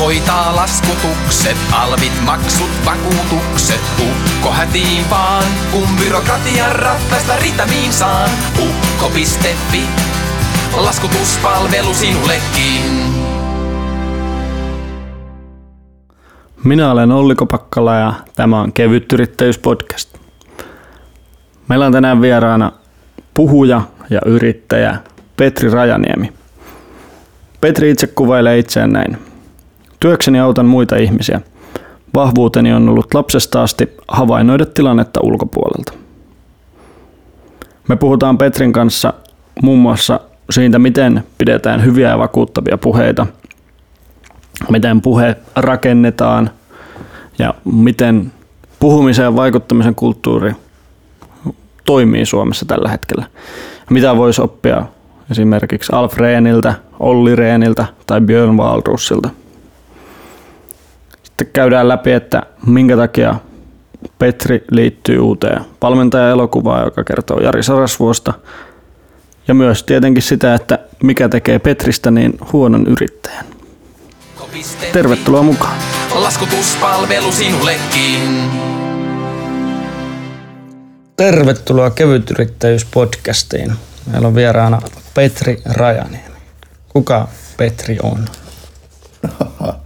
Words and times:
Hoitaa 0.00 0.56
laskutukset, 0.56 1.56
alvit, 1.72 2.12
maksut, 2.24 2.70
vakuutukset. 2.86 3.80
Ukko 4.02 4.50
hätiin 4.50 5.10
vaan, 5.10 5.44
kun 5.72 5.88
byrokratian 6.04 6.76
rattaista 6.76 7.36
ritamiin 7.36 7.92
saan. 7.92 8.30
Ukko.fi, 8.62 9.82
laskutuspalvelu 10.76 11.94
sinullekin. 11.94 13.14
Minä 16.64 16.90
olen 16.90 17.12
Olli 17.12 17.34
Kopakkala 17.34 17.94
ja 17.94 18.12
tämä 18.36 18.60
on 18.60 18.72
Kevyt 18.72 19.12
Yrittäjyys-podcast. 19.12 20.18
Meillä 21.68 21.86
on 21.86 21.92
tänään 21.92 22.20
vieraana 22.20 22.72
puhuja 23.34 23.82
ja 24.10 24.20
yrittäjä 24.26 24.96
Petri 25.36 25.70
Rajaniemi. 25.70 26.32
Petri 27.60 27.90
itse 27.90 28.06
kuvailee 28.06 28.58
itseään 28.58 28.92
näin. 28.92 29.33
Työkseni 30.04 30.40
autan 30.40 30.66
muita 30.66 30.96
ihmisiä. 30.96 31.40
Vahvuuteni 32.14 32.72
on 32.72 32.88
ollut 32.88 33.14
lapsesta 33.14 33.62
asti 33.62 33.96
havainnoida 34.08 34.66
tilannetta 34.66 35.20
ulkopuolelta. 35.22 35.92
Me 37.88 37.96
puhutaan 37.96 38.38
Petrin 38.38 38.72
kanssa 38.72 39.14
muun 39.62 39.78
muassa 39.78 40.20
siitä, 40.50 40.78
miten 40.78 41.24
pidetään 41.38 41.84
hyviä 41.84 42.08
ja 42.08 42.18
vakuuttavia 42.18 42.78
puheita, 42.78 43.26
miten 44.70 45.00
puhe 45.00 45.36
rakennetaan 45.56 46.50
ja 47.38 47.54
miten 47.64 48.32
puhumisen 48.80 49.22
ja 49.22 49.36
vaikuttamisen 49.36 49.94
kulttuuri 49.94 50.52
toimii 51.84 52.26
Suomessa 52.26 52.66
tällä 52.66 52.88
hetkellä. 52.88 53.26
Mitä 53.90 54.16
voisi 54.16 54.42
oppia 54.42 54.86
esimerkiksi 55.30 55.92
Alf 55.92 56.16
Rehniltä, 56.16 56.74
Olli 57.00 57.36
Rehniltä 57.36 57.86
tai 58.06 58.20
Björn 58.20 58.56
Wahlroosilta. 58.56 59.30
Sitten 61.34 61.52
käydään 61.52 61.88
läpi, 61.88 62.12
että 62.12 62.42
minkä 62.66 62.96
takia 62.96 63.34
Petri 64.18 64.64
liittyy 64.70 65.18
uuteen 65.18 65.64
valmentaja-elokuvaan, 65.82 66.84
joka 66.84 67.04
kertoo 67.04 67.40
Jari 67.40 67.62
Sarasvuosta. 67.62 68.32
Ja 69.48 69.54
myös 69.54 69.82
tietenkin 69.82 70.22
sitä, 70.22 70.54
että 70.54 70.78
mikä 71.02 71.28
tekee 71.28 71.58
Petristä 71.58 72.10
niin 72.10 72.38
huonon 72.52 72.86
yrittäjän. 72.86 73.46
Tervetuloa 74.92 75.42
mukaan. 75.42 75.76
Laskutuspalvelu 76.14 77.32
sinullekin. 77.32 78.50
Tervetuloa 81.16 81.90
kevytyrittäjyyspodcastiin. 81.90 83.72
Meillä 84.10 84.28
on 84.28 84.34
vieraana 84.34 84.82
Petri 85.14 85.62
Rajaniemi. 85.64 86.34
Kuka 86.88 87.28
Petri 87.56 87.98
on? 88.02 88.24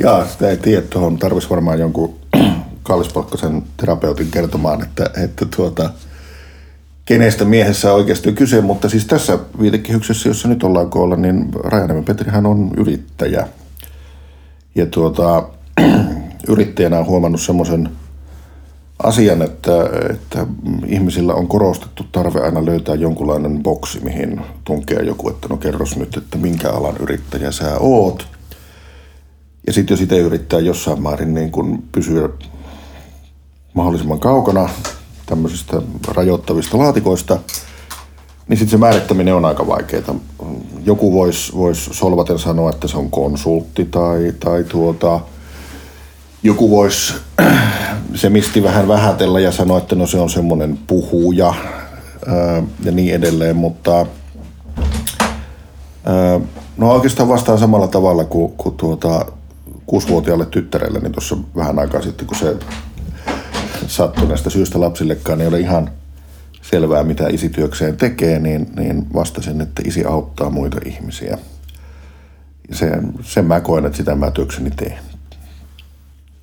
Jaa, 0.00 0.26
sitä 0.26 0.50
ei 0.50 0.56
tiedä. 0.56 0.82
Tuohon 0.82 1.18
tarvitsisi 1.18 1.50
varmaan 1.50 1.78
jonkun 1.78 2.14
kallispalkkaisen 2.82 3.62
terapeutin 3.76 4.30
kertomaan, 4.30 4.82
että, 4.82 5.10
että 5.24 5.46
tuota, 5.56 5.90
kenestä 7.04 7.44
miehessä 7.44 7.92
on 7.92 7.96
oikeasti 7.96 8.32
kyse. 8.32 8.60
Mutta 8.60 8.88
siis 8.88 9.06
tässä 9.06 9.38
viitekehyksessä, 9.60 10.28
jossa 10.28 10.48
nyt 10.48 10.62
ollaan 10.62 10.90
koolla, 10.90 11.16
niin 11.16 11.48
Rajaniemi 11.64 12.02
Petrihän 12.02 12.46
on 12.46 12.70
yrittäjä. 12.76 13.48
Ja 14.74 14.86
tuota, 14.86 15.48
yrittäjänä 16.48 16.98
on 16.98 17.06
huomannut 17.06 17.40
semmoisen 17.40 17.88
asian, 19.02 19.42
että, 19.42 19.72
että 20.10 20.46
ihmisillä 20.86 21.34
on 21.34 21.48
korostettu 21.48 22.04
tarve 22.12 22.40
aina 22.40 22.66
löytää 22.66 22.94
jonkunlainen 22.94 23.62
boksi, 23.62 24.00
mihin 24.04 24.40
tunkea 24.64 25.02
joku, 25.02 25.28
että 25.28 25.48
no 25.48 25.56
kerros 25.56 25.96
nyt, 25.96 26.16
että 26.16 26.38
minkä 26.38 26.70
alan 26.70 26.96
yrittäjä 27.00 27.50
sä 27.50 27.78
oot. 27.78 28.39
Ja 29.66 29.72
sitten 29.72 29.94
jos 29.94 30.00
itse 30.00 30.18
yrittää 30.18 30.60
jossain 30.60 31.02
määrin 31.02 31.34
niin 31.34 31.50
kun 31.50 31.82
pysyä 31.92 32.28
mahdollisimman 33.74 34.20
kaukana 34.20 34.68
tämmöisistä 35.26 35.82
rajoittavista 36.08 36.78
laatikoista, 36.78 37.38
niin 38.48 38.58
sitten 38.58 38.70
se 38.70 38.76
määrittäminen 38.76 39.34
on 39.34 39.44
aika 39.44 39.66
vaikeaa. 39.66 40.14
Joku 40.84 41.12
voisi 41.12 41.52
vois 41.56 41.90
solvaten 41.92 42.38
sanoa, 42.38 42.70
että 42.70 42.88
se 42.88 42.96
on 42.96 43.10
konsultti 43.10 43.84
tai, 43.84 44.32
tai 44.40 44.64
tuota, 44.64 45.20
joku 46.42 46.70
voisi 46.70 47.14
se 48.14 48.30
misti 48.30 48.62
vähän 48.62 48.88
vähätellä 48.88 49.40
ja 49.40 49.52
sanoa, 49.52 49.78
että 49.78 49.94
no 49.94 50.06
se 50.06 50.18
on 50.18 50.30
semmoinen 50.30 50.78
puhuja 50.86 51.54
ää, 52.26 52.62
ja 52.84 52.92
niin 52.92 53.14
edelleen, 53.14 53.56
mutta 53.56 54.06
ää, 56.04 56.40
no 56.76 56.92
oikeastaan 56.92 57.28
vastaan 57.28 57.58
samalla 57.58 57.88
tavalla 57.88 58.24
kuin, 58.24 58.52
kuin 58.56 58.76
tuota, 58.76 59.26
kuusivuotiaalle 59.90 60.46
tyttärelle, 60.46 61.00
niin 61.00 61.12
tuossa 61.12 61.36
vähän 61.56 61.78
aikaa 61.78 62.02
sitten, 62.02 62.26
kun 62.26 62.36
se 62.36 62.56
sattuneesta 63.86 64.50
syystä 64.50 64.80
lapsillekaan 64.80 65.38
niin 65.38 65.44
ei 65.44 65.48
ole 65.48 65.60
ihan 65.60 65.90
selvää, 66.62 67.02
mitä 67.02 67.28
isi 67.28 67.48
työkseen 67.48 67.96
tekee, 67.96 68.38
niin, 68.38 68.66
niin 68.76 69.06
vastasin, 69.14 69.60
että 69.60 69.82
isi 69.84 70.04
auttaa 70.04 70.50
muita 70.50 70.76
ihmisiä. 70.86 71.38
Ja 72.68 72.76
sen, 72.76 73.12
sen 73.22 73.44
mä 73.44 73.60
koen, 73.60 73.86
että 73.86 73.96
sitä 73.96 74.14
mä 74.14 74.30
työkseni 74.30 74.70
teen. 74.70 74.98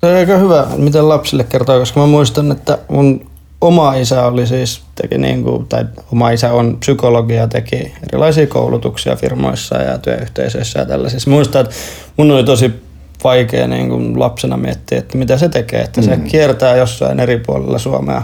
Se 0.00 0.06
on 0.06 0.16
aika 0.16 0.36
hyvä, 0.36 0.66
miten 0.76 1.08
lapsille 1.08 1.44
kertoo, 1.44 1.78
koska 1.78 2.00
mä 2.00 2.06
muistan, 2.06 2.52
että 2.52 2.78
mun 2.88 3.30
oma 3.60 3.94
isä 3.94 4.26
oli 4.26 4.46
siis, 4.46 4.82
teki 4.94 5.18
niin 5.18 5.42
kuin, 5.42 5.66
tai 5.66 5.84
oma 6.12 6.30
isä 6.30 6.52
on 6.52 6.76
psykologia, 6.80 7.48
teki 7.48 7.92
erilaisia 8.02 8.46
koulutuksia 8.46 9.16
firmoissa 9.16 9.76
ja 9.76 9.98
työyhteisöissä 9.98 10.78
ja 10.78 10.86
tällaisissa. 10.86 11.30
Muistan, 11.30 11.60
että 11.60 11.74
mun 12.16 12.30
oli 12.30 12.44
tosi 12.44 12.87
vaikea 13.24 13.66
niin 13.66 13.88
kuin 13.88 14.20
lapsena 14.20 14.56
miettiä, 14.56 14.98
että 14.98 15.18
mitä 15.18 15.38
se 15.38 15.48
tekee, 15.48 15.80
että 15.80 16.02
se 16.02 16.16
mm. 16.16 16.24
kiertää 16.24 16.76
jossain 16.76 17.20
eri 17.20 17.38
puolilla 17.38 17.78
Suomea 17.78 18.22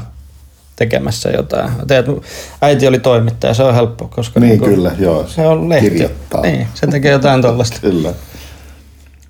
tekemässä 0.77 1.31
jotain. 1.31 1.71
Teet, 1.87 2.07
äiti 2.63 2.87
oli 2.87 2.99
toimittaja, 2.99 3.55
se 3.55 3.63
on 3.63 3.75
helppo, 3.75 4.09
koska 4.09 4.41
niin, 4.41 4.49
niin 4.49 4.61
kuin, 4.61 4.75
kyllä, 4.75 4.93
joo. 4.99 5.27
se 5.27 5.47
on 5.47 5.69
lehti. 5.69 5.91
Kirjoittaa. 5.91 6.41
Niin, 6.41 6.69
se 6.75 6.87
tekee 6.87 7.13
jotain 7.13 7.43
tollasta. 7.43 7.79
kyllä. 7.81 8.09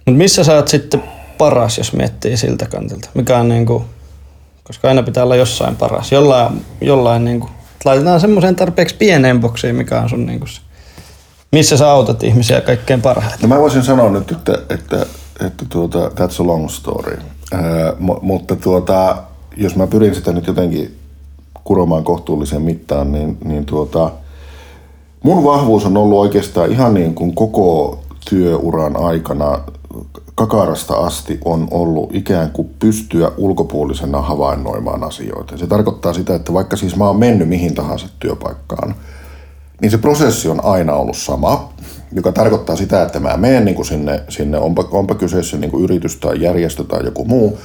Mutta 0.07 0.19
missä 0.19 0.45
sä 0.45 0.55
oot 0.55 0.69
sitten 0.69 1.03
paras, 1.39 1.79
jos 1.79 1.93
miettii 1.93 2.37
siltä 2.37 2.67
kantilta? 2.67 3.09
Mikä 3.15 3.39
on 3.39 3.49
niin 3.49 3.67
kuin, 3.67 3.85
koska 4.65 4.89
aina 4.89 5.03
pitää 5.03 5.25
olla 5.25 5.37
jossain 5.37 5.77
paras. 5.77 6.13
Jollain, 6.13 6.65
jollain 6.81 7.25
niin 7.25 7.41
kuin, 7.41 7.51
laitetaan 7.85 8.21
semmoiseen 8.21 8.57
tarpeeksi 8.57 8.95
pieneen 8.95 9.41
boksiin, 9.41 9.77
mikä 9.77 10.01
on 10.01 10.09
sun 10.09 10.27
niin 10.27 10.41
kuin, 10.41 10.51
missä 11.53 11.77
sä 11.77 11.91
autat 11.91 12.23
ihmisiä 12.23 12.61
kaikkein 12.61 13.03
parhaiten. 13.03 13.41
No 13.43 13.49
mä 13.49 13.61
voisin 13.61 13.83
sanoa 13.83 14.11
nyt, 14.11 14.33
että, 14.33 14.59
että, 14.71 15.07
että 15.41 15.65
tuota, 15.69 16.09
that's 16.09 16.43
a 16.43 16.47
long 16.47 16.69
story. 16.69 17.19
Äh, 17.53 17.61
mutta 18.23 18.57
tuota, 18.57 19.17
jos 19.57 19.77
mä 19.77 19.87
pyrin 19.87 20.15
sitä 20.15 20.33
nyt 20.33 20.47
jotenkin 20.47 20.97
kuromaan 21.65 22.05
kohtuulliseen 22.05 22.63
mittaan, 22.63 23.13
niin, 23.13 23.39
niin 23.45 23.67
tuota, 23.67 24.11
mun 25.23 25.45
vahvuus 25.45 25.87
on 25.87 25.97
ollut 25.97 26.19
oikeastaan 26.19 26.73
ihan 26.73 26.95
niin 26.95 27.15
kuin 27.15 27.35
koko 27.35 27.99
työuran 28.31 28.97
aikana 28.97 29.59
kakarasta 30.35 30.95
asti 30.95 31.39
on 31.45 31.69
ollut 31.71 32.15
ikään 32.15 32.51
kuin 32.51 32.71
pystyä 32.79 33.31
ulkopuolisena 33.37 34.21
havainnoimaan 34.21 35.05
asioita. 35.05 35.59
Se 35.59 35.67
tarkoittaa 35.67 36.13
sitä, 36.13 36.35
että 36.35 36.53
vaikka 36.53 36.77
siis 36.77 36.97
mä 36.97 37.07
oon 37.07 37.19
mennyt 37.19 37.49
mihin 37.49 37.75
tahansa 37.75 38.09
työpaikkaan, 38.19 38.95
niin 39.81 39.91
se 39.91 39.99
prosessi 39.99 40.49
on 40.49 40.65
aina 40.65 40.95
ollut 40.95 41.17
sama, 41.17 41.73
joka 42.15 42.33
tarkoittaa 42.33 42.77
sitä, 42.77 43.03
että 43.03 43.21
mä 43.21 43.37
menen 43.37 43.65
niin 43.65 43.75
kuin 43.75 43.87
sinne, 43.87 44.23
sinne 44.29 44.59
onpa, 44.59 44.89
onpa 44.91 45.15
kyseessä 45.15 45.57
niin 45.57 45.71
kuin 45.71 45.85
yritys 45.85 46.17
tai 46.17 46.41
järjestö 46.41 46.85
tai 46.85 47.05
joku 47.05 47.25
muu, 47.25 47.59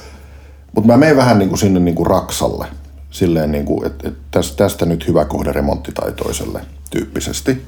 mutta 0.74 0.88
mä 0.88 0.96
menen 0.96 1.16
vähän 1.16 1.38
niin 1.38 1.48
kuin 1.48 1.58
sinne 1.58 1.80
niin 1.80 1.94
kuin 1.94 2.06
raksalle, 2.06 2.66
silleen, 3.10 3.52
niin 3.52 3.64
kuin, 3.64 3.86
että, 3.86 4.08
että 4.08 4.30
tästä 4.56 4.86
nyt 4.86 5.08
hyvä 5.08 5.24
kohde 5.24 5.52
remontti 5.52 5.92
tai 5.92 6.12
toiselle 6.12 6.60
tyyppisesti– 6.90 7.62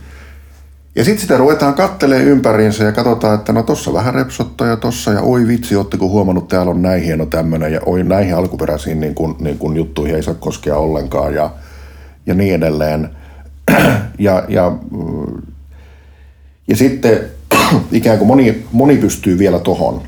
ja 0.94 1.04
sitten 1.04 1.22
sitä 1.22 1.36
ruvetaan 1.36 1.74
kattelee 1.74 2.22
ympäriinsä 2.22 2.84
ja 2.84 2.92
katsotaan, 2.92 3.34
että 3.34 3.52
no 3.52 3.62
tossa 3.62 3.92
vähän 3.92 4.14
repsottaa 4.14 4.66
ja 4.66 4.76
tossa. 4.76 5.12
Ja 5.12 5.20
oi 5.20 5.46
vitsi, 5.46 5.76
ootteko 5.76 6.08
huomannut, 6.08 6.48
täällä 6.48 6.70
on 6.70 6.82
näin 6.82 7.02
hieno 7.02 7.26
tämmöinen 7.26 7.72
ja 7.72 7.80
oi 7.86 8.04
näihin 8.04 8.36
alkuperäisiin 8.36 9.00
niin 9.00 9.14
kun, 9.14 9.36
niin 9.40 9.58
kun 9.58 9.76
juttuihin 9.76 10.16
ei 10.16 10.22
saa 10.22 10.34
koskea 10.34 10.76
ollenkaan 10.76 11.34
ja, 11.34 11.50
ja 12.26 12.34
niin 12.34 12.54
edelleen. 12.54 13.10
ja, 14.18 14.44
ja, 14.48 14.72
ja 16.68 16.76
sitten 16.76 17.20
ikään 17.92 18.18
kuin 18.18 18.28
moni, 18.28 18.64
moni 18.72 18.96
pystyy 18.96 19.38
vielä 19.38 19.58
tohon, 19.58 20.02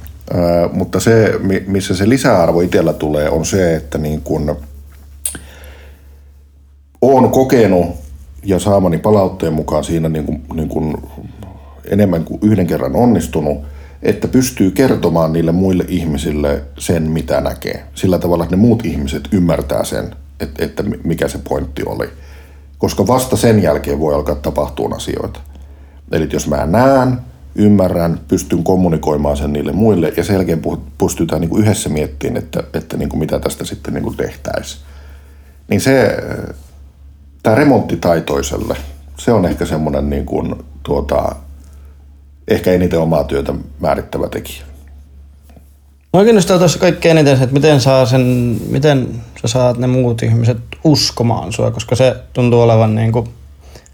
mutta 0.73 1.01
se, 1.01 1.35
missä 1.67 1.97
se 1.97 2.09
lisäarvo 2.09 2.61
itsellä 2.61 2.93
tulee, 2.93 3.29
on 3.29 3.45
se, 3.45 3.77
että 3.77 3.99
niin 3.99 4.21
kun, 4.21 4.56
on 7.03 7.31
kokenut 7.31 7.87
ja 8.45 8.59
saamani 8.59 8.99
palautteen 8.99 9.53
mukaan 9.53 9.85
siinä 9.85 10.09
niin 10.09 10.25
kuin, 10.25 10.43
niin 10.55 10.69
kuin 10.69 10.97
enemmän 11.85 12.25
kuin 12.25 12.41
yhden 12.43 12.67
kerran 12.67 12.97
onnistunut, 12.97 13.59
että 14.03 14.29
pystyy 14.29 14.71
kertomaan 14.71 15.33
niille 15.33 15.53
muille 15.53 15.85
ihmisille 15.89 16.62
sen, 16.79 17.03
mitä 17.03 17.41
näkee. 17.41 17.85
Sillä 17.95 18.19
tavalla, 18.19 18.45
että 18.45 18.57
ne 18.57 18.62
muut 18.62 18.87
ihmiset 18.87 19.29
ymmärtää 19.33 19.85
sen, 19.85 20.17
että, 20.41 20.65
että 20.65 20.83
mikä 21.05 21.29
se 21.29 21.39
pointti 21.49 21.83
oli. 21.87 22.09
Koska 22.79 23.07
vasta 23.07 23.37
sen 23.37 23.62
jälkeen 23.62 24.00
voi 24.00 24.15
alkaa 24.15 24.35
tapahtua 24.35 24.97
asioita. 24.97 25.41
Eli 26.12 26.29
jos 26.33 26.49
mä 26.49 26.67
näen, 26.67 27.19
ymmärrän, 27.55 28.21
pystyn 28.29 28.65
kommunikoimaan 28.65 29.37
sen 29.37 29.53
niille 29.53 29.73
muille 29.73 30.12
ja 30.17 30.25
sen 30.25 30.35
jälkeen 30.35 30.62
pystytään 30.99 31.41
niin 31.41 31.49
kuin 31.49 31.62
yhdessä 31.62 31.89
miettimään, 31.89 32.37
että, 32.37 32.62
että 32.75 32.97
niin 32.97 33.09
kuin 33.09 33.21
mitä 33.21 33.41
tästä 33.41 33.65
sitten 33.65 33.95
niin 33.95 34.05
kuin 34.05 34.17
tehtäisiin. 34.17 34.83
Niin 35.69 35.81
se, 35.81 36.17
tämä 37.43 37.56
remonttitaitoiselle, 37.56 38.77
se 39.19 39.33
on 39.33 39.45
ehkä 39.45 39.67
semmoinen 39.67 40.11
niin 40.11 40.27
kuin, 40.27 40.55
tuota, 40.83 41.37
ehkä 42.49 42.73
eniten 42.73 43.00
omaa 43.00 43.25
työtä 43.25 43.55
määrittävä 43.81 44.29
tekijä. 44.29 44.62
Mua 46.12 46.25
kiinnostaa 46.25 46.59
tuossa 46.59 46.79
kaikkein 46.79 47.19
eniten 47.19 47.43
että 47.43 47.55
miten, 47.55 47.81
saa 47.81 48.07
sen, 48.07 48.57
miten 48.69 49.09
sä 49.43 49.49
saat 49.49 49.79
ne 49.79 49.87
muut 49.87 50.23
ihmiset 50.23 50.59
uskomaan 50.85 51.53
sua, 51.53 51.71
koska 51.71 51.97
se 51.97 52.17
tuntuu 52.33 52.61
olevan 52.61 52.95
niin 52.95 53.12
kuin, 53.12 53.29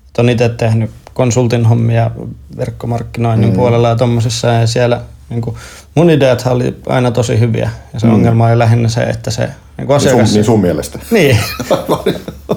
että 0.07 0.23
on 0.23 0.31
itse 0.31 0.49
tehnyt 0.49 0.91
konsultin 1.21 1.67
hommia 1.67 2.11
verkkomarkkinoinnin 2.57 3.51
mm. 3.51 3.57
puolella 3.57 3.89
ja 3.89 3.97
tommosissa 3.97 4.49
ja 4.49 4.67
siellä 4.67 5.01
niin 5.31 5.41
kuin, 5.41 5.57
mun 5.95 6.11
ideat 6.11 6.43
oli 6.47 6.77
aina 6.87 7.11
tosi 7.11 7.41
hyviä 7.41 7.71
ja 7.93 8.01
se 8.01 8.07
mm. 8.07 8.15
ongelma 8.15 8.47
oli 8.47 8.59
lähinnä 8.59 8.89
se, 8.89 9.03
että 9.03 9.31
se 9.31 9.49
niin 9.77 9.87
kuin 9.87 9.97
asiakas... 9.97 10.19
Niin 10.19 10.27
sun, 10.27 10.35
niin 10.37 10.45
sun 10.45 10.61
mielestä? 10.61 10.99
Niin. 11.11 11.39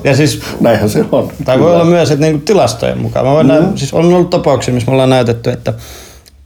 ja 0.04 0.15
siis, 0.15 0.42
Näinhän 0.60 0.89
se 0.89 1.06
on. 1.12 1.31
Tai 1.45 1.60
voi 1.60 1.75
olla 1.75 1.86
myös, 1.86 2.12
että 2.12 2.25
niin 2.25 2.33
kuin 2.33 2.45
tilastojen 2.45 2.98
mukaan. 2.98 3.25
Mä 3.25 3.31
voin 3.31 3.48
mm. 3.48 3.54
näin, 3.54 3.77
siis 3.77 3.94
on 3.94 4.06
ollut 4.06 4.30
tapauksia, 4.30 4.74
missä 4.74 4.88
me 4.88 4.94
ollaan 4.94 5.10
näytetty, 5.10 5.50
että 5.50 5.74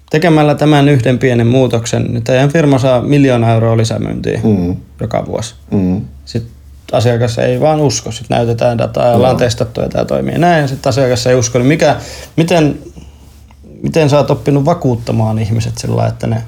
tekemällä 0.10 0.56
tämän 0.56 0.90
yhden 0.90 1.20
pienen 1.20 1.48
muutoksen, 1.48 2.04
niin 2.04 2.24
teidän 2.24 2.52
firma 2.52 2.80
saa 2.80 3.02
miljoona 3.02 3.54
euroa 3.54 3.78
lisämyyntiä 3.78 4.40
mm. 4.44 4.76
joka 5.02 5.26
vuosi. 5.26 5.56
Mm. 5.72 6.02
Sitten 6.26 6.57
asiakas 6.92 7.38
ei 7.38 7.60
vaan 7.60 7.80
usko. 7.82 8.12
Sitten 8.12 8.38
näytetään 8.38 8.78
dataa 8.78 9.08
ja 9.08 9.16
ollaan 9.16 9.38
testattu 9.38 9.82
ja 9.82 9.90
tämä 9.90 10.06
toimii 10.06 10.38
näin. 10.38 10.62
Ja 10.62 10.68
sitten 10.68 10.90
asiakas 10.90 11.28
ei 11.28 11.36
usko. 11.36 11.58
Niin 11.58 11.68
mikä, 11.68 11.96
miten, 12.36 12.80
miten 13.84 14.10
sä 14.10 14.18
oot 14.18 14.32
oppinut 14.32 14.66
vakuuttamaan 14.66 15.40
ihmiset 15.40 15.78
sillä 15.78 16.08
että 16.08 16.28
ne 16.28 16.44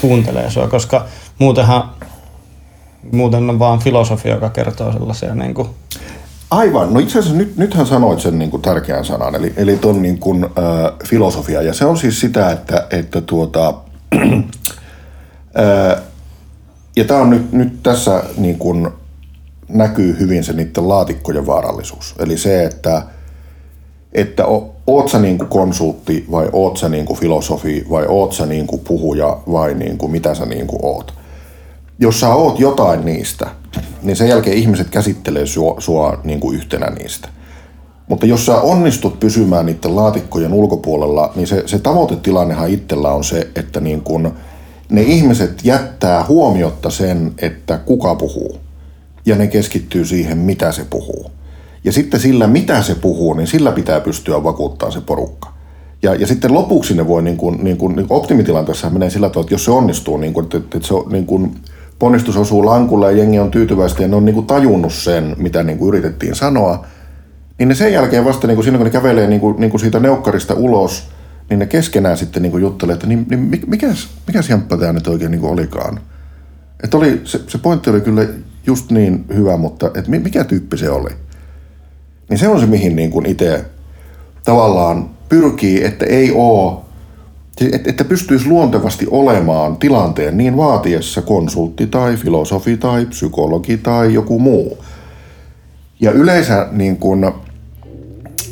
kuuntelee 0.00 0.50
sua? 0.50 0.68
Koska 0.68 1.06
muutenhan 1.38 1.90
muuten 3.12 3.50
on 3.50 3.58
vaan 3.58 3.78
filosofia, 3.78 4.34
joka 4.34 4.50
kertoo 4.50 4.92
sellaisia 4.92 5.34
niin 5.34 5.54
kuin 5.54 5.68
Aivan. 6.50 6.94
No 6.94 7.00
itse 7.00 7.18
asiassa 7.18 7.38
nyt, 7.38 7.56
nythän 7.56 7.86
sanoit 7.86 8.20
sen 8.20 8.38
niin 8.38 8.50
kuin 8.50 8.62
tärkeän 8.62 9.04
sanan, 9.04 9.34
eli, 9.34 9.52
eli 9.56 9.76
ton 9.76 10.02
niin 10.02 10.18
kuin, 10.18 10.44
äh, 10.44 10.50
filosofia. 11.08 11.62
Ja 11.62 11.74
se 11.74 11.84
on 11.84 11.98
siis 11.98 12.20
sitä, 12.20 12.50
että, 12.50 12.86
että 12.90 13.20
tuota, 13.20 13.74
äh, 15.58 16.02
ja 17.00 17.04
tämä 17.04 17.20
on 17.20 17.30
nyt, 17.30 17.52
nyt 17.52 17.82
tässä 17.82 18.22
niin 18.36 18.58
kuin 18.58 18.88
näkyy 19.68 20.16
hyvin 20.18 20.44
se 20.44 20.52
niiden 20.52 20.88
laatikkojen 20.88 21.46
vaarallisuus. 21.46 22.14
Eli 22.18 22.38
se, 22.38 22.64
että, 22.64 23.02
että 24.12 24.44
oot 24.86 25.08
sä 25.08 25.18
niin 25.18 25.38
kuin 25.38 25.48
konsultti 25.48 26.26
vai 26.30 26.48
oot 26.52 26.76
sä 26.76 26.88
niin 26.88 27.06
kuin 27.06 27.18
filosofi 27.18 27.86
vai 27.90 28.06
oot 28.08 28.32
sä 28.32 28.46
niin 28.46 28.66
kuin 28.66 28.80
puhuja 28.80 29.38
vai 29.52 29.74
niin 29.74 29.98
kuin 29.98 30.12
mitä 30.12 30.34
sä 30.34 30.46
niin 30.46 30.66
kuin 30.66 30.80
oot. 30.82 31.14
Jos 31.98 32.20
sä 32.20 32.34
oot 32.34 32.60
jotain 32.60 33.04
niistä, 33.04 33.46
niin 34.02 34.16
sen 34.16 34.28
jälkeen 34.28 34.56
ihmiset 34.56 34.90
käsittelee 34.90 35.46
sua, 35.46 35.74
sua 35.78 36.20
niin 36.24 36.40
kuin 36.40 36.56
yhtenä 36.56 36.86
niistä. 36.90 37.28
Mutta 38.08 38.26
jos 38.26 38.46
sä 38.46 38.60
onnistut 38.60 39.20
pysymään 39.20 39.66
niiden 39.66 39.96
laatikkojen 39.96 40.52
ulkopuolella, 40.52 41.32
niin 41.34 41.46
se, 41.46 41.62
se 41.66 41.78
tavoitetilannehan 41.78 42.70
itsellä 42.70 43.12
on 43.12 43.24
se, 43.24 43.48
että 43.56 43.80
niin 43.80 44.00
kun 44.00 44.32
ne 44.90 45.02
ihmiset 45.02 45.64
jättää 45.64 46.24
huomiotta 46.28 46.90
sen, 46.90 47.32
että 47.38 47.78
kuka 47.78 48.14
puhuu. 48.14 48.56
Ja 49.26 49.36
ne 49.36 49.46
keskittyy 49.46 50.04
siihen, 50.04 50.38
mitä 50.38 50.72
se 50.72 50.84
puhuu. 50.90 51.30
Ja 51.84 51.92
sitten 51.92 52.20
sillä, 52.20 52.46
mitä 52.46 52.82
se 52.82 52.94
puhuu, 52.94 53.34
niin 53.34 53.46
sillä 53.46 53.72
pitää 53.72 54.00
pystyä 54.00 54.44
vakuuttamaan 54.44 54.92
se 54.92 55.00
porukka. 55.00 55.52
Ja, 56.02 56.14
ja 56.14 56.26
sitten 56.26 56.54
lopuksi 56.54 56.94
ne 56.94 57.08
voi, 57.08 57.22
niin 57.22 57.36
kuin, 57.36 57.64
niin 57.64 57.76
kuin, 57.76 57.96
niin 57.96 58.08
kuin 58.08 58.18
optimitilanteessa 58.18 58.90
menee 58.90 59.10
sillä 59.10 59.28
tavalla, 59.28 59.44
että 59.44 59.54
jos 59.54 59.64
se 59.64 59.70
onnistuu, 59.70 60.16
niin 60.16 60.32
kuin, 60.32 60.44
että, 60.44 60.56
että 60.56 60.88
se 60.88 60.94
on, 60.94 61.12
niin 61.12 61.26
kuin, 61.26 61.54
ponnistus 61.98 62.36
osuu 62.36 62.66
lankulle 62.66 63.12
ja 63.12 63.18
jengi 63.18 63.38
on 63.38 63.50
tyytyväistä 63.50 64.02
ja 64.02 64.08
ne 64.08 64.16
on 64.16 64.24
niin 64.24 64.34
kuin 64.34 64.46
tajunnut 64.46 64.92
sen, 64.92 65.36
mitä 65.38 65.62
niin 65.62 65.78
kuin 65.78 65.88
yritettiin 65.88 66.34
sanoa, 66.34 66.86
niin 67.58 67.68
ne 67.68 67.74
sen 67.74 67.92
jälkeen 67.92 68.24
vasta, 68.24 68.46
niin 68.46 68.54
kuin 68.56 68.64
siinä 68.64 68.78
kun 68.78 68.84
ne 68.84 68.90
kävelee 68.90 69.26
niin 69.26 69.40
kuin, 69.40 69.60
niin 69.60 69.70
kuin 69.70 69.80
siitä 69.80 70.00
neukkarista 70.00 70.54
ulos, 70.54 71.08
niin 71.50 71.58
ne 71.58 71.66
keskenään 71.66 72.16
sitten 72.16 72.42
niin 72.42 72.60
juttelee, 72.60 72.94
että 72.94 73.06
niin, 73.06 73.26
niin 73.30 73.62
mikäs, 73.66 74.08
mikäs 74.26 74.48
jamppa 74.48 74.76
tämä 74.76 74.92
nyt 74.92 75.06
oikein 75.06 75.30
niin 75.30 75.44
olikaan. 75.44 76.00
Että 76.84 76.96
oli, 76.96 77.20
se, 77.24 77.40
se 77.46 77.58
pointti 77.58 77.90
oli 77.90 78.00
kyllä 78.00 78.26
just 78.66 78.90
niin 78.90 79.24
hyvä, 79.34 79.56
mutta 79.56 79.86
että 79.86 80.10
mikä 80.10 80.44
tyyppi 80.44 80.76
se 80.76 80.90
oli. 80.90 81.10
Niin 82.28 82.38
se 82.38 82.48
on 82.48 82.60
se, 82.60 82.66
mihin 82.66 82.96
niin 82.96 83.26
itse 83.26 83.64
tavallaan 84.44 85.10
pyrkii, 85.28 85.84
että 85.84 86.06
ei 86.06 86.32
ole 86.34 86.78
että 87.86 88.04
pystyisi 88.04 88.48
luontevasti 88.48 89.06
olemaan 89.10 89.76
tilanteen 89.76 90.36
niin 90.36 90.56
vaatiessa 90.56 91.22
konsultti 91.22 91.86
tai 91.86 92.16
filosofi 92.16 92.76
tai 92.76 93.06
psykologi 93.06 93.76
tai 93.76 94.14
joku 94.14 94.38
muu. 94.38 94.84
Ja 96.00 96.12
yleensä 96.12 96.68
niin 96.72 96.96
kun, 96.96 97.32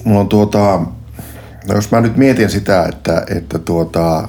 no 0.04 0.24
tuota, 0.24 0.80
no 1.68 1.74
jos 1.74 1.90
mä 1.90 2.00
nyt 2.00 2.16
mietin 2.16 2.50
sitä, 2.50 2.84
että, 2.84 3.26
että 3.36 3.58
tuota, 3.58 4.28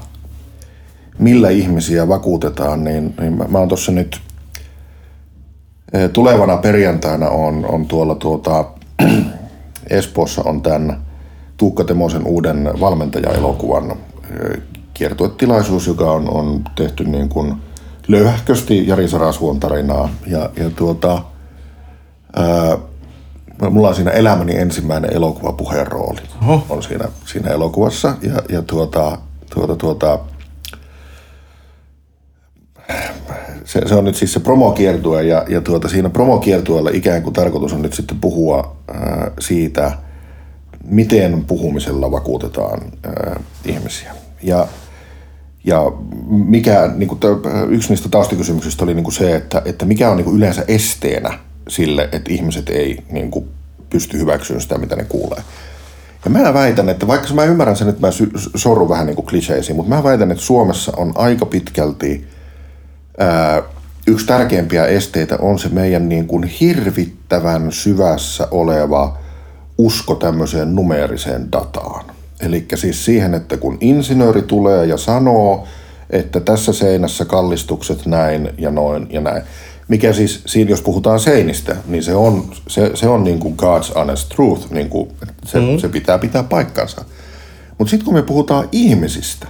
millä 1.20 1.50
ihmisiä 1.50 2.08
vakuutetaan, 2.08 2.84
niin, 2.84 3.16
niin 3.20 3.34
mä, 3.34 3.46
mä 3.48 3.58
oon 3.58 3.68
tuossa 3.68 3.92
nyt 3.92 4.22
eh, 5.94 6.10
tulevana 6.10 6.58
perjantaina 6.58 7.30
on, 7.30 7.66
on 7.66 7.86
tuolla 7.86 8.16
tuota, 8.16 8.66
Espoossa 9.90 10.42
on 10.46 10.62
tämän 10.62 11.02
Tuukka 11.58 11.84
Temosen 11.84 12.26
uuden 12.26 12.70
valmentajaelokuvan 12.80 13.96
kiertuetilaisuus, 14.94 15.88
joka 15.88 16.12
on, 16.12 16.30
on 16.30 16.64
tehty 16.76 17.04
niin 17.04 17.30
kuin 17.30 17.54
löyhäkösti 18.08 18.88
Jari 18.88 19.08
Sarasuon 19.08 19.60
tarinaa. 19.60 20.10
Ja, 20.28 20.50
ja 20.56 20.70
tuota, 20.70 21.22
ää, 22.36 22.78
mulla 23.70 23.90
on 23.90 23.96
siinä 23.96 24.12
elämäni 24.12 24.56
ensimmäinen 24.56 25.14
elokuva 25.14 25.54
puheenrooli. 25.54 26.22
Oho. 26.42 26.66
On 26.70 26.84
siinä, 26.84 27.06
siinä 27.26 27.52
elokuvassa. 27.52 28.16
Ja, 28.22 28.44
ja 28.50 28.62
tuota, 28.62 29.18
tuota, 29.54 29.76
tuota, 29.76 30.20
se, 33.66 33.82
se, 33.88 33.96
on 33.96 34.06
nyt 34.06 34.16
siis 34.16 34.34
se 34.34 34.40
promokiertue 34.40 35.24
ja, 35.24 35.46
ja 35.48 35.62
tuota, 35.62 35.88
siinä 35.88 36.10
promokiertueella 36.10 36.90
ikään 36.94 37.24
kuin 37.24 37.34
tarkoitus 37.34 37.74
on 37.74 37.82
nyt 37.82 37.94
sitten 37.94 38.20
puhua 38.20 38.76
ää, 38.88 39.32
siitä, 39.40 39.92
miten 40.86 41.46
puhumisella 41.46 42.12
vakuutetaan 42.12 42.82
ää, 43.04 43.40
ihmisiä. 43.66 44.16
Ja 44.44 44.68
ja 45.64 45.92
mikä, 46.28 46.92
niin 46.96 47.08
kuin, 47.08 47.20
yksi 47.70 47.90
niistä 47.90 48.10
taustakysymyksistä 48.10 48.84
oli 48.84 48.94
niin 48.94 49.04
kuin 49.04 49.14
se, 49.14 49.36
että, 49.36 49.62
että 49.66 49.86
mikä 49.86 50.10
on 50.10 50.18
niin 50.18 50.26
kuin 50.26 50.38
yleensä 50.38 50.66
esteenä 50.68 51.40
sille, 51.68 52.10
että 52.12 52.34
ihmiset 52.34 52.70
ei 52.70 53.04
niin 53.12 53.32
kuin, 53.32 53.50
pysty 53.90 54.18
hyväksyä 54.18 54.60
sitä, 54.60 54.78
mitä 54.78 54.96
ne 54.96 55.04
kuulee. 55.04 55.42
Ja 56.26 56.32
mä 56.32 56.54
väitän, 56.54 56.90
että 56.90 57.08
vaikka 57.08 57.34
mä 57.34 57.44
ymmärrän 57.44 57.76
sen, 57.76 57.90
että 57.90 58.08
mä 58.08 58.14
sorrun 58.56 58.90
vähän 58.90 59.06
niin 59.06 59.16
kuin 59.16 59.26
kliseisiin, 59.26 59.76
mutta 59.76 59.96
mä 59.96 60.04
väitän, 60.04 60.32
että 60.32 60.44
Suomessa 60.44 60.92
on 60.98 61.12
aika 61.16 61.46
pitkälti 61.46 62.28
ää, 63.18 63.64
yksi 64.08 64.26
tärkeimpiä 64.26 64.86
esteitä 64.86 65.38
on 65.42 65.60
se 65.60 65.70
meidän 65.70 66.10
niin 66.10 66.28
kuin 66.28 66.44
hirvittävän 66.44 67.72
syvässä 67.72 68.48
oleva 68.52 69.18
usko 69.78 70.16
tämmöiseen 70.16 70.76
numeeriseen 70.76 71.52
dataan. 71.52 72.06
Eli 72.40 72.66
siis 72.76 73.06
siihen, 73.06 73.34
että 73.34 73.58
kun 73.58 73.78
insinööri 73.82 74.42
tulee 74.42 74.86
ja 74.86 74.98
sanoo, 74.98 75.68
että 76.10 76.40
tässä 76.40 76.74
seinässä 76.74 77.26
kallistukset 77.26 78.06
näin 78.06 78.50
ja 78.58 78.72
noin 78.72 79.08
ja 79.10 79.22
näin. 79.22 79.44
Mikä 79.90 80.14
siis, 80.14 80.42
siinä 80.46 80.70
jos 80.70 80.82
puhutaan 80.82 81.20
seinistä, 81.20 81.76
niin 81.88 82.04
se 82.04 82.16
on, 82.16 82.46
se, 82.68 82.92
se 82.94 83.08
on 83.08 83.24
niin 83.24 83.40
kuin 83.40 83.56
God's 83.62 83.96
honest 83.96 84.30
truth, 84.30 84.72
niin 84.72 84.90
kuin, 84.90 85.10
se, 85.46 85.60
mm. 85.60 85.78
se 85.78 85.90
pitää 85.90 86.18
pitää 86.18 86.44
paikkansa. 86.44 87.06
Mutta 87.78 87.90
sitten 87.90 88.06
kun 88.06 88.14
me 88.14 88.22
puhutaan 88.22 88.70
ihmisistä, 88.72 89.48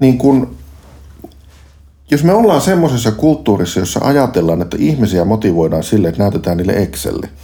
niin 0.00 0.18
kun, 0.18 0.56
jos 2.10 2.24
me 2.24 2.32
ollaan 2.32 2.60
semmoisessa 2.60 3.12
kulttuurissa, 3.12 3.80
jossa 3.80 4.00
ajatellaan, 4.02 4.62
että 4.62 4.76
ihmisiä 4.80 5.24
motivoidaan 5.24 5.82
sille, 5.82 6.08
että 6.08 6.22
näytetään 6.22 6.56
niille 6.56 6.72
Excelle– 6.72 7.28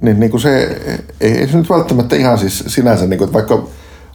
niin, 0.00 0.20
niin 0.20 0.30
kuin 0.30 0.40
se 0.40 0.80
ei, 1.20 1.30
ei 1.30 1.48
se 1.48 1.56
nyt 1.58 1.70
välttämättä 1.70 2.16
ihan 2.16 2.38
siis 2.38 2.64
sinänsä, 2.66 3.06
niin 3.06 3.18
kuin, 3.18 3.26
että 3.26 3.34
vaikka, 3.34 3.68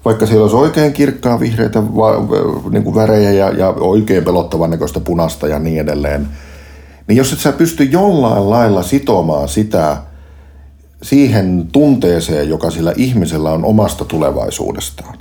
vaikka 0.05 0.25
siellä 0.25 0.43
olisi 0.43 0.55
oikein 0.55 0.93
kirkkaa 0.93 1.39
vihreitä 1.39 1.83
va, 1.83 2.11
niin 2.71 2.83
kuin 2.83 2.95
värejä 2.95 3.31
ja, 3.31 3.49
ja 3.49 3.69
oikein 3.69 4.23
pelottavan 4.23 4.69
näköistä 4.69 4.99
punasta 4.99 5.47
ja 5.47 5.59
niin 5.59 5.81
edelleen, 5.81 6.27
niin 7.07 7.17
jos 7.17 7.33
et 7.33 7.39
sä 7.39 7.51
pysty 7.51 7.83
jollain 7.83 8.49
lailla 8.49 8.83
sitomaan 8.83 9.49
sitä 9.49 9.97
siihen 11.03 11.67
tunteeseen, 11.71 12.49
joka 12.49 12.71
sillä 12.71 12.93
ihmisellä 12.97 13.51
on 13.51 13.65
omasta 13.65 14.05
tulevaisuudestaan, 14.05 15.17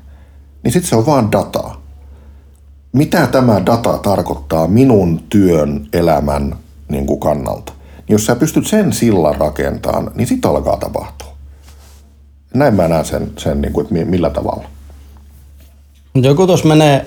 niin 0.62 0.73
sitten 0.73 0.88
se 0.88 0.97
on 0.97 1.07
vaan 1.07 1.33
dataa. 1.33 1.83
Mitä 2.93 3.26
tämä 3.26 3.67
data 3.67 3.99
tarkoittaa 3.99 4.67
minun 4.67 5.23
työn 5.29 5.88
elämän 5.93 6.57
niin 6.88 7.07
kuin 7.07 7.21
kannalta? 7.21 7.73
Jos 8.09 8.26
sä 8.26 8.37
pystyt 8.37 8.67
sen 8.67 8.93
sillan 8.93 9.35
rakentamaan, 9.35 10.11
niin 10.14 10.26
sitten 10.26 10.50
alkaa 10.50 10.76
tapahtua. 10.76 11.35
Näin 12.55 12.75
mä 12.75 12.88
näen 12.88 13.05
sen, 13.05 13.33
sen 13.38 13.61
niin 13.61 13.73
kuin, 13.73 13.87
että 13.87 14.11
millä 14.11 14.31
tavalla. 14.31 14.64
Joku 16.14 16.47
tuossa 16.47 16.69
menee 16.69 17.07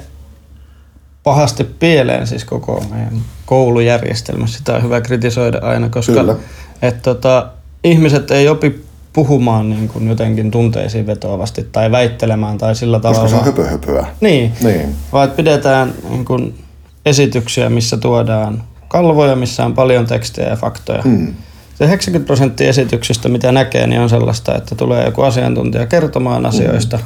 pahasti 1.27 1.63
pieleen 1.63 2.27
siis 2.27 2.45
koko 2.45 2.83
meidän 2.91 3.21
koulujärjestelmässä. 3.45 4.57
Sitä 4.57 4.75
on 4.75 4.83
hyvä 4.83 5.01
kritisoida 5.01 5.59
aina, 5.61 5.89
koska 5.89 6.13
Kyllä. 6.13 6.35
et, 6.81 7.01
tota, 7.01 7.47
ihmiset 7.83 8.31
ei 8.31 8.49
opi 8.49 8.85
puhumaan 9.13 9.69
niin 9.69 9.87
kuin 9.87 10.07
jotenkin 10.07 10.51
tunteisiin 10.51 11.07
vetoavasti 11.07 11.67
tai 11.71 11.91
väittelemään 11.91 12.57
tai 12.57 12.75
sillä 12.75 12.99
tavalla. 12.99 13.21
Koska 13.21 13.37
se 13.37 13.39
on 13.39 13.45
höpöhöpöä. 13.45 14.07
Niin, 14.21 14.51
Niin. 14.63 14.95
vaan 15.13 15.31
pidetään 15.31 15.93
niin 16.09 16.25
kuin 16.25 16.63
esityksiä, 17.05 17.69
missä 17.69 17.97
tuodaan 17.97 18.63
kalvoja, 18.87 19.35
missä 19.35 19.65
on 19.65 19.73
paljon 19.73 20.05
tekstejä 20.05 20.49
ja 20.49 20.55
faktoja. 20.55 21.01
Hmm. 21.01 21.33
Se 21.75 21.83
90 21.85 22.27
prosenttia 22.27 22.69
esityksistä, 22.69 23.29
mitä 23.29 23.51
näkee, 23.51 23.87
niin 23.87 24.01
on 24.01 24.09
sellaista, 24.09 24.55
että 24.55 24.75
tulee 24.75 25.05
joku 25.05 25.21
asiantuntija 25.21 25.85
kertomaan 25.85 26.45
asioista. 26.45 26.99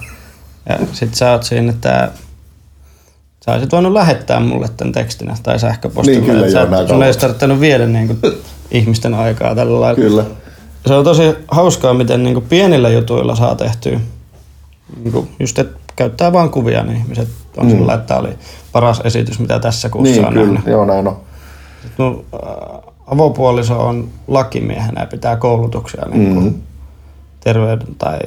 Ja 0.70 0.80
sit 0.94 1.16
sä 1.16 1.32
oot 1.32 1.44
siinä, 1.44 1.70
että 1.70 2.12
sä 3.46 3.52
olisit 3.52 3.72
voinut 3.72 3.94
lähettää 3.94 4.40
mulle 4.40 4.70
tämän 4.78 4.92
tekstinä 4.92 5.36
tai 5.44 5.60
sähköpostilla. 5.60 6.20
Niin, 6.20 6.32
kyllä, 6.32 6.48
joo, 6.48 6.70
näin 6.70 6.88
sun 6.88 7.04
ei 7.04 7.14
tarvittanut 7.14 7.60
viedä 7.60 7.86
niin 7.86 8.08
kuin 8.08 8.20
ihmisten 8.72 9.14
aikaa 9.14 9.56
tällä 9.56 9.82
lailla. 9.82 9.96
Kyllä. 10.02 10.26
Se 10.88 10.94
on 10.94 11.04
tosi 11.04 11.24
hauskaa, 11.48 11.94
miten 11.94 12.24
niin 12.24 12.42
pienillä 12.42 12.90
jutuilla 12.90 13.36
saa 13.36 13.56
tehtyä. 13.56 14.00
Niin 15.04 15.30
just, 15.40 15.60
että 15.60 15.80
käyttää 15.96 16.34
vain 16.34 16.50
kuvia, 16.50 16.84
niin 16.84 16.98
ihmiset 16.98 17.30
on 17.58 17.66
mm. 17.66 17.72
sillä, 17.72 17.94
että 17.94 18.08
tämä 18.08 18.20
oli 18.20 18.30
paras 18.72 19.02
esitys, 19.04 19.40
mitä 19.40 19.60
tässä 19.60 19.90
kuussa 19.90 20.14
Niin, 20.16 20.26
on 20.26 20.34
kyllä. 20.34 20.46
nähnyt. 20.46 20.66
Joo, 20.72 20.86
näin 20.86 21.08
on. 21.08 21.18
Mun 21.98 22.26
äh, 22.34 22.40
avopuoliso 23.08 23.80
on 23.88 24.10
lakimiehenä 24.28 25.02
ja 25.02 25.08
pitää 25.08 25.36
koulutuksia 25.36 26.06
niin 26.06 26.34
kuin 26.34 26.46
Mhm. 26.46 26.56
terveyden 27.40 27.96
tai 27.98 28.20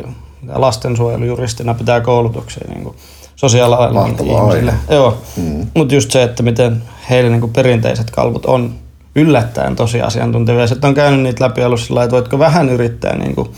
lastensuojelujuristina 0.54 1.75
pitää 1.75 2.00
koulutuksia 2.00 2.64
niin 2.68 2.83
kuin 2.85 2.97
sosiaalialan 3.37 4.07
ihmisille. 4.25 4.75
Joo, 4.91 5.19
Mhm. 5.37 5.62
mutta 5.75 5.95
just 5.95 6.11
se, 6.11 6.23
että 6.23 6.43
miten 6.43 6.83
heille 7.11 7.31
niin 7.31 7.41
kuin 7.41 7.53
perinteiset 7.53 8.11
kalvot 8.11 8.47
on 8.47 8.75
yllättäen 9.17 9.76
tosi 9.76 10.03
asiantuntevia. 10.03 10.67
Sitten 10.67 10.88
on 10.88 10.95
käynyt 10.95 11.21
niitä 11.23 11.45
läpi 11.45 11.64
ollut 11.64 11.81
sillä 11.81 12.03
että 12.05 12.14
voitko 12.14 12.38
vähän 12.38 12.69
yrittää 12.69 13.17
niin 13.19 13.35
kuin 13.35 13.49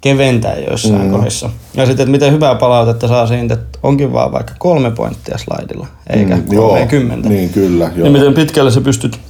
keventää 0.00 0.56
joissain 0.56 1.02
mm. 1.02 1.10
kohdissa. 1.10 1.50
Ja 1.74 1.86
sitten, 1.86 2.04
että 2.04 2.10
miten 2.10 2.32
hyvää 2.32 2.54
palautetta 2.54 3.08
saa 3.08 3.26
siitä, 3.26 3.54
että 3.54 3.78
onkin 3.82 4.12
vaan 4.12 4.32
vaikka 4.32 4.52
kolme 4.58 4.90
pointtia 4.90 5.38
slaidilla, 5.38 5.86
eikä 6.10 6.36
Mm, 6.36 6.42
mm, 6.42 6.56
kolmekymmentä. 6.56 7.28
Niin, 7.28 7.50
kyllä. 7.50 7.84
Joo. 7.84 8.04
Niin 8.04 8.12
miten 8.12 8.34
pitkälle 8.34 8.70
sä 8.70 8.80
pystyt 8.80 9.20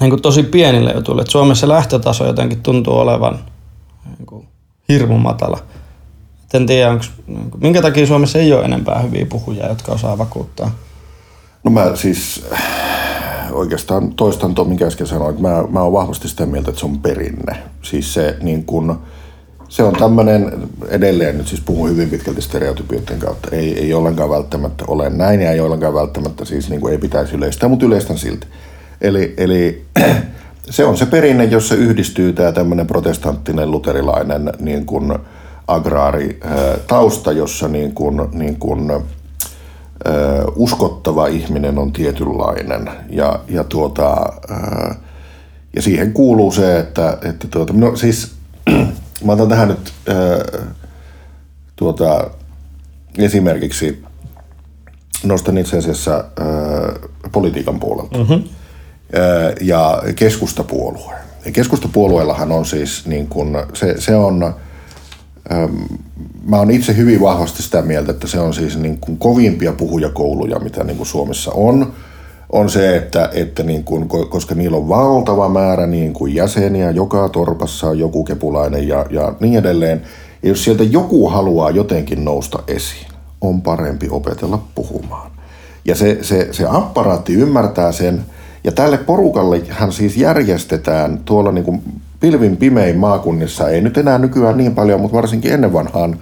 niin 0.00 0.10
kuin 0.10 0.22
tosi 0.22 0.42
pienille 0.42 0.92
jutuille. 0.92 1.22
Et 1.22 1.30
Suomessa 1.30 1.68
lähtötaso 1.68 2.26
jotenkin 2.26 2.62
tuntuu 2.62 2.94
olevan 2.98 3.38
niin 4.18 4.26
kuin 4.26 4.48
hirmu 4.88 5.18
matala. 5.18 5.58
En 6.54 6.66
tiedä, 6.66 6.90
onks, 6.90 7.10
minkä 7.60 7.82
takia 7.82 8.06
Suomessa 8.06 8.38
ei 8.38 8.52
ole 8.52 8.64
enempää 8.64 9.02
hyviä 9.02 9.26
puhujia, 9.26 9.68
jotka 9.68 9.92
osaa 9.92 10.18
vakuuttaa. 10.18 10.70
No 11.64 11.70
mä 11.70 11.96
siis 11.96 12.44
äh, 12.52 13.52
oikeastaan 13.52 14.12
toistan 14.12 14.54
tuon, 14.54 14.68
minkä 14.68 14.86
äsken 14.86 15.06
sanoin, 15.06 15.30
että 15.30 15.42
mä, 15.42 15.64
mä 15.68 15.82
oon 15.82 15.92
vahvasti 15.92 16.28
sitä 16.28 16.46
mieltä, 16.46 16.70
että 16.70 16.80
se 16.80 16.86
on 16.86 16.98
perinne. 16.98 17.56
Siis 17.82 18.14
se 18.14 18.36
niin 18.42 18.64
kun, 18.64 18.98
se 19.68 19.82
on 19.82 19.96
tämmöinen, 19.96 20.68
edelleen 20.88 21.38
nyt 21.38 21.48
siis 21.48 21.60
puhun 21.60 21.90
hyvin 21.90 22.10
pitkälti 22.10 22.42
stereotypioiden 22.42 23.18
kautta, 23.18 23.48
ei, 23.52 23.78
ei 23.78 23.94
ollenkaan 23.94 24.30
välttämättä 24.30 24.84
ole 24.88 25.10
näin 25.10 25.40
ja 25.40 25.50
ei 25.50 25.60
ollenkaan 25.60 25.94
välttämättä 25.94 26.44
siis 26.44 26.70
niin 26.70 26.80
kuin 26.80 26.92
ei 26.92 26.98
pitäisi 26.98 27.34
yleistää, 27.34 27.68
mutta 27.68 27.86
yleistän 27.86 28.18
silti. 28.18 28.46
Eli, 29.00 29.34
eli 29.36 29.84
se 30.70 30.84
on 30.84 30.96
se 30.96 31.06
perinne, 31.06 31.44
jossa 31.44 31.74
yhdistyy 31.74 32.32
tämä 32.32 32.52
tämmöinen 32.52 32.86
protestanttinen 32.86 33.70
luterilainen 33.70 34.52
niin 34.60 34.86
kuin 34.86 35.10
äh, 35.10 35.18
tausta, 36.86 37.32
jossa 37.32 37.68
niin 37.68 37.94
kuin, 37.94 38.20
niin 38.32 38.56
kuin, 38.56 38.90
uskottava 40.56 41.26
ihminen 41.26 41.78
on 41.78 41.92
tietynlainen 41.92 42.90
ja, 43.10 43.40
ja, 43.48 43.64
tuota, 43.64 44.32
ja 45.76 45.82
siihen 45.82 46.12
kuuluu 46.12 46.52
se, 46.52 46.78
että, 46.78 47.18
että 47.22 47.48
tuota, 47.48 47.72
no 47.72 47.96
siis 47.96 48.32
mä 49.24 49.32
otan 49.32 49.48
tähän 49.48 49.68
nyt 49.68 49.92
tuota, 51.76 52.30
esimerkiksi 53.18 54.02
nostan 55.24 55.58
itse 55.58 55.78
asiassa 55.78 56.24
politiikan 57.32 57.80
puolelta 57.80 58.18
mm-hmm. 58.18 58.44
ja 59.60 60.02
keskustapuolue. 60.16 61.14
Ja 61.44 61.52
keskustapuolueellahan 61.52 62.52
on 62.52 62.66
siis 62.66 63.06
niin 63.06 63.26
kuin, 63.26 63.56
se, 63.74 64.00
se 64.00 64.16
on 64.16 64.54
mä 66.46 66.58
oon 66.58 66.70
itse 66.70 66.96
hyvin 66.96 67.20
vahvasti 67.20 67.62
sitä 67.62 67.82
mieltä, 67.82 68.10
että 68.12 68.26
se 68.26 68.40
on 68.40 68.54
siis 68.54 68.78
niin 68.78 68.98
kuin 68.98 69.18
kovimpia 69.18 69.72
puhujakouluja, 69.72 70.58
mitä 70.58 70.84
niin 70.84 70.96
kuin 70.96 71.06
Suomessa 71.06 71.52
on. 71.52 71.92
On 72.52 72.70
se, 72.70 72.96
että, 72.96 73.30
että 73.32 73.62
niin 73.62 73.84
kuin, 73.84 74.02
ko- 74.02 74.28
koska 74.28 74.54
niillä 74.54 74.76
on 74.76 74.88
valtava 74.88 75.48
määrä 75.48 75.86
niin 75.86 76.12
kuin 76.12 76.34
jäseniä, 76.34 76.90
joka 76.90 77.28
torpassa 77.28 77.88
on 77.88 77.98
joku 77.98 78.24
kepulainen 78.24 78.88
ja, 78.88 79.06
ja 79.10 79.34
niin 79.40 79.58
edelleen. 79.58 80.02
Ja 80.42 80.48
jos 80.48 80.64
sieltä 80.64 80.84
joku 80.84 81.28
haluaa 81.28 81.70
jotenkin 81.70 82.24
nousta 82.24 82.62
esiin, 82.68 83.06
on 83.40 83.62
parempi 83.62 84.08
opetella 84.10 84.62
puhumaan. 84.74 85.30
Ja 85.84 85.94
se, 85.94 86.18
se, 86.22 86.48
se 86.50 86.64
apparaatti 86.68 87.34
ymmärtää 87.34 87.92
sen, 87.92 88.24
ja 88.64 88.72
tälle 88.72 88.98
porukalle 88.98 89.62
hän 89.68 89.92
siis 89.92 90.16
järjestetään 90.16 91.20
tuolla 91.24 91.52
niin 91.52 91.64
kuin 91.64 91.82
pilvin 92.24 92.56
pimein 92.56 92.96
maakunnissa, 92.96 93.68
ei 93.68 93.80
nyt 93.80 93.98
enää 93.98 94.18
nykyään 94.18 94.56
niin 94.56 94.74
paljon, 94.74 95.00
mutta 95.00 95.16
varsinkin 95.16 95.52
ennen 95.52 95.72
vanhaan, 95.72 96.18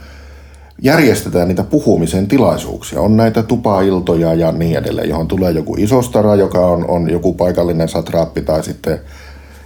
järjestetään 0.82 1.48
niitä 1.48 1.64
puhumisen 1.64 2.28
tilaisuuksia. 2.28 3.00
On 3.00 3.16
näitä 3.16 3.42
tupailtoja 3.42 4.34
ja 4.34 4.52
niin 4.52 4.78
edelleen, 4.78 5.08
johon 5.08 5.28
tulee 5.28 5.50
joku 5.50 5.76
isostara, 5.78 6.34
joka 6.34 6.66
on, 6.66 6.90
on 6.90 7.10
joku 7.10 7.34
paikallinen 7.34 7.88
satraappi 7.88 8.42
tai 8.42 8.64
sitten 8.64 9.00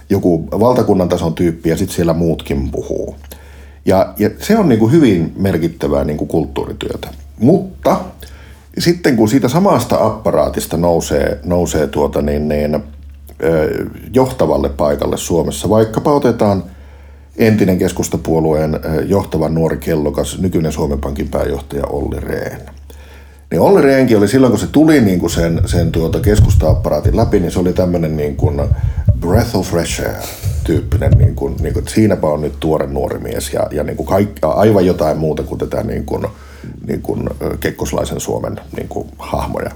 joku 0.09 0.47
valtakunnan 0.51 1.09
tason 1.09 1.33
tyyppi 1.33 1.69
ja 1.69 1.77
sitten 1.77 1.95
siellä 1.95 2.13
muutkin 2.13 2.71
puhuu. 2.71 3.15
Ja, 3.85 4.13
ja 4.17 4.29
se 4.39 4.57
on 4.57 4.69
niin 4.69 4.79
kuin 4.79 4.91
hyvin 4.91 5.33
merkittävää 5.37 6.03
niin 6.03 6.17
kuin 6.17 6.27
kulttuurityötä. 6.27 7.07
Mutta 7.39 7.99
sitten 8.77 9.17
kun 9.17 9.29
siitä 9.29 9.47
samasta 9.47 10.05
apparaatista 10.05 10.77
nousee, 10.77 11.39
nousee 11.45 11.87
tuota 11.87 12.21
niin, 12.21 12.47
niin, 12.47 12.83
johtavalle 14.13 14.69
paikalle 14.69 15.17
Suomessa, 15.17 15.69
vaikkapa 15.69 16.13
otetaan 16.13 16.63
entinen 17.37 17.77
keskustapuolueen 17.77 18.79
johtava 19.05 19.49
nuori 19.49 19.77
kellokas, 19.77 20.39
nykyinen 20.39 20.71
Suomen 20.71 20.99
Pankin 20.99 21.27
pääjohtaja 21.27 21.85
Olli 21.85 22.19
Rehn. 22.19 22.61
Niin 23.51 23.61
Olli 23.61 23.81
Rehnkin 23.81 24.17
oli 24.17 24.27
silloin, 24.27 24.51
kun 24.51 24.59
se 24.59 24.67
tuli 24.67 25.01
niin 25.01 25.19
kuin 25.19 25.29
sen, 25.29 25.61
sen 25.65 25.91
tuota 25.91 26.19
keskusta-apparaatin 26.19 27.17
läpi, 27.17 27.39
niin 27.39 27.51
se 27.51 27.59
oli 27.59 27.73
tämmöinen 27.73 28.17
niin 28.17 28.35
kuin 28.35 28.61
breath 29.19 29.55
of 29.55 29.67
fresh 29.67 30.01
air 30.01 30.23
tyyppinen, 30.63 31.11
niin 31.11 31.35
kuin, 31.35 31.55
niin 31.59 31.73
kuin, 31.73 31.81
että 31.81 31.91
siinäpä 31.93 32.27
on 32.27 32.41
nyt 32.41 32.59
tuore 32.59 32.87
nuori 32.87 33.19
mies 33.19 33.53
ja, 33.53 33.67
ja 33.71 33.83
niin 33.83 33.97
kuin 33.97 34.07
kaikki, 34.07 34.41
aivan 34.41 34.85
jotain 34.85 35.17
muuta 35.17 35.43
kuin 35.43 35.59
tätä 35.59 35.83
niin 35.83 36.05
kuin, 36.05 36.25
niin 36.87 37.01
kuin 37.01 37.29
kekkoslaisen 37.59 38.19
Suomen 38.19 38.59
niin 38.77 38.87
kuin, 38.87 39.07
hahmoja. 39.19 39.71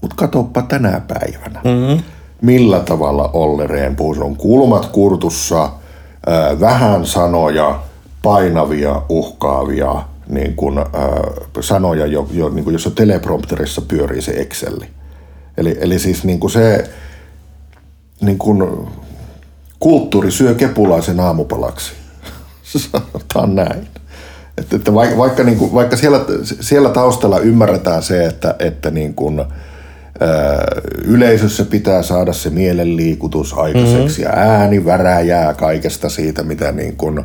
Mutta 0.00 0.16
katoppa 0.16 0.62
tänä 0.62 1.00
päivänä, 1.08 1.60
mm-hmm. 1.64 2.02
Millä 2.42 2.80
tavalla 2.80 3.30
Olli 3.32 3.66
Rehn 3.66 3.96
puhuu. 3.96 4.14
Se 4.14 4.20
on 4.20 4.36
kulmat 4.36 4.86
kurtussa, 4.86 5.70
vähän 6.60 7.06
sanoja, 7.06 7.80
painavia, 8.22 9.02
uhkaavia 9.08 10.02
niin 10.28 10.56
kuin, 10.56 10.78
ö, 10.78 10.82
sanoja, 11.60 12.06
jo, 12.06 12.28
jo, 12.32 12.48
niin 12.48 12.64
kuin 12.64 12.72
jossa 12.72 12.90
teleprompterissa 12.90 13.82
pyörii 13.82 14.22
se 14.22 14.32
Exceli. 14.32 14.86
Eli, 15.56 15.78
eli 15.80 15.98
siis 15.98 16.24
niin 16.24 16.40
kuin 16.40 16.50
se 16.50 16.90
niin 18.20 18.38
kuin, 18.38 18.88
kulttuuri 19.80 20.30
syö 20.30 20.54
kepulaisen 20.54 21.20
aamupalaksi. 21.20 21.92
Sanotaan 22.62 23.54
näin. 23.54 23.88
Että, 24.58 24.76
että 24.76 24.94
vaikka, 24.94 25.16
vaikka, 25.16 25.44
niin 25.44 25.58
kuin, 25.58 25.74
vaikka 25.74 25.96
siellä, 25.96 26.20
siellä 26.60 26.88
taustalla 26.88 27.38
ymmärretään 27.38 28.02
se, 28.02 28.26
että, 28.26 28.56
että 28.58 28.90
niin 28.90 29.14
kuin, 29.14 29.40
ää, 29.40 29.46
yleisössä 31.04 31.64
pitää 31.64 32.02
saada 32.02 32.32
se 32.32 32.50
mielenliikutus 32.50 33.52
aikaiseksi 33.52 34.22
mm-hmm. 34.22 34.38
ja 34.38 34.50
ääni 34.50 34.84
väräjää 34.84 35.54
kaikesta 35.54 36.08
siitä, 36.08 36.42
mitä 36.42 36.72
niin 36.72 36.96
kuin, 36.96 37.24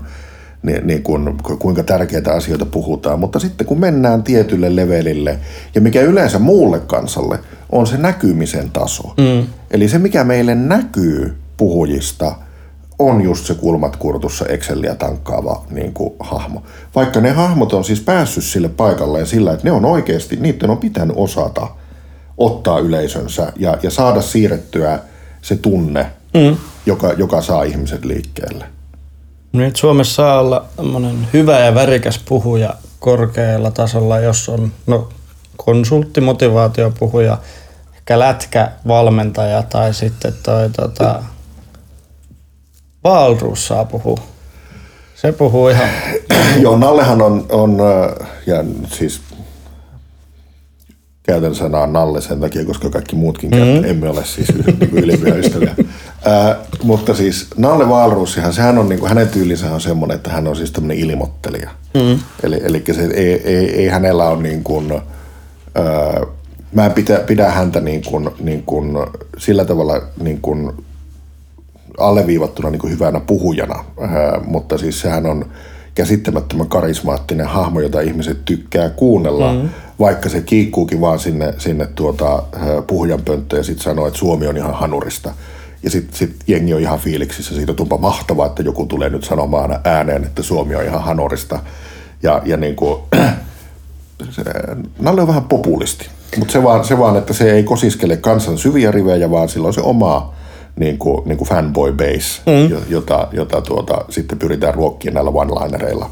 niin, 0.63 0.87
niin 0.87 1.03
kuin, 1.03 1.37
ku- 1.43 1.57
kuinka 1.57 1.83
tärkeitä 1.83 2.33
asioita 2.33 2.65
puhutaan. 2.65 3.19
Mutta 3.19 3.39
sitten 3.39 3.67
kun 3.67 3.79
mennään 3.79 4.23
tietylle 4.23 4.75
levelille, 4.75 5.39
ja 5.75 5.81
mikä 5.81 6.01
yleensä 6.01 6.39
muulle 6.39 6.79
kansalle 6.79 7.39
on 7.71 7.87
se 7.87 7.97
näkymisen 7.97 8.71
taso. 8.71 9.13
Mm. 9.17 9.47
Eli 9.71 9.87
se, 9.87 9.97
mikä 9.97 10.23
meille 10.23 10.55
näkyy 10.55 11.35
puhujista, 11.57 12.35
on 12.99 13.21
just 13.21 13.45
se 13.45 13.53
kulmat 13.53 13.95
kurtussa 13.95 14.45
Exceliä 14.45 14.95
tankkaava 14.95 15.65
niin 15.69 15.93
kuin, 15.93 16.13
hahmo. 16.19 16.63
Vaikka 16.95 17.21
ne 17.21 17.31
hahmot 17.31 17.73
on 17.73 17.83
siis 17.83 18.01
päässyt 18.01 18.43
sille 18.43 18.69
paikalleen 18.69 19.25
sillä, 19.27 19.53
että 19.53 19.63
ne 19.63 19.71
on 19.71 19.85
oikeasti, 19.85 20.35
niiden 20.35 20.69
on 20.69 20.77
pitänyt 20.77 21.15
osata 21.19 21.67
ottaa 22.39 22.79
yleisönsä 22.79 23.53
ja, 23.55 23.77
ja 23.83 23.91
saada 23.91 24.21
siirrettyä 24.21 24.99
se 25.41 25.55
tunne, 25.55 26.11
mm. 26.33 26.57
joka, 26.85 27.13
joka 27.13 27.41
saa 27.41 27.63
ihmiset 27.63 28.05
liikkeelle. 28.05 28.65
Nyt 29.53 29.75
Suomessa 29.75 30.15
saa 30.15 30.39
olla 30.39 30.65
hyvä 31.33 31.59
ja 31.59 31.75
värikäs 31.75 32.19
puhuja 32.25 32.73
korkealla 32.99 33.71
tasolla, 33.71 34.19
jos 34.19 34.49
on 34.49 34.71
no, 34.87 35.09
konsultti, 35.57 36.21
motivaatiopuhuja, 36.21 37.37
ehkä 37.95 38.19
lätkävalmentaja 38.19 39.63
tai 39.63 39.93
sitten 39.93 40.33
toi 40.43 40.69
tota, 40.69 41.23
Valrus 43.03 43.67
saa 43.67 43.85
puhua. 43.85 44.19
Se 45.15 45.31
puhuu 45.31 45.69
ihan... 45.69 45.89
Joo, 46.63 46.77
Nallehan 46.77 47.21
on, 47.21 47.45
on 47.49 47.77
äh, 47.81 48.27
ja 48.45 48.63
siis 48.87 49.21
käytän 51.29 51.55
sanaa 51.55 51.87
Nalle 51.87 52.21
sen 52.21 52.39
takia, 52.39 52.65
koska 52.65 52.89
kaikki 52.89 53.15
muutkin 53.15 53.49
mm-hmm. 53.49 53.65
käyttää. 53.65 53.91
Emme 53.91 54.09
ole 54.09 54.25
siis 54.25 54.47
niin 54.55 54.89
ylimpiä 54.91 55.35
ystäviä. 55.35 55.75
Ää, 56.25 56.55
mutta 56.83 57.13
siis 57.13 57.47
Nalle 57.57 57.89
Valrussihan, 57.89 58.53
sehän 58.53 58.77
on, 58.77 58.89
niin 58.89 58.99
kuin, 58.99 59.09
hänen 59.09 59.29
tyylinsä 59.29 59.73
on 59.73 59.81
semmoinen, 59.81 60.15
että 60.15 60.29
hän 60.29 60.47
on 60.47 60.55
siis 60.55 60.71
tämmöinen 60.71 60.97
ilmoittelija. 60.97 61.69
Mm-hmm. 61.93 62.19
Eli, 62.43 62.59
eli 62.63 62.83
se, 62.91 63.05
ei, 63.05 63.41
ei, 63.43 63.75
ei, 63.75 63.87
hänellä 63.87 64.27
ole 64.27 64.41
niin 64.41 64.63
kuin, 64.63 64.91
ää, 65.75 66.21
mä 66.73 66.85
en 66.85 66.91
pidä, 66.93 67.19
pidä 67.19 67.51
häntä 67.51 67.79
niin 67.79 68.03
kuin, 68.03 68.29
niin 68.39 68.63
kuin, 68.63 68.97
sillä 69.37 69.65
tavalla 69.65 70.01
niin 70.21 70.41
kuin, 70.41 70.71
alleviivattuna 71.97 72.69
niin 72.69 72.79
kuin 72.79 72.93
hyvänä 72.93 73.19
puhujana, 73.19 73.85
ää, 74.01 74.39
mutta 74.45 74.77
siis 74.77 75.01
sehän 75.01 75.25
on 75.25 75.45
käsittämättömän 75.99 76.67
karismaattinen 76.67 77.47
hahmo, 77.47 77.79
jota 77.79 78.01
ihmiset 78.01 78.45
tykkää 78.45 78.89
kuunnella, 78.89 79.53
mm. 79.53 79.69
vaikka 79.99 80.29
se 80.29 80.41
kiikkuukin 80.41 81.01
vaan 81.01 81.19
sinne, 81.19 81.53
sinne 81.57 81.85
tuota, 81.85 82.43
puhujan 82.87 83.21
pönttöön 83.25 83.59
ja 83.59 83.63
sitten 83.63 83.83
sanoo, 83.83 84.07
että 84.07 84.19
Suomi 84.19 84.47
on 84.47 84.57
ihan 84.57 84.73
hanurista. 84.73 85.33
Ja 85.83 85.89
sitten 85.89 86.17
sit 86.17 86.35
jengi 86.47 86.73
on 86.73 86.81
ihan 86.81 86.99
fiiliksissä 86.99 87.55
siitä, 87.55 87.71
että 87.71 87.83
onpa 87.83 87.97
mahtavaa, 87.97 88.45
että 88.45 88.63
joku 88.63 88.85
tulee 88.85 89.09
nyt 89.09 89.23
sanomaan 89.23 89.79
ääneen, 89.83 90.23
että 90.23 90.43
Suomi 90.43 90.75
on 90.75 90.85
ihan 90.85 91.01
hanurista. 91.01 91.59
Ja, 92.23 92.41
ja 92.45 92.57
niin 92.57 92.75
kuin, 92.75 93.01
se, 94.29 94.43
Nalle 94.99 95.21
on 95.21 95.27
vähän 95.27 95.43
populisti, 95.43 96.07
mutta 96.37 96.51
se 96.51 96.63
vaan, 96.63 96.85
se 96.85 96.97
vaan, 96.97 97.17
että 97.17 97.33
se 97.33 97.51
ei 97.51 97.63
kosiskele 97.63 98.17
kansan 98.17 98.57
syviä 98.57 98.91
rivejä, 98.91 99.31
vaan 99.31 99.49
sillä 99.49 99.67
on 99.67 99.73
se 99.73 99.81
oma 99.81 100.33
niin 100.79 100.97
kuin, 100.97 101.21
niin 101.25 101.37
kuin 101.37 101.47
fanboy 101.47 101.91
base, 101.91 102.41
mm. 102.45 102.77
jota, 102.89 103.27
jota 103.31 103.61
tuota, 103.61 104.05
sitten 104.09 104.39
pyritään 104.39 104.73
ruokkimaan 104.73 105.15
näillä 105.15 105.31
one-linereilla. 105.31 106.09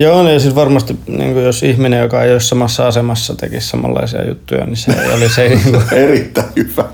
Joo, 0.00 0.28
ja 0.28 0.40
siis 0.40 0.54
varmasti 0.54 0.96
niin 1.06 1.32
kuin 1.32 1.44
jos 1.44 1.62
ihminen, 1.62 2.00
joka 2.00 2.24
ei 2.24 2.32
ole 2.32 2.40
samassa 2.40 2.86
asemassa, 2.86 3.34
tekisi 3.34 3.68
samanlaisia 3.68 4.28
juttuja, 4.28 4.66
niin 4.66 4.76
se 4.76 4.92
ei 4.92 5.12
oli 5.14 5.28
se... 5.28 5.48
Niin 5.48 5.62
kuin... 5.62 5.82
Erittäin 6.04 6.48
hyvä 6.56 6.84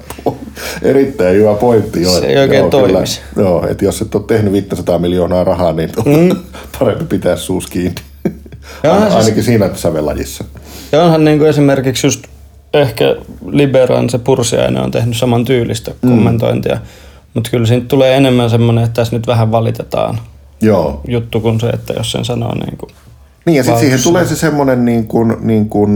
Erittäin 0.82 1.36
hyvä 1.36 1.54
pointti. 1.54 2.02
Joo, 2.02 2.20
se 2.20 2.26
ei 2.26 2.36
oikein 2.36 2.60
joo, 2.60 2.70
toimisi. 2.70 3.20
Kyllä, 3.34 3.48
joo, 3.48 3.66
että 3.68 3.84
jos 3.84 4.02
et 4.02 4.14
ole 4.14 4.22
tehnyt 4.26 4.52
500 4.52 4.98
miljoonaa 4.98 5.44
rahaa, 5.44 5.72
niin 5.72 5.90
mm. 6.06 6.36
parempi 6.78 7.04
pitää 7.04 7.36
suus 7.36 7.66
kiinni. 7.66 7.94
Ainakin 8.82 9.34
siis... 9.34 9.46
siinä 9.46 9.70
sävelajissa. 9.74 10.44
Ja 10.92 11.02
onhan 11.02 11.24
niin 11.24 11.38
kuin 11.38 11.50
esimerkiksi 11.50 12.06
just 12.06 12.26
ehkä 12.80 13.16
Liberan 13.46 14.10
se 14.10 14.18
Pursiainen 14.18 14.82
on 14.82 14.90
tehnyt 14.90 15.16
saman 15.16 15.44
tyylistä 15.44 15.90
mm. 16.02 16.10
kommentointia. 16.10 16.78
Mutta 17.34 17.50
kyllä 17.50 17.66
siitä 17.66 17.86
tulee 17.86 18.16
enemmän 18.16 18.50
semmoinen, 18.50 18.84
että 18.84 18.94
tässä 18.94 19.16
nyt 19.16 19.26
vähän 19.26 19.52
valitetaan 19.52 20.18
Joo. 20.60 21.00
juttu 21.08 21.40
kuin 21.40 21.60
se, 21.60 21.68
että 21.68 21.92
jos 21.96 22.12
sen 22.12 22.24
sanoo 22.24 22.54
niin 22.54 22.76
kuin 22.78 22.90
Niin 23.46 23.56
ja 23.56 23.62
sitten 23.62 23.80
siihen 23.80 24.02
tulee 24.02 24.26
se 24.26 24.36
semmoinen 24.36 24.84
niin 24.84 25.06
kuin, 25.06 25.36
niin 25.40 25.68
kuin, 25.68 25.94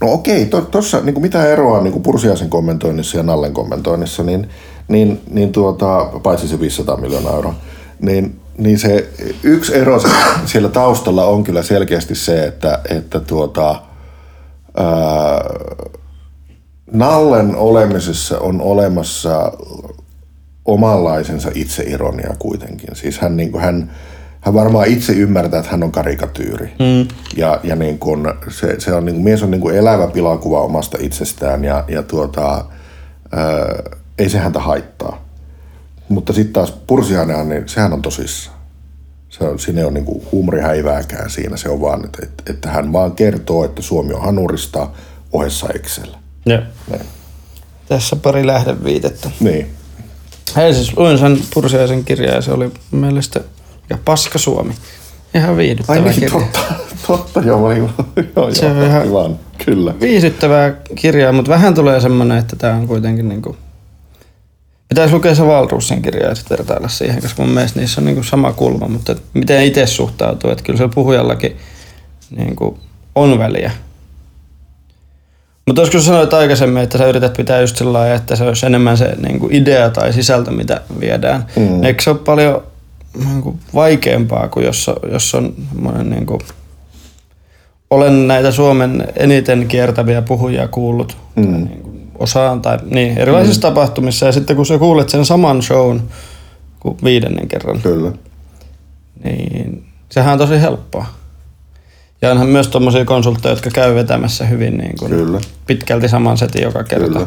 no 0.00 0.12
okei, 0.12 0.46
tuossa 0.70 0.98
to, 0.98 1.04
niin 1.04 1.22
mitä 1.22 1.46
eroa 1.46 1.80
niin 1.80 1.92
kuin 1.92 2.02
Pursiaisen 2.02 2.50
kommentoinnissa 2.50 3.16
ja 3.16 3.22
Nallen 3.22 3.52
kommentoinnissa, 3.52 4.22
niin, 4.22 4.48
niin, 4.88 5.20
niin 5.30 5.52
tuota, 5.52 6.10
paitsi 6.22 6.48
se 6.48 6.60
500 6.60 6.96
miljoonaa 6.96 7.34
euroa, 7.34 7.54
niin, 8.00 8.40
niin 8.58 8.78
se 8.78 9.08
yksi 9.42 9.74
ero 9.74 10.00
siellä 10.44 10.68
taustalla 10.68 11.24
on 11.24 11.44
kyllä 11.44 11.62
selkeästi 11.62 12.14
se, 12.14 12.44
että, 12.46 12.78
että 12.88 13.20
tuota, 13.20 13.80
ää, 14.76 15.44
Nallen 16.92 17.56
olemisessa 17.56 18.38
on 18.38 18.60
olemassa 18.60 19.52
omanlaisensa 20.64 21.50
itseironia 21.54 22.34
kuitenkin. 22.38 22.96
Siis 22.96 23.18
hän, 23.18 23.36
niin 23.36 23.52
kuin, 23.52 23.64
hän, 23.64 23.90
hän 24.40 24.54
varmaan 24.54 24.88
itse 24.88 25.12
ymmärtää, 25.12 25.60
että 25.60 25.70
hän 25.70 25.82
on 25.82 25.92
karikatyyri. 25.92 26.66
Mm. 26.66 27.08
Ja, 27.36 27.60
ja 27.62 27.76
niin 27.76 27.98
kuin, 27.98 28.26
se, 28.48 28.80
se 28.80 28.94
on, 28.94 29.04
niin 29.04 29.14
kuin, 29.14 29.24
mies 29.24 29.42
on 29.42 29.50
niin 29.50 29.60
kuin 29.60 29.76
elävä 29.76 30.06
pilakuva 30.06 30.60
omasta 30.60 30.98
itsestään 31.00 31.64
ja, 31.64 31.84
ja 31.88 32.02
tuota, 32.02 32.64
ää, 33.32 33.82
ei 34.18 34.28
se 34.28 34.38
häntä 34.38 34.60
haittaa. 34.60 35.24
Mutta 36.08 36.32
sitten 36.32 36.52
taas 36.52 36.72
Pursiainen, 36.86 37.48
niin 37.48 37.68
sehän 37.68 37.92
on 37.92 38.02
tosissaan. 38.02 38.58
Se 39.28 39.44
on, 39.44 39.58
siinä 39.58 39.78
ei 39.78 39.84
ole 39.84 39.92
niin 39.92 40.04
kuin 40.04 40.22
huumorihäivääkään 40.32 41.30
siinä. 41.30 41.56
Se 41.56 41.68
on 41.68 41.80
vaan, 41.80 42.04
että, 42.04 42.18
että, 42.22 42.52
että 42.52 42.70
hän 42.70 42.92
vaan 42.92 43.12
kertoo, 43.12 43.64
että 43.64 43.82
Suomi 43.82 44.14
on 44.14 44.22
hanurista 44.22 44.88
ohessa 45.32 45.66
Excel. 45.74 46.08
Joo. 46.46 46.60
Niin. 46.90 47.06
Tässä 47.88 48.16
pari 48.16 48.46
lähdeviitettä. 48.46 49.30
Niin. 49.40 49.70
Hei 50.56 50.74
siis 50.74 50.96
luin 50.96 51.18
sen 51.18 51.38
Pursiaisen 51.54 52.04
kirjaa 52.04 52.34
ja 52.34 52.42
se 52.42 52.52
oli 52.52 52.70
mielestä 52.90 53.40
ja 53.90 53.98
Paska 54.04 54.38
Suomi. 54.38 54.74
Ihan 55.34 55.56
viihdyttävä 55.56 55.98
Ai 55.98 56.04
niin, 56.04 56.14
kirja. 56.14 56.30
totta, 56.30 56.58
totta 57.06 57.40
joo, 57.40 57.72
joo, 57.72 57.90
joo, 58.36 58.54
se 58.54 58.66
on 58.66 58.82
ihan 58.82 59.00
aivan, 59.00 59.38
kyllä. 59.64 59.94
Viihdyttävää 60.00 60.72
kirjaa, 60.94 61.32
mutta 61.32 61.50
vähän 61.50 61.74
tulee 61.74 62.00
semmoinen, 62.00 62.38
että 62.38 62.56
tämä 62.56 62.74
on 62.74 62.88
kuitenkin 62.88 63.28
niinku... 63.28 63.56
Pitäisi 64.88 65.14
lukea 65.14 65.34
se 65.34 65.46
Valruusin 65.46 66.02
kirja 66.02 66.28
ja 66.28 66.34
sitten 66.34 66.58
vertailla 66.58 66.88
siihen, 66.88 67.22
koska 67.22 67.42
mun 67.42 67.54
mielestä 67.54 67.80
niissä 67.80 68.00
on 68.00 68.04
niinku 68.04 68.22
sama 68.22 68.52
kulma, 68.52 68.88
mutta 68.88 69.14
miten 69.34 69.62
itse 69.64 69.86
suhtautuu, 69.86 70.50
että 70.50 70.64
kyllä 70.64 70.78
se 70.78 70.88
puhujallakin 70.94 71.56
niinku 72.36 72.78
on 73.14 73.38
väliä 73.38 73.72
mutta 75.66 75.82
olisiko 75.82 76.02
sanoit 76.02 76.34
aikaisemmin, 76.34 76.82
että 76.82 76.98
sä 76.98 77.06
yrität 77.06 77.36
pitää 77.36 77.60
just 77.60 77.76
sillä 77.76 78.14
että 78.14 78.36
se 78.36 78.44
olisi 78.44 78.66
enemmän 78.66 78.96
se 78.96 79.16
niin 79.26 79.38
kuin 79.38 79.54
idea 79.54 79.90
tai 79.90 80.12
sisältö, 80.12 80.50
mitä 80.50 80.80
viedään. 81.00 81.46
Mm. 81.56 81.84
Eikö 81.84 82.02
se 82.02 82.10
ole 82.10 82.18
paljon 82.18 82.62
niin 83.24 83.42
kuin 83.42 83.58
vaikeampaa 83.74 84.48
kuin 84.48 84.66
jos, 84.66 84.90
jos 85.12 85.34
on 85.34 85.54
niin 86.04 86.26
kuin, 86.26 86.40
olen 87.90 88.28
näitä 88.28 88.50
Suomen 88.50 89.08
eniten 89.16 89.68
kiertäviä 89.68 90.22
puhujia 90.22 90.68
kuullut 90.68 91.16
mm. 91.36 91.52
niin 91.52 91.82
kuin 91.82 92.10
osaan 92.18 92.62
tai 92.62 92.78
niin, 92.90 93.18
erilaisissa 93.18 93.58
mm. 93.58 93.74
tapahtumissa 93.74 94.26
ja 94.26 94.32
sitten 94.32 94.56
kun 94.56 94.66
sä 94.66 94.78
kuulet 94.78 95.08
sen 95.08 95.24
saman 95.24 95.62
shown 95.62 96.02
kuin 96.80 96.96
viidennen 97.04 97.48
kerran, 97.48 97.80
Kyllä. 97.80 98.12
niin 99.24 99.84
sehän 100.10 100.32
on 100.32 100.38
tosi 100.38 100.60
helppoa. 100.60 101.06
Ja 102.22 102.30
onhan 102.30 102.46
myös 102.46 102.68
tuommoisia 102.68 103.04
konsultteja, 103.04 103.52
jotka 103.52 103.70
käy 103.70 103.94
vetämässä 103.94 104.44
hyvin 104.44 104.78
niin 104.78 104.98
kuin 104.98 105.10
Kyllä. 105.10 105.40
pitkälti 105.66 106.08
saman 106.08 106.38
setin 106.38 106.62
joka 106.62 106.84
kerta. 106.84 107.06
Kyllä. 107.06 107.26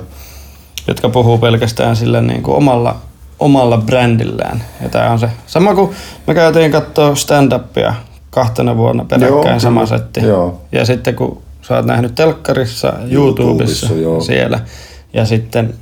Jotka 0.88 1.10
puhuu 1.10 1.38
pelkästään 1.38 1.96
sillä 1.96 2.22
niin 2.22 2.44
kuin 2.44 2.58
omalla, 2.58 2.96
omalla 3.40 3.78
brändillään. 3.78 4.64
Ja 4.82 4.90
tämä 4.90 5.12
on 5.12 5.20
se 5.20 5.30
sama 5.48 5.76
kuin 5.76 5.92
me 6.28 6.34
käytiin 6.34 6.72
katsoa 6.72 7.16
stand-upia 7.16 7.94
kahtena 8.30 8.78
vuonna 8.78 9.06
peräkkäin 9.06 9.48
joo, 9.48 9.60
sama 9.60 9.86
setti. 9.86 10.24
Joo. 10.24 10.62
Ja 10.72 10.86
sitten 10.86 11.16
kun 11.16 11.42
sä 11.62 11.76
oot 11.76 11.86
nähnyt 11.86 12.16
telkkarissa, 12.16 12.94
YouTubessa, 13.10 13.94
YouTubessa 13.94 14.26
siellä, 14.26 14.60
ja 15.14 15.26
sitten 15.26 15.74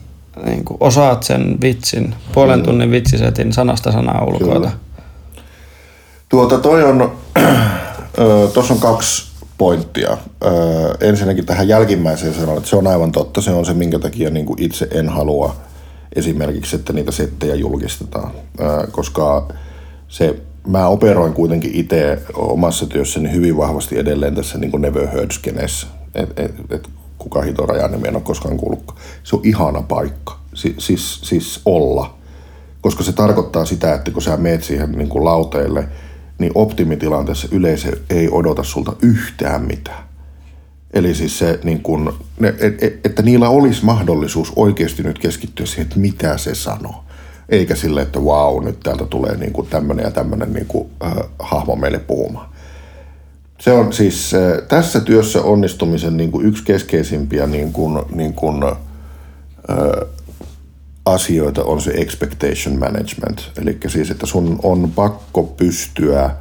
niin 0.46 0.66
kuin 0.66 0.78
osaat 0.80 1.24
sen 1.24 1.58
vitsin, 1.62 2.16
puolen 2.32 2.64
tunnin 2.64 2.92
vitsisetin 2.92 3.54
sanasta 3.54 3.92
sanaa 3.92 4.26
ulkoilta. 4.26 4.72
Tuota 6.30 6.58
toi 6.58 6.84
on 6.84 7.12
Tuossa 8.54 8.74
on 8.74 8.80
kaksi 8.80 9.36
pointtia. 9.58 10.18
Öö, 10.46 10.52
ensinnäkin 11.02 11.46
tähän 11.46 11.68
jälkimmäiseen 11.68 12.34
sanon, 12.34 12.58
että 12.58 12.70
se 12.70 12.76
on 12.76 12.88
aivan 12.88 13.12
totta. 13.12 13.42
Se 13.42 13.52
on 13.52 13.66
se, 13.66 13.74
minkä 13.74 14.00
takia 14.00 14.30
niin 14.30 14.46
kuin 14.46 14.62
itse 14.62 14.88
en 14.92 15.10
halua 15.10 15.56
esimerkiksi, 16.16 16.76
että 16.76 16.94
niitä 16.94 17.12
settejä 17.12 17.56
julkistetaan. 17.56 18.32
Öö, 18.60 18.88
koska 18.92 19.48
se, 20.08 20.36
mä 20.68 20.88
operoin 20.88 21.34
kuitenkin 21.34 21.72
itse 21.74 22.22
omassa 22.34 22.86
työssäni 22.86 23.32
hyvin 23.32 23.58
vahvasti 23.58 24.00
edelleen 24.00 24.36
tässä 24.36 24.58
niin 24.58 24.72
kuin 24.72 24.82
never 24.82 25.08
heard. 25.08 25.32
Et, 26.16 26.40
et, 26.40 26.52
et, 26.70 26.88
kuka 27.18 27.42
hito 27.42 27.66
rajan 27.66 27.92
niin 27.92 28.06
en 28.06 28.16
ole 28.16 28.24
koskaan 28.24 28.58
kuullut. 28.58 28.96
Se 29.24 29.36
on 29.36 29.42
ihana 29.44 29.82
paikka. 29.82 30.40
Si, 30.54 30.76
siis, 30.78 31.22
siis 31.24 31.62
olla. 31.66 32.18
Koska 32.82 33.04
se 33.04 33.12
tarkoittaa 33.12 33.66
sitä, 33.66 33.94
että 33.94 34.12
kun 34.12 34.22
sä 34.22 34.38
meet 34.38 34.64
siihen 34.64 34.92
niin 34.92 35.10
kuin 35.10 35.26
lauteille– 35.26 35.88
niin 36.40 36.52
optimitilanteessa 36.56 37.48
yleisö 37.52 37.98
ei 38.10 38.30
odota 38.32 38.64
sulta 38.64 38.96
yhtään 39.02 39.62
mitään. 39.62 40.04
Eli 40.94 41.16
siis 41.16 41.40
se, 41.40 41.60
niin 41.64 41.82
kun, 41.82 42.14
että 43.04 43.22
niillä 43.22 43.50
olisi 43.50 43.86
mahdollisuus 43.86 44.54
oikeasti 44.56 45.04
nyt 45.04 45.20
keskittyä 45.20 45.66
siihen, 45.66 45.84
että 45.84 46.00
mitä 46.00 46.38
se 46.38 46.56
sanoo. 46.56 47.04
Eikä 47.50 47.76
sille, 47.76 48.02
että 48.02 48.26
vau, 48.26 48.60
nyt 48.60 48.80
täältä 48.80 49.06
tulee 49.06 49.38
niin 49.38 49.54
kuin 49.54 49.68
tämmöinen 49.68 50.04
ja 50.04 50.12
tämmöinen 50.12 50.54
niin 50.54 50.66
kuin, 50.66 50.90
äh, 51.04 51.14
hahmo 51.40 51.76
meille 51.76 52.00
puhumaan. 52.00 52.50
Se 53.60 53.72
on 53.72 53.94
siis 53.94 54.34
äh, 54.34 54.68
tässä 54.68 55.00
työssä 55.00 55.42
onnistumisen 55.42 56.18
niin 56.18 56.32
kuin 56.32 56.46
yksi 56.46 56.64
keskeisimpiä 56.64 57.48
niin 57.48 57.74
kuin, 57.74 58.02
niin 58.16 58.34
kuin, 58.34 58.64
äh, 58.64 58.74
asioita 61.06 61.64
on 61.64 61.82
se 61.82 61.92
expectation 61.92 62.80
management. 62.80 63.52
Eli 63.62 63.78
siis, 63.88 64.12
että 64.12 64.26
sun 64.26 64.60
on 64.64 64.92
pakko 64.96 65.44
pystyä 65.44 66.36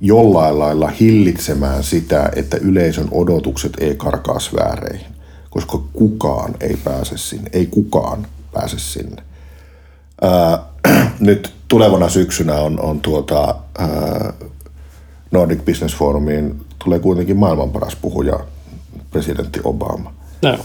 jollain 0.00 0.58
lailla 0.58 0.88
hillitsemään 0.88 1.84
sitä, 1.84 2.30
että 2.36 2.56
yleisön 2.56 3.08
odotukset 3.10 3.72
ei 3.80 3.96
karkaa 3.96 4.38
sfääreihin, 4.38 5.06
koska 5.50 5.78
kukaan 5.92 6.54
ei 6.60 6.76
pääse 6.84 7.16
sinne, 7.16 7.50
ei 7.52 7.66
kukaan 7.66 8.26
pääse 8.52 8.78
sinne. 8.78 9.22
Ää, 10.22 10.58
nyt 11.20 11.54
tulevana 11.68 12.08
syksynä 12.08 12.54
on, 12.54 12.80
on 12.80 13.00
tuota, 13.00 13.54
ää, 13.78 14.32
Nordic 15.30 15.64
Business 15.64 15.96
Forumiin 15.96 16.60
tulee 16.84 16.98
kuitenkin 16.98 17.36
maailman 17.36 17.70
paras 17.70 17.96
puhuja, 17.96 18.40
presidentti 19.10 19.60
Obama. 19.64 20.12
No. 20.42 20.58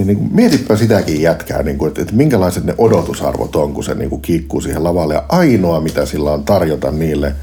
Niin, 0.00 0.06
niin 0.06 0.18
kuin, 0.18 0.30
mietipä 0.34 0.76
sitäkin 0.76 1.22
jätkää, 1.22 1.62
niin 1.62 1.78
kuin, 1.78 1.88
että, 1.88 2.02
että 2.02 2.14
minkälaiset 2.14 2.64
ne 2.64 2.74
odotusarvot 2.78 3.56
on, 3.56 3.74
kun 3.74 3.84
se 3.84 3.94
niin 3.94 4.10
kuin 4.10 4.22
kiikkuu 4.22 4.60
siihen 4.60 4.84
lavalle. 4.84 5.14
Ja 5.14 5.24
ainoa, 5.28 5.80
mitä 5.80 6.06
sillä 6.06 6.32
on 6.32 6.44
tarjota 6.44 6.90
niille, 6.90 7.34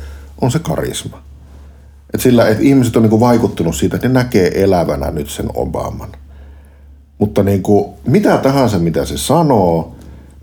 on 0.41 0.51
se 0.51 0.59
karisma. 0.59 1.21
Et 2.13 2.21
sillä, 2.21 2.47
että 2.47 2.63
ihmiset 2.63 2.95
on 2.95 3.01
niin 3.01 3.09
kuin 3.09 3.19
vaikuttunut 3.19 3.75
siitä, 3.75 3.95
että 3.95 4.07
ne 4.07 4.13
näkee 4.13 4.63
elävänä 4.63 5.11
nyt 5.11 5.29
sen 5.29 5.45
Obaman. 5.53 6.09
Mutta 7.17 7.43
niin 7.43 7.63
kuin, 7.63 7.93
mitä 8.07 8.37
tahansa, 8.37 8.79
mitä 8.79 9.05
se 9.05 9.17
sanoo, 9.17 9.95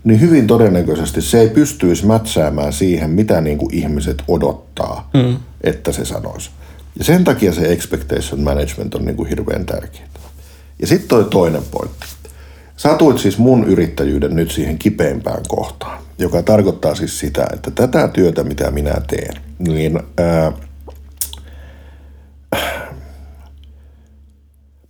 niin 0.03 0.21
hyvin 0.21 0.47
todennäköisesti 0.47 1.21
se 1.21 1.39
ei 1.39 1.49
pystyisi 1.49 2.05
mätsäämään 2.05 2.73
siihen, 2.73 3.09
mitä 3.09 3.41
niin 3.41 3.57
kuin 3.57 3.73
ihmiset 3.73 4.23
odottaa, 4.27 5.09
mm. 5.13 5.37
että 5.61 5.91
se 5.91 6.05
sanoisi. 6.05 6.49
Ja 6.97 7.03
sen 7.03 7.23
takia 7.23 7.53
se 7.53 7.71
expectation 7.71 8.41
management 8.41 8.95
on 8.95 9.05
niin 9.05 9.15
kuin 9.15 9.29
hirveän 9.29 9.65
tärkeää. 9.65 10.07
Ja 10.79 10.87
sitten 10.87 11.07
toi 11.07 11.25
toinen 11.25 11.63
pointti. 11.71 12.05
Satuit 12.77 13.17
siis 13.17 13.37
mun 13.37 13.63
yrittäjyyden 13.63 14.35
nyt 14.35 14.51
siihen 14.51 14.77
kipeimpään 14.77 15.43
kohtaan, 15.47 16.03
joka 16.17 16.43
tarkoittaa 16.43 16.95
siis 16.95 17.19
sitä, 17.19 17.47
että 17.53 17.71
tätä 17.71 18.07
työtä, 18.07 18.43
mitä 18.43 18.71
minä 18.71 18.95
teen, 19.07 19.41
niin 19.59 19.99
ää, 20.17 20.51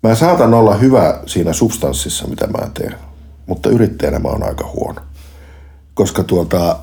mä 0.04 0.15
saatan 0.15 0.54
olla 0.54 0.76
hyvä 0.76 1.19
siinä 1.26 1.54
substanssissa, 1.54 2.28
mitä 2.28 2.48
mä 2.48 2.69
teen, 2.74 2.95
mutta 3.45 3.69
yrittäjänä 3.69 4.19
mä 4.19 4.30
oon 4.30 4.43
aika 4.43 4.71
huono. 4.76 5.02
Koska 5.93 6.24
tuota, 6.24 6.80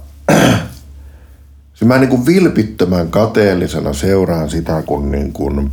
se 1.74 1.84
mä 1.84 1.98
niin 1.98 2.10
kuin 2.10 2.26
vilpittömän 2.26 3.10
kateellisena 3.10 3.92
seuraan 3.92 4.50
sitä, 4.50 4.82
kun 4.82 5.10
niin 5.10 5.32
kuin 5.32 5.70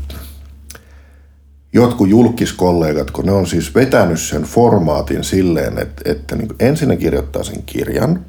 jotkut 1.74 2.10
julkiskollegat, 2.10 3.12
kun 3.12 3.26
ne 3.26 3.32
on 3.32 3.48
siis 3.48 3.76
vetänyt 3.76 4.20
sen 4.20 4.44
formaatin 4.44 5.24
silleen, 5.24 5.80
että, 5.80 6.12
että 6.12 6.36
niin 6.36 6.50
ensin 6.60 6.88
ne 6.88 6.98
kirjoittaa 6.98 7.44
sen 7.44 7.64
kirjan, 7.66 8.26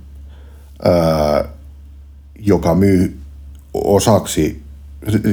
ää, 0.85 1.44
joka 2.38 2.74
myy 2.74 3.18
osaksi, 3.74 4.62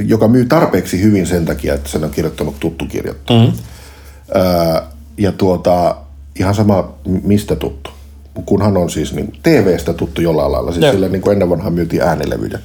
joka 0.06 0.28
myy 0.28 0.44
tarpeeksi 0.44 1.02
hyvin 1.02 1.26
sen 1.26 1.46
takia, 1.46 1.74
että 1.74 1.88
sen 1.88 2.04
on 2.04 2.10
kirjoittanut 2.10 2.60
tuttu 2.60 2.86
kirjoittaja. 2.86 3.40
Mm-hmm. 3.40 3.58
Ää, 4.34 4.82
ja 5.18 5.32
tuota, 5.32 5.96
ihan 6.38 6.54
sama 6.54 6.94
mistä 7.22 7.56
tuttu. 7.56 7.90
Kunhan 8.44 8.76
on 8.76 8.90
siis 8.90 9.14
niin 9.14 9.32
TV-stä 9.42 9.92
tuttu 9.92 10.20
jollain 10.20 10.52
lailla. 10.52 10.72
Siis 10.72 10.90
sillä 10.90 11.08
niin 11.08 11.22
kuin 11.22 11.32
ennen 11.32 11.50
vanhaa 11.50 11.70
myytiin 11.70 12.02
äänilevyjä 12.02 12.58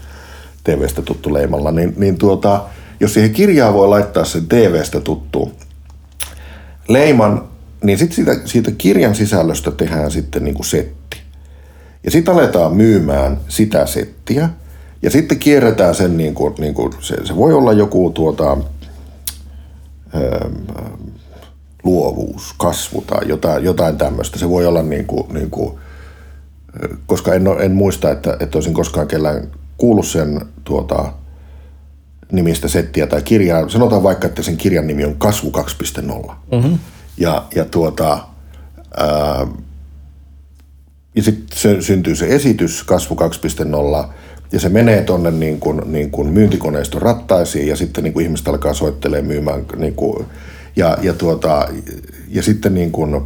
TV-stä 0.63 1.01
tuttu 1.01 1.33
leimalla. 1.33 1.71
Niin, 1.71 1.93
niin 1.97 2.17
tuota, 2.17 2.65
jos 3.03 3.13
siihen 3.13 3.33
kirjaa 3.33 3.73
voi 3.73 3.87
laittaa 3.87 4.25
sen 4.25 4.47
TV-stä 4.47 4.99
tuttu 4.99 5.51
leiman, 6.87 7.47
niin 7.83 7.97
sitten 7.97 8.15
siitä, 8.15 8.35
siitä 8.45 8.71
kirjan 8.71 9.15
sisällöstä 9.15 9.71
tehdään 9.71 10.11
sitten 10.11 10.43
niin 10.43 10.53
kuin 10.53 10.65
setti. 10.65 11.17
Ja 12.03 12.11
sitten 12.11 12.33
aletaan 12.33 12.75
myymään 12.75 13.39
sitä 13.47 13.85
settiä. 13.85 14.49
Ja 15.01 15.09
sitten 15.09 15.39
kierretään 15.39 15.95
sen, 15.95 16.17
niin 16.17 16.35
kuin, 16.35 16.53
niin 16.57 16.73
kuin 16.73 16.93
se, 16.99 17.15
se 17.25 17.35
voi 17.35 17.53
olla 17.53 17.73
joku 17.73 18.09
tuota, 18.09 18.57
ää, 20.13 20.49
luovuus, 21.83 22.53
kasvu 22.57 23.03
tai 23.07 23.27
jotain, 23.27 23.63
jotain 23.63 23.97
tämmöistä. 23.97 24.39
Se 24.39 24.49
voi 24.49 24.65
olla 24.65 24.81
niin 24.81 25.05
kuin, 25.05 25.33
niin 25.33 25.49
kuin, 25.49 25.79
koska 27.05 27.33
en, 27.33 27.47
en 27.59 27.71
muista, 27.71 28.11
että, 28.11 28.37
että 28.39 28.57
olisin 28.57 28.73
koskaan 28.73 29.07
kellään 29.07 29.47
kuullut 29.77 30.07
sen 30.07 30.41
tuota, 30.63 31.13
nimistä 32.33 32.67
settiä 32.67 33.07
tai 33.07 33.21
kirjaa. 33.21 33.69
Sanotaan 33.69 34.03
vaikka, 34.03 34.27
että 34.27 34.41
sen 34.41 34.57
kirjan 34.57 34.87
nimi 34.87 35.05
on 35.05 35.15
Kasvu 35.15 35.51
2.0. 36.27 36.31
Mm-hmm. 36.51 36.79
Ja, 37.17 37.43
ja 37.55 37.65
tuota, 37.65 38.19
ää, 38.97 39.47
ja 41.15 41.23
sitten 41.23 41.83
syntyy 41.83 42.15
se 42.15 42.27
esitys 42.27 42.83
Kasvu 42.83 43.15
2.0, 43.15 44.07
ja 44.51 44.59
se 44.59 44.69
menee 44.69 45.01
tuonne 45.01 45.31
niin 45.31 45.59
kuin, 45.59 45.81
niin 45.85 46.11
kuin 46.11 46.27
myyntikoneiston 46.27 47.01
rattaisiin, 47.01 47.67
ja 47.67 47.75
sitten 47.75 48.03
niin 48.03 48.13
kuin 48.13 48.25
ihmiset 48.25 48.47
alkaa 48.47 48.73
soittelemaan 48.73 49.27
myymään 49.27 49.65
niin 49.77 49.95
kuin, 49.95 50.25
ja, 50.75 50.97
ja, 51.01 51.13
tuota, 51.13 51.67
ja 52.27 52.43
sitten 52.43 52.73
niin 52.73 52.91
kuin 52.91 53.21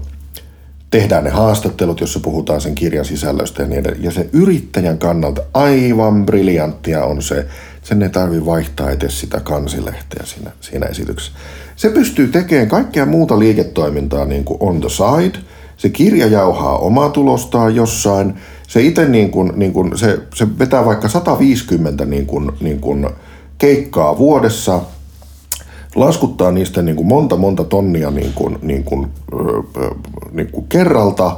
tehdään 0.90 1.24
ne 1.24 1.30
haastattelut, 1.30 2.02
jossa 2.02 2.20
puhutaan 2.20 2.62
sen 2.62 2.76
kirjan 2.76 3.06
sisällöstä 3.06 3.64
ja 3.64 3.70
niin 3.70 3.80
edelleen. 3.80 4.04
Ja 4.04 4.12
se 4.12 4.30
yrittäjän 4.34 4.98
kannalta 4.98 5.42
aivan 5.54 6.26
briljanttia 6.26 7.06
on 7.06 7.22
se, 7.22 7.46
sen 7.88 8.04
ei 8.04 8.10
tarvi 8.10 8.46
vaihtaa 8.46 8.92
edes 8.92 9.20
sitä 9.20 9.40
kansilehteä 9.40 10.26
siinä, 10.26 10.52
siinä 10.62 10.86
esityksessä. 10.86 11.32
Se 11.76 11.90
pystyy 11.90 12.28
tekemään 12.28 12.68
kaikkea 12.68 13.06
muuta 13.06 13.40
liiketoimintaa 13.40 14.26
niin 14.26 14.44
kuin 14.44 14.58
on 14.60 14.82
the 14.82 14.90
side. 14.90 15.40
Se 15.78 15.90
kirja 15.90 16.28
jauhaa 16.28 16.78
omaa 16.78 17.10
tulostaan 17.10 17.76
jossain. 17.76 18.34
Se 18.68 18.82
itse 18.82 19.06
niin 19.06 19.32
kuin, 19.32 19.52
niin 19.56 19.74
kuin, 19.74 19.98
se, 19.98 20.20
se 20.36 20.60
vetää 20.60 20.86
vaikka 20.86 21.08
150 21.08 22.06
niin 22.06 22.26
kuin, 22.26 22.52
niin 22.60 22.80
kuin 22.80 23.10
keikkaa 23.58 24.18
vuodessa– 24.18 24.82
laskuttaa 25.98 26.52
niistä 26.52 26.82
niin 26.82 26.96
kuin 26.96 27.08
monta 27.08 27.38
monta 27.38 27.64
tonnia 27.64 28.12
niin 28.12 28.34
kuin, 28.34 28.58
niin 28.62 28.84
kuin, 28.84 29.08
niin 30.32 30.52
kuin 30.52 30.66
kerralta 30.68 31.38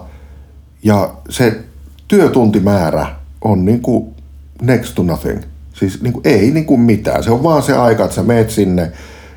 ja 0.84 1.14
se 1.30 1.60
työtuntimäärä 2.08 3.16
on 3.42 3.66
niin 3.66 3.82
kuin 3.82 4.16
next 4.62 4.96
to 4.96 5.04
nothing. 5.04 5.42
Siis 5.80 6.02
niin 6.02 6.14
kuin, 6.14 6.28
ei 6.28 6.52
niin 6.52 6.66
kuin 6.66 6.80
mitään. 6.80 7.24
Se 7.24 7.32
on 7.32 7.44
vaan 7.44 7.64
se 7.64 7.78
aika, 7.78 8.04
että 8.04 8.16
sä 8.16 8.24
meet 8.24 8.50
sinne 8.50 8.92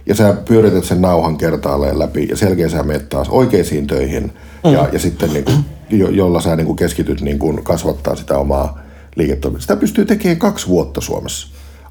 ja 0.07 0.15
sä 0.15 0.35
pyörität 0.49 0.85
sen 0.85 1.03
nauhan 1.03 1.37
kertaalleen 1.37 1.99
läpi 1.99 2.27
ja 2.31 2.37
selkeä 2.37 2.69
sä 2.69 2.83
meet 2.83 3.09
taas 3.09 3.29
oikeisiin 3.29 3.87
töihin 3.87 4.33
mm. 4.65 4.73
ja, 4.73 4.89
ja 4.93 4.99
sitten 4.99 5.33
niin 5.33 5.45
kuin, 5.45 5.65
jo, 5.91 6.09
jolla 6.09 6.41
sä 6.41 6.57
niin 6.57 6.67
kuin 6.67 6.77
keskityt 6.77 7.21
niin 7.21 7.39
kuin 7.39 7.65
kasvattaa 7.65 8.17
sitä 8.17 8.39
omaa 8.39 8.79
liiketoimintaa. 9.17 9.61
Sitä 9.61 9.77
pystyy 9.77 10.05
tekemään 10.05 10.39
kaksi 10.39 10.69
vuotta 10.69 11.01
Suomessa. 11.01 11.49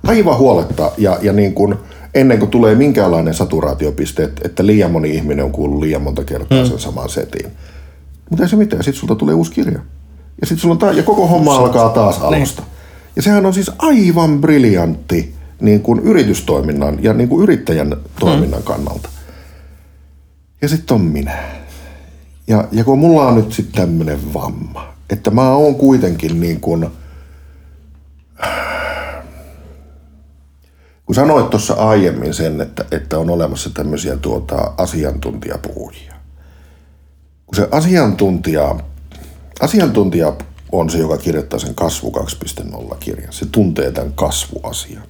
Aivan 0.07 0.37
huoletta 0.37 0.91
ja, 0.97 1.17
ja 1.21 1.33
niin 1.33 1.53
kuin, 1.53 1.75
ennen 2.13 2.39
kuin 2.39 2.51
tulee 2.51 2.75
minkäänlainen 2.75 3.33
saturaatiopiste, 3.33 4.23
että, 4.23 4.41
että 4.45 4.65
liian 4.65 4.91
moni 4.91 5.09
ihminen 5.09 5.45
on 5.45 5.51
kuullut 5.51 5.79
liian 5.79 6.01
monta 6.01 6.23
kertaa 6.23 6.63
mm. 6.63 6.69
sen 6.69 6.79
saman 6.79 7.09
setin. 7.09 7.51
Mutta 8.29 8.43
ei 8.43 8.49
se 8.49 8.55
mitään, 8.55 8.83
sitten 8.83 8.99
sulta 8.99 9.15
tulee 9.15 9.35
uusi 9.35 9.51
kirja. 9.51 9.79
Ja 10.41 10.47
sitten 10.47 10.61
sulla 10.61 10.73
on 10.73 10.79
ta- 10.79 10.91
ja 10.91 11.03
koko 11.03 11.27
homma 11.27 11.55
alkaa 11.55 11.89
taas 11.89 12.15
niin. 12.15 12.25
alusta. 12.25 12.61
Niin. 12.61 12.70
Ja 13.15 13.21
sehän 13.21 13.45
on 13.45 13.54
siis 13.54 13.71
aivan 13.78 14.41
briljantti 14.41 15.36
niin 15.62 15.82
kuin 15.82 16.00
yritystoiminnan 16.00 17.04
ja 17.04 17.13
niin 17.13 17.30
kuin 17.30 17.43
yrittäjän 17.43 17.97
toiminnan 18.19 18.60
mm. 18.60 18.65
kannalta. 18.65 19.10
Ja 20.62 20.67
sitten 20.67 20.95
on 20.95 21.02
minä. 21.02 21.38
Ja, 22.47 22.67
ja 22.71 22.84
kun 22.84 23.00
mulla 23.00 23.28
on 23.28 23.36
nyt 23.36 23.52
sitten 23.52 23.82
tämmöinen 23.82 24.34
vamma, 24.34 24.93
että 25.10 25.32
mä 25.32 25.52
oon 25.52 25.76
kuitenkin 25.76 26.39
niin 26.39 26.62
kuin– 26.62 26.88
Kun 31.12 31.15
sanoit 31.15 31.50
tuossa 31.50 31.74
aiemmin 31.74 32.34
sen, 32.34 32.62
että, 32.62 32.86
että 32.91 33.19
on 33.19 33.30
olemassa 33.30 33.69
tämmöisiä 33.74 34.17
tuota, 34.17 34.74
asiantuntijapuhujia. 34.78 36.13
Kun 37.45 37.56
se 37.56 37.67
asiantuntija, 37.71 38.76
asiantuntija 39.62 40.34
on 40.71 40.89
se, 40.89 40.97
joka 40.97 41.17
kirjoittaa 41.17 41.60
sen 41.60 41.75
kasvu 41.75 42.12
2.0 42.12 42.97
kirjan. 42.99 43.34
Se 43.34 43.45
tuntee 43.45 43.91
tämän 43.91 44.13
kasvuasian. 44.13 45.03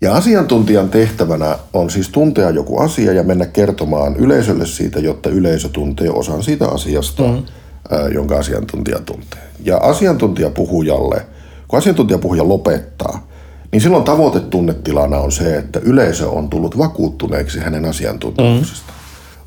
Ja 0.00 0.14
asiantuntijan 0.14 0.88
tehtävänä 0.88 1.58
on 1.72 1.90
siis 1.90 2.08
tuntea 2.08 2.50
joku 2.50 2.78
asia 2.78 3.12
ja 3.12 3.22
mennä 3.22 3.46
kertomaan 3.46 4.16
yleisölle 4.16 4.66
siitä, 4.66 5.00
jotta 5.00 5.30
yleisö 5.30 5.68
tuntee 5.68 6.10
osan 6.10 6.42
siitä 6.42 6.68
asiasta, 6.68 7.22
mm. 7.22 7.42
ää, 7.90 8.08
jonka 8.08 8.38
asiantuntija 8.38 8.98
tuntee. 8.98 9.40
Ja 9.64 9.76
asiantuntijapuhujalle, 9.76 11.26
kun 11.68 11.78
asiantuntijapuhuja 11.78 12.48
lopettaa, 12.48 13.26
niin 13.72 13.80
silloin 13.80 14.04
tavoitetunnetilana 14.04 15.18
on 15.18 15.32
se, 15.32 15.56
että 15.56 15.80
yleisö 15.82 16.30
on 16.30 16.50
tullut 16.50 16.78
vakuuttuneeksi 16.78 17.60
hänen 17.60 17.84
asiantuntemuksesta. 17.84 18.92
Mm. 18.92 19.04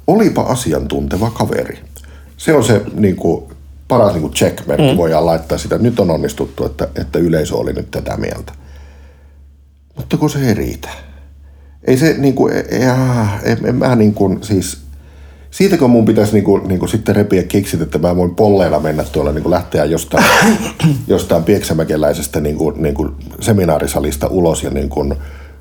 Olipa 0.08 0.42
asiantunteva 0.42 1.30
kaveri. 1.30 1.80
Se 2.38 2.54
on 2.54 2.64
se 2.64 2.82
niin 2.94 3.16
kuin, 3.16 3.44
paras 3.88 4.14
niin 4.14 4.22
kuin 4.22 4.34
check-merkki, 4.34 4.92
mm. 4.92 4.98
voidaan 4.98 5.26
laittaa 5.26 5.58
sitä. 5.58 5.78
Nyt 5.78 6.00
on 6.00 6.12
onnistuttu, 6.12 6.66
että, 6.66 6.88
että 6.96 7.20
yleisö 7.20 7.56
oli 7.56 7.74
nyt 7.74 7.92
tätä 7.92 8.18
mieltä. 8.18 8.54
Mutta 9.96 10.18
kun 10.18 10.30
se 10.30 10.48
ei 10.48 10.54
riitä. 10.54 10.90
Ei 11.84 11.98
se 11.98 12.16
niin 12.18 12.34
kuin, 12.34 12.54
en, 12.54 12.66
en, 13.44 13.58
en 13.66 13.76
mä 13.76 13.96
niin 13.96 14.14
kuin, 14.14 14.44
siis 14.44 14.78
siitäkö 15.52 15.88
mun 15.88 16.06
pitäisi 16.06 16.34
niinku, 16.34 16.58
niinku 16.58 16.88
sitten 16.88 17.16
repiä 17.16 17.44
kiksit, 17.44 17.82
että 17.82 17.98
mä 17.98 18.16
voin 18.16 18.36
polleilla 18.36 18.80
mennä 18.80 19.04
tuolla 19.04 19.32
niinku 19.32 19.52
lähteä 19.52 19.86
jostain, 19.86 20.26
jostain 21.08 21.44
pieksämäkeläisestä 21.44 22.42
niinku, 22.42 22.72
niinku 22.72 23.10
seminaarisalista 23.40 24.28
ulos 24.28 24.64
ja 24.64 24.70
niinku 24.70 25.16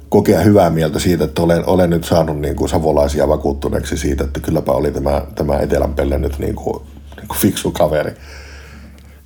kokea 0.09 0.41
hyvää 0.41 0.71
mieltä 0.71 0.99
siitä, 0.99 1.25
että 1.25 1.43
olen, 1.43 1.67
olen 1.67 1.91
nyt 1.91 2.05
saanut 2.05 2.41
niinku 2.41 2.69
savolaisia 2.69 3.29
vakuuttuneeksi 3.29 3.97
siitä, 3.97 4.25
että 4.25 4.41
kylläpä 4.41 4.73
oli 4.73 4.91
tämä, 4.91 5.23
tämä 5.35 5.59
Etelänpelle 5.59 6.19
nyt 6.19 6.39
niinku 7.27 7.35
fiksu 7.35 7.71
kaveri. 7.71 8.13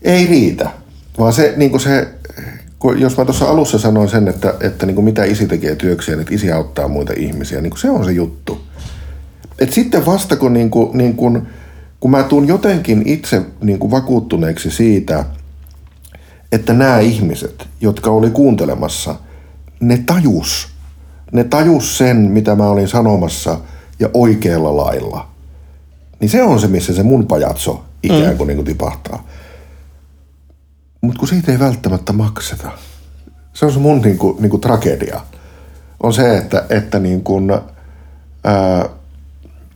Ei 0.02 0.26
riitä, 0.26 0.70
vaan 1.18 1.32
se, 1.32 1.54
niinku 1.56 1.78
se 1.78 2.08
kun 2.80 3.00
jos 3.00 3.16
mä 3.16 3.24
tuossa 3.24 3.44
alussa 3.44 3.78
sanoin 3.78 4.08
sen, 4.08 4.28
että, 4.28 4.54
että 4.60 4.86
niin 4.86 4.94
kuin 4.94 5.04
mitä 5.04 5.24
isi 5.24 5.46
tekee 5.46 5.76
työkseen, 5.76 6.20
että 6.20 6.34
isi 6.34 6.52
auttaa 6.52 6.88
muita 6.88 7.12
ihmisiä, 7.16 7.60
niin 7.60 7.70
kuin 7.70 7.80
se 7.80 7.90
on 7.90 8.04
se 8.04 8.12
juttu. 8.12 8.60
Et 9.58 9.72
sitten 9.72 10.06
vasta 10.06 10.36
kun, 10.36 10.52
niin 10.52 10.70
kuin, 10.70 10.98
niin 10.98 11.16
kuin, 11.16 11.42
kun 12.00 12.10
mä 12.10 12.22
tuun 12.22 12.48
jotenkin 12.48 13.02
itse 13.06 13.42
niin 13.60 13.78
kuin 13.78 13.90
vakuuttuneeksi 13.90 14.70
siitä, 14.70 15.24
että 16.52 16.72
nämä 16.72 16.98
ihmiset, 16.98 17.68
jotka 17.80 18.10
oli 18.10 18.30
kuuntelemassa, 18.30 19.14
ne 19.80 20.02
tajus. 20.06 20.68
Ne 21.32 21.44
tajus 21.44 21.98
sen, 21.98 22.16
mitä 22.16 22.54
mä 22.54 22.68
olin 22.68 22.88
sanomassa 22.88 23.58
ja 23.98 24.10
oikealla 24.14 24.76
lailla. 24.76 25.28
Niin 26.20 26.28
se 26.28 26.42
on 26.42 26.60
se, 26.60 26.68
missä 26.68 26.94
se 26.94 27.02
mun 27.02 27.26
pajatso 27.26 27.84
ikään 28.02 28.36
kuin, 28.36 28.46
mm. 28.46 28.46
niin 28.46 28.56
kuin 28.56 28.66
tipahtaa. 28.66 29.26
Mutta 31.00 31.18
kun 31.18 31.28
siitä 31.28 31.52
ei 31.52 31.58
välttämättä 31.58 32.12
makseta. 32.12 32.70
Se 33.52 33.66
on 33.66 33.72
se 33.72 33.78
mun 33.78 34.00
niin 34.00 34.18
kuin, 34.18 34.42
niin 34.42 34.50
kuin 34.50 34.60
tragedia. 34.60 35.20
On 36.02 36.12
se, 36.12 36.36
että, 36.36 36.66
että 36.70 36.98
niin 36.98 37.22
kuin, 37.22 37.50
ää, 38.44 38.88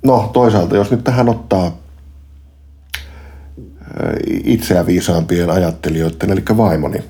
no 0.04 0.30
toisaalta, 0.32 0.76
jos 0.76 0.90
nyt 0.90 1.04
tähän 1.04 1.28
ottaa 1.28 1.76
itseä 4.44 4.86
viisaampien 4.86 5.50
ajattelijoiden, 5.50 6.30
eli 6.30 6.42
vaimoni 6.56 7.04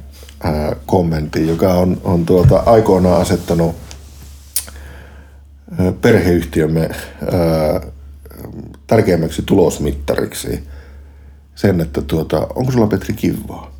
ää, 0.45 0.77
kommentti, 0.87 1.49
joka 1.49 1.75
on, 1.75 2.01
on 2.05 2.27
tuota, 2.27 2.63
aikoinaan 2.67 3.21
asettanut 3.21 3.77
perheyhtiömme 6.01 6.81
ää, 6.81 7.81
tärkeimmäksi 8.87 9.43
tulosmittariksi 9.47 10.65
sen, 11.55 11.81
että 11.81 12.03
tuota, 12.03 12.47
onko 12.55 12.73
sulla 12.73 12.87
Petri 12.87 13.15
kivaa 13.15 13.71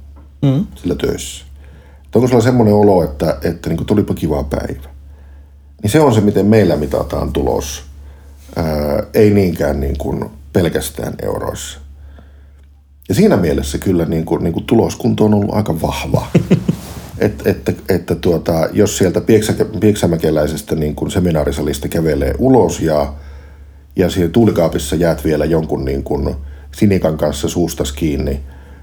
mm. 0.43 0.67
sillä 0.75 0.95
töissä. 0.95 1.45
Että 2.05 2.19
onko 2.19 2.29
sulla 2.29 2.43
semmoinen 2.43 2.75
olo, 2.75 3.05
että, 3.05 3.39
että 3.43 3.69
niin 3.69 3.87
tulipa 3.87 4.15
kiva 4.15 4.45
päivä. 4.45 4.89
Niin 5.83 5.91
se 5.91 6.01
on 6.01 6.15
se, 6.15 6.21
miten 6.21 6.47
meillä 6.47 6.77
mitataan 6.77 7.33
tulos 7.33 7.83
ää, 8.57 8.65
ei 9.15 9.31
niinkään 9.31 9.81
niin 9.81 9.99
kuin 9.99 10.25
pelkästään 10.53 11.15
euroissa. 11.23 11.79
Ja 13.09 13.15
siinä 13.15 13.37
mielessä 13.37 13.79
kyllä 13.79 14.05
niin 14.05 14.25
kuin, 14.25 14.45
niin 14.45 14.53
kuin 14.53 14.67
tuloskunto 14.67 15.25
on 15.25 15.35
ollut 15.35 15.55
aika 15.55 15.81
vahva. 15.81 16.27
Et, 17.19 17.47
että, 17.47 17.73
että 17.89 18.15
tuota, 18.15 18.69
jos 18.73 18.99
sieltä 18.99 19.21
pieksämäkeläisestä 19.81 20.75
niin 20.75 20.95
kuin 20.95 21.11
seminaarisalista 21.11 21.89
kävelee 21.89 22.35
ulos 22.39 22.81
ja, 22.81 23.15
ja 23.97 24.11
siinä 24.11 24.29
tuulikaapissa 24.29 24.97
jäät 24.97 25.25
vielä 25.25 25.45
jonkun 25.45 25.85
niin 25.85 26.05
kuin 26.05 26.37
sinikan 26.77 27.17
kanssa 27.19 27.49
suustas 27.49 27.93
kiinni 27.93 28.41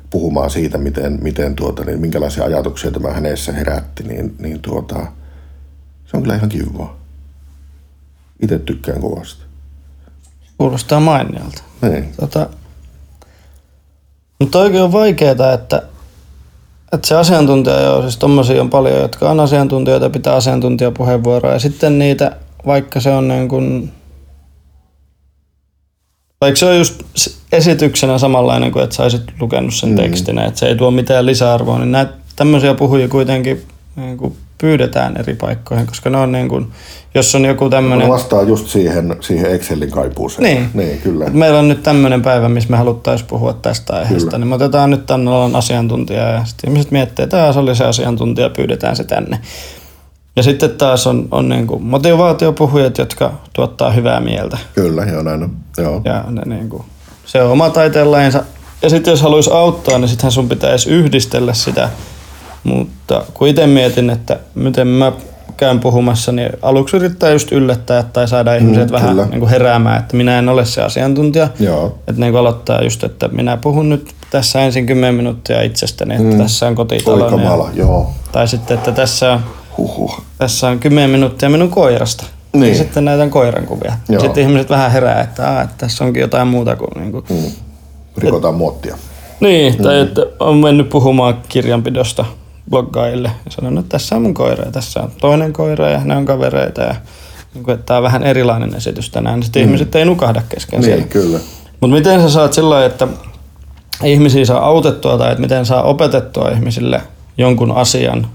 puhumaan 0.10 0.49
siitä, 0.49 0.77
miten, 0.77 1.19
miten 1.21 1.56
tuota, 1.56 1.84
niin 1.84 1.99
minkälaisia 1.99 2.43
ajatuksia 2.43 2.91
tämä 2.91 3.13
hänessä 3.13 3.51
herätti, 3.51 4.04
niin, 4.04 4.36
niin 4.39 4.60
tuota, 4.60 5.08
se 6.06 6.17
on 6.17 6.23
kyllä 6.23 6.36
ihan 6.36 6.49
kivaa. 6.49 6.97
Itse 8.41 8.60
tykkään 8.60 9.01
kovasti. 9.01 9.41
Kuulostaa 10.58 10.99
mainialta. 10.99 11.63
Niin. 11.82 12.13
Tota, 12.19 12.49
mutta 14.39 14.60
oikein 14.60 14.84
on 14.84 14.91
vaikeaa, 14.91 15.54
että, 15.54 15.84
että 16.93 17.08
se 17.08 17.15
asiantuntija, 17.15 17.82
joo, 17.82 18.01
siis 18.01 18.17
tommosia 18.17 18.62
on 18.62 18.69
paljon, 18.69 19.01
jotka 19.01 19.32
on 19.32 19.39
asiantuntijoita, 19.39 20.10
pitää 20.10 20.36
asiantuntijapuheenvuoroja. 20.36 21.54
Ja 21.54 21.60
sitten 21.60 21.99
niitä, 21.99 22.36
vaikka 22.65 22.99
se 22.99 23.12
on 23.12 23.27
niin 23.27 23.49
kuin, 23.49 23.91
vaikka 26.41 26.60
se 26.60 26.65
on 26.65 26.77
just 26.77 27.04
esityksenä 27.51 28.17
samanlainen 28.17 28.71
kuin, 28.71 28.84
että 28.84 28.95
saisit 28.95 29.21
lukenut 29.39 29.73
sen 29.73 29.89
mm. 29.89 29.95
tekstinä, 29.95 30.45
että 30.45 30.60
se 30.60 30.65
ei 30.65 30.75
tuo 30.75 30.91
mitään 30.91 31.25
lisäarvoa, 31.25 31.80
niin 31.80 31.91
näitä 31.91 32.13
tämmöisiä 32.36 32.73
puhujia 32.73 33.08
kuitenkin 33.08 33.62
niin 33.95 34.17
kuin 34.17 34.36
pyydetään 34.58 35.17
eri 35.17 35.34
paikkoihin, 35.36 35.88
koska 35.88 36.10
ne 36.10 36.17
on 36.17 36.32
niin 36.32 36.49
kuin, 36.49 36.67
jos 37.15 37.36
on 37.36 37.45
joku 37.45 37.69
tämmöinen... 37.69 38.08
No 38.08 38.13
vastaa 38.13 38.41
just 38.41 38.67
siihen, 38.67 39.15
siihen 39.19 39.51
Excelin 39.51 39.91
kaipuuseen. 39.91 40.43
Niin. 40.43 40.69
niin 40.73 41.01
kyllä. 41.01 41.25
Et 41.25 41.34
meillä 41.34 41.60
on 41.60 41.67
nyt 41.67 41.84
tämmöinen 41.84 42.21
päivä, 42.21 42.49
missä 42.49 42.69
me 42.69 42.77
haluttaisiin 42.77 43.27
puhua 43.27 43.54
tästä 43.54 43.93
aiheesta, 43.93 44.30
kyllä. 44.30 44.38
niin 44.38 44.47
me 44.47 44.56
otetaan 44.56 44.89
nyt 44.89 45.06
tänne 45.06 45.32
alan 45.32 45.56
asiantuntija 45.56 46.30
ja 46.30 46.45
sitten 46.45 46.69
ihmiset 46.69 46.91
miettii, 46.91 47.23
että 47.23 47.38
tämä 47.38 47.62
oli 47.62 47.75
se 47.75 47.86
asiantuntija, 47.86 48.49
pyydetään 48.49 48.95
se 48.95 49.04
tänne. 49.04 49.39
Ja 50.35 50.43
sitten 50.43 50.71
taas 50.71 51.07
on, 51.07 51.27
on 51.31 51.49
niin 51.49 51.67
kuin 51.67 51.83
motivaatiopuhujat, 51.83 52.97
jotka 52.97 53.33
tuottaa 53.53 53.91
hyvää 53.91 54.19
mieltä. 54.19 54.57
Kyllä, 54.75 55.03
joo 55.03 55.23
näin 55.23 55.43
on. 55.43 55.51
Joo. 55.77 56.01
Ja 56.05 56.23
ne 56.29 56.41
niin 56.45 56.69
kuin, 56.69 56.83
se 57.25 57.43
on 57.43 57.51
oma 57.51 57.69
taiteenlajinsa. 57.69 58.43
Ja 58.81 58.89
sitten 58.89 59.11
jos 59.11 59.21
haluaisi 59.21 59.51
auttaa, 59.53 59.97
niin 59.97 60.09
sittenhän 60.09 60.31
sun 60.31 60.49
pitäisi 60.49 60.89
yhdistellä 60.89 61.53
sitä. 61.53 61.89
Mutta 62.63 63.23
kun 63.33 63.47
itse 63.47 63.67
mietin, 63.67 64.09
että 64.09 64.39
miten 64.55 64.87
mä 64.87 65.11
käyn 65.57 65.79
puhumassa, 65.79 66.31
niin 66.31 66.49
aluksi 66.61 66.97
yrittää 66.97 67.29
just 67.29 67.51
yllättää 67.51 68.03
tai 68.03 68.27
saada 68.27 68.55
ihmiset 68.55 68.87
mm, 68.87 68.91
vähän 68.91 69.17
niin 69.17 69.39
kuin 69.39 69.49
heräämään, 69.49 69.99
että 69.99 70.17
minä 70.17 70.39
en 70.39 70.49
ole 70.49 70.65
se 70.65 70.81
asiantuntija. 70.81 71.47
Joo. 71.59 71.85
Että 72.07 72.21
niin 72.21 72.31
kuin 72.31 72.39
aloittaa 72.39 72.83
just, 72.83 73.03
että 73.03 73.27
minä 73.27 73.57
puhun 73.57 73.89
nyt 73.89 74.11
tässä 74.31 74.61
ensin 74.61 74.85
10 74.85 75.15
minuuttia 75.15 75.61
itsestäni, 75.61 76.15
että 76.15 76.27
mm. 76.27 76.37
tässä 76.37 76.67
on 76.67 76.75
kotitalo. 76.75 77.29
Ja, 77.29 77.69
joo. 77.73 78.11
Tai 78.31 78.47
sitten, 78.47 78.77
että 78.77 78.91
tässä 78.91 79.33
on 79.33 79.39
Huhhuh. 79.77 80.21
Tässä 80.38 80.67
on 80.67 80.79
10 80.79 81.10
minuuttia 81.10 81.49
minun 81.49 81.69
koirasta. 81.69 82.25
Niin. 82.53 82.69
Ja 82.69 82.75
sitten 82.75 83.05
näytän 83.05 83.29
koiran 83.29 83.65
kuvia. 83.65 83.93
Joo. 84.10 84.21
Sitten 84.21 84.43
ihmiset 84.43 84.69
vähän 84.69 84.91
herää, 84.91 85.21
että, 85.21 85.51
Aa, 85.51 85.62
että 85.62 85.75
tässä 85.77 86.03
onkin 86.03 86.21
jotain 86.21 86.47
muuta 86.47 86.75
kuin... 86.75 86.89
Niin 86.95 87.12
kuin 87.12 87.25
mm. 87.29 87.51
Rikotaan 88.17 88.53
et, 88.53 88.57
muottia. 88.57 88.97
Niin, 89.39 89.75
mm. 89.75 89.84
tai 89.84 89.99
että 89.99 90.21
on 90.39 90.57
mennyt 90.57 90.89
puhumaan 90.89 91.38
kirjanpidosta 91.49 92.25
bloggaajille 92.69 93.31
ja 93.45 93.51
sanonut, 93.51 93.86
että 93.86 93.97
tässä 93.97 94.15
on 94.15 94.21
mun 94.21 94.34
koira 94.34 94.65
ja 94.65 94.71
tässä 94.71 94.99
on 94.99 95.12
toinen 95.21 95.53
koira 95.53 95.89
ja 95.89 96.01
ne 96.03 96.15
on 96.15 96.25
kavereita 96.25 96.81
ja 96.81 96.95
niin 97.53 97.63
kuin, 97.63 97.75
että 97.75 97.86
tämä 97.86 97.97
on 97.97 98.03
vähän 98.03 98.23
erilainen 98.23 98.75
esitys 98.75 99.10
tänään, 99.10 99.36
niin 99.36 99.43
sitten 99.43 99.62
mm. 99.62 99.67
ihmiset 99.67 99.95
ei 99.95 100.05
nukahda 100.05 100.41
kesken 100.49 100.79
niin, 100.79 100.86
siellä. 100.86 101.05
kyllä. 101.05 101.39
Mutta 101.81 101.95
miten 101.95 102.21
sä 102.21 102.29
saat 102.29 102.53
sillä 102.53 102.86
että 102.86 103.07
ihmisiä 104.03 104.45
saa 104.45 104.65
autettua 104.65 105.17
tai 105.17 105.31
että 105.31 105.41
miten 105.41 105.65
saa 105.65 105.84
opetettua 105.84 106.49
ihmisille 106.49 107.01
jonkun 107.38 107.71
asian 107.71 108.27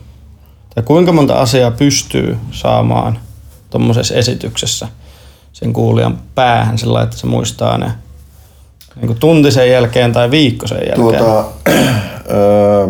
ja 0.77 0.83
kuinka 0.83 1.13
monta 1.13 1.35
asiaa 1.35 1.71
pystyy 1.71 2.37
saamaan 2.51 3.19
tuommoisessa 3.71 4.15
esityksessä 4.15 4.89
sen 5.53 5.73
kuulijan 5.73 6.19
päähän 6.35 6.79
sillä 6.79 7.03
että 7.03 7.17
se 7.17 7.27
muistaa 7.27 7.79
ne 7.79 7.93
niin 8.97 9.07
kuin 9.07 9.19
tunti 9.19 9.53
sen 9.53 9.71
jälkeen 9.71 10.13
tai 10.13 10.31
viikko 10.31 10.67
sen 10.67 10.79
jälkeen? 10.79 10.97
Tuota, 10.97 11.45
öö, 12.31 12.87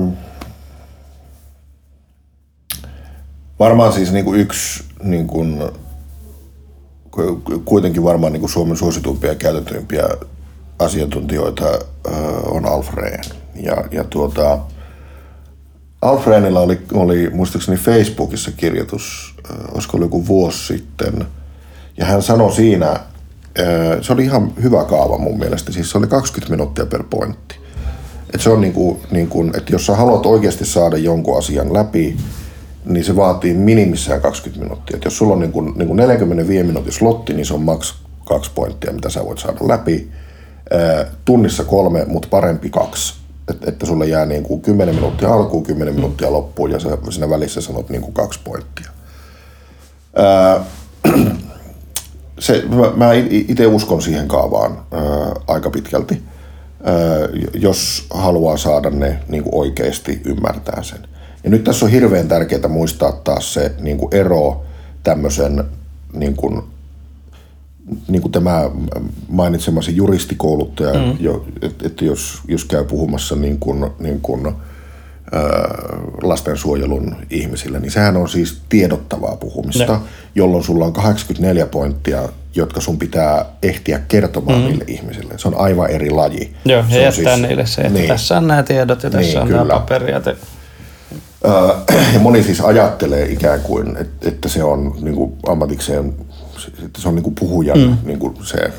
varmaan 3.58 3.92
siis 3.92 4.12
niin 4.12 4.24
kuin 4.24 4.40
yksi 4.40 4.84
niin 5.02 5.26
kuin, 5.26 5.62
kuitenkin 7.64 8.04
varmaan 8.04 8.32
niin 8.32 8.40
kuin 8.40 8.50
Suomen 8.50 8.76
suosituimpia 8.76 9.30
ja 9.30 9.36
käytetyimpiä 9.36 10.08
asiantuntijoita 10.78 11.64
öö, 11.64 11.80
on 12.50 12.66
Alf 12.66 12.94
Rehn. 12.94 13.24
Ja, 13.54 13.76
ja 13.90 14.04
tuota, 14.04 14.58
Alfredilla 16.02 16.60
oli, 16.60 16.78
oli 16.92 17.30
muistaakseni 17.30 17.78
Facebookissa 17.78 18.50
kirjoitus, 18.56 19.34
olisiko 19.74 19.96
ollut 19.96 20.06
joku 20.06 20.26
vuosi 20.26 20.66
sitten, 20.66 21.26
ja 21.96 22.04
hän 22.04 22.22
sanoi 22.22 22.52
siinä, 22.52 23.00
se 24.02 24.12
oli 24.12 24.24
ihan 24.24 24.52
hyvä 24.62 24.84
kaava 24.84 25.18
mun 25.18 25.38
mielestä, 25.38 25.72
siis 25.72 25.90
se 25.90 25.98
oli 25.98 26.06
20 26.06 26.50
minuuttia 26.50 26.86
per 26.86 27.02
pointti. 27.10 27.56
Et 28.34 28.40
se 28.40 28.50
on 28.50 28.60
niin 28.60 28.72
kuin, 28.72 28.98
niin 29.10 29.28
kuin, 29.28 29.52
että 29.56 29.72
jos 29.72 29.86
sä 29.86 29.96
haluat 29.96 30.26
oikeasti 30.26 30.66
saada 30.66 30.96
jonkun 30.96 31.38
asian 31.38 31.74
läpi, 31.74 32.16
niin 32.84 33.04
se 33.04 33.16
vaatii 33.16 33.54
minimissään 33.54 34.20
20 34.20 34.64
minuuttia. 34.64 34.96
Et 34.96 35.04
jos 35.04 35.18
sulla 35.18 35.32
on 35.32 35.40
niin 35.40 35.52
kuin, 35.52 35.72
niin 35.76 35.86
kuin 35.86 35.96
45 35.96 36.66
minuutin 36.66 36.92
slotti, 36.92 37.34
niin 37.34 37.46
se 37.46 37.54
on 37.54 37.62
maks 37.62 37.94
kaksi 38.24 38.50
pointtia, 38.54 38.92
mitä 38.92 39.10
sä 39.10 39.24
voit 39.24 39.38
saada 39.38 39.68
läpi. 39.68 40.10
Tunnissa 41.24 41.64
kolme, 41.64 42.04
mutta 42.04 42.28
parempi 42.28 42.70
kaksi 42.70 43.14
että, 43.50 43.70
että 43.70 43.86
sulle 43.86 44.06
jää 44.06 44.26
niin 44.26 44.42
kuin 44.42 44.60
10 44.60 44.94
minuuttia 44.94 45.34
alkuun, 45.34 45.62
10 45.62 45.94
mm. 45.94 45.96
minuuttia 45.96 46.32
loppuun 46.32 46.70
ja 46.70 46.78
sä 46.78 46.98
siinä 47.10 47.30
välissä 47.30 47.60
sanot 47.60 47.88
niin 47.88 48.02
kuin 48.02 48.14
kaksi 48.14 48.40
pointtia. 48.44 48.90
Ää, 50.16 50.64
se, 52.38 52.64
mä, 52.68 52.92
mä 52.96 53.12
itse 53.30 53.66
uskon 53.66 54.02
siihen 54.02 54.28
kaavaan 54.28 54.82
ää, 54.90 55.02
aika 55.46 55.70
pitkälti, 55.70 56.22
ää, 56.84 56.94
jos 57.54 58.06
haluaa 58.10 58.56
saada 58.56 58.90
ne 58.90 59.18
niin 59.28 59.42
kuin 59.42 59.54
oikeasti 59.54 60.20
ymmärtää 60.24 60.82
sen. 60.82 61.08
Ja 61.44 61.50
nyt 61.50 61.64
tässä 61.64 61.84
on 61.84 61.90
hirveän 61.90 62.28
tärkeää 62.28 62.68
muistaa 62.68 63.12
taas 63.12 63.54
se 63.54 63.72
niin 63.80 63.98
kuin 63.98 64.14
ero 64.14 64.64
tämmöisen 65.02 65.64
niin 66.12 66.36
kuin 66.36 66.62
niin 68.08 68.22
kuin 68.22 68.32
tämä 68.32 68.70
mainitsemasi 69.28 69.96
juristikouluttaja, 69.96 70.94
mm. 70.94 71.16
jo, 71.20 71.46
että, 71.62 71.86
että 71.86 72.04
jos, 72.04 72.40
jos 72.48 72.64
käy 72.64 72.84
puhumassa 72.84 73.36
niin 73.36 73.58
kuin, 73.58 73.90
niin 73.98 74.20
kuin, 74.20 74.54
lastensuojelun 76.22 77.16
ihmisille, 77.30 77.80
niin 77.80 77.90
sehän 77.90 78.16
on 78.16 78.28
siis 78.28 78.60
tiedottavaa 78.68 79.36
puhumista, 79.36 79.92
ne. 79.92 79.98
jolloin 80.34 80.64
sulla 80.64 80.84
on 80.84 80.92
84 80.92 81.66
pointtia, 81.66 82.28
jotka 82.54 82.80
sun 82.80 82.98
pitää 82.98 83.44
ehtiä 83.62 83.98
kertomaan 84.08 84.60
mm. 84.60 84.66
niille 84.66 84.84
ihmisille. 84.86 85.34
Se 85.36 85.48
on 85.48 85.54
aivan 85.54 85.90
eri 85.90 86.10
laji. 86.10 86.54
Joo, 86.64 86.84
ja 86.88 87.02
jättää 87.02 87.36
siis, 87.36 87.48
niille 87.48 87.66
se, 87.66 87.82
että 87.82 87.92
niin. 87.92 88.08
tässä 88.08 88.36
on 88.36 88.46
nämä 88.46 88.62
tiedot 88.62 89.02
ja 89.02 89.10
tässä 89.10 89.28
niin, 89.28 89.38
on 89.38 89.46
kyllä. 89.46 89.58
nämä 89.58 89.72
paperia. 89.72 90.20
Te... 90.20 90.36
ja 92.14 92.20
moni 92.20 92.42
siis 92.42 92.60
ajattelee 92.60 93.32
ikään 93.32 93.60
kuin, 93.60 93.96
että, 93.96 94.28
että 94.28 94.48
se 94.48 94.64
on 94.64 94.94
niin 95.00 95.14
kuin 95.14 95.32
ammatikseen, 95.46 96.14
se 96.98 97.08
on 97.08 97.14
niin 97.14 97.22
kuin 97.22 97.34
puhujan 97.34 97.78
mm. 97.78 97.96
niin 98.04 98.18
kuin 98.18 98.36
se 98.42 98.72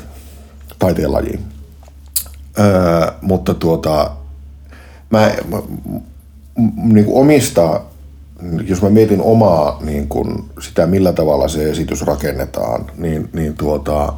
taiteenlaji. 0.78 1.40
Öö, 2.58 3.12
mutta 3.22 3.54
tuota, 3.54 4.10
mä, 5.10 5.32
mä 5.50 5.62
niin 6.82 7.04
kuin 7.04 7.16
omista, 7.16 7.80
jos 8.66 8.82
mä 8.82 8.90
mietin 8.90 9.22
omaa 9.22 9.78
niin 9.82 10.08
kuin 10.08 10.44
sitä, 10.60 10.86
millä 10.86 11.12
tavalla 11.12 11.48
se 11.48 11.70
esitys 11.70 12.02
rakennetaan, 12.02 12.86
niin, 12.96 13.28
niin 13.32 13.56
tuota, 13.56 14.12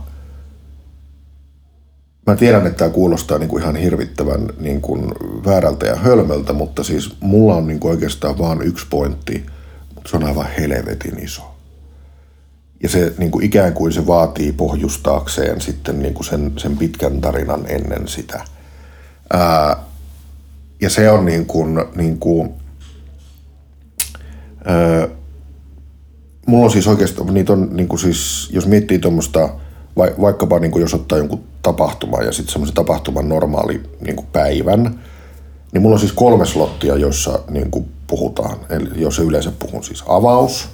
mä 2.26 2.36
tiedän, 2.36 2.66
että 2.66 2.78
tämä 2.78 2.90
kuulostaa 2.90 3.38
niin 3.38 3.48
kuin 3.48 3.62
ihan 3.62 3.76
hirvittävän 3.76 4.48
niin 4.60 4.80
kuin 4.80 5.14
väärältä 5.46 5.86
ja 5.86 5.96
hölmöltä, 5.96 6.52
mutta 6.52 6.84
siis 6.84 7.16
mulla 7.20 7.54
on 7.54 7.66
niin 7.66 7.80
kuin 7.80 7.90
oikeastaan 7.90 8.38
vain 8.38 8.62
yksi 8.62 8.86
pointti, 8.90 9.46
mutta 9.94 10.10
se 10.10 10.16
on 10.16 10.24
aivan 10.24 10.46
helvetin 10.58 11.24
iso. 11.24 11.49
Ja 12.82 12.88
se 12.88 13.12
niin 13.18 13.30
kuin 13.30 13.44
ikään 13.44 13.72
kuin 13.72 13.92
se 13.92 14.06
vaatii 14.06 14.52
pohjustaakseen 14.52 15.60
sitten 15.60 16.02
niin 16.02 16.14
kuin 16.14 16.26
sen, 16.26 16.52
sen 16.56 16.76
pitkän 16.76 17.20
tarinan 17.20 17.64
ennen 17.68 18.08
sitä. 18.08 18.44
Ää, 19.32 19.76
ja 20.80 20.90
se 20.90 21.10
on 21.10 21.24
niin 21.24 21.46
kuin, 21.46 21.84
niin 21.94 22.18
kuin 22.18 22.50
öö, 24.70 25.08
mulla 26.46 26.64
on 26.64 26.70
siis 26.70 26.86
oikeastaan, 26.86 27.34
niitä 27.34 27.52
on 27.52 27.68
niin 27.72 27.88
kuin 27.88 27.98
siis, 27.98 28.50
jos 28.52 28.66
miettii 28.66 28.98
tuommoista, 28.98 29.48
vaikkapa 29.96 30.58
niin 30.58 30.70
kuin 30.70 30.82
jos 30.82 30.94
ottaa 30.94 31.18
jonkun 31.18 31.44
tapahtuman 31.62 32.24
ja 32.24 32.32
sitten 32.32 32.52
semmoisen 32.52 32.74
tapahtuman 32.74 33.28
normaali 33.28 33.82
niin 34.00 34.16
kuin 34.16 34.26
päivän, 34.32 35.00
niin 35.72 35.82
mulla 35.82 35.94
on 35.94 36.00
siis 36.00 36.12
kolme 36.12 36.46
slottia, 36.46 36.96
joissa 36.96 37.40
niin 37.50 37.70
kuin 37.70 37.92
puhutaan. 38.06 38.56
Eli 38.70 38.88
jos 38.96 39.18
yleensä 39.18 39.52
puhun 39.58 39.84
siis 39.84 40.04
avaus, 40.06 40.68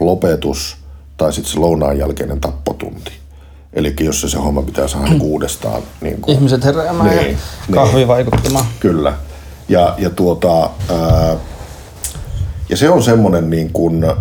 lopetus 0.00 0.85
tai 1.16 1.32
sitten 1.32 1.52
se 1.52 1.60
lounaan 1.60 1.98
jälkeinen 1.98 2.40
tappotunti. 2.40 3.12
Eli 3.72 3.94
jos 4.00 4.20
se, 4.20 4.28
se 4.28 4.38
homma 4.38 4.62
pitää 4.62 4.88
saada 4.88 5.06
niin 5.06 5.22
uudestaan. 5.22 5.82
Niin 6.00 6.20
kuin, 6.20 6.34
Ihmiset 6.34 6.64
heräämään 6.64 7.16
niin, 7.16 7.30
ja 7.30 7.74
kahvi 7.74 7.96
niin, 7.96 8.08
vaikuttamaan. 8.08 8.64
Kyllä. 8.80 9.12
Ja, 9.68 9.94
ja, 9.98 10.10
tuota, 10.10 10.70
ää, 10.90 11.36
ja 12.68 12.76
se 12.76 12.90
on 12.90 13.02
semmoinen 13.02 13.50
niin 13.50 13.72
kuin, 13.72 14.04
ää, 14.04 14.14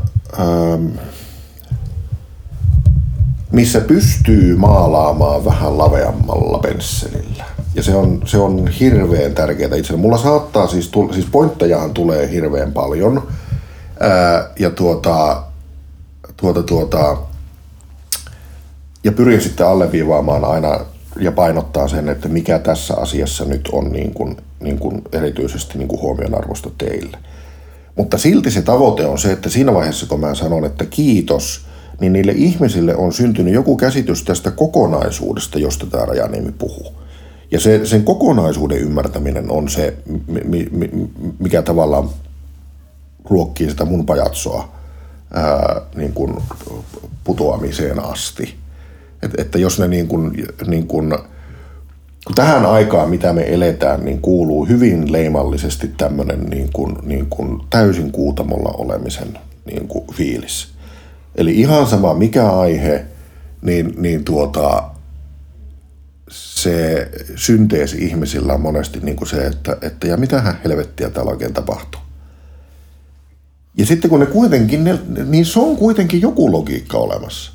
missä 3.51 3.81
pystyy 3.81 4.55
maalaamaan 4.55 5.45
vähän 5.45 5.77
laveammalla 5.77 6.59
pensselillä. 6.59 7.45
Ja 7.75 7.83
se 7.83 7.95
on, 7.95 8.21
se 8.25 8.37
on 8.37 8.67
hirveän 8.67 9.33
tärkeää 9.33 9.75
itselle. 9.75 10.01
Mulla 10.01 10.17
saattaa 10.17 10.67
siis, 10.67 10.89
tulla, 10.89 11.13
siis 11.13 11.25
pointtejahan 11.31 11.93
tulee 11.93 12.31
hirveän 12.31 12.71
paljon. 12.71 13.27
Ää, 13.99 14.49
ja 14.59 14.69
tuota, 14.69 15.43
tuota, 16.37 16.63
tuota, 16.63 17.17
ja 19.03 19.11
pyrin 19.11 19.41
sitten 19.41 19.67
alleviivaamaan 19.67 20.45
aina 20.45 20.79
ja 21.19 21.31
painottaa 21.31 21.87
sen, 21.87 22.09
että 22.09 22.29
mikä 22.29 22.59
tässä 22.59 22.93
asiassa 22.97 23.45
nyt 23.45 23.69
on 23.71 23.91
niin 23.91 24.13
kuin, 24.13 24.37
niin 24.59 24.79
kuin 24.79 25.01
erityisesti 25.11 25.77
niin 25.77 25.87
kuin 25.87 26.01
huomionarvosta 26.01 26.69
teille. 26.77 27.17
Mutta 27.95 28.17
silti 28.17 28.51
se 28.51 28.61
tavoite 28.61 29.05
on 29.05 29.19
se, 29.19 29.31
että 29.31 29.49
siinä 29.49 29.73
vaiheessa 29.73 30.05
kun 30.05 30.19
mä 30.19 30.35
sanon, 30.35 30.65
että 30.65 30.85
kiitos, 30.85 31.65
niin 31.99 32.13
niille 32.13 32.31
ihmisille 32.31 32.95
on 32.95 33.13
syntynyt 33.13 33.53
joku 33.53 33.77
käsitys 33.77 34.23
tästä 34.23 34.51
kokonaisuudesta, 34.51 35.59
josta 35.59 35.85
tämä 35.85 36.05
Rajaniemi 36.05 36.51
puhuu. 36.51 36.93
Ja 37.51 37.59
se, 37.59 37.85
sen 37.85 38.03
kokonaisuuden 38.03 38.77
ymmärtäminen 38.77 39.51
on 39.51 39.69
se, 39.69 39.97
mi, 40.27 40.67
mi, 40.71 40.89
mikä 41.39 41.61
tavallaan 41.61 42.09
ruokkii 43.29 43.69
sitä 43.69 43.85
mun 43.85 44.05
pajatsoa 44.05 44.74
ää, 45.35 45.81
niin 45.95 46.13
kuin 46.13 46.35
putoamiseen 47.23 47.99
asti. 47.99 48.55
Et, 49.23 49.31
että 49.37 49.57
jos 49.57 49.79
ne 49.79 49.87
niin 49.87 50.07
kuin, 50.07 50.47
niin 50.67 50.87
kuin, 50.87 51.17
kun 52.25 52.35
tähän 52.35 52.65
aikaan, 52.65 53.09
mitä 53.09 53.33
me 53.33 53.53
eletään, 53.53 54.05
niin 54.05 54.21
kuuluu 54.21 54.65
hyvin 54.65 55.11
leimallisesti 55.11 55.87
tämmöinen 55.87 56.43
niin 56.43 56.69
kuin, 56.73 56.97
niin 57.03 57.25
kuin 57.29 57.61
täysin 57.69 58.11
kuutamolla 58.11 58.69
olemisen 58.69 59.37
niin 59.65 59.87
kuin 59.87 60.05
fiilis. 60.13 60.67
Eli 61.35 61.59
ihan 61.59 61.87
sama 61.87 62.13
mikä 62.13 62.49
aihe, 62.49 63.05
niin, 63.61 63.93
niin 63.97 64.25
tuota, 64.25 64.83
se 66.29 67.09
synteesi 67.35 68.05
ihmisillä 68.05 68.53
on 68.53 68.61
monesti 68.61 68.99
niin 68.99 69.15
kuin 69.15 69.27
se, 69.27 69.47
että, 69.47 69.77
että 69.81 70.07
ja 70.07 70.17
mitähän 70.17 70.59
helvettiä 70.63 71.09
täällä 71.09 71.31
oikein 71.31 71.53
tapahtuu. 71.53 72.01
Ja 73.77 73.85
sitten 73.85 74.09
kun 74.09 74.19
ne 74.19 74.25
kuitenkin, 74.25 74.83
ne, 74.83 74.99
niin 75.25 75.45
se 75.45 75.59
on 75.59 75.77
kuitenkin 75.77 76.21
joku 76.21 76.51
logiikka 76.51 76.97
olemassa. 76.97 77.51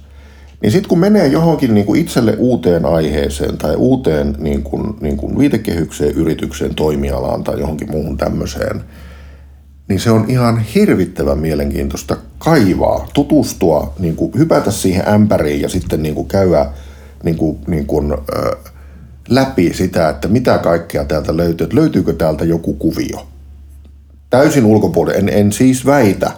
Niin 0.63 0.73
sitten 0.73 0.89
kun 0.89 0.99
menee 0.99 1.27
johonkin 1.27 1.75
niin 1.75 1.87
kuin 1.87 2.01
itselle 2.01 2.37
uuteen 2.39 2.85
aiheeseen 2.85 3.59
tai 3.59 3.77
uuteen 3.77 4.37
niin 4.39 4.63
kuin, 4.63 4.95
niin 5.01 5.17
kuin 5.17 5.39
viitekehykseen, 5.39 6.15
yritykseen, 6.15 6.75
toimialaan 6.75 7.45
tai 7.45 7.61
johonkin 7.61 7.91
muuhun 7.91 8.17
tämmöiseen, 8.17 8.81
niin 9.89 10.01
se 10.01 10.11
on 10.11 10.25
ihan 10.29 10.59
hirvittävän 10.59 11.39
mielenkiintoista 11.39 12.17
kaivaa, 12.39 13.09
tutustua, 13.15 13.93
niin 13.99 14.17
kuin 14.17 14.33
hypätä 14.39 14.71
siihen 14.71 15.09
ämpäriin 15.09 15.61
ja 15.61 15.69
sitten 15.69 16.03
niin 16.03 16.15
kuin 16.15 16.29
käydä 16.29 16.67
niin 17.23 17.37
kuin, 17.37 17.59
niin 17.67 17.87
kuin, 17.87 18.13
äh, 18.13 18.73
läpi 19.29 19.75
sitä, 19.75 20.09
että 20.09 20.29
mitä 20.29 20.59
kaikkea 20.59 21.05
täältä 21.05 21.37
löytyy, 21.37 21.65
että 21.65 21.77
löytyykö 21.77 22.13
täältä 22.13 22.45
joku 22.45 22.75
kuvio. 22.75 23.27
Täysin 24.31 24.65
ulkopuolella, 24.65 25.19
en, 25.19 25.29
en 25.29 25.53
siis 25.53 25.87
väitä, 25.87 26.31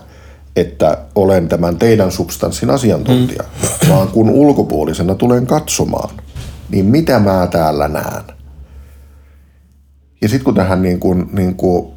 että 0.57 0.98
olen 1.14 1.48
tämän 1.48 1.76
teidän 1.76 2.12
substanssin 2.12 2.70
asiantuntija, 2.70 3.42
mm. 3.42 3.88
vaan 3.90 4.09
kun 4.09 4.31
ulkopuolisena 4.31 5.14
tulen 5.14 5.46
katsomaan, 5.46 6.14
niin 6.68 6.87
mitä 6.87 7.18
mä 7.18 7.48
täällä 7.50 7.88
näen. 7.88 8.24
Ja 10.22 10.28
sitten 10.28 10.44
kun 10.44 10.55
tähän 10.55 10.83
niin 10.83 11.00
kuin, 11.00 11.28
niin 11.33 11.55
kuin 11.55 11.92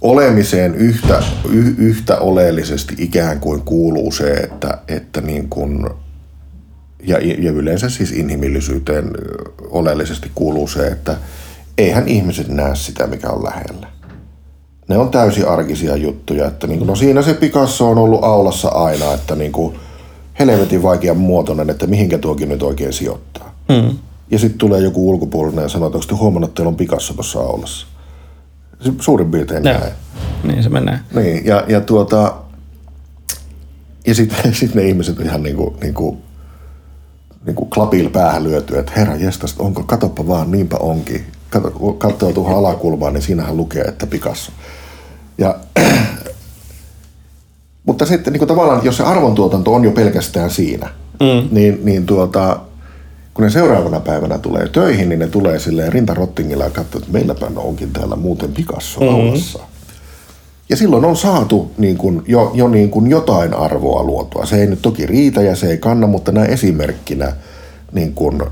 olemiseen 0.00 0.74
yhtä, 0.74 1.22
y, 1.50 1.74
yhtä 1.78 2.18
oleellisesti 2.18 2.94
ikään 2.98 3.40
kuin 3.40 3.62
kuuluu 3.62 4.12
se, 4.12 4.30
että, 4.30 4.78
että 4.88 5.20
niin 5.20 5.48
kuin, 5.48 5.86
ja, 7.02 7.18
ja 7.18 7.50
yleensä 7.50 7.88
siis 7.88 8.12
inhimillisyyteen 8.12 9.10
oleellisesti 9.60 10.30
kuuluu 10.34 10.68
se, 10.68 10.86
että 10.86 11.16
eihän 11.78 12.08
ihmiset 12.08 12.48
näe 12.48 12.76
sitä, 12.76 13.06
mikä 13.06 13.30
on 13.30 13.44
lähellä 13.44 13.88
ne 14.88 14.98
on 14.98 15.10
täysin 15.10 15.48
arkisia 15.48 15.96
juttuja. 15.96 16.46
Että 16.46 16.66
niin 16.66 16.78
kuin, 16.78 16.88
no 16.88 16.96
siinä 16.96 17.22
se 17.22 17.34
Picasso 17.34 17.90
on 17.90 17.98
ollut 17.98 18.24
aulassa 18.24 18.68
aina, 18.68 19.14
että 19.14 19.36
niin 19.36 19.52
kuin, 19.52 19.78
helvetin 20.38 20.82
vaikea 20.82 21.14
muotoinen, 21.14 21.70
että 21.70 21.86
mihinkä 21.86 22.18
tuokin 22.18 22.48
nyt 22.48 22.62
oikein 22.62 22.92
sijoittaa. 22.92 23.54
Mm. 23.68 23.96
Ja 24.30 24.38
sitten 24.38 24.58
tulee 24.58 24.80
joku 24.80 25.10
ulkopuolinen 25.10 25.62
ja 25.62 25.68
sanoo, 25.68 25.86
että 25.86 25.98
onko 25.98 26.16
huomannut, 26.16 26.50
että 26.50 26.56
teillä 26.56 26.68
on 26.68 26.76
Picasso 26.76 27.14
tuossa 27.14 27.40
aulassa. 27.40 27.86
Suurin 29.00 29.30
piirtein 29.30 29.64
ja. 29.64 29.78
näin. 29.78 29.92
Niin 30.44 30.62
se 30.62 30.68
menee. 30.68 30.98
Niin, 31.14 31.46
ja, 31.46 31.64
ja 31.68 31.80
tuota, 31.80 32.34
ja 34.06 34.14
sitten 34.14 34.54
sit 34.60 34.74
ne 34.74 34.82
ihmiset 34.82 35.18
on 35.18 35.24
ihan 35.24 35.42
niin 35.42 35.56
kuin, 35.56 35.76
niin 35.80 35.94
kuin, 35.94 36.18
niin 37.46 37.56
kuin 37.56 37.70
klapil 37.70 38.10
päähän 38.10 38.44
lyöty, 38.44 38.78
että 38.78 38.92
herra 38.96 39.16
jestas, 39.16 39.54
onko, 39.58 39.82
katoppa 39.82 40.26
vaan, 40.28 40.50
niinpä 40.50 40.76
onkin 40.76 41.26
katsoo 41.98 42.32
tuohon 42.32 42.58
alakulmaan, 42.58 43.12
niin 43.12 43.22
siinähän 43.22 43.56
lukee, 43.56 43.82
että 43.82 44.06
Picasso. 44.06 44.52
Ja, 45.38 45.54
mutta 47.86 48.06
sitten 48.06 48.32
niin 48.32 48.38
kuin 48.38 48.48
tavallaan, 48.48 48.84
jos 48.84 48.96
se 48.96 49.02
arvontuotanto 49.02 49.74
on 49.74 49.84
jo 49.84 49.90
pelkästään 49.90 50.50
siinä, 50.50 50.88
mm. 51.20 51.48
niin, 51.50 51.80
niin 51.84 52.06
tuota, 52.06 52.60
kun 53.34 53.44
ne 53.44 53.50
seuraavana 53.50 54.00
päivänä 54.00 54.38
tulee 54.38 54.68
töihin, 54.68 55.08
niin 55.08 55.18
ne 55.18 55.26
tulee 55.26 55.58
silleen 55.58 55.92
rintarottingilla 55.92 56.64
ja 56.64 56.70
katsoo, 56.70 56.98
että 56.98 57.12
meilläpä 57.12 57.46
onkin 57.56 57.92
täällä 57.92 58.16
muuten 58.16 58.52
Picasso 58.52 59.00
mm-hmm. 59.00 59.68
Ja 60.68 60.76
silloin 60.76 61.04
on 61.04 61.16
saatu 61.16 61.70
niin 61.78 61.98
kuin, 61.98 62.22
jo, 62.26 62.50
jo 62.54 62.68
niin 62.68 62.90
kuin 62.90 63.10
jotain 63.10 63.54
arvoa 63.54 64.02
luotua. 64.02 64.46
Se 64.46 64.56
ei 64.56 64.66
nyt 64.66 64.82
toki 64.82 65.06
riitä 65.06 65.42
ja 65.42 65.56
se 65.56 65.70
ei 65.70 65.78
kanna, 65.78 66.06
mutta 66.06 66.32
näin 66.32 66.50
esimerkkinä 66.50 67.32
niin 67.92 68.14
kuin, 68.14 68.42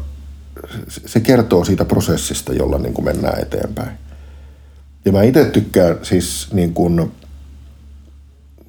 se 1.07 1.21
kertoo 1.21 1.65
siitä 1.65 1.85
prosessista, 1.85 2.53
jolla 2.53 2.79
niin 2.79 2.95
kuin 2.95 3.05
mennään 3.05 3.43
eteenpäin. 3.43 3.91
Ja 5.05 5.13
mä 5.13 5.23
itse 5.23 5.45
tykkään 5.45 5.99
siis 6.03 6.49
niin 6.53 6.75
kuin, 6.75 7.13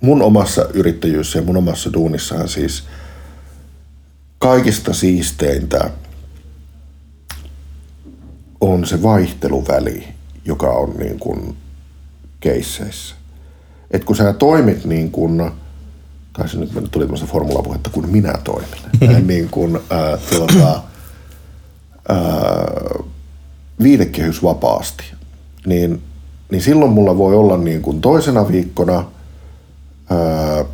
mun 0.01 0.21
omassa 0.21 0.65
yrittäjyydessä 0.73 1.39
ja 1.39 1.45
mun 1.45 1.57
omassa 1.57 1.93
duunissahan 1.93 2.49
siis 2.49 2.83
kaikista 4.39 4.93
siisteintä 4.93 5.89
on 8.61 8.85
se 8.85 9.03
vaihteluväli, 9.03 10.07
joka 10.45 10.69
on 10.69 10.93
niin 10.97 11.19
kuin 11.19 11.57
keisseissä. 12.39 13.15
Et 13.91 14.03
kun 14.03 14.15
sä 14.15 14.33
toimit 14.33 14.85
niin 14.85 15.11
kuin, 15.11 15.51
tai 16.33 16.49
se 16.49 16.57
nyt 16.57 16.71
tuli 16.91 17.05
tämmöistä 17.05 17.27
formulapuhetta, 17.27 17.89
kun 17.89 18.09
minä 18.09 18.33
toimin, 18.43 19.27
niin 19.27 19.49
kuin, 19.49 19.79
ää, 19.89 20.17
tuota, 20.17 20.83
ää, 22.09 23.03
viitekehys 23.83 24.43
vapaasti, 24.43 25.03
niin, 25.65 26.01
niin 26.51 26.61
silloin 26.61 26.91
mulla 26.91 27.17
voi 27.17 27.35
olla 27.35 27.57
niin 27.57 27.81
kuin 27.81 28.01
toisena 28.01 28.47
viikkona 28.47 29.05
ää, 30.09 30.65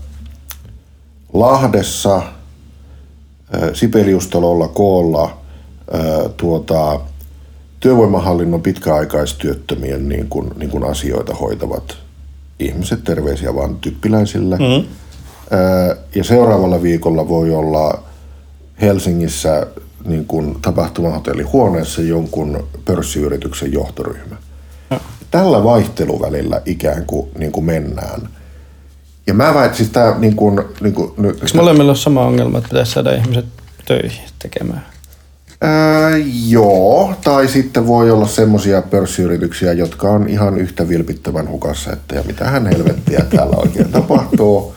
Lahdessa 1.34 2.16
ää, 2.16 3.74
Sipeliustalolla 3.74 4.68
koolla 4.68 5.38
ää, 5.92 6.30
tuota, 6.38 7.00
työvoimahallinnon 7.80 8.62
pitkäaikaistyöttömien 8.62 10.10
niin 10.10 10.30
kuin, 10.30 10.52
niin 10.58 10.70
kuin 10.70 10.84
asioita 10.84 11.36
hoitavat 11.36 11.98
ihmiset, 12.60 13.04
terveisiä 13.04 13.56
vaan 13.56 13.76
typpiläisille. 13.76 14.58
Mm. 14.58 14.88
Ja 16.16 16.24
seuraavalla 16.24 16.82
viikolla 16.82 17.28
voi 17.28 17.54
olla 17.56 18.04
Helsingissä 18.82 19.68
niin 20.06 20.26
kuin 20.26 20.58
tapahtumahotellihuoneessa 20.62 22.02
jonkun 22.02 22.68
pörssiyrityksen 22.86 23.74
johtoryhmä. 23.74 24.36
Tällä 25.32 25.64
vaihteluvälillä 25.64 26.62
ikään 26.66 27.06
kuin, 27.06 27.30
niin 27.38 27.52
kuin 27.52 27.66
mennään. 27.66 28.30
Ja 29.28 29.34
mä 29.34 29.54
väitän, 29.54 29.78
siis 29.78 29.90
tää 29.90 30.18
niin 30.20 30.36
kuin... 30.36 30.62
Niin 30.82 30.94
kuin, 30.94 31.26
Eikö 31.26 31.48
molemmilla 31.56 31.92
ole 31.92 31.98
sama 31.98 32.26
ongelma, 32.26 32.58
että 32.58 32.70
pitäisi 32.70 32.92
saada 32.92 33.12
ihmiset 33.12 33.46
töihin 33.86 34.24
tekemään? 34.40 34.86
Ää, 35.62 36.12
joo, 36.48 37.14
tai 37.24 37.48
sitten 37.48 37.88
voi 37.88 38.12
olla 38.12 38.28
semmoisia 38.28 38.82
pörssiyrityksiä, 38.82 39.74
jotka 39.74 40.10
on 40.10 40.30
ihan 40.30 40.58
yhtä 40.58 40.90
vilpittömän 40.90 41.50
hukassa, 41.50 41.94
että 41.94 42.16
ja 42.16 42.24
mitähän 42.24 42.66
helvettiä 42.66 43.26
täällä 43.36 43.56
oikein 43.58 43.92
tapahtuu. 43.92 44.76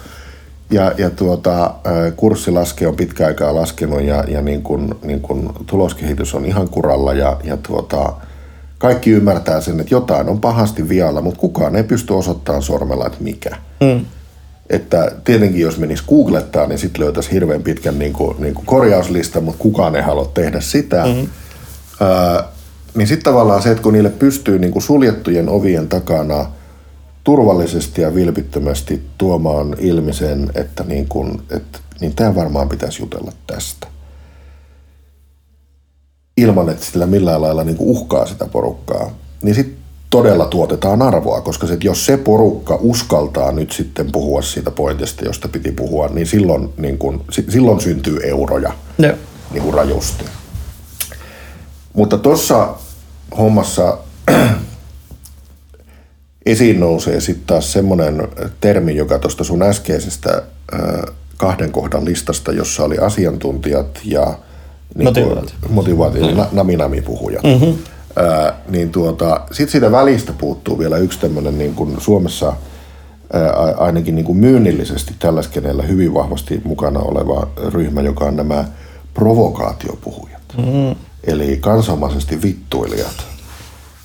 Ja, 0.70 0.92
ja 0.98 1.10
tuota, 1.10 1.74
kurssi 2.16 2.50
laske 2.50 2.86
on 2.86 2.96
pitkä 2.96 3.26
aikaa 3.26 3.54
laskenut 3.54 4.02
ja, 4.02 4.24
ja 4.28 4.42
niin 4.42 4.62
kun, 4.62 4.98
niin 5.02 5.20
kun 5.20 5.52
tuloskehitys 5.66 6.34
on 6.34 6.44
ihan 6.44 6.68
kuralla 6.68 7.14
ja, 7.14 7.36
ja 7.44 7.56
tuota, 7.56 8.12
kaikki 8.78 9.10
ymmärtää 9.10 9.60
sen, 9.60 9.80
että 9.80 9.94
jotain 9.94 10.28
on 10.28 10.40
pahasti 10.40 10.88
vialla, 10.88 11.20
mutta 11.20 11.40
kukaan 11.40 11.76
ei 11.76 11.82
pysty 11.82 12.12
osoittamaan 12.12 12.62
sormella, 12.62 13.06
että 13.06 13.18
mikä. 13.20 13.50
Mm. 13.80 14.04
Että 14.70 15.12
tietenkin 15.24 15.60
jos 15.60 15.78
menisi 15.78 16.04
googlettaa, 16.08 16.66
niin 16.66 16.78
sitten 16.78 17.04
löytäisi 17.04 17.32
hirveän 17.32 17.62
pitkän 17.62 17.98
niin 17.98 18.12
kuin, 18.12 18.36
niin 18.38 18.54
kuin 18.54 18.66
korjauslista, 18.66 19.40
mutta 19.40 19.62
kukaan 19.62 19.96
ei 19.96 20.02
halua 20.02 20.30
tehdä 20.34 20.60
sitä. 20.60 21.06
Mm-hmm. 21.06 21.28
Ää, 22.00 22.44
niin 22.94 23.08
sitten 23.08 23.24
tavallaan 23.24 23.62
se, 23.62 23.70
että 23.70 23.82
kun 23.82 23.92
niille 23.92 24.10
pystyy 24.10 24.58
niin 24.58 24.72
kuin 24.72 24.82
suljettujen 24.82 25.48
ovien 25.48 25.88
takana 25.88 26.46
turvallisesti 27.26 28.02
ja 28.02 28.14
vilpittömästi 28.14 29.02
tuomaan 29.18 29.76
ilmi 29.78 30.12
sen, 30.12 30.50
että 30.54 30.84
niin, 30.84 31.08
kuin, 31.08 31.42
että, 31.50 31.78
niin 32.00 32.14
tämä 32.14 32.34
varmaan 32.34 32.68
pitäisi 32.68 33.02
jutella 33.02 33.32
tästä. 33.46 33.86
Ilman, 36.36 36.68
että 36.68 36.84
sillä 36.84 37.06
millään 37.06 37.42
lailla 37.42 37.64
niin 37.64 37.76
kuin 37.76 37.90
uhkaa 37.90 38.26
sitä 38.26 38.46
porukkaa. 38.46 39.10
Niin 39.42 39.54
sitten 39.54 39.76
todella 40.10 40.46
tuotetaan 40.46 41.02
arvoa, 41.02 41.40
koska 41.40 41.66
se, 41.66 41.78
jos 41.84 42.06
se 42.06 42.16
porukka 42.16 42.78
uskaltaa 42.80 43.52
nyt 43.52 43.72
sitten 43.72 44.12
puhua 44.12 44.42
siitä 44.42 44.70
pointista, 44.70 45.24
josta 45.24 45.48
piti 45.48 45.72
puhua, 45.72 46.08
niin 46.08 46.26
silloin, 46.26 46.72
niin 46.76 46.98
kun, 46.98 47.24
silloin 47.48 47.80
syntyy 47.80 48.18
euroja 48.22 48.72
no. 48.98 49.08
niin 49.52 49.62
kuin 49.62 49.74
rajusti. 49.74 50.24
Mutta 51.92 52.18
tuossa 52.18 52.74
hommassa 53.38 53.98
esiin 56.46 56.80
nousee 56.80 57.20
sitten 57.20 57.46
taas 57.46 57.72
semmoinen 57.72 58.28
termi, 58.60 58.96
joka 58.96 59.18
tuosta 59.18 59.44
sun 59.44 59.62
äskeisestä 59.62 60.42
kahden 61.36 61.72
kohdan 61.72 62.04
listasta, 62.04 62.52
jossa 62.52 62.84
oli 62.84 62.98
asiantuntijat 62.98 64.00
ja 64.04 64.38
niin 64.94 65.04
motivaatio, 65.04 65.58
motivaatio 65.68 66.26
mm-hmm. 66.26 66.46
naminami-puhujat. 66.52 67.42
Mm-hmm 67.42 67.78
Ää, 68.16 68.54
niin 68.68 68.90
tuota, 68.90 69.40
sitten 69.52 69.68
siitä 69.72 69.92
välistä 69.92 70.32
puuttuu 70.32 70.78
vielä 70.78 70.96
yksi 70.96 71.20
tämmöinen 71.20 71.58
niin 71.58 71.74
kuin 71.74 72.00
Suomessa 72.00 72.52
ää, 73.32 73.50
ainakin 73.76 74.14
niin 74.14 74.24
kuin 74.24 74.38
myynnillisesti 74.38 75.14
tällä 75.18 75.42
skeneellä 75.42 75.82
hyvin 75.82 76.14
vahvasti 76.14 76.60
mukana 76.64 77.00
oleva 77.00 77.48
ryhmä, 77.68 78.00
joka 78.00 78.24
on 78.24 78.36
nämä 78.36 78.64
provokaatiopuhujat. 79.14 80.42
Mm. 80.56 80.96
Eli 81.24 81.56
kansanomaisesti 81.56 82.42
vittuilijat, 82.42 83.26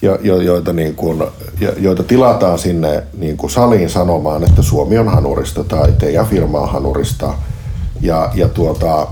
jo, 0.01 0.19
jo, 0.21 0.41
joita, 0.41 0.73
niin 0.73 0.95
kuin, 0.95 1.23
jo, 1.59 1.73
joita 1.77 2.03
tilataan 2.03 2.59
sinne 2.59 3.03
niin 3.17 3.37
kuin 3.37 3.51
saliin 3.51 3.89
sanomaan, 3.89 4.43
että 4.43 4.61
Suomi 4.61 4.97
on 4.97 5.07
hanurista 5.07 5.63
tai 5.63 5.91
teidän 5.91 6.25
firma 6.25 6.59
on 6.59 6.69
hanurista. 6.69 7.33
Ja, 8.01 8.31
ja 8.35 8.49
tuota, 8.49 9.07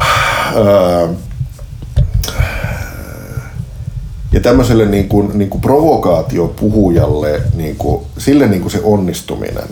ää, 0.00 1.08
ja 4.32 4.40
tämmöiselle 4.40 4.86
niin 4.86 5.08
kuin, 5.08 5.38
niin 5.38 5.50
kuin 5.50 5.60
provokaatiopuhujalle, 5.60 7.42
niin 7.54 7.76
kuin, 7.76 8.06
sille 8.18 8.46
niin 8.46 8.62
kuin 8.62 8.72
se 8.72 8.80
onnistuminen 8.82 9.68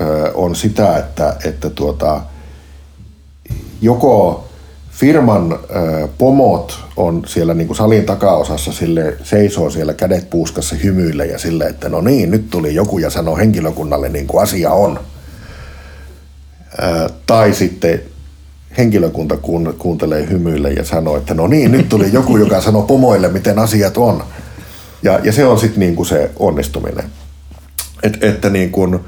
ö, 0.00 0.32
on 0.34 0.56
sitä, 0.56 0.98
että, 0.98 1.36
että 1.44 1.70
tuota, 1.70 2.20
joko 3.80 4.44
firman 4.94 5.58
pomot 6.18 6.84
on 6.96 7.22
siellä 7.26 7.54
niin 7.54 7.66
kuin 7.66 7.76
salin 7.76 8.04
takaosassa, 8.04 8.72
sille 8.72 9.16
seisoo 9.22 9.70
siellä 9.70 9.94
kädet 9.94 10.30
puuskassa 10.30 10.76
hymyille 10.76 11.26
ja 11.26 11.38
sille, 11.38 11.64
että 11.64 11.88
no 11.88 12.00
niin, 12.00 12.30
nyt 12.30 12.50
tuli 12.50 12.74
joku 12.74 12.98
ja 12.98 13.10
sanoo 13.10 13.36
henkilökunnalle 13.36 14.08
niin 14.08 14.26
kuin 14.26 14.42
asia 14.42 14.70
on. 14.70 15.00
Tai 17.26 17.54
sitten 17.54 18.00
henkilökunta 18.78 19.36
kuuntelee 19.78 20.28
hymyille 20.30 20.70
ja 20.70 20.84
sanoo, 20.84 21.16
että 21.16 21.34
no 21.34 21.46
niin, 21.46 21.72
nyt 21.72 21.88
tuli 21.88 22.12
joku, 22.12 22.36
joka 22.36 22.60
sanoo 22.60 22.82
pomoille, 22.82 23.28
miten 23.28 23.58
asiat 23.58 23.96
on. 23.96 24.24
Ja, 25.02 25.20
ja 25.22 25.32
se 25.32 25.44
on 25.44 25.58
sitten 25.58 25.80
niinku 25.80 26.04
se 26.04 26.30
onnistuminen. 26.38 27.04
Et, 28.02 28.24
että 28.24 28.50
niin 28.50 28.70
kuin 28.70 29.00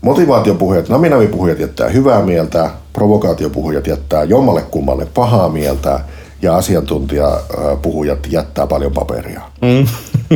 motivaatiopuhujat, 0.00 0.88
naminavipuhujat 0.88 1.58
jättää 1.58 1.88
hyvää 1.88 2.22
mieltä, 2.22 2.70
provokaatiopuhujat 2.98 3.86
jättää 3.86 4.24
jommalle 4.24 4.62
kummalle 4.62 5.06
pahaa 5.06 5.48
mieltä 5.48 6.00
ja 6.42 6.56
asiantuntijapuhujat 6.56 8.18
jättää 8.30 8.66
paljon 8.66 8.92
paperia. 8.92 9.40
Mm. 9.62 9.86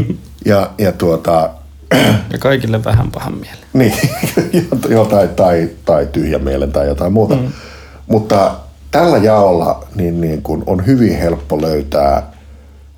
Ja, 0.44 0.70
ja 0.78 0.92
tuota, 0.92 1.50
ja 2.32 2.38
kaikille 2.38 2.84
vähän 2.84 3.10
pahan 3.10 3.34
mielen. 3.34 3.58
Niin, 3.72 3.94
jotain 4.98 5.28
tai, 5.28 5.70
tai 5.84 6.08
tyhjän 6.12 6.44
mielen 6.44 6.72
tai 6.72 6.86
jotain 6.86 7.12
muuta. 7.12 7.34
Mm. 7.34 7.52
Mutta 8.06 8.54
tällä 8.90 9.18
jaolla 9.18 9.84
niin, 9.94 10.20
niin 10.20 10.42
kun 10.42 10.62
on 10.66 10.86
hyvin 10.86 11.18
helppo 11.18 11.62
löytää 11.62 12.32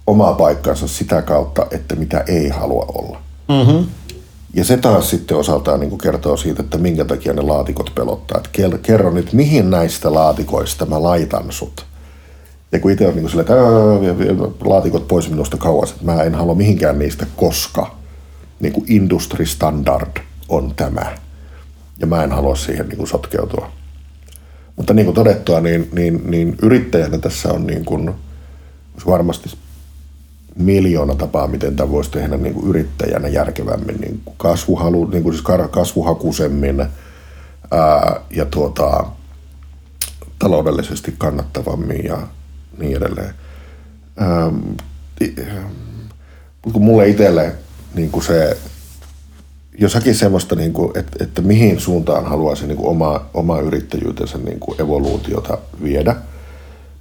omaa 0.07 0.33
paikkansa 0.33 0.89
sitä 0.89 1.23
kautta, 1.23 1.67
että 1.71 1.97
mitä 1.97 2.25
ei 2.27 2.49
halua 2.49 2.85
olla. 2.89 3.19
Mm-hmm. 3.49 3.87
Ja 4.55 4.65
se 4.65 4.77
taas 4.77 5.11
sitten 5.11 5.37
osaltaan 5.37 5.81
niin 5.81 5.99
kertoo 5.99 6.37
siitä, 6.37 6.63
että 6.63 6.79
minkä 6.79 7.05
takia 7.05 7.33
ne 7.33 7.43
laatikot 7.43 7.93
pelottaa. 7.95 8.39
Että 8.39 8.79
kerro 8.83 9.11
nyt, 9.11 9.33
mihin 9.33 9.71
näistä 9.71 10.15
laatikoista 10.15 10.87
mä 10.87 11.03
laitan 11.03 11.53
sut. 11.53 11.87
Ja 12.73 12.81
kun 12.81 12.91
itse 12.91 13.09
on 13.09 13.17
niin 13.17 13.29
silleen, 13.29 13.47
että 14.31 14.69
laatikot 14.69 15.09
pois 15.09 15.31
minusta 15.31 15.57
kauas, 15.57 15.91
että 15.91 16.05
mä 16.05 16.23
en 16.23 16.35
halua 16.35 16.55
mihinkään 16.55 16.99
niistä, 16.99 17.27
koska 17.37 17.97
niin 18.61 18.73
kuin 18.73 18.85
industry 18.89 19.47
standard 19.47 20.21
on 20.49 20.75
tämä. 20.77 21.17
Ja 21.99 22.07
mä 22.07 22.25
en 22.25 22.33
halua 22.33 22.57
siihen 22.57 22.89
niin 22.89 22.97
kuin 22.97 23.09
sotkeutua. 23.09 23.71
Mutta 24.77 24.95
niin 24.95 25.05
kuin 25.05 25.15
todettua, 25.15 25.61
niin, 25.61 25.89
niin, 25.93 26.31
niin 26.31 26.57
yrittäjänä 26.63 27.19
tässä 27.19 27.53
on 27.53 27.67
niin 27.67 27.85
kuin, 27.85 28.15
varmasti 29.07 29.51
miljoona 30.57 31.15
tapaa, 31.15 31.47
miten 31.47 31.77
tämä 31.77 31.91
voisi 31.91 32.11
tehdä 32.11 32.37
niin 32.37 32.55
kuin 32.55 32.69
yrittäjänä 32.69 33.29
järkevämmin, 33.29 34.01
niin 34.01 34.21
kuin 34.25 34.35
kasvuhalu, 34.39 35.05
niin 35.05 35.23
kuin 35.23 35.35
siis 35.35 35.47
kasvuhakuisemmin 35.71 36.81
ää, 37.71 38.21
ja 38.31 38.45
tuota, 38.45 39.05
taloudellisesti 40.39 41.15
kannattavammin 41.19 42.05
ja 42.05 42.19
niin 42.79 42.97
edelleen. 42.97 43.35
Mutta 46.65 46.73
kun 46.73 46.85
mulle 46.85 47.09
itselle 47.09 47.53
niin 47.95 48.11
kuin 48.11 48.25
se 48.25 48.57
jos 49.79 49.95
hakisi 49.95 50.19
semmoista, 50.19 50.55
niin 50.55 50.73
kuin, 50.73 50.99
että, 50.99 51.25
että 51.25 51.43
mihin 51.43 51.81
suuntaan 51.81 52.25
haluaisi 52.25 52.67
niin 52.67 52.77
kuin 52.77 52.89
oma, 52.89 53.27
oma 53.35 53.61
yrittäjyytensä 53.61 54.39
niin 54.39 54.61
kuin 54.61 54.81
evoluutiota 54.81 55.59
viedä. 55.83 56.17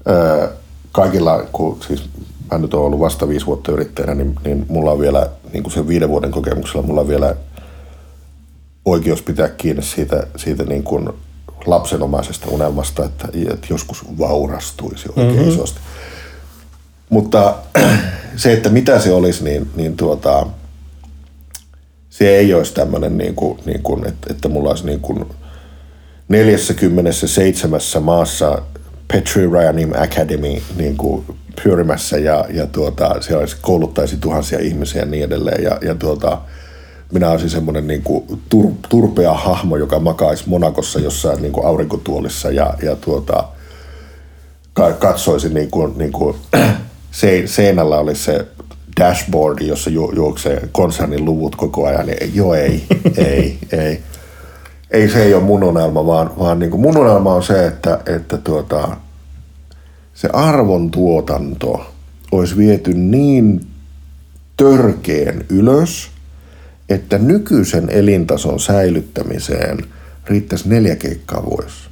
Öö, 0.07 0.47
kaikilla, 0.91 1.43
kun 1.51 1.77
siis 1.87 2.09
mä 2.51 2.57
nyt 2.57 2.73
olen 2.73 2.85
ollut 2.85 2.99
vasta 2.99 3.27
viisi 3.27 3.45
vuotta 3.45 3.71
yrittäjänä, 3.71 4.15
niin, 4.15 4.35
niin 4.43 4.65
mulla 4.69 4.91
on 4.91 4.99
vielä 4.99 5.29
niin 5.53 5.63
kuin 5.63 5.73
sen 5.73 5.87
viiden 5.87 6.09
vuoden 6.09 6.31
kokemuksella, 6.31 6.87
mulla 6.87 7.01
on 7.01 7.07
vielä 7.07 7.35
oikeus 8.85 9.21
pitää 9.21 9.49
kiinni 9.49 9.83
siitä, 9.83 10.27
siitä 10.35 10.63
niin 10.63 10.83
kuin 10.83 11.09
lapsenomaisesta 11.65 12.47
unelmasta, 12.49 13.05
että, 13.05 13.27
että 13.53 13.67
joskus 13.69 14.05
vaurastuisi 14.19 15.09
oikein 15.09 15.35
mm-hmm. 15.35 15.49
isosti. 15.49 15.79
Mutta 17.09 17.55
se, 18.35 18.53
että 18.53 18.69
mitä 18.69 18.99
se 18.99 19.13
olisi, 19.13 19.43
niin, 19.43 19.69
niin 19.75 19.97
tuota, 19.97 20.47
se 22.09 22.29
ei 22.29 22.53
olisi 22.53 22.73
tämmöinen, 22.73 23.17
niin 23.17 23.35
kuin, 23.35 23.59
niin 23.65 23.83
kuin, 23.83 24.07
että, 24.07 24.27
että 24.33 24.49
mulla 24.49 24.69
olisi 24.69 24.85
niin 24.85 24.99
kuin 24.99 25.25
47 26.27 27.79
maassa 28.01 28.61
Petri 29.07 29.47
Ryanim 29.47 29.91
Academy 29.97 30.61
niin 30.75 30.97
kuin 30.97 31.25
pyörimässä 31.63 32.17
ja, 32.17 32.45
ja 32.49 32.67
tuota, 32.67 33.15
se 33.21 33.37
olisi, 33.37 33.57
kouluttaisi 33.61 34.17
tuhansia 34.17 34.59
ihmisiä 34.59 35.01
ja 35.01 35.05
niin 35.05 35.23
edelleen. 35.23 35.63
Ja, 35.63 35.77
ja 35.81 35.95
tuota, 35.95 36.37
minä 37.13 37.29
olisin 37.29 37.49
semmoinen 37.49 37.87
niin 37.87 38.03
kuin 38.03 38.41
tur, 38.49 38.71
turpea 38.89 39.33
hahmo, 39.33 39.77
joka 39.77 39.99
makaisi 39.99 40.49
Monakossa 40.49 40.99
jossain 40.99 41.41
niin 41.41 41.51
kuin 41.51 41.65
aurinkotuolissa 41.65 42.51
ja, 42.51 42.73
ja 42.83 42.95
tuota, 42.95 43.43
katsoisi 44.99 45.49
niin 45.49 45.71
kuin, 45.71 45.97
niin 45.97 46.11
kuin 46.11 46.35
se, 47.11 47.43
seinällä 47.45 47.99
oli 47.99 48.15
se 48.15 48.47
dashboard, 48.99 49.61
jossa 49.61 49.89
ju, 49.89 50.11
juoksee 50.15 50.69
konsernin 50.71 51.25
luvut 51.25 51.55
koko 51.55 51.87
ajan. 51.87 52.05
Niin, 52.05 52.35
joo, 52.35 52.53
ei, 52.53 52.83
ei, 53.17 53.57
ei. 53.71 54.01
Ei 54.91 55.09
se 55.09 55.23
ei 55.23 55.33
ole 55.33 55.43
mun 55.43 55.63
unelma, 55.63 56.05
vaan, 56.05 56.31
vaan 56.39 56.59
niin 56.59 56.71
kuin 56.71 56.81
mun 56.81 56.97
unelma 56.97 57.33
on 57.33 57.43
se, 57.43 57.65
että, 57.65 57.99
että 58.05 58.37
tuota, 58.37 58.97
se 60.13 60.29
arvon 60.33 60.91
tuotanto 60.91 61.93
olisi 62.31 62.57
viety 62.57 62.93
niin 62.93 63.67
törkeen 64.57 65.45
ylös, 65.49 66.11
että 66.89 67.17
nykyisen 67.17 67.89
elintason 67.89 68.59
säilyttämiseen 68.59 69.77
riittäisi 70.25 70.69
neljä 70.69 70.95
keikkaa 70.95 71.45
vuodessa. 71.45 71.89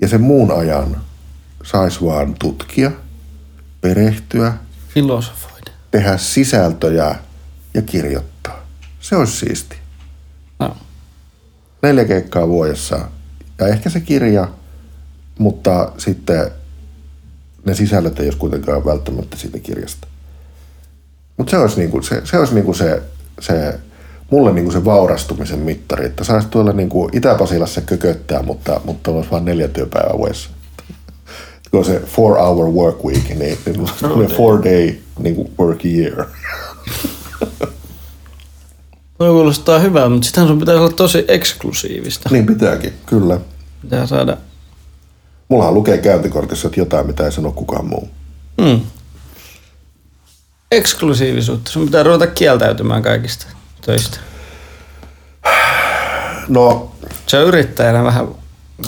Ja 0.00 0.08
sen 0.08 0.20
muun 0.20 0.58
ajan 0.58 0.96
saisi 1.62 2.00
vaan 2.04 2.34
tutkia, 2.38 2.90
perehtyä, 3.80 4.52
Filosofoida. 4.88 5.70
tehdä 5.90 6.16
sisältöjä 6.16 7.14
ja 7.74 7.82
kirjoittaa. 7.82 8.66
Se 9.00 9.16
olisi 9.16 9.36
siisti. 9.36 9.76
No. 10.58 10.76
Neljä 11.82 12.04
keikkaa 12.04 12.48
vuodessa 12.48 13.08
ja 13.58 13.66
ehkä 13.66 13.90
se 13.90 14.00
kirja, 14.00 14.48
mutta 15.38 15.92
sitten 15.98 16.50
ne 17.64 17.74
sisällöt 17.74 18.20
ei 18.20 18.26
olisi 18.26 18.38
kuitenkaan 18.38 18.84
välttämättä 18.84 19.36
siitä 19.36 19.58
kirjasta. 19.58 20.06
Mutta 21.36 21.50
se 21.50 21.58
olisi, 21.58 21.80
niinku, 21.80 22.02
se, 22.02 22.22
se, 22.24 22.38
olisi 22.38 22.54
niinku 22.54 22.74
se, 22.74 23.02
se, 23.40 23.78
mulle 24.30 24.52
niinku 24.52 24.72
se 24.72 24.84
vaurastumisen 24.84 25.58
mittari, 25.58 26.06
että 26.06 26.24
saisi 26.24 26.48
tuolla 26.48 26.72
niinku 26.72 27.08
Itä-Pasilassa 27.12 27.80
kököttää, 27.80 28.42
mutta, 28.42 28.80
mutta 28.84 29.10
olisi 29.10 29.30
vain 29.30 29.44
neljä 29.44 29.68
työpäivää 29.68 30.18
vuodessa. 30.18 30.50
Kun 31.70 31.84
se 31.84 32.00
four 32.06 32.38
hour 32.38 32.68
work 32.70 33.04
week, 33.04 33.28
niin, 33.28 33.58
niin 33.66 33.86
four, 33.86 34.30
four 34.36 34.64
day 34.64 34.94
niinku 35.18 35.50
work 35.58 35.84
year. 35.84 36.26
Toi 39.18 39.30
kuulostaa 39.30 39.78
hyvää, 39.78 40.08
mutta 40.08 40.26
sitähän 40.26 40.48
sun 40.48 40.58
pitäisi 40.58 40.78
olla 40.78 40.92
tosi 40.92 41.24
eksklusiivista. 41.28 42.28
niin 42.32 42.46
pitääkin, 42.46 42.92
kyllä. 43.06 43.40
Pitää 43.82 44.06
saada... 44.06 44.36
Mullahan 45.48 45.74
lukee 45.74 45.98
käyntikortissa, 45.98 46.68
että 46.68 46.80
jotain, 46.80 47.06
mitä 47.06 47.24
ei 47.24 47.32
sano 47.32 47.52
kukaan 47.52 47.86
muu. 47.86 48.08
Mm. 48.60 48.80
Eksklusiivisuutta. 50.70 51.70
Sun 51.70 51.84
pitää 51.84 52.02
ruveta 52.02 52.26
kieltäytymään 52.26 53.02
kaikista 53.02 53.46
töistä. 53.86 54.16
No, 56.48 56.90
Se 57.26 57.38
on 57.38 57.46
yrittäjänä 57.46 58.04
vähän 58.04 58.28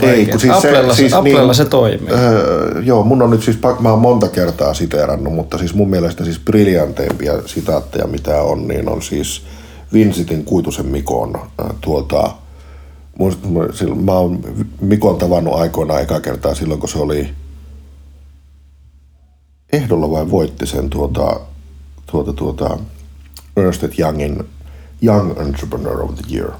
Ei, 0.02 0.26
kun 0.26 0.40
siis 0.40 0.52
se- 0.62 0.68
Applella, 0.68 0.92
se, 0.94 0.96
siis 0.96 1.12
Applella 1.14 1.42
niin- 1.42 1.54
se 1.54 1.64
toimii. 1.64 2.12
Öö, 2.12 2.80
joo, 2.82 3.02
mun 3.04 3.22
on 3.22 3.30
nyt 3.30 3.42
siis, 3.42 3.58
mä 3.80 3.90
oon 3.90 3.98
monta 3.98 4.28
kertaa 4.28 4.74
siteerannut, 4.74 5.32
mutta 5.34 5.58
siis 5.58 5.74
mun 5.74 5.90
mielestä 5.90 6.24
siis 6.24 6.38
briljanteimpia 6.38 7.32
sitaatteja, 7.46 8.06
mitä 8.06 8.42
on, 8.42 8.68
niin 8.68 8.88
on 8.88 9.02
siis 9.02 9.42
Vinsitin 9.92 10.44
Kuitusen 10.44 10.86
Mikon 10.86 11.36
äh, 11.36 11.66
mä- 11.80 12.38
silloin- 13.74 14.04
mä 14.04 14.12
oon 14.12 14.40
Mikon 14.80 15.18
tavannut 15.18 15.54
aikoinaan 15.54 16.02
eka 16.02 16.20
kertaa 16.20 16.54
silloin, 16.54 16.80
kun 16.80 16.88
se 16.88 16.98
oli 16.98 17.30
ehdolla 19.72 20.10
vai 20.10 20.30
voitti 20.30 20.66
sen 20.66 20.90
tuota, 20.90 21.40
tuota, 22.06 22.32
tuota 22.32 22.78
Ernst 23.56 23.84
Youngin 23.98 24.44
Young 25.02 25.38
Entrepreneur 25.40 26.02
of 26.02 26.14
the 26.14 26.36
Year 26.36 26.52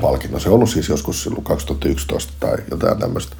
palkinto. 0.00 0.38
Se 0.38 0.48
on 0.48 0.54
ollut 0.54 0.70
siis 0.70 0.88
joskus 0.88 1.22
silloin 1.22 1.44
2011 1.44 2.32
tai 2.40 2.56
jotain 2.70 2.98
tämmöistä. 2.98 3.36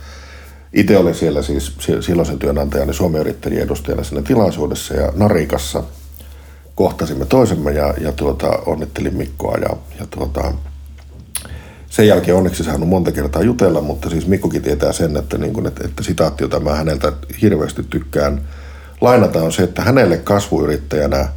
Itse 0.73 0.99
olin 0.99 1.15
siellä 1.15 1.43
siis 1.43 1.73
si- 1.81 2.03
silloisen 2.03 2.39
työnantajani 2.39 2.95
Suomen 2.95 3.21
yrittäjien 3.21 3.63
edustajana 3.63 4.05
siinä 4.05 4.23
tilaisuudessa 4.23 4.95
ja 4.95 5.13
Narikassa 5.17 5.85
kohtasimme 6.75 7.25
toisemme 7.25 7.73
ja, 7.73 7.95
ja 8.01 8.13
tuota, 8.13 8.47
onnittelin 8.67 9.17
Mikkoa 9.17 9.57
ja, 9.59 9.77
ja 10.01 10.07
tuota, 10.11 10.53
sen 11.93 12.07
jälkeen 12.07 12.37
onneksi 12.37 12.65
saanut 12.65 12.89
monta 12.89 13.13
kertaa 13.13 13.43
jutella, 13.43 13.81
mutta 13.81 14.11
siis 14.11 14.27
Mikkokin 14.27 14.63
tietää 14.63 14.93
sen, 14.93 15.17
että, 15.17 15.39
niin 15.39 15.53
kuin, 15.53 15.67
että, 15.67 15.85
että 15.85 16.03
sitaatti, 16.03 16.45
jota 16.45 16.61
mä 16.61 16.75
häneltä 16.75 17.13
hirveästi 17.43 17.83
tykkään 17.83 18.41
lainata, 19.01 19.43
on 19.43 19.53
se, 19.53 19.63
että 19.63 19.83
hänelle 19.83 20.17
kasvuyrittäjänä 20.17 21.29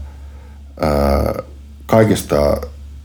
ää, 0.80 1.34
kaikista 1.86 2.62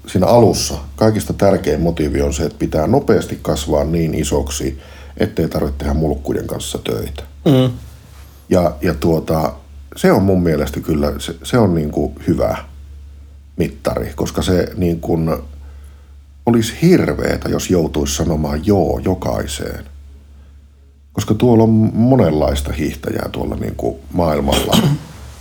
siinä 0.07 0.27
alussa, 0.27 0.75
kaikista 0.97 1.33
tärkein 1.33 1.81
motiivi 1.81 2.23
on 2.23 2.35
se, 2.35 2.45
että 2.45 2.59
pitää 2.59 2.87
nopeasti 2.87 3.39
kasvaa 3.43 3.85
niin 3.85 4.15
isoksi, 4.15 4.79
ettei 5.17 5.49
tarvitse 5.49 5.79
tehdä 5.79 5.95
mulkkujen 5.95 6.47
kanssa 6.47 6.79
töitä. 6.79 7.23
Mm. 7.45 7.73
Ja, 8.49 8.75
ja 8.83 8.95
tuota, 8.95 9.53
se 9.97 10.13
on 10.13 10.23
mun 10.23 10.43
mielestä 10.43 10.81
kyllä, 10.81 11.13
se, 11.19 11.35
se 11.43 11.59
on 11.59 11.75
niin 11.75 11.91
kuin 11.91 12.15
hyvä 12.27 12.57
mittari, 13.57 14.13
koska 14.17 14.43
se 14.43 14.73
niin 14.77 15.01
kuin 15.01 15.31
olisi 16.47 16.75
hirveetä, 16.83 17.49
jos 17.49 17.71
joutuisi 17.71 18.15
sanomaan 18.15 18.67
joo 18.67 19.01
jokaiseen. 19.05 19.85
Koska 21.13 21.35
tuolla 21.35 21.63
on 21.63 21.91
monenlaista 21.95 22.73
hiihtäjää 22.73 23.29
tuolla 23.33 23.57
niin 23.57 23.77
kuin 23.77 23.97
maailmalla. 24.13 24.77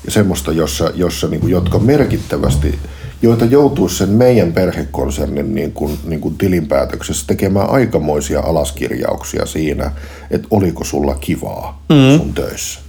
Ja 0.06 0.12
semmoista, 0.12 0.52
jossa, 0.52 0.92
jossa 0.96 1.28
niin 1.28 1.40
kuin, 1.42 1.52
jotka 1.52 1.80
merkittävästi, 1.80 2.80
joita 3.22 3.46
joutuisi 3.46 3.96
sen 3.96 4.10
meidän 4.10 4.54
perhekonsernin 4.54 5.56
niin 5.56 5.72
kuin, 5.72 6.00
niin 6.04 6.22
kuin 6.22 6.38
tilinpäätöksessä 6.38 7.28
tekemään 7.28 7.70
aikamoisia 7.70 8.40
alaskirjauksia 8.40 9.46
siinä, 9.46 9.92
että 10.32 10.48
oliko 10.52 10.84
sulla 10.84 11.16
kivaa 11.16 11.84
mm. 11.90 12.18
sun 12.18 12.34
töissä. 12.34 12.80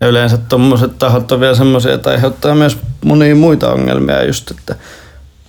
Ja 0.00 0.06
yleensä 0.06 0.36
tuommoiset 0.36 0.98
tahot 0.98 1.32
on 1.32 1.40
vielä 1.40 1.54
semmoisia, 1.54 1.94
että 1.94 2.10
aiheuttaa 2.10 2.54
myös 2.54 2.78
monia 3.04 3.34
muita 3.34 3.72
ongelmia 3.72 4.24
just, 4.26 4.50
että, 4.50 4.76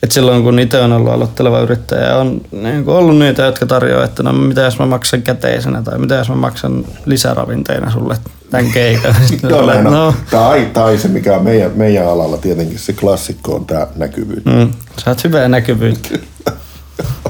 että 0.03 0.13
silloin 0.13 0.43
kun 0.43 0.59
itse 0.59 0.81
on 0.81 0.93
ollut 0.93 1.13
aloitteleva 1.13 1.59
yrittäjä, 1.59 2.17
on 2.17 2.41
niin 2.51 2.85
kuin 2.85 2.97
ollut 2.97 3.17
niitä, 3.19 3.43
jotka 3.43 3.65
tarjoaa, 3.65 4.03
että 4.03 4.23
no 4.23 4.33
mitä 4.33 4.61
jos 4.61 4.79
mä 4.79 4.85
maksan 4.85 5.21
käteisenä 5.21 5.81
tai 5.81 5.97
mitä 5.97 6.15
jos 6.15 6.29
mä 6.29 6.35
maksan 6.35 6.85
lisäravinteina 7.05 7.91
sulle 7.91 8.17
tämän 8.51 8.71
keikan. 8.73 9.15
Joo, 9.49 9.59
olet, 9.59 9.77
on. 9.77 9.83
no, 9.83 10.13
tai, 10.31 10.69
tai 10.73 10.97
se, 10.97 11.07
mikä 11.07 11.35
on 11.35 11.43
meidän, 11.43 11.71
meidän 11.75 12.07
alalla 12.07 12.37
tietenkin 12.37 12.79
se 12.79 12.93
klassikko 12.93 13.55
on 13.55 13.65
tämä 13.65 13.87
näkyvyys. 13.95 14.45
Mm. 14.45 14.53
mm, 14.53 14.71
saat 14.97 15.23
hyvää 15.23 15.47
näkyvyyttä. 15.47 16.09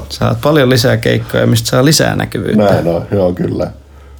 Saat 0.08 0.40
paljon 0.40 0.68
lisää 0.68 0.96
keikkoja, 0.96 1.46
mistä 1.46 1.68
saa 1.68 1.84
lisää 1.84 2.16
näkyvyyttä. 2.16 2.64
Näin 2.64 2.88
on, 2.88 3.06
joo 3.12 3.32
kyllä. 3.32 3.70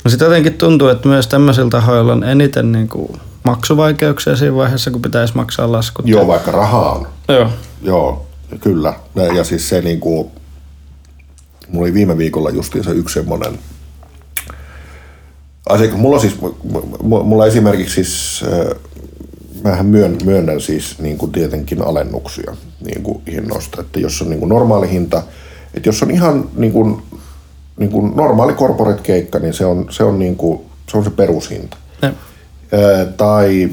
No 0.04 0.10
sitten 0.10 0.26
jotenkin 0.26 0.54
tuntuu, 0.54 0.88
että 0.88 1.08
myös 1.08 1.26
tämmöisillä 1.26 1.70
tahoilla 1.70 2.12
on 2.12 2.24
eniten 2.24 2.72
niin 2.72 2.88
kuin 2.88 3.12
maksuvaikeuksia 3.44 4.36
siinä 4.36 4.54
vaiheessa, 4.54 4.90
kun 4.90 5.02
pitäisi 5.02 5.36
maksaa 5.36 5.72
laskut. 5.72 6.08
Joo, 6.08 6.26
vaikka 6.26 6.50
rahaa 6.50 6.92
on. 6.92 7.06
Joo. 7.28 7.48
Joo, 7.82 8.27
kyllä. 8.60 8.94
Ja, 9.14 9.34
ja 9.34 9.44
siis 9.44 9.68
se 9.68 9.80
niinku, 9.80 10.30
mulla 11.68 11.84
oli 11.84 11.94
viime 11.94 12.18
viikolla 12.18 12.50
justiinsa 12.50 12.92
yksi 12.92 13.14
semmonen 13.14 13.58
asia, 15.68 15.90
kun 15.90 16.00
mulla 16.00 16.16
on 16.16 16.20
siis, 16.20 16.36
mu- 16.36 17.22
mulla 17.24 17.46
esimerkiksi 17.46 17.94
siis, 17.94 18.44
äh, 18.52 18.76
mähän 19.62 19.86
myön, 19.86 20.18
myönnän 20.24 20.60
siis 20.60 20.98
niin 20.98 21.18
kuin 21.18 21.32
tietenkin 21.32 21.82
alennuksia 21.82 22.56
niin 22.84 23.02
kuin 23.02 23.22
hinnoista, 23.26 23.80
että 23.80 24.00
jos 24.00 24.22
on 24.22 24.30
niin 24.30 24.38
kuin 24.38 24.48
normaali 24.48 24.90
hinta, 24.90 25.22
että 25.74 25.88
jos 25.88 26.02
on 26.02 26.10
ihan 26.10 26.48
niin 26.56 26.72
kuin, 26.72 27.02
niin 27.76 27.90
kuin 27.90 28.16
normaali 28.16 28.52
corporate 28.52 29.02
keikka, 29.02 29.38
niin 29.38 29.54
se 29.54 29.64
on 29.64 29.86
se, 29.90 30.04
on 30.04 30.18
niin 30.18 30.36
kuin, 30.36 30.60
se, 30.90 30.98
on 30.98 31.04
se 31.04 31.10
perushinta. 31.10 31.76
Ja. 32.02 32.12
Ää, 32.72 33.04
tai 33.04 33.70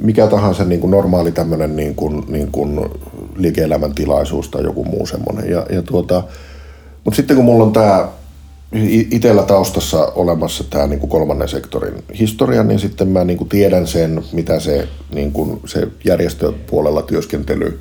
mikä 0.00 0.26
tahansa 0.26 0.64
niin 0.64 0.80
kuin 0.80 0.90
normaali 0.90 1.32
tämmöinen 1.32 1.76
niin 1.76 1.94
kuin, 1.94 2.24
niin 2.28 2.52
kuin 2.52 2.80
liike-elämän 3.36 3.94
tilaisuus 3.94 4.48
tai 4.48 4.62
joku 4.62 4.84
muu 4.84 5.06
semmoinen. 5.06 5.50
Ja, 5.50 5.66
ja 5.70 5.82
tuota, 5.82 6.22
mutta 7.04 7.16
sitten 7.16 7.36
kun 7.36 7.44
mulla 7.44 7.64
on 7.64 7.72
tämä 7.72 8.08
itsellä 9.10 9.42
taustassa 9.42 10.12
olemassa 10.14 10.64
tämä 10.70 10.86
niin 10.86 11.00
kuin 11.00 11.10
kolmannen 11.10 11.48
sektorin 11.48 12.04
historia, 12.18 12.62
niin 12.62 12.78
sitten 12.78 13.08
mä 13.08 13.24
niin 13.24 13.38
kuin 13.38 13.48
tiedän 13.48 13.86
sen, 13.86 14.24
mitä 14.32 14.60
se, 14.60 14.88
niin 15.14 15.32
kuin 15.32 15.60
se 15.66 15.88
järjestöpuolella 16.04 17.02
työskentely 17.02 17.80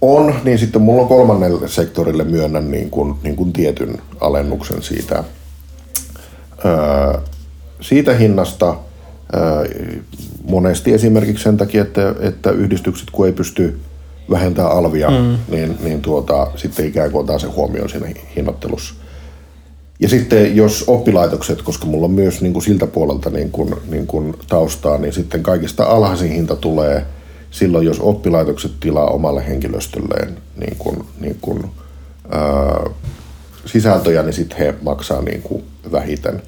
On, 0.00 0.34
niin 0.44 0.58
sitten 0.58 0.82
mulla 0.82 1.02
on 1.02 1.08
kolmannelle 1.08 1.68
sektorille 1.68 2.24
myönnän 2.24 2.70
niin 2.70 2.90
kuin, 2.90 3.14
niin 3.22 3.36
kuin 3.36 3.52
tietyn 3.52 3.98
alennuksen 4.20 4.82
siitä, 4.82 5.24
öö, 6.64 7.20
siitä 7.80 8.14
hinnasta. 8.14 8.76
Öö, 9.34 9.68
monesti 10.50 10.92
esimerkiksi 10.92 11.44
sen 11.44 11.56
takia, 11.56 11.82
että, 11.82 12.14
että 12.20 12.50
yhdistykset 12.50 13.10
kun 13.12 13.26
ei 13.26 13.32
pysty 13.32 13.78
vähentämään 14.30 14.76
alvia, 14.76 15.10
mm. 15.10 15.38
niin, 15.48 15.78
niin 15.82 16.02
tuota, 16.02 16.46
sitten 16.56 16.86
ikään 16.86 17.10
kuin 17.10 17.20
ottaa 17.20 17.38
se 17.38 17.46
huomioon 17.46 17.88
siinä 17.88 18.06
hinnoittelussa. 18.36 18.94
Ja 20.00 20.08
sitten 20.08 20.56
jos 20.56 20.84
oppilaitokset, 20.86 21.62
koska 21.62 21.86
mulla 21.86 22.04
on 22.04 22.10
myös 22.10 22.42
niin 22.42 22.52
kuin 22.52 22.62
siltä 22.62 22.86
puolelta 22.86 23.30
niin 23.30 23.50
kuin, 23.50 23.74
niin 23.88 24.06
kuin 24.06 24.34
taustaa, 24.48 24.98
niin 24.98 25.12
sitten 25.12 25.42
kaikista 25.42 25.84
alhaisin 25.84 26.32
hinta 26.32 26.56
tulee 26.56 27.06
silloin, 27.50 27.86
jos 27.86 28.00
oppilaitokset 28.00 28.72
tilaa 28.80 29.06
omalle 29.06 29.46
henkilöstölleen 29.48 30.36
niin 30.56 30.76
kuin, 30.78 31.04
niin 31.20 31.38
kuin, 31.40 31.64
ää, 32.30 32.90
sisältöjä, 33.66 34.22
niin 34.22 34.32
sitten 34.32 34.58
he 34.58 34.74
maksaa 34.82 35.22
niin 35.22 35.42
kuin 35.42 35.64
vähiten. 35.92 36.42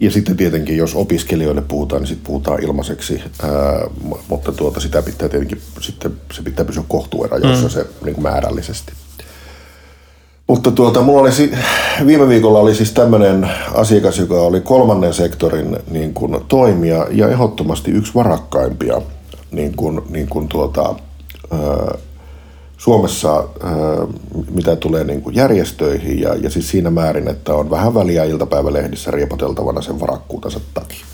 Ja 0.00 0.10
sitten 0.10 0.36
tietenkin, 0.36 0.76
jos 0.76 0.94
opiskelijoille 0.94 1.62
puhutaan, 1.62 2.02
niin 2.02 2.08
sitten 2.08 2.26
puhutaan 2.26 2.62
ilmaiseksi, 2.62 3.22
ää, 3.42 3.50
mutta 4.28 4.52
tuota, 4.52 4.80
sitä 4.80 5.02
pitää 5.02 5.28
tietenkin, 5.28 5.60
sitten 5.80 6.12
se 6.32 6.42
pitää 6.42 6.64
pysyä 6.64 6.82
kohtuerajoissa 6.88 7.66
mm. 7.66 7.70
se 7.70 7.86
niin 8.04 8.14
kuin 8.14 8.22
määrällisesti. 8.22 8.92
Mutta 10.46 10.70
tuota, 10.70 11.02
mulla 11.02 11.20
oli, 11.20 11.30
viime 12.06 12.28
viikolla 12.28 12.58
oli 12.58 12.74
siis 12.74 12.92
tämmöinen 12.92 13.50
asiakas, 13.74 14.18
joka 14.18 14.40
oli 14.40 14.60
kolmannen 14.60 15.14
sektorin 15.14 15.76
niin 15.90 16.14
kuin, 16.14 16.44
toimija 16.48 17.06
ja 17.10 17.28
ehdottomasti 17.28 17.90
yksi 17.90 18.14
varakkaimpia 18.14 19.02
niin 19.50 19.76
kuin, 19.76 20.02
niin 20.08 20.28
kuin 20.28 20.48
tuota, 20.48 20.94
ää, 21.50 21.98
Suomessa, 22.76 23.44
mitä 24.50 24.76
tulee 24.76 25.04
niin 25.04 25.22
kuin 25.22 25.36
järjestöihin 25.36 26.20
ja, 26.20 26.34
ja 26.34 26.50
siis 26.50 26.70
siinä 26.70 26.90
määrin, 26.90 27.28
että 27.28 27.54
on 27.54 27.70
vähän 27.70 27.94
väliä 27.94 28.24
iltapäivälehdissä 28.24 29.10
riepoteltavana 29.10 29.82
sen 29.82 30.00
varakkuutensa 30.00 30.60
takia. 30.74 31.06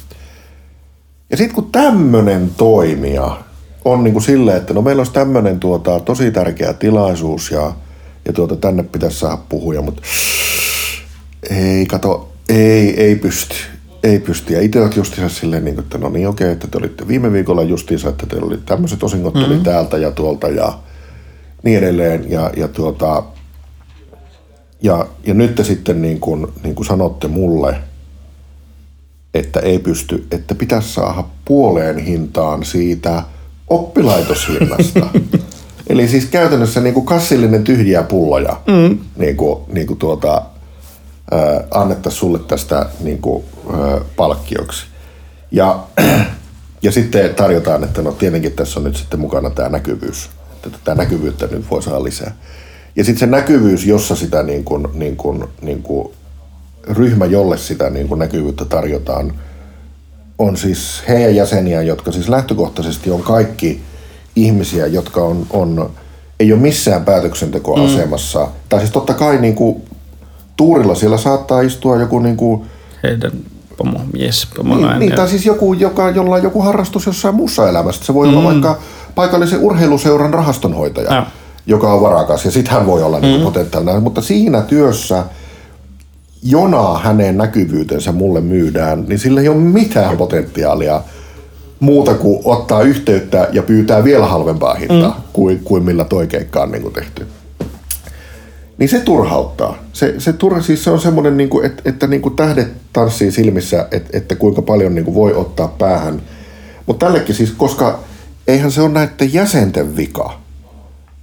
Ja 1.30 1.36
sitten 1.36 1.54
kun 1.54 1.72
tämmöinen 1.72 2.50
toimija 2.56 3.36
on 3.84 4.04
niin 4.04 4.12
kuin 4.12 4.22
silleen, 4.22 4.56
että 4.56 4.74
no 4.74 4.82
meillä 4.82 5.00
olisi 5.00 5.12
tämmöinen 5.12 5.60
tuota, 5.60 6.00
tosi 6.00 6.30
tärkeä 6.30 6.72
tilaisuus 6.72 7.50
ja 7.50 7.72
ja 8.24 8.32
tuota, 8.32 8.56
tänne 8.56 8.82
pitäisi 8.82 9.18
saada 9.18 9.38
puhuja, 9.48 9.82
mutta 9.82 10.02
ei, 11.50 11.86
kato, 11.86 12.32
ei, 12.48 13.00
ei 13.00 13.16
pysty. 13.16 13.54
Ei 14.02 14.18
pysty. 14.18 14.52
Ja 14.52 14.60
itse 14.60 14.80
olet 14.80 14.96
justiinsa 14.96 15.40
silleen, 15.40 15.64
niin 15.64 15.78
että 15.78 15.98
no 15.98 16.08
niin 16.08 16.28
okei, 16.28 16.52
että 16.52 16.66
te 16.66 16.78
olitte 16.78 17.08
viime 17.08 17.32
viikolla 17.32 17.62
justiinsa, 17.62 18.08
että 18.08 18.26
teillä 18.26 18.46
oli 18.46 18.58
tämmöiset 18.66 19.02
osingot 19.02 19.34
mm-hmm. 19.34 19.52
tuli 19.52 19.64
täältä 19.64 19.98
ja 19.98 20.10
tuolta 20.10 20.48
ja 20.48 20.78
niin 21.62 21.78
edelleen. 21.78 22.30
Ja, 22.30 22.50
ja, 22.56 22.68
tuota, 22.68 23.22
ja, 24.82 25.06
ja 25.26 25.34
nyt 25.34 25.54
te 25.54 25.64
sitten 25.64 26.02
niin 26.02 26.20
kuin, 26.20 26.46
niin 26.62 26.74
kuin 26.74 26.86
sanotte 26.86 27.28
mulle, 27.28 27.76
että 29.34 29.60
ei 29.60 29.78
pysty, 29.78 30.26
että 30.30 30.54
pitäisi 30.54 30.92
saada 30.92 31.24
puoleen 31.44 31.98
hintaan 31.98 32.64
siitä 32.64 33.22
oppilaitoshinnasta. 33.68 35.06
Eli 35.90 36.08
siis 36.08 36.26
käytännössä 36.26 36.80
niin 36.80 36.94
kuin 36.94 37.06
kassillinen 37.06 37.64
tyhjiä 37.64 38.02
pulloja 38.02 38.60
mm. 38.66 38.98
niin 39.16 39.36
kuin, 39.36 39.64
niin 39.72 39.86
kuin 39.86 39.98
tuota, 39.98 40.42
äh, 41.32 41.40
annettaisiin 41.70 42.20
sulle 42.20 42.38
tästä 42.38 42.86
niin 43.00 43.18
kuin, 43.18 43.44
äh, 43.70 44.00
palkkioksi. 44.16 44.86
Ja, 45.50 45.78
ja 46.82 46.92
sitten 46.92 47.34
tarjotaan, 47.34 47.84
että 47.84 48.02
no 48.02 48.12
tietenkin 48.12 48.52
tässä 48.52 48.80
on 48.80 48.84
nyt 48.84 48.96
sitten 48.96 49.20
mukana 49.20 49.50
tämä 49.50 49.68
näkyvyys. 49.68 50.30
Että 50.66 50.78
tätä 50.78 50.94
näkyvyyttä 50.94 51.46
nyt 51.46 51.70
voi 51.70 51.82
saada 51.82 52.04
lisää. 52.04 52.34
Ja 52.96 53.04
sitten 53.04 53.20
se 53.20 53.26
näkyvyys, 53.26 53.86
jossa 53.86 54.16
sitä 54.16 54.42
niin 54.42 54.64
kuin, 54.64 54.86
niin 54.94 55.16
kuin, 55.16 55.44
niin 55.62 55.82
kuin 55.82 56.12
ryhmä, 56.90 57.26
jolle 57.26 57.58
sitä 57.58 57.90
niin 57.90 58.08
kuin 58.08 58.18
näkyvyyttä 58.18 58.64
tarjotaan, 58.64 59.32
on 60.38 60.56
siis 60.56 61.02
heidän 61.08 61.36
jäseniä, 61.36 61.82
jotka 61.82 62.12
siis 62.12 62.28
lähtökohtaisesti 62.28 63.10
on 63.10 63.22
kaikki– 63.22 63.80
ihmisiä, 64.36 64.86
jotka 64.86 65.24
on, 65.24 65.46
on 65.50 65.90
ei 66.40 66.52
ole 66.52 66.60
missään 66.60 67.04
päätöksentekoasemassa. 67.04 68.40
Mm. 68.40 68.52
Tai 68.68 68.80
siis 68.80 68.90
totta 68.90 69.14
kai 69.14 69.40
niin 69.40 69.54
kuin, 69.54 69.82
tuurilla 70.56 70.94
siellä 70.94 71.18
saattaa 71.18 71.60
istua 71.60 71.96
joku 71.96 72.18
niin 72.18 72.36
kuin, 72.36 72.62
heidän 73.02 73.32
pomo, 73.76 74.00
mies, 74.12 74.48
pomo 74.56 74.76
niin, 74.76 74.98
niin, 74.98 75.12
tai 75.12 75.28
siis 75.28 75.46
joku, 75.46 75.72
joka, 75.72 76.10
jolla 76.10 76.34
on 76.34 76.42
joku 76.42 76.62
harrastus 76.62 77.06
jossain 77.06 77.34
muussa 77.34 77.68
elämässä. 77.68 78.04
Se 78.04 78.14
voi 78.14 78.28
mm. 78.28 78.36
olla 78.36 78.48
vaikka 78.48 78.78
paikallisen 79.14 79.60
urheiluseuran 79.60 80.34
rahastonhoitaja, 80.34 81.14
ja. 81.14 81.26
joka 81.66 81.92
on 81.92 82.02
varakas, 82.02 82.44
ja 82.44 82.50
sitten 82.50 82.72
hän 82.72 82.86
voi 82.86 83.02
olla 83.02 83.18
mm. 83.18 83.22
niin 83.22 83.42
potentiaalinen. 83.42 84.02
Mutta 84.02 84.20
siinä 84.20 84.60
työssä, 84.60 85.24
jona 86.42 86.98
hänen 86.98 87.38
näkyvyytensä 87.38 88.12
mulle 88.12 88.40
myydään, 88.40 89.04
niin 89.08 89.18
sillä 89.18 89.40
ei 89.40 89.48
ole 89.48 89.56
mitään 89.56 90.16
potentiaalia– 90.16 91.00
muuta 91.82 92.14
kuin 92.14 92.40
ottaa 92.44 92.82
yhteyttä 92.82 93.48
ja 93.52 93.62
pyytää 93.62 94.04
vielä 94.04 94.26
halvempaa 94.26 94.74
hintaa 94.74 95.14
mm. 95.18 95.22
kuin, 95.32 95.60
kuin 95.64 95.82
millä 95.82 96.04
toi 96.04 96.26
keikka 96.26 96.62
on 96.62 96.72
niin 96.72 96.82
kuin 96.82 96.94
tehty. 96.94 97.26
Niin 98.78 98.88
se 98.88 99.00
turhauttaa. 99.00 99.78
Se, 99.92 100.14
se, 100.18 100.32
turha, 100.32 100.62
siis 100.62 100.84
se 100.84 100.90
on 100.90 101.00
semmoinen, 101.00 101.36
niin 101.36 101.48
kuin, 101.48 101.66
että, 101.66 101.82
että 101.84 102.06
niin 102.06 102.22
kuin 102.22 102.36
tähdet 102.36 102.72
tanssii 102.92 103.32
silmissä, 103.32 103.88
että, 103.90 104.10
että 104.18 104.34
kuinka 104.34 104.62
paljon 104.62 104.94
niin 104.94 105.04
kuin 105.04 105.14
voi 105.14 105.34
ottaa 105.34 105.68
päähän. 105.68 106.22
Mutta 106.86 107.06
tällekin 107.06 107.34
siis, 107.34 107.50
koska 107.50 107.98
eihän 108.46 108.72
se 108.72 108.82
ole 108.82 108.92
näiden 108.92 109.32
jäsenten 109.32 109.96
vika, 109.96 110.40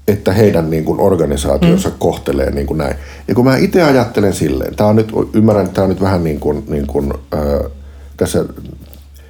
että 0.08 0.34
heidän 0.34 0.70
niin 0.70 0.86
kuin 0.86 1.00
organisaationsa 1.00 1.90
mm. 1.90 1.96
kohtelee 2.00 2.52
niin 2.52 2.68
kuin 2.68 2.78
näin. 2.78 2.96
Ja 3.28 3.36
kun 3.36 3.46
mä 3.46 3.58
itse 3.58 3.84
ajattelen 3.84 4.34
silleen, 4.34 4.76
tämä 4.76 4.90
on 4.90 4.96
nyt, 4.96 5.12
ymmärrän, 5.34 5.66
että 5.66 5.76
tämä 5.76 5.84
on 5.84 5.90
nyt 5.90 6.02
vähän 6.02 6.24
niin 6.24 6.40
kuin, 6.40 6.64
niin 6.68 6.88
kuin 6.88 7.14
äh, 7.34 7.72
tässä, 8.18 8.46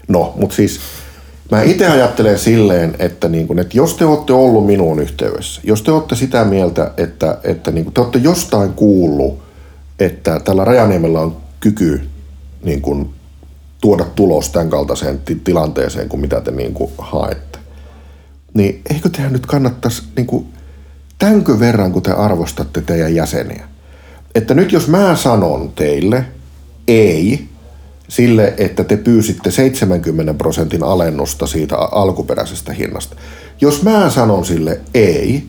no, 0.08 0.34
mutta 0.36 0.56
siis 0.56 0.80
Mä 1.52 1.62
itse 1.62 1.88
ajattelen 1.88 2.40
silleen, 2.40 2.96
että, 3.00 3.30
niin 3.30 3.48
kun, 3.48 3.60
että 3.60 3.78
jos 3.78 3.94
te 3.94 4.06
olette 4.06 4.34
ollut 4.34 4.66
minuun 4.66 5.00
yhteydessä, 5.00 5.62
jos 5.64 5.82
te 5.82 5.92
olette 5.92 6.16
sitä 6.16 6.46
mieltä, 6.46 6.92
että, 6.98 7.38
että 7.44 7.72
niin 7.72 7.86
kun, 7.86 7.94
te 7.94 8.02
olette 8.02 8.20
jostain 8.20 8.74
kuullut, 8.74 9.40
että 10.00 10.40
tällä 10.40 10.66
Rajaniemellä 10.66 11.20
on 11.20 11.38
kyky 11.60 12.02
niin 12.64 12.82
kun, 12.82 13.14
tuoda 13.82 14.06
tulos 14.16 14.50
tämän 14.50 14.70
kaltaiseen 14.70 15.22
tilanteeseen 15.44 16.10
kuin 16.10 16.22
mitä 16.22 16.42
te 16.42 16.52
niin 16.52 16.74
kun, 16.74 16.92
haette, 16.98 17.59
niin 18.54 18.82
eikö 18.94 19.10
tehdä 19.10 19.30
nyt 19.30 19.46
kannattaisi 19.46 20.04
niin 20.16 20.28
kun, 20.28 20.46
tänkö 21.18 21.60
verran, 21.60 21.92
kun 21.92 22.02
te 22.02 22.12
arvostatte 22.12 22.82
teidän 22.82 23.16
jäseniä. 23.16 23.68
Että 24.36 24.54
nyt 24.54 24.72
jos 24.72 24.88
mä 24.88 25.16
sanon 25.16 25.72
teille 25.76 26.26
ei, 26.88 27.50
sille, 28.08 28.54
että 28.58 28.84
te 28.84 28.98
pyysitte 28.98 29.52
70 29.52 30.34
prosentin 30.34 30.84
alennusta 30.84 31.48
siitä 31.48 31.78
alkuperäisestä 31.78 32.74
hinnasta. 32.74 33.16
Jos 33.62 33.84
mä 33.84 34.10
sanon 34.10 34.46
sille 34.46 34.80
ei, 34.94 35.44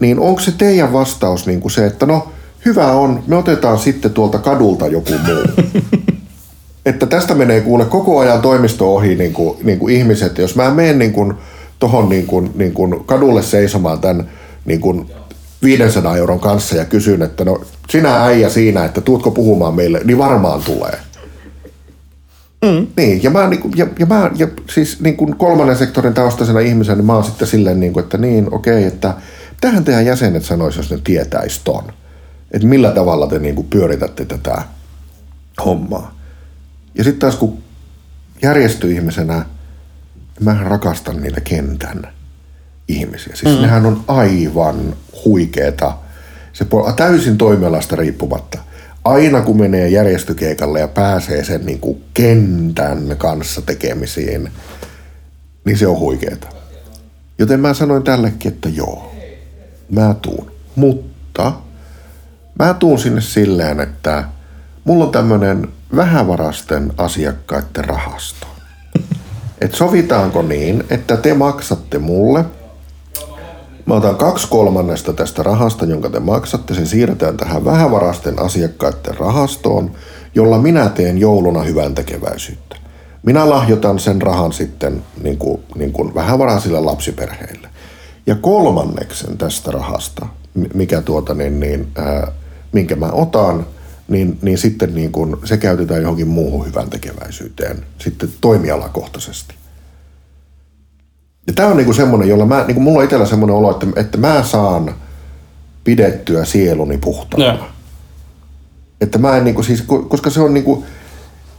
niin 0.00 0.18
onko 0.18 0.40
se 0.40 0.52
teidän 0.52 0.92
vastaus 0.92 1.46
niin 1.46 1.60
kuin 1.60 1.72
se, 1.72 1.86
että 1.86 2.06
no 2.06 2.32
hyvä 2.64 2.92
on, 2.92 3.22
me 3.26 3.36
otetaan 3.36 3.78
sitten 3.78 4.10
tuolta 4.10 4.38
kadulta 4.38 4.86
joku 4.86 5.12
muu. 5.12 5.66
että 6.86 7.06
tästä 7.06 7.34
menee 7.34 7.60
kuule 7.60 7.84
koko 7.84 8.18
ajan 8.18 8.40
toimisto 8.40 8.94
ohi 8.94 9.14
niin 9.14 9.32
kuin, 9.32 9.58
niin 9.62 9.78
kuin 9.78 9.96
ihmiset. 9.96 10.38
Jos 10.38 10.56
mä 10.56 10.70
menen 10.70 10.98
niin 10.98 11.12
kuin, 11.12 11.34
tohon 11.82 12.08
niin 12.08 12.26
kuin, 12.26 12.50
niin 12.54 12.72
kuin 12.72 13.04
kadulle 13.04 13.42
seisomaan 13.42 14.00
tämän 14.00 14.30
niin 14.64 14.80
kuin 14.80 15.10
500 15.62 16.16
euron 16.16 16.40
kanssa 16.40 16.76
ja 16.76 16.84
kysyn, 16.84 17.22
että 17.22 17.44
no 17.44 17.60
sinä 17.90 18.24
äijä 18.24 18.48
siinä, 18.48 18.84
että 18.84 19.00
tuutko 19.00 19.30
puhumaan 19.30 19.74
meille, 19.74 20.00
niin 20.04 20.18
varmaan 20.18 20.62
tulee. 20.62 20.98
Mm. 22.62 22.86
Niin, 22.96 23.22
ja 23.22 23.30
mä, 23.30 23.48
niin 23.48 23.60
kuin, 23.60 23.72
ja, 23.76 23.86
ja 23.98 24.06
mä 24.06 24.30
ja 24.36 24.48
siis 24.74 25.00
niin 25.00 25.16
kuin 25.16 25.36
kolmannen 25.36 25.76
sektorin 25.76 26.14
taustaisena 26.14 26.60
ihmisenä, 26.60 26.96
niin 26.96 27.06
mä 27.06 27.14
oon 27.14 27.24
sitten 27.24 27.48
silleen, 27.48 27.80
niin 27.80 27.92
kuin, 27.92 28.04
että 28.04 28.18
niin, 28.18 28.54
okei, 28.54 28.78
okay, 28.78 28.88
että 28.88 29.14
tähän 29.60 29.84
teidän 29.84 30.06
jäsenet 30.06 30.44
sanois, 30.44 30.76
jos 30.76 30.90
ne 30.90 30.98
tietäisi 31.04 31.60
ton. 31.64 31.84
Että 32.50 32.68
millä 32.68 32.90
tavalla 32.90 33.26
te 33.26 33.38
niin 33.38 33.54
kuin 33.54 33.66
pyöritätte 33.66 34.24
tätä 34.24 34.62
hommaa. 35.64 36.14
Ja 36.94 37.04
sitten 37.04 37.20
taas 37.20 37.36
kun 37.36 37.58
järjestöihmisenä, 38.42 39.44
mä 40.40 40.58
rakastan 40.64 41.22
niitä 41.22 41.40
kentän 41.40 42.08
ihmisiä. 42.88 43.36
Siis 43.36 43.56
mm. 43.56 43.62
nehän 43.62 43.86
on 43.86 44.04
aivan 44.08 44.96
huikeeta. 45.24 45.96
Se 46.52 46.66
täysin 46.96 47.38
toimialasta 47.38 47.96
riippumatta– 47.96 48.58
aina 49.04 49.40
kun 49.40 49.60
menee 49.60 49.88
järjestökeikalle 49.88 50.80
ja 50.80 50.88
pääsee 50.88 51.44
sen 51.44 51.66
niin 51.66 51.80
kuin 51.80 52.04
kentän 52.14 53.14
kanssa 53.18 53.62
tekemisiin, 53.62 54.50
niin 55.64 55.78
se 55.78 55.86
on 55.86 55.98
huikeeta. 55.98 56.48
Joten 57.38 57.60
mä 57.60 57.74
sanoin 57.74 58.02
tällekin, 58.02 58.52
että 58.52 58.68
joo, 58.68 59.14
mä 59.90 60.14
tuun. 60.22 60.52
Mutta 60.76 61.52
mä 62.58 62.74
tuun 62.74 62.98
sinne 62.98 63.20
silleen, 63.20 63.80
että 63.80 64.24
mulla 64.84 65.04
on 65.04 65.12
tämmöinen 65.12 65.68
vähävarasten 65.96 66.92
asiakkaiden 66.96 67.84
rahasto. 67.84 68.46
Et 69.62 69.74
sovitaanko 69.74 70.42
niin, 70.42 70.84
että 70.90 71.16
te 71.16 71.34
maksatte 71.34 71.98
mulle 71.98 72.44
Mä 73.86 73.94
otan 73.94 74.16
kaksi 74.16 74.48
kolmannesta 74.48 75.12
tästä 75.12 75.42
rahasta, 75.42 75.84
jonka 75.84 76.10
te 76.10 76.20
maksatte. 76.20 76.74
Se 76.74 76.86
siirretään 76.86 77.36
tähän 77.36 77.64
vähävarasten 77.64 78.38
asiakkaiden 78.38 79.18
rahastoon, 79.18 79.90
jolla 80.34 80.58
minä 80.58 80.88
teen 80.88 81.18
jouluna 81.18 81.62
hyvän 81.62 81.94
tekeväisyyttä. 81.94 82.76
Minä 83.22 83.50
lahjoitan 83.50 83.98
sen 83.98 84.22
rahan 84.22 84.52
sitten 84.52 85.02
niin 85.22 85.38
kuin, 85.38 85.60
niin 85.74 85.92
kuin 85.92 86.14
vähävaraisille 86.14 86.80
lapsiperheille. 86.80 87.68
Ja 88.26 88.34
kolmanneksen 88.34 89.38
tästä 89.38 89.70
rahasta, 89.70 90.26
mikä 90.74 91.00
tuota 91.00 91.34
niin, 91.34 91.60
niin, 91.60 91.88
ää, 91.96 92.32
minkä 92.72 92.96
mä 92.96 93.08
otan, 93.12 93.66
niin, 94.12 94.38
niin 94.42 94.58
sitten 94.58 94.94
niin 94.94 95.12
kun 95.12 95.40
se 95.44 95.56
käytetään 95.56 96.02
johonkin 96.02 96.28
muuhun 96.28 96.66
hyvän 96.66 96.90
tekeväisyyteen, 96.90 97.76
sitten 97.98 98.28
toimialakohtaisesti. 98.40 99.54
Ja 101.46 101.52
tämä 101.52 101.68
on 101.68 101.76
niinku 101.76 101.92
semmoinen, 101.92 102.28
jolla 102.28 102.46
mä, 102.46 102.64
niinku 102.66 102.80
mulla 102.80 102.98
on 102.98 103.04
itsellä 103.04 103.26
semmoinen 103.26 103.56
olo, 103.56 103.70
että, 103.70 103.86
että 103.96 104.18
mä 104.18 104.42
saan 104.42 104.94
pidettyä 105.84 106.44
sieluni 106.44 106.98
puhtaana. 106.98 107.44
Joo. 107.44 107.66
Että 109.00 109.18
mä 109.18 109.36
en 109.36 109.44
niinku 109.44 109.62
siis, 109.62 109.82
koska 110.08 110.30
se 110.30 110.40
on 110.40 110.54
niinku, 110.54 110.84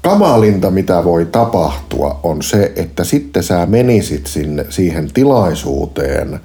kamalinta, 0.02 0.72
mitä 0.72 1.04
voi 1.04 1.26
tapahtua, 1.26 2.20
on 2.24 2.42
se, 2.42 2.74
että 2.76 3.04
sitten 3.04 3.44
sä 3.44 3.66
menisit 3.66 4.28
sinne, 4.28 4.66
siihen 4.70 5.14
tilaisuuteen 5.14 6.40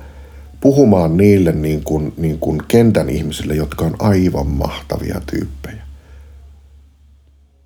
puhumaan 0.61 1.16
niille 1.16 1.52
niin 1.52 1.84
kuin, 1.84 2.12
niin 2.16 2.38
kuin 2.38 2.62
kentän 2.68 3.09
ihmisille, 3.09 3.54
jotka 3.54 3.84
on 3.84 3.96
aivan 3.98 4.46
mahtavia 4.46 5.20
tyyppejä. 5.30 5.88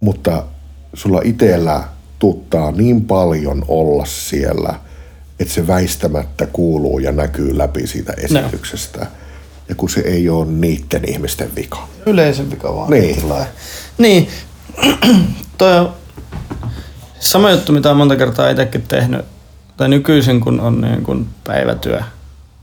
Mutta 0.02 0.44
sulla 0.94 1.20
itsellä 1.24 1.84
tuttaa 2.18 2.72
niin 2.72 3.04
paljon 3.04 3.64
olla 3.68 4.04
siellä, 4.04 4.74
että 5.40 5.54
se 5.54 5.66
väistämättä 5.66 6.46
kuuluu 6.46 6.98
ja 6.98 7.12
näkyy 7.12 7.58
läpi 7.58 7.86
siitä 7.86 8.12
esityksestä. 8.12 9.00
No. 9.00 9.06
Ja 9.68 9.74
kun 9.74 9.90
se 9.90 10.00
ei 10.00 10.28
ole 10.28 10.46
niiden 10.46 11.08
ihmisten 11.08 11.54
vika. 11.56 11.88
Yleisen 12.06 12.50
vika 12.50 12.74
vaan. 12.74 12.90
Niin. 12.90 13.20
Tulee. 13.20 13.46
Niin. 13.98 14.28
Toi 15.58 15.78
on 15.78 15.92
sama 17.20 17.50
juttu, 17.50 17.72
mitä 17.72 17.90
on 17.90 17.96
monta 17.96 18.16
kertaa 18.16 18.50
itsekin 18.50 18.82
tehnyt. 18.82 19.24
Tai 19.76 19.88
nykyisin, 19.88 20.40
kun 20.40 20.60
on 20.60 20.80
niin 20.80 21.02
kuin 21.02 21.28
päivätyö 21.44 22.00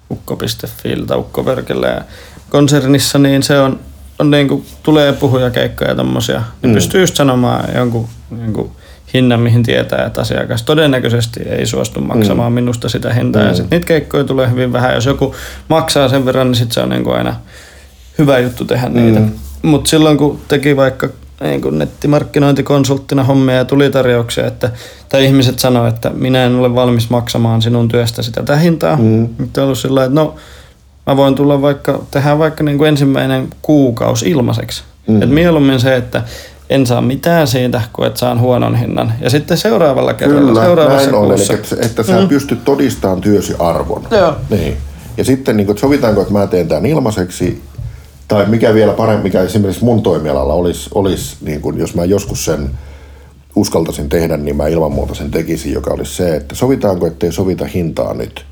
ukko.fi 0.09 0.95
tai 1.07 1.17
ukkoverkillä 1.17 1.87
ja 1.87 2.01
konsernissa, 2.49 3.19
niin 3.19 3.43
se 3.43 3.59
on, 3.59 3.79
on 4.20 4.32
niin 4.32 4.47
kuin, 4.47 4.65
tulee 4.84 5.13
puhujakeikkoja 5.13 5.89
ja 5.89 5.95
tommosia. 5.95 6.41
Niin 6.61 6.72
mm. 6.72 6.74
pystyy 6.74 7.01
just 7.01 7.15
sanomaan 7.15 7.76
jonkun 7.76 8.07
niin 8.30 8.53
kuin, 8.53 8.72
hinnan, 9.13 9.39
mihin 9.39 9.63
tietää, 9.63 10.05
että 10.05 10.22
asiakas 10.22 10.63
todennäköisesti 10.63 11.39
ei 11.39 11.65
suostu 11.65 12.01
maksamaan 12.01 12.51
mm. 12.51 12.55
minusta 12.55 12.89
sitä 12.89 13.13
hintaa. 13.13 13.41
Mm. 13.41 13.47
Ja 13.47 13.55
sitten 13.55 13.76
niitä 13.76 13.88
keikkoja 13.88 14.24
tulee 14.24 14.49
hyvin 14.49 14.74
vähän. 14.74 14.95
Jos 14.95 15.05
joku 15.05 15.36
maksaa 15.67 16.09
sen 16.09 16.26
verran, 16.26 16.47
niin 16.47 16.55
sitten 16.55 16.74
se 16.74 16.80
on 16.80 16.89
niin 16.89 17.03
kuin 17.03 17.15
aina 17.15 17.36
hyvä 18.17 18.39
juttu 18.39 18.65
tehdä 18.65 18.89
niitä. 18.89 19.20
Mm. 19.20 19.32
Mutta 19.61 19.89
silloin 19.89 20.17
kun 20.17 20.39
teki 20.47 20.76
vaikka 20.76 21.09
niin 21.41 21.61
kuin 21.61 21.80
nettimarkkinointikonsulttina 21.80 23.24
hommia 23.24 23.55
ja 23.55 23.65
tuli 23.65 23.89
tarjouksia, 23.89 24.47
että, 24.47 24.72
tai 25.09 25.26
ihmiset 25.26 25.59
sanoi, 25.59 25.89
että 25.89 26.09
minä 26.09 26.45
en 26.45 26.55
ole 26.55 26.76
valmis 26.76 27.09
maksamaan 27.09 27.61
sinun 27.61 27.88
työstäsi 27.88 28.32
tätä 28.32 28.55
hintaa. 28.55 28.95
Mm. 28.95 29.30
Nyt 29.38 29.57
on 29.57 29.63
ollut 29.63 29.78
sillä 29.78 30.03
että 30.03 30.15
no, 30.15 30.36
mä 31.10 31.18
voin 31.18 31.36
tulla 31.36 31.62
vaikka, 31.62 31.99
tehdä 32.12 32.39
vaikka 32.39 32.64
niin 32.64 32.78
kuin 32.78 32.88
ensimmäinen 32.88 33.47
kuukausi 33.62 34.30
ilmaiseksi. 34.30 34.84
Mm. 35.07 35.22
Et 35.22 35.30
mieluummin 35.30 35.80
se, 35.80 35.95
että 35.95 36.24
en 36.70 36.88
saa 36.88 37.01
mitään 37.01 37.47
siitä, 37.47 37.82
kun 37.93 38.05
et 38.05 38.18
saan 38.18 38.39
huonon 38.39 38.76
hinnan. 38.76 39.14
Ja 39.22 39.30
sitten 39.30 39.57
seuraavalla 39.57 40.14
kerralla, 40.14 40.47
Kyllä, 40.47 40.64
seuraavassa 40.64 41.12
näin 41.12 41.26
kuussa. 41.26 41.53
On, 41.53 41.60
eli 41.60 41.64
että, 41.64 41.86
että 41.86 42.03
sä 42.03 42.22
mm. 42.22 42.28
pystyt 42.28 42.64
todistamaan 42.66 43.22
työsi 43.22 43.55
arvon. 43.60 44.03
Joo. 44.12 44.36
Niin. 44.49 44.78
Ja 45.18 45.24
sitten 45.24 45.57
niin 45.57 45.66
kuin, 45.66 45.74
että 45.74 45.82
sovitaanko, 45.82 46.22
että 46.22 46.34
mä 46.34 46.47
teen 46.47 46.68
tämän 46.68 46.86
ilmaiseksi, 46.86 47.62
tai 48.28 48.45
mikä 48.45 48.74
vielä 48.74 48.93
parempi, 48.93 49.24
mikä 49.24 49.41
esimerkiksi 49.41 49.84
mun 49.84 50.03
toimialalla 50.03 50.53
olisi, 50.53 50.89
olisi 50.95 51.38
niin 51.41 51.62
kuin, 51.62 51.78
jos 51.78 51.95
mä 51.95 52.05
joskus 52.05 52.45
sen 52.45 52.70
uskaltaisin 53.55 54.10
tehdä, 54.10 54.38
niin 54.38 54.55
mä 54.55 54.68
ilman 54.68 54.91
muuta 54.91 55.16
sen 55.16 55.32
tekisin, 55.32 55.74
joka 55.74 55.93
olisi 55.93 56.16
se, 56.16 56.36
että 56.36 56.55
sovitaanko, 56.55 57.07
ettei 57.07 57.32
sovita 57.32 57.66
hintaa 57.66 58.14
nyt. 58.14 58.45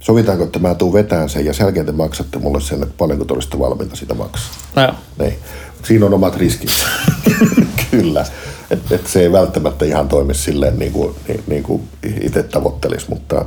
Sovitaanko, 0.00 0.44
että 0.44 0.58
mä 0.58 0.74
tuun 0.74 0.92
vetään 0.92 1.28
sen 1.28 1.44
ja 1.44 1.52
sen 1.52 1.64
jälkeen 1.64 1.86
te 1.86 1.92
maksatte 1.92 2.38
mulle 2.38 2.60
sen, 2.60 2.82
että 2.82 2.94
paljonko 2.98 3.24
te 3.24 3.34
olisitte 3.34 3.58
valmiita 3.58 3.96
sitä 3.96 4.14
maksaa. 4.14 4.50
No. 4.76 4.94
Niin. 5.18 5.38
Siinä 5.84 6.06
on 6.06 6.14
omat 6.14 6.36
riskinsä. 6.36 6.86
Kyllä. 7.90 8.26
Että 8.70 8.94
et 8.94 9.06
se 9.06 9.20
ei 9.20 9.32
välttämättä 9.32 9.84
ihan 9.84 10.08
toimi 10.08 10.34
silleen 10.34 10.78
niin 10.78 10.92
kuin, 10.92 11.14
niin, 11.28 11.44
niin 11.46 11.62
kuin 11.62 11.82
itse 12.20 12.42
tavoittelisi, 12.42 13.06
mutta 13.08 13.44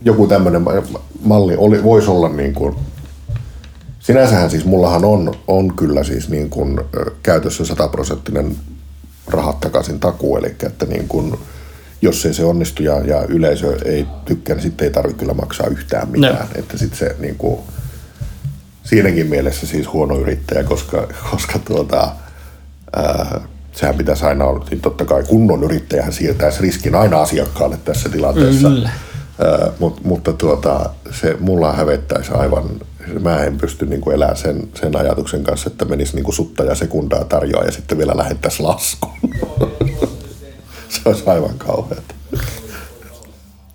joku 0.00 0.26
tämmöinen 0.26 0.64
malli 1.24 1.56
oli, 1.56 1.82
voisi 1.82 2.10
olla 2.10 2.28
niin 2.28 2.54
kuin, 2.54 2.76
sinänsähän 3.98 4.50
siis 4.50 4.64
mullahan 4.64 5.04
on, 5.04 5.34
on 5.48 5.76
kyllä 5.76 6.04
siis 6.04 6.28
niin 6.28 6.50
kuin 6.50 6.80
käytössä 7.22 7.64
sataprosenttinen 7.64 8.56
rahat 9.26 9.60
takaisin 9.60 10.00
takuu, 10.00 10.36
eli 10.36 10.54
että 10.66 10.86
niin 10.86 11.08
kuin, 11.08 11.38
jos 12.02 12.26
ei 12.26 12.34
se 12.34 12.44
onnistu 12.44 12.82
ja, 12.82 12.98
ja 13.00 13.24
yleisö 13.28 13.78
ei 13.84 14.06
tykkää, 14.24 14.56
niin 14.56 14.62
sitten 14.62 14.84
ei 14.84 14.90
tarvitse 14.90 15.18
kyllä 15.18 15.34
maksaa 15.34 15.66
yhtään 15.66 16.08
mitään. 16.08 16.34
No. 16.34 16.46
Että 16.54 16.78
sitten 16.78 16.98
se 16.98 17.16
niin 17.18 17.36
kuin, 17.36 17.60
siinäkin 18.84 19.26
mielessä 19.26 19.66
siis 19.66 19.92
huono 19.92 20.18
yrittäjä, 20.18 20.64
koska, 20.64 21.08
koska 21.30 21.58
tuota, 21.58 22.08
ää, 22.96 23.40
sehän 23.72 23.94
pitäisi 23.94 24.24
aina 24.24 24.44
olla, 24.44 24.66
niin 24.70 24.80
totta 24.80 25.04
kai 25.04 25.22
kunnon 25.22 25.64
yrittäjähän 25.64 26.12
siirtäisi 26.12 26.62
riskin 26.62 26.94
aina 26.94 27.20
asiakkaalle 27.20 27.78
tässä 27.84 28.08
tilanteessa. 28.08 28.68
Mm. 28.68 28.84
Ää, 28.84 29.72
mut, 29.78 30.04
mutta 30.04 30.32
tuota, 30.32 30.90
se 31.10 31.36
mulla 31.40 31.72
hävettäisi 31.72 32.32
aivan, 32.32 32.64
mä 33.20 33.44
en 33.44 33.58
pysty 33.58 33.86
niin 33.86 34.00
kuin 34.00 34.14
elämään 34.16 34.36
sen, 34.36 34.68
sen 34.80 34.96
ajatuksen 34.96 35.44
kanssa, 35.44 35.70
että 35.70 35.84
menisi 35.84 36.14
niin 36.14 36.24
kuin 36.24 36.34
sutta 36.34 36.64
ja 36.64 36.74
sekundaa 36.74 37.24
tarjoaa 37.24 37.64
ja 37.64 37.72
sitten 37.72 37.98
vielä 37.98 38.16
lähettäisi 38.16 38.62
laskun. 38.62 39.12
se 41.04 41.08
olisi 41.08 41.24
aivan 41.26 41.58
kauheata. 41.58 42.14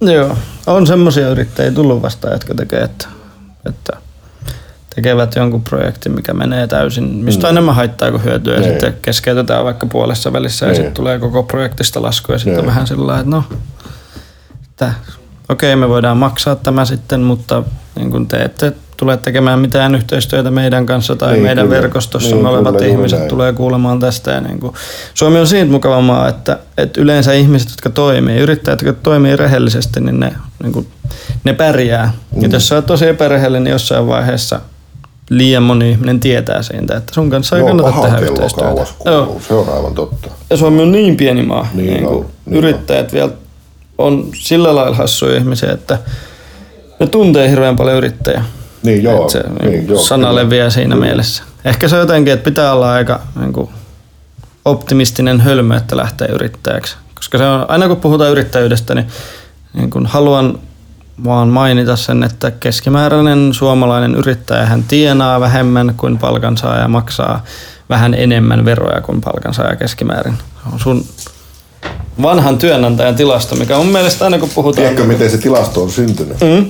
Joo, 0.02 0.38
on 0.68 0.88
semmoisia 0.88 1.30
yrittäjiä 1.30 1.72
tullut 1.72 2.02
vastaan, 2.02 2.34
jotka 2.34 2.54
tekee, 2.56 2.82
että, 2.82 3.08
että 3.66 3.98
tekevät 4.96 5.36
jonkun 5.36 5.64
projektin, 5.64 6.12
mikä 6.12 6.34
menee 6.34 6.68
täysin, 6.68 7.04
mistä 7.04 7.48
mm. 7.48 7.50
enemmän 7.50 7.76
haittaa 7.76 8.12
kuin 8.12 8.24
hyötyä, 8.24 8.56
ja 8.56 8.64
sitten 8.64 8.98
keskeytetään 9.02 9.66
vaikka 9.66 9.86
puolessa 9.86 10.34
välissä, 10.34 10.66
ja 10.66 10.76
sitten 10.76 10.94
tulee 10.94 11.20
koko 11.20 11.44
projektista 11.44 12.02
lasku, 12.02 12.32
ja 12.32 12.40
sitten 12.40 12.66
vähän 12.66 12.88
sillä 12.88 13.20
että 13.20 13.30
no, 13.30 13.44
että 14.70 14.94
okei, 15.50 15.74
okay, 15.74 15.80
me 15.80 15.90
voidaan 15.90 16.18
maksaa 16.18 16.56
tämä 16.56 16.86
sitten, 16.86 17.22
mutta 17.22 17.64
niin 17.96 18.12
kun 18.12 18.28
te 18.28 18.38
ette 18.38 18.74
tule 19.00 19.18
tekemään 19.18 19.60
mitään 19.60 19.95
yhteistyötä 19.95 20.52
meidän 20.52 20.86
kanssa 20.86 21.16
tai 21.16 21.34
niin, 21.34 21.43
meidän 21.43 21.68
kyllä. 21.68 21.82
verkostossa 21.82 22.36
niin, 22.36 22.45
olevat 22.45 22.76
kyllä, 22.76 22.88
ihmiset 22.88 23.20
näin. 23.20 23.30
tulee 23.30 23.54
kuulemaan 23.54 24.00
tästä. 24.00 24.32
Ja 24.32 24.41
niin 24.41 24.60
kuin, 24.60 24.74
Suomi 25.14 25.39
on 25.39 25.47
siitä 25.47 25.72
mukava 25.72 26.02
maa, 26.02 26.28
että, 26.28 26.60
että 26.78 27.02
yleensä 27.02 27.34
ihmiset, 27.34 27.70
jotka 27.70 27.89
toimii, 27.89 28.38
yrittäjät, 28.38 28.82
jotka 28.82 29.02
toimii 29.04 29.36
rehellisesti, 29.36 30.00
niin 30.00 30.20
ne, 30.20 30.34
niin 30.64 30.74
kuin, 30.74 30.88
ne 31.43 31.54
pärjää. 31.54 32.14
Mm. 32.36 32.41
Ja 32.41 32.50
jos 32.52 32.68
sä 32.68 32.76
oot 32.76 32.86
tosi 32.86 33.08
epärehellinen 33.08 33.64
niin 33.64 33.72
jossain 33.72 34.08
vaiheessa, 34.08 34.62
liian 35.30 35.64
moni 35.64 35.91
ihminen 35.91 36.20
tietää 36.20 36.62
siitä, 36.62 36.97
että 36.97 37.14
sun 37.14 37.30
kanssa 37.30 37.58
ei 37.58 37.64
kannata 37.64 38.02
tehdä 38.02 38.18
yhteistyötä. 38.20 38.86
Joo. 39.06 39.41
Se 39.47 39.54
on 39.54 39.70
aivan 39.70 39.95
totta. 39.95 40.30
Ja 40.50 40.58
Suomi 40.58 40.82
on 40.82 40.91
niin 40.91 41.18
pieni 41.18 41.41
maa. 41.41 41.68
Niin, 41.74 41.93
niin 41.93 42.06
kuin 42.06 42.26
niin 42.45 42.58
yrittäjät 42.58 43.06
on. 43.06 43.12
vielä 43.14 43.32
on 43.97 44.30
sillä 44.36 44.76
lailla 44.76 44.95
hassuja 44.95 45.38
ihmisiä, 45.38 45.72
että 45.72 45.97
ne 47.00 47.08
tuntee 47.08 47.50
hirveän 47.50 47.76
paljon 47.76 47.97
yrittäjää. 47.97 48.43
Niin 48.84 49.04
joo. 49.04 49.30
Se 49.30 49.44
niin, 49.44 49.72
niin 49.72 49.88
joo, 49.88 50.00
sana 50.00 50.28
kyllä. 50.28 50.42
leviää 50.42 50.70
siinä 50.70 50.96
kyllä. 50.96 51.06
mielessä. 51.06 51.44
Ehkä 51.66 51.88
se 51.88 51.96
on 51.96 52.02
jotenkin, 52.02 52.34
että 52.34 52.44
pitää 52.44 52.74
olla 52.74 52.92
aika 52.92 53.20
niin 53.40 53.54
kuin, 53.54 53.70
optimistinen 54.66 55.40
hölmö, 55.42 55.78
että 55.78 55.98
lähtee 55.98 56.28
yrittäjäksi. 56.28 56.96
Koska 57.16 57.38
se 57.38 57.46
on, 57.46 57.66
aina 57.68 57.88
kun 57.88 57.98
puhutaan 57.98 58.32
yrittäjyydestä, 58.32 58.96
niin, 58.96 59.08
niin 59.74 59.90
kun 59.90 60.06
haluan 60.06 60.60
vaan 61.24 61.48
mainita 61.48 61.96
sen, 61.96 62.24
että 62.24 62.52
keskimääräinen 62.52 63.54
suomalainen 63.54 64.16
yrittäjä 64.16 64.66
hän 64.66 64.84
tienaa 64.84 65.40
vähemmän 65.40 65.94
kuin 65.98 66.18
palkansaaja 66.18 66.88
maksaa 66.88 67.44
vähän 67.90 68.14
enemmän 68.14 68.66
veroja 68.66 69.02
kuin 69.02 69.22
palkansaaja 69.22 69.76
keskimäärin. 69.76 70.34
Se 70.38 70.70
on 70.74 70.80
sun 70.80 71.06
vanhan 72.22 72.58
työnantajan 72.58 73.16
tilasto, 73.16 73.56
mikä 73.56 73.78
on 73.78 73.86
mun 73.86 73.94
mielestä 73.94 74.26
aina 74.26 74.40
kun 74.40 74.50
puhutaan... 74.50 74.88
Tiedätkö, 74.88 75.04
miten 75.04 75.32
se 75.32 75.38
tilasto 75.38 75.84
on 75.84 75.92
syntynyt? 75.92 76.38
Mm? 76.42 76.66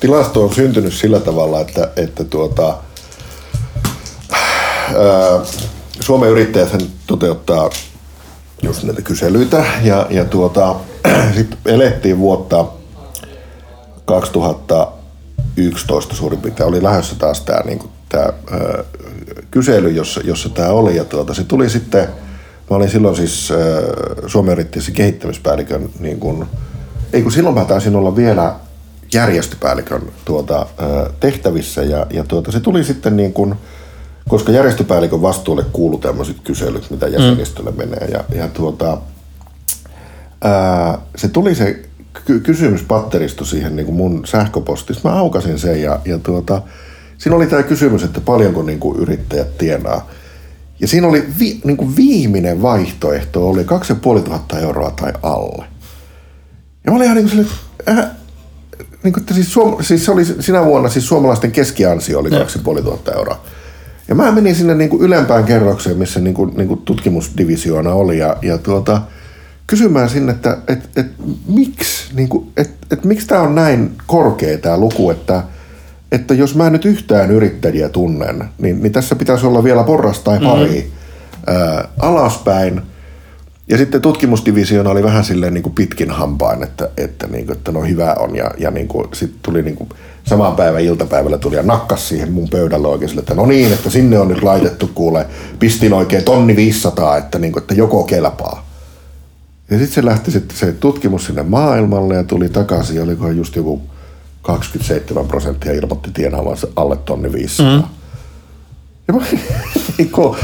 Tilasto 0.00 0.44
on 0.44 0.54
syntynyt 0.54 0.94
sillä 0.94 1.20
tavalla, 1.20 1.60
että, 1.60 1.90
että 1.96 2.24
tuota, 2.24 2.76
ää, 4.32 4.40
Suomen 6.00 6.30
yrittäjät 6.30 6.84
toteuttaa 7.06 7.70
just 8.62 8.82
näitä 8.82 9.02
kyselyitä 9.02 9.64
ja, 9.82 10.06
ja 10.10 10.24
tuota, 10.24 10.76
sitten 11.36 11.58
elettiin 11.64 12.18
vuotta 12.18 12.66
2011 14.04 16.14
suurin 16.14 16.40
piirtein 16.40 16.68
oli 16.68 16.82
lähdössä 16.82 17.16
taas 17.18 17.40
tämä 17.40 17.60
niin 17.64 17.80
kysely, 19.50 19.90
jossa, 19.90 20.20
jossa 20.24 20.48
tämä 20.48 20.68
oli. 20.68 20.96
Ja 20.96 21.04
tuota, 21.04 21.34
se 21.34 21.44
tuli 21.44 21.70
sitten, 21.70 22.08
mä 22.70 22.76
olin 22.76 22.90
silloin 22.90 23.16
siis 23.16 23.50
ää, 23.50 23.58
Suomen 24.26 24.52
yrittäjässä 24.52 24.92
kehittämispäällikön, 24.92 25.88
niin 25.98 26.20
kun, 26.20 26.46
ei 27.12 27.22
kun 27.22 27.32
silloin 27.32 27.54
mä 27.54 27.64
taisin 27.64 27.96
olla 27.96 28.16
vielä 28.16 28.54
järjestöpäällikön 29.14 30.02
tuota, 30.24 30.66
tehtävissä 31.20 31.82
ja, 31.82 32.06
ja 32.10 32.24
tuota, 32.24 32.52
se 32.52 32.60
tuli 32.60 32.84
sitten 32.84 33.16
niin 33.16 33.32
kuin, 33.32 33.54
koska 34.28 34.52
järjestöpäällikön 34.52 35.22
vastuulle 35.22 35.64
kuuluu 35.72 35.98
tämmöiset 35.98 36.36
kyselyt, 36.44 36.90
mitä 36.90 37.08
jäsenistölle 37.08 37.70
mm. 37.70 37.76
menee 37.76 38.08
ja, 38.12 38.24
ja 38.34 38.48
tuota, 38.48 38.98
ää, 40.42 40.98
se 41.16 41.28
tuli 41.28 41.54
se 41.54 41.82
ky- 42.24 42.40
kysymyspatteristo 42.40 43.44
siihen 43.44 43.76
niin 43.76 43.86
kuin 43.86 43.96
mun 43.96 44.22
sähköpostissa. 44.26 45.08
Mä 45.08 45.14
aukasin 45.14 45.58
sen 45.58 45.82
ja, 45.82 46.00
ja 46.04 46.18
tuota, 46.18 46.62
siinä 47.18 47.36
oli 47.36 47.46
tämä 47.46 47.62
kysymys, 47.62 48.02
että 48.02 48.20
paljonko 48.20 48.62
niin 48.62 48.80
kuin 48.80 48.98
yrittäjät 48.98 49.58
tienaa. 49.58 50.08
Ja 50.80 50.88
siinä 50.88 51.06
oli 51.06 51.24
vi, 51.38 51.60
niin 51.64 51.76
kuin 51.76 51.96
viimeinen 51.96 52.62
vaihtoehto, 52.62 53.48
oli 53.48 53.64
2500 53.64 54.58
euroa 54.58 54.90
tai 54.90 55.12
alle. 55.22 55.64
Ja 56.84 56.92
mä 56.92 56.96
olin 56.96 57.04
ihan 57.04 57.16
niin 57.16 57.28
kuin 57.30 57.46
sille, 57.46 57.98
äh, 57.98 58.10
niin 59.06 59.12
kuin, 59.12 59.22
että 59.22 59.34
siis, 59.34 59.52
suom, 59.52 59.76
siis 59.80 60.04
se 60.04 60.12
oli 60.12 60.24
sinä 60.24 60.64
vuonna 60.64 60.88
siis 60.88 61.08
suomalaisten 61.08 61.52
keskiansio 61.52 62.18
oli 62.18 62.30
2500 62.30 63.14
euroa. 63.14 63.44
Ja 64.08 64.14
mä 64.14 64.32
menin 64.32 64.54
sinne 64.54 64.74
niin 64.74 64.90
kuin 64.90 65.02
ylempään 65.02 65.44
kerrokseen, 65.44 65.96
missä 65.96 66.20
niin 66.20 66.34
kuin, 66.34 66.52
niin 66.56 66.68
kuin 66.68 66.80
tutkimusdivisioona 66.84 67.92
oli 67.92 68.18
ja, 68.18 68.36
ja 68.42 68.58
tuota, 68.58 69.02
kysymään 69.66 70.10
sinne, 70.10 70.32
että 70.32 70.58
et, 70.68 70.88
et, 70.96 71.06
miksi, 71.48 72.14
niin 72.14 72.28
kuin, 72.28 72.52
et, 72.56 72.70
et, 72.90 73.04
miksi 73.04 73.26
tämä 73.26 73.40
on 73.40 73.54
näin 73.54 73.92
korkea 74.06 74.58
tämä 74.58 74.78
luku, 74.78 75.10
että, 75.10 75.42
että 76.12 76.34
jos 76.34 76.54
mä 76.54 76.70
nyt 76.70 76.84
yhtään 76.84 77.30
yrittäjiä 77.30 77.88
tunnen, 77.88 78.44
niin, 78.58 78.82
niin 78.82 78.92
tässä 78.92 79.16
pitäisi 79.16 79.46
olla 79.46 79.64
vielä 79.64 79.84
porras 79.84 80.18
tai 80.18 80.38
pari 80.40 80.92
mm. 81.46 81.54
ää, 81.54 81.88
alaspäin– 81.98 82.82
ja 83.68 83.78
sitten 83.78 84.02
tutkimusdivisioona 84.02 84.90
oli 84.90 85.02
vähän 85.02 85.24
silleen 85.24 85.54
niin 85.54 85.62
kuin 85.62 85.74
pitkin 85.74 86.10
hampain, 86.10 86.62
että, 86.62 86.90
että, 86.96 87.26
niin 87.26 87.46
kuin, 87.46 87.56
että 87.56 87.72
no 87.72 87.80
hyvä 87.80 88.14
on. 88.18 88.36
Ja, 88.36 88.50
ja 88.58 88.70
niin 88.70 88.88
kuin, 88.88 89.08
sitten 89.12 89.40
tuli 89.42 89.62
niin 89.62 89.76
kuin, 89.76 89.88
saman 90.24 90.56
päivän 90.56 90.80
iltapäivällä 90.80 91.38
tuli 91.38 91.56
ja 91.56 91.62
nakkas 91.62 92.08
siihen 92.08 92.32
mun 92.32 92.48
pöydälle 92.48 92.88
oikein 92.88 93.08
sille, 93.08 93.20
että 93.20 93.34
no 93.34 93.46
niin, 93.46 93.72
että 93.72 93.90
sinne 93.90 94.18
on 94.18 94.28
nyt 94.28 94.42
laitettu 94.42 94.90
kuule, 94.94 95.26
pistin 95.58 95.92
oikein 95.92 96.24
tonni 96.24 96.56
500, 96.56 97.16
että, 97.16 97.38
niin 97.38 97.52
kuin, 97.52 97.62
että 97.62 97.74
joko 97.74 98.04
kelpaa. 98.04 98.66
Ja 99.70 99.78
sitten 99.78 99.94
se 99.94 100.04
lähti 100.04 100.30
sitten 100.30 100.56
se 100.56 100.72
tutkimus 100.72 101.26
sinne 101.26 101.42
maailmalle 101.42 102.14
ja 102.14 102.24
tuli 102.24 102.48
takaisin, 102.48 103.02
olikohan 103.02 103.36
just 103.36 103.56
joku 103.56 103.82
27 104.42 105.26
prosenttia 105.26 105.72
ilmoitti 105.72 106.10
tienaavansa 106.14 106.66
alle 106.76 106.96
tonni 106.96 107.32
500. 107.32 107.76
Mm. 107.76 107.82
Ja 109.08 109.14
mä, 109.14 109.20
niin 109.98 110.10
kuin, 110.10 110.38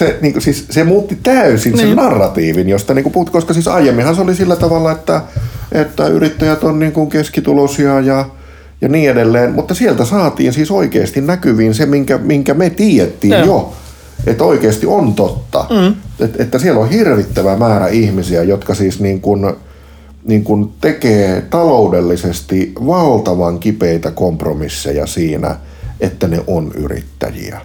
se, 0.00 0.18
niin 0.20 0.32
kuin, 0.32 0.42
siis, 0.42 0.66
se 0.70 0.84
muutti 0.84 1.18
täysin 1.22 1.72
niin. 1.72 1.86
sen 1.86 1.96
narratiivin, 1.96 2.68
josta 2.68 2.94
niin 2.94 3.02
kuin 3.02 3.12
puhut, 3.12 3.30
koska 3.30 3.54
siis 3.54 3.68
aiemminhan 3.68 4.14
se 4.14 4.20
oli 4.20 4.34
sillä 4.34 4.56
tavalla, 4.56 4.92
että, 4.92 5.20
että 5.72 6.06
yrittäjät 6.06 6.64
on 6.64 6.78
niin 6.78 6.92
kuin 6.92 7.10
keskitulosia 7.10 8.00
ja, 8.00 8.24
ja 8.80 8.88
niin 8.88 9.10
edelleen, 9.10 9.52
mutta 9.52 9.74
sieltä 9.74 10.04
saatiin 10.04 10.52
siis 10.52 10.70
oikeasti 10.70 11.20
näkyviin 11.20 11.74
se, 11.74 11.86
minkä, 11.86 12.18
minkä 12.18 12.54
me 12.54 12.70
tiedettiin 12.70 13.30
ja. 13.30 13.44
jo, 13.44 13.72
että 14.26 14.44
oikeasti 14.44 14.86
on 14.86 15.14
totta. 15.14 15.66
Mm. 15.70 15.94
Et, 16.24 16.40
että 16.40 16.58
siellä 16.58 16.80
on 16.80 16.90
hirvittävä 16.90 17.56
määrä 17.56 17.88
ihmisiä, 17.88 18.42
jotka 18.42 18.74
siis 18.74 19.00
niin 19.00 19.20
kuin, 19.20 19.52
niin 20.24 20.44
kuin 20.44 20.72
tekee 20.80 21.40
taloudellisesti 21.50 22.72
valtavan 22.86 23.58
kipeitä 23.58 24.10
kompromisseja 24.10 25.06
siinä, 25.06 25.56
että 26.00 26.28
ne 26.28 26.40
on 26.46 26.72
yrittäjiä. 26.74 27.60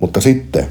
Mutta 0.00 0.20
sitten 0.20 0.66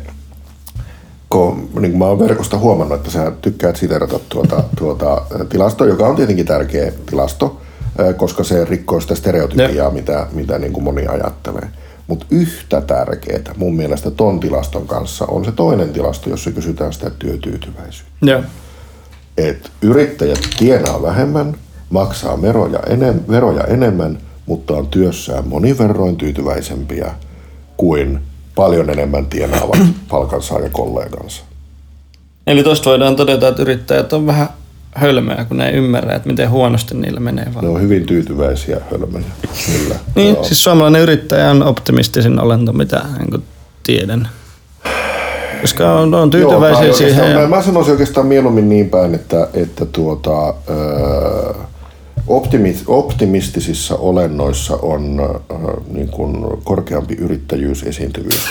kun, 1.29 1.69
niin 1.79 1.97
mä 1.97 2.05
oon 2.05 2.19
verkosta 2.19 2.57
huomannut, 2.57 2.97
että 2.97 3.11
sä 3.11 3.31
tykkäät 3.41 3.75
siterata 3.75 4.19
tuota, 4.29 4.63
tuota 4.77 5.21
tilastoa, 5.49 5.87
joka 5.87 6.07
on 6.07 6.15
tietenkin 6.15 6.45
tärkeä 6.45 6.91
tilasto, 7.05 7.61
koska 8.17 8.43
se 8.43 8.65
rikkoo 8.65 8.99
sitä 8.99 9.15
stereotypiaa, 9.15 9.91
mitä, 9.91 10.27
mitä 10.31 10.59
niin 10.59 10.73
kuin 10.73 10.83
moni 10.83 11.07
ajattelee. 11.07 11.67
Mutta 12.07 12.25
yhtä 12.29 12.81
tärkeää 12.81 13.53
mun 13.57 13.75
mielestä 13.75 14.11
ton 14.11 14.39
tilaston 14.39 14.87
kanssa 14.87 15.25
on 15.25 15.45
se 15.45 15.51
toinen 15.51 15.89
tilasto, 15.89 16.29
jossa 16.29 16.51
kysytään 16.51 16.93
sitä 16.93 17.09
työtyytyväisyyttä. 17.09 18.25
Joo. 18.25 18.41
Et 19.37 19.71
yrittäjät 19.81 20.39
tienaa 20.59 21.01
vähemmän, 21.01 21.55
maksaa 21.89 22.41
veroja, 22.41 22.79
enem, 22.87 23.19
veroja 23.29 23.63
enemmän, 23.63 24.17
mutta 24.45 24.73
on 24.73 24.87
työssään 24.87 25.47
moniverroin 25.47 26.17
tyytyväisempiä 26.17 27.11
kuin 27.77 28.19
paljon 28.59 28.89
enemmän 28.89 29.25
tienaavat 29.25 29.79
palkansaajakollegansa. 30.09 31.43
Eli 32.47 32.63
tuosta 32.63 32.89
voidaan 32.89 33.15
todeta, 33.15 33.47
että 33.47 33.61
yrittäjät 33.61 34.13
on 34.13 34.27
vähän 34.27 34.49
hölmöjä, 34.95 35.45
kun 35.45 35.57
ne 35.57 35.69
ei 35.69 35.73
ymmärrä, 35.73 36.15
että 36.15 36.29
miten 36.29 36.49
huonosti 36.49 36.95
niillä 36.95 37.19
menee. 37.19 37.47
Vaan. 37.53 37.65
Ne 37.65 37.71
on 37.71 37.81
hyvin 37.81 38.05
tyytyväisiä 38.05 38.77
hölmöjä, 38.91 39.25
kyllä. 39.65 39.95
niin, 40.15 40.33
Joo. 40.33 40.43
siis 40.43 40.63
suomalainen 40.63 41.01
yrittäjä 41.01 41.51
on 41.51 41.63
optimistisin 41.63 42.39
olento, 42.39 42.73
mitä 42.73 43.01
niin 43.19 43.43
tiedän. 43.83 44.29
Koska 45.61 45.93
on, 45.93 46.13
on 46.13 46.29
tyytyväisiä 46.29 46.85
Joo, 46.85 46.95
siihen. 46.95 47.31
Ja... 47.31 47.47
Mä 47.47 47.61
sanoisin 47.61 47.91
oikeastaan 47.91 48.27
mieluummin 48.27 48.69
niin 48.69 48.89
päin, 48.89 49.15
että, 49.15 49.47
että 49.53 49.85
tuota, 49.85 50.53
öö, 50.69 51.53
optimistisissa 52.87 53.95
olennoissa 53.95 54.75
on 54.81 55.19
äh, 55.19 55.57
niin 55.87 56.07
kuin 56.07 56.37
korkeampi 56.63 57.13
yrittäjyysesiintyvyys 57.13 58.47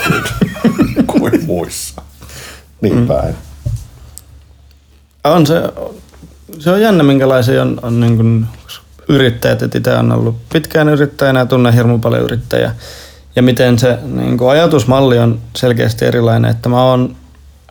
kuin, 1.07 1.07
kuin 1.13 1.47
muissa. 1.47 2.03
Niin 2.81 2.97
mm. 2.97 3.07
päin. 3.07 3.35
On 5.25 5.47
se, 5.47 5.63
se 6.59 6.71
on 6.71 6.81
jännä, 6.81 7.03
minkälaisia 7.03 7.63
on, 7.63 7.81
on 7.83 8.01
niin 8.01 8.17
kuin 8.17 8.47
yrittäjät. 9.09 9.63
Et 9.63 9.75
itse 9.75 9.95
on 9.95 10.13
ollut 10.13 10.37
pitkään 10.53 10.89
yrittäjänä 10.89 11.41
ja 11.41 11.47
tunnen 11.47 11.75
hirmu 11.75 11.99
paljon 11.99 12.23
yrittäjää. 12.23 12.75
Ja 13.37 13.43
miten 13.43 13.79
se 13.79 13.99
niin 14.03 14.39
kuin 14.39 14.51
ajatusmalli 14.51 15.19
on 15.19 15.41
selkeästi 15.57 16.05
erilainen. 16.05 16.51
Että 16.51 16.69
mä 16.69 16.85
oon 16.85 17.17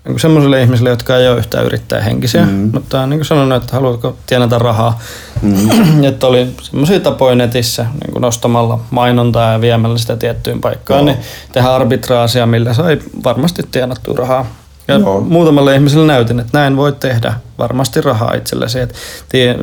niin 0.08 0.20
semmoisille 0.20 0.62
ihmisille, 0.62 0.90
jotka 0.90 1.18
ei 1.18 1.28
ole 1.28 1.38
yhtään 1.38 1.66
yrittäjähenkisiä, 1.66 2.46
mm. 2.46 2.70
mutta 2.74 3.02
on 3.02 3.10
niin 3.10 3.20
kuin 3.20 3.26
sanonut, 3.26 3.64
että 3.64 3.76
haluatko 3.76 4.18
tienata 4.28 4.60
rahaa. 4.60 5.00
Mm. 5.42 6.04
että 6.10 6.28
oli 6.28 6.48
semmoisia 6.62 7.00
tapoja 7.00 7.36
netissä 7.36 7.84
niin 7.84 8.12
kuin 8.12 8.22
nostamalla 8.22 8.80
mainontaa 8.92 9.52
ja 9.52 9.62
viemällä 9.62 9.98
sitä 9.98 10.18
tiettyyn 10.18 10.62
paikkaan, 10.62 11.06
no. 11.06 11.12
niin 11.12 11.18
tehdä 11.52 11.70
arbitraasia, 11.70 12.46
millä 12.46 12.74
sai 12.74 13.00
varmasti 13.24 13.64
tienattua 13.72 14.16
rahaa. 14.18 14.46
Ja 14.88 14.96
Joo. 14.96 15.22
muutamalle 15.22 15.76
ihmiselle 15.76 16.08
näytin, 16.08 16.40
että 16.40 16.58
näin 16.58 16.78
voit 16.78 17.00
tehdä 17.00 17.34
varmasti 17.58 18.02
rahaa 18.02 18.34
itsellesi. 18.34 18.80
Et 18.80 18.94
tie, 19.30 19.58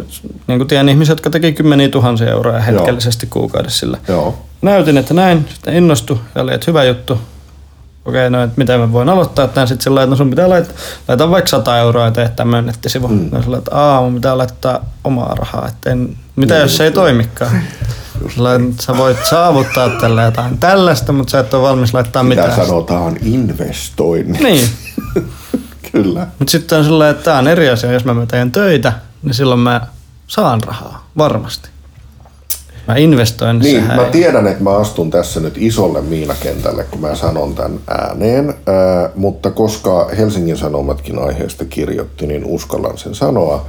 niin 0.46 0.58
kuin 0.58 0.68
tiedän 0.68 0.88
ihmisiä, 0.88 1.12
jotka 1.12 1.30
teki 1.30 1.52
kymmeniä 1.52 1.88
tuhansia 1.88 2.30
euroja 2.30 2.60
hetkellisesti 2.60 3.26
Joo. 3.26 3.30
kuukaudessa 3.32 3.78
sillä. 3.78 3.98
Joo. 4.08 4.38
Näytin, 4.62 4.98
että 4.98 5.14
näin, 5.14 5.46
sitten 5.54 5.74
innostui 5.74 6.18
ja 6.34 6.42
oli, 6.42 6.54
että 6.54 6.64
hyvä 6.66 6.84
juttu, 6.84 7.18
okei, 8.04 8.30
no 8.30 8.42
että 8.42 8.54
miten 8.56 8.80
mä 8.80 8.92
voin 8.92 9.08
aloittaa 9.08 9.48
tämän 9.48 9.68
sitten 9.68 9.84
sillä 9.84 10.02
että 10.02 10.10
no 10.10 10.16
sun 10.16 10.30
pitää 10.30 10.48
laittaa, 10.48 10.76
laittaa 11.08 11.30
vaikka 11.30 11.48
100 11.48 11.78
euroa 11.78 12.04
ja 12.04 12.10
tehdä 12.10 12.28
tämmöinen 12.28 12.66
nettisivu. 12.66 13.08
Mm. 13.08 13.28
No 13.32 13.42
sillä 13.42 13.58
että 13.58 13.74
aah, 13.74 14.02
mun 14.02 14.14
pitää 14.14 14.38
laittaa 14.38 14.80
omaa 15.04 15.34
rahaa, 15.34 15.68
että 15.68 15.90
en, 15.90 16.16
mitä 16.36 16.54
niin, 16.54 16.62
jos 16.62 16.76
se 16.76 16.84
ei 16.84 16.92
toimikaan. 16.92 17.60
Sillä, 18.34 18.50
sä 18.80 18.96
voit 18.96 19.16
saavuttaa 19.30 19.88
tällä 19.88 20.22
jotain 20.22 20.58
tällaista, 20.58 21.12
mutta 21.12 21.30
sä 21.30 21.38
et 21.38 21.54
ole 21.54 21.62
valmis 21.62 21.94
laittaa 21.94 22.22
mitään. 22.22 22.50
Mitä 22.50 22.66
sanotaan 22.66 23.16
investoinnit. 23.22 24.40
Niin. 24.42 24.68
Kyllä. 25.92 26.26
Mutta 26.38 26.50
sitten 26.50 26.78
on 26.78 26.84
sellainen, 26.84 27.10
että 27.10 27.24
tämä 27.24 27.38
on 27.38 27.48
eri 27.48 27.70
asia, 27.70 27.92
jos 27.92 28.04
mä 28.04 28.26
teen 28.28 28.52
töitä, 28.52 28.92
niin 29.22 29.34
silloin 29.34 29.60
mä 29.60 29.80
saan 30.26 30.62
rahaa, 30.62 31.06
varmasti. 31.18 31.73
Mä 32.88 32.96
investoin 32.96 33.58
Niin, 33.58 33.84
mä 33.84 34.04
tiedän, 34.04 34.46
että 34.46 34.62
mä 34.62 34.76
astun 34.76 35.10
tässä 35.10 35.40
nyt 35.40 35.54
isolle 35.56 36.00
miinakentälle, 36.00 36.84
kun 36.84 37.00
mä 37.00 37.14
sanon 37.14 37.54
tämän 37.54 37.80
ääneen, 37.88 38.48
äh, 38.48 39.10
mutta 39.14 39.50
koska 39.50 40.08
Helsingin 40.18 40.56
Sanomatkin 40.56 41.18
aiheesta 41.18 41.64
kirjoitti, 41.64 42.26
niin 42.26 42.44
uskallan 42.44 42.98
sen 42.98 43.14
sanoa. 43.14 43.66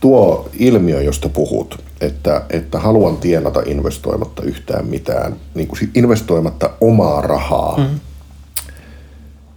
Tuo 0.00 0.48
ilmiö, 0.58 1.02
josta 1.02 1.28
puhut, 1.28 1.82
että, 2.00 2.42
että 2.50 2.78
haluan 2.78 3.16
tienata 3.16 3.62
investoimatta 3.66 4.42
yhtään 4.42 4.86
mitään, 4.86 5.36
niin 5.54 5.68
kuin 5.68 5.90
investoimatta 5.94 6.70
omaa 6.80 7.20
rahaa, 7.20 7.78
mm. 7.78 8.00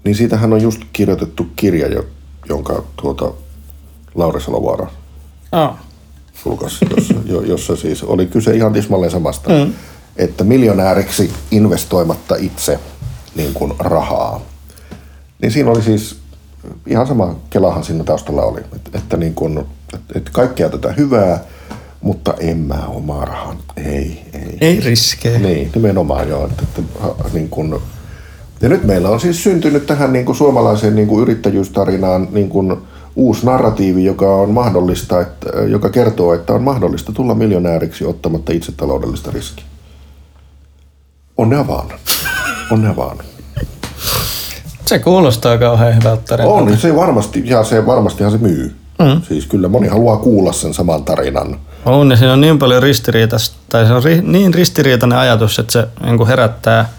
niin 0.04 0.16
siitähän 0.16 0.54
on 0.54 0.62
just 0.62 0.82
kirjoitettu 0.94 1.48
kirja, 1.56 2.04
jonka 2.50 2.84
tuota 3.02 3.32
Lauri 4.16 4.42
Salovaara 4.42 4.88
oh 5.52 5.76
julkaisi, 6.46 6.86
jossa, 6.98 7.14
jossa 7.46 7.76
siis 7.76 8.04
oli 8.04 8.26
kyse 8.26 8.56
ihan 8.56 8.74
tismalleen 8.74 9.12
samasta, 9.12 9.50
mm. 9.50 9.74
että 10.16 10.44
miljonääriksi 10.44 11.32
investoimatta 11.52 12.36
itse 12.36 12.80
niin 13.36 13.54
kuin 13.54 13.74
rahaa. 13.80 14.42
Niin 15.42 15.52
siinä 15.52 15.72
oli 15.72 15.82
siis 15.82 16.16
ihan 16.88 17.08
sama 17.08 17.36
kelahan 17.50 17.84
siinä 17.84 18.04
taustalla 18.04 18.42
oli, 18.42 18.62
että, 18.76 18.98
että, 18.98 19.18
niin 19.18 19.34
kuin, 19.34 19.58
että, 19.94 20.00
että 20.16 20.32
kaikkea 20.34 20.70
tätä 20.70 20.92
hyvää, 20.92 21.40
mutta 22.02 22.34
en 22.40 22.58
mä 22.58 22.88
omaa 22.88 23.26
rahaa. 23.26 23.56
Ei, 23.78 24.22
ei. 24.34 24.58
Ei 24.62 24.80
riskejä. 24.80 25.40
Niin, 25.40 25.72
nimenomaan 25.76 26.30
joo. 26.30 26.46
Että, 26.46 26.64
että, 26.64 26.82
niin 27.34 27.50
kuin, 27.50 27.76
ja 28.62 28.70
nyt 28.70 28.84
meillä 28.84 29.10
on 29.10 29.20
siis 29.20 29.44
syntynyt 29.44 29.86
tähän 29.86 30.14
niin 30.14 30.26
kuin 30.26 30.36
suomalaiseen 30.36 30.96
niin 30.96 31.08
kuin 31.08 31.22
yrittäjyystarinaan 31.22 32.28
niin 32.32 32.50
kuin 32.50 32.78
uusi 33.16 33.46
narratiivi, 33.46 34.06
joka 34.06 34.36
on 34.36 34.50
mahdollista, 34.50 35.22
että, 35.22 35.50
joka 35.68 35.90
kertoo, 35.90 36.34
että 36.34 36.54
on 36.54 36.64
mahdollista 36.64 37.12
tulla 37.12 37.36
miljonääriksi 37.36 38.06
ottamatta 38.06 38.52
itse 38.54 38.72
taloudellista 38.72 39.32
riskiä. 39.32 39.66
Onnea 41.38 41.68
vaan. 41.68 41.88
Onnea 42.72 42.96
vaan. 42.96 43.18
Se 44.86 45.00
kuulostaa 45.00 45.58
kauhean 45.58 45.96
hyvältä 45.96 46.24
tarinalta. 46.28 46.72
On, 46.72 46.78
se 46.78 46.96
varmasti, 46.96 47.44
ja 47.46 47.64
se 47.64 47.86
varmastihan 47.86 48.32
se 48.32 48.38
myy. 48.38 48.76
Mm. 49.00 49.22
Siis 49.22 49.46
kyllä 49.46 49.68
moni 49.68 49.88
haluaa 49.88 50.18
kuulla 50.18 50.54
sen 50.54 50.74
saman 50.74 51.04
tarinan. 51.04 51.60
On, 51.86 52.12
ja 52.12 52.18
siinä 52.18 52.34
on 52.34 52.42
niin 52.42 52.60
paljon 52.60 52.84
ristiriitaista, 52.84 53.58
tai 53.70 53.88
se 53.88 53.94
on 53.94 54.04
ri, 54.04 54.22
niin 54.22 54.54
ristiriitainen 54.54 55.18
ajatus, 55.18 55.60
että 55.60 55.74
se 55.74 55.88
niin 56.04 56.28
herättää 56.28 56.90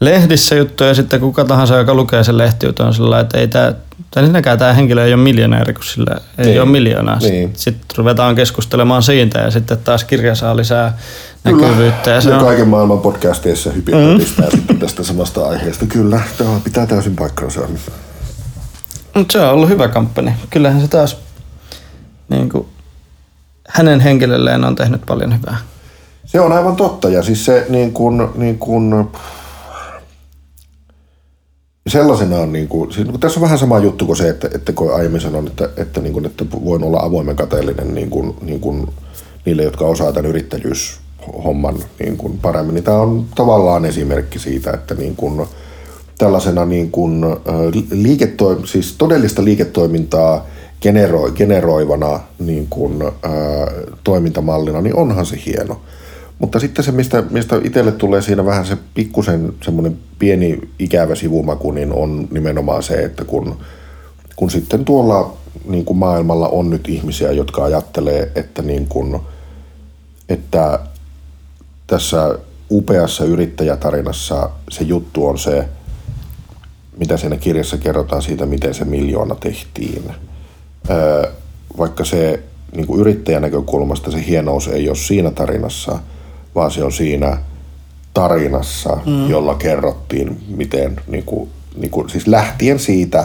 lehdissä 0.00 0.54
juttuja 0.54 0.88
ja 0.88 0.94
sitten 0.94 1.20
kuka 1.20 1.44
tahansa, 1.44 1.76
joka 1.76 1.94
lukee 1.94 2.24
sen 2.24 2.38
lehtijutun, 2.38 2.86
on 2.86 2.94
sellainen, 2.94 3.22
että 3.22 3.38
ei 3.38 3.48
tämä, 3.48 3.72
tai 4.10 4.22
ensinnäkään 4.22 4.58
tämä 4.58 4.72
henkilö 4.72 5.04
ei 5.04 5.14
ole 5.14 5.22
miljonääri, 5.22 5.74
kun 5.74 5.84
sillä 5.84 6.16
ei 6.38 6.46
niin. 6.46 6.62
ole 6.62 6.70
miljoonaa. 6.70 7.18
Niin. 7.18 7.50
Sitten 7.56 7.96
ruvetaan 7.96 8.34
keskustelemaan 8.34 9.02
siitä 9.02 9.38
ja 9.38 9.50
sitten 9.50 9.78
taas 9.78 10.04
kirja 10.04 10.34
saa 10.34 10.56
lisää 10.56 10.98
näkyvyyttä. 11.44 12.10
Ja, 12.10 12.20
se 12.20 12.30
ja 12.30 12.38
on... 12.38 12.44
kaiken 12.44 12.68
maailman 12.68 13.00
podcasteissa 13.00 13.70
hypitään 13.70 14.18
mm. 14.68 14.78
tästä 14.78 15.02
samasta 15.02 15.48
aiheesta. 15.48 15.86
Kyllä, 15.86 16.20
tämä 16.38 16.60
pitää 16.64 16.86
täysin 16.86 17.16
paikkansa. 17.16 17.60
Mutta 19.14 19.32
se 19.32 19.40
on 19.40 19.50
ollut 19.50 19.68
hyvä 19.68 19.88
kamppani. 19.88 20.32
Kyllähän 20.50 20.80
se 20.80 20.88
taas 20.88 21.16
niin 22.28 22.48
kuin, 22.48 22.66
hänen 23.68 24.00
henkilölleen 24.00 24.64
on 24.64 24.76
tehnyt 24.76 25.06
paljon 25.06 25.38
hyvää. 25.38 25.56
Se 26.26 26.40
on 26.40 26.52
aivan 26.52 26.76
totta 26.76 27.08
ja 27.08 27.22
siis 27.22 27.44
se 27.44 27.66
niin 27.68 27.92
kuin, 27.92 28.28
niin 28.34 28.58
kuin, 28.58 29.08
sellaisenaan, 31.90 32.52
niin 32.52 32.68
kuin, 32.68 32.92
siis, 32.92 33.06
niin 33.06 33.20
tässä 33.20 33.40
on 33.40 33.44
vähän 33.44 33.58
sama 33.58 33.78
juttu 33.78 34.06
kuin 34.06 34.16
se, 34.16 34.28
että, 34.28 34.50
että 34.54 34.72
kun 34.72 34.94
aiemmin 34.94 35.20
sanoin, 35.20 35.46
että, 35.46 35.68
että, 35.76 36.00
niin 36.00 36.12
kuin, 36.12 36.26
että 36.26 36.44
voin 36.64 36.84
olla 36.84 37.00
avoimen 37.00 37.36
kateellinen 37.36 37.94
niin 37.94 38.10
kuin, 38.10 38.36
niin 38.42 38.60
kuin, 38.60 38.88
niille, 39.44 39.62
jotka 39.62 39.84
osaa 39.84 40.12
tämän 40.12 40.30
yrittäjyyshomman 40.30 41.78
niin 41.98 42.16
kuin 42.16 42.38
paremmin, 42.38 42.74
niin 42.74 42.84
tämä 42.84 43.00
on 43.00 43.26
tavallaan 43.34 43.84
esimerkki 43.84 44.38
siitä, 44.38 44.70
että 44.70 44.94
niin 44.94 45.16
kuin, 45.16 45.46
tällaisena 46.18 46.64
niin 46.64 46.90
kuin, 46.90 47.24
liiketo, 47.90 48.66
siis 48.66 48.94
todellista 48.98 49.44
liiketoimintaa 49.44 50.46
generoi, 50.80 51.32
generoivana 51.32 52.20
niin 52.38 52.66
kuin, 52.70 53.02
ää, 53.02 53.12
toimintamallina, 54.04 54.80
niin 54.80 54.96
onhan 54.96 55.26
se 55.26 55.38
hieno. 55.46 55.80
Mutta 56.40 56.60
sitten 56.60 56.84
se, 56.84 56.92
mistä, 56.92 57.22
mistä 57.30 57.60
itselle 57.64 57.92
tulee 57.92 58.22
siinä 58.22 58.44
vähän 58.44 58.66
se 58.66 58.76
pikkusen 58.94 59.52
semmoinen 59.64 59.98
pieni 60.18 60.60
ikävä 60.78 61.14
sivumaku, 61.14 61.70
niin 61.70 61.92
on 61.92 62.28
nimenomaan 62.30 62.82
se, 62.82 62.94
että 62.94 63.24
kun, 63.24 63.56
kun 64.36 64.50
sitten 64.50 64.84
tuolla 64.84 65.36
niin 65.68 65.84
kuin 65.84 65.96
maailmalla 65.96 66.48
on 66.48 66.70
nyt 66.70 66.88
ihmisiä, 66.88 67.32
jotka 67.32 67.64
ajattelee, 67.64 68.32
että, 68.34 68.62
niin 68.62 68.86
kuin, 68.86 69.20
että 70.28 70.78
tässä 71.86 72.38
upeassa 72.70 73.24
yrittäjätarinassa 73.24 74.50
se 74.70 74.84
juttu 74.84 75.26
on 75.26 75.38
se, 75.38 75.68
mitä 76.96 77.16
siinä 77.16 77.36
kirjassa 77.36 77.78
kerrotaan 77.78 78.22
siitä, 78.22 78.46
miten 78.46 78.74
se 78.74 78.84
miljoona 78.84 79.34
tehtiin. 79.34 80.04
vaikka 81.78 82.04
se 82.04 82.42
niin 82.76 82.86
kuin 82.86 83.00
yrittäjän 83.00 83.42
näkökulmasta 83.42 84.10
se 84.10 84.26
hienous 84.26 84.68
ei 84.68 84.88
ole 84.88 84.96
siinä 84.96 85.30
tarinassa– 85.30 85.98
vaan 86.54 86.70
se 86.70 86.84
on 86.84 86.92
siinä 86.92 87.38
tarinassa, 88.14 88.98
mm. 89.06 89.30
jolla 89.30 89.54
kerrottiin, 89.54 90.42
miten, 90.56 91.00
niin 91.06 91.24
kuin, 91.24 91.50
niin 91.76 91.90
kuin, 91.90 92.10
siis 92.10 92.26
lähtien 92.26 92.78
siitä, 92.78 93.24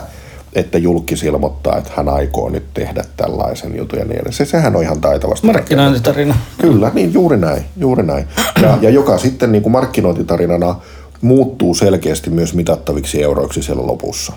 että 0.53 0.77
julkis 0.77 1.23
ilmoittaa, 1.23 1.77
että 1.77 1.91
hän 1.95 2.09
aikoo 2.09 2.49
nyt 2.49 2.73
tehdä 2.73 3.03
tällaisen 3.17 3.77
jutun 3.77 3.99
ja 3.99 4.05
niin 4.05 4.21
edes. 4.21 4.37
Se, 4.37 4.45
sehän 4.45 4.75
on 4.75 4.83
ihan 4.83 5.01
taitavasti. 5.01 5.47
Markkinointitarina. 5.47 6.35
Kyllä, 6.57 6.91
niin 6.93 7.13
juuri 7.13 7.37
näin. 7.37 7.65
Juuri 7.77 8.03
näin. 8.03 8.27
Ja, 8.61 8.77
ja 8.81 8.89
joka 8.89 9.17
sitten 9.17 9.51
niin 9.51 9.61
kuin 9.61 9.71
markkinointitarinana 9.71 10.75
muuttuu 11.21 11.75
selkeästi 11.75 12.29
myös 12.29 12.53
mitattaviksi 12.53 13.23
euroiksi 13.23 13.61
siellä 13.61 13.87
lopussa. 13.87 14.33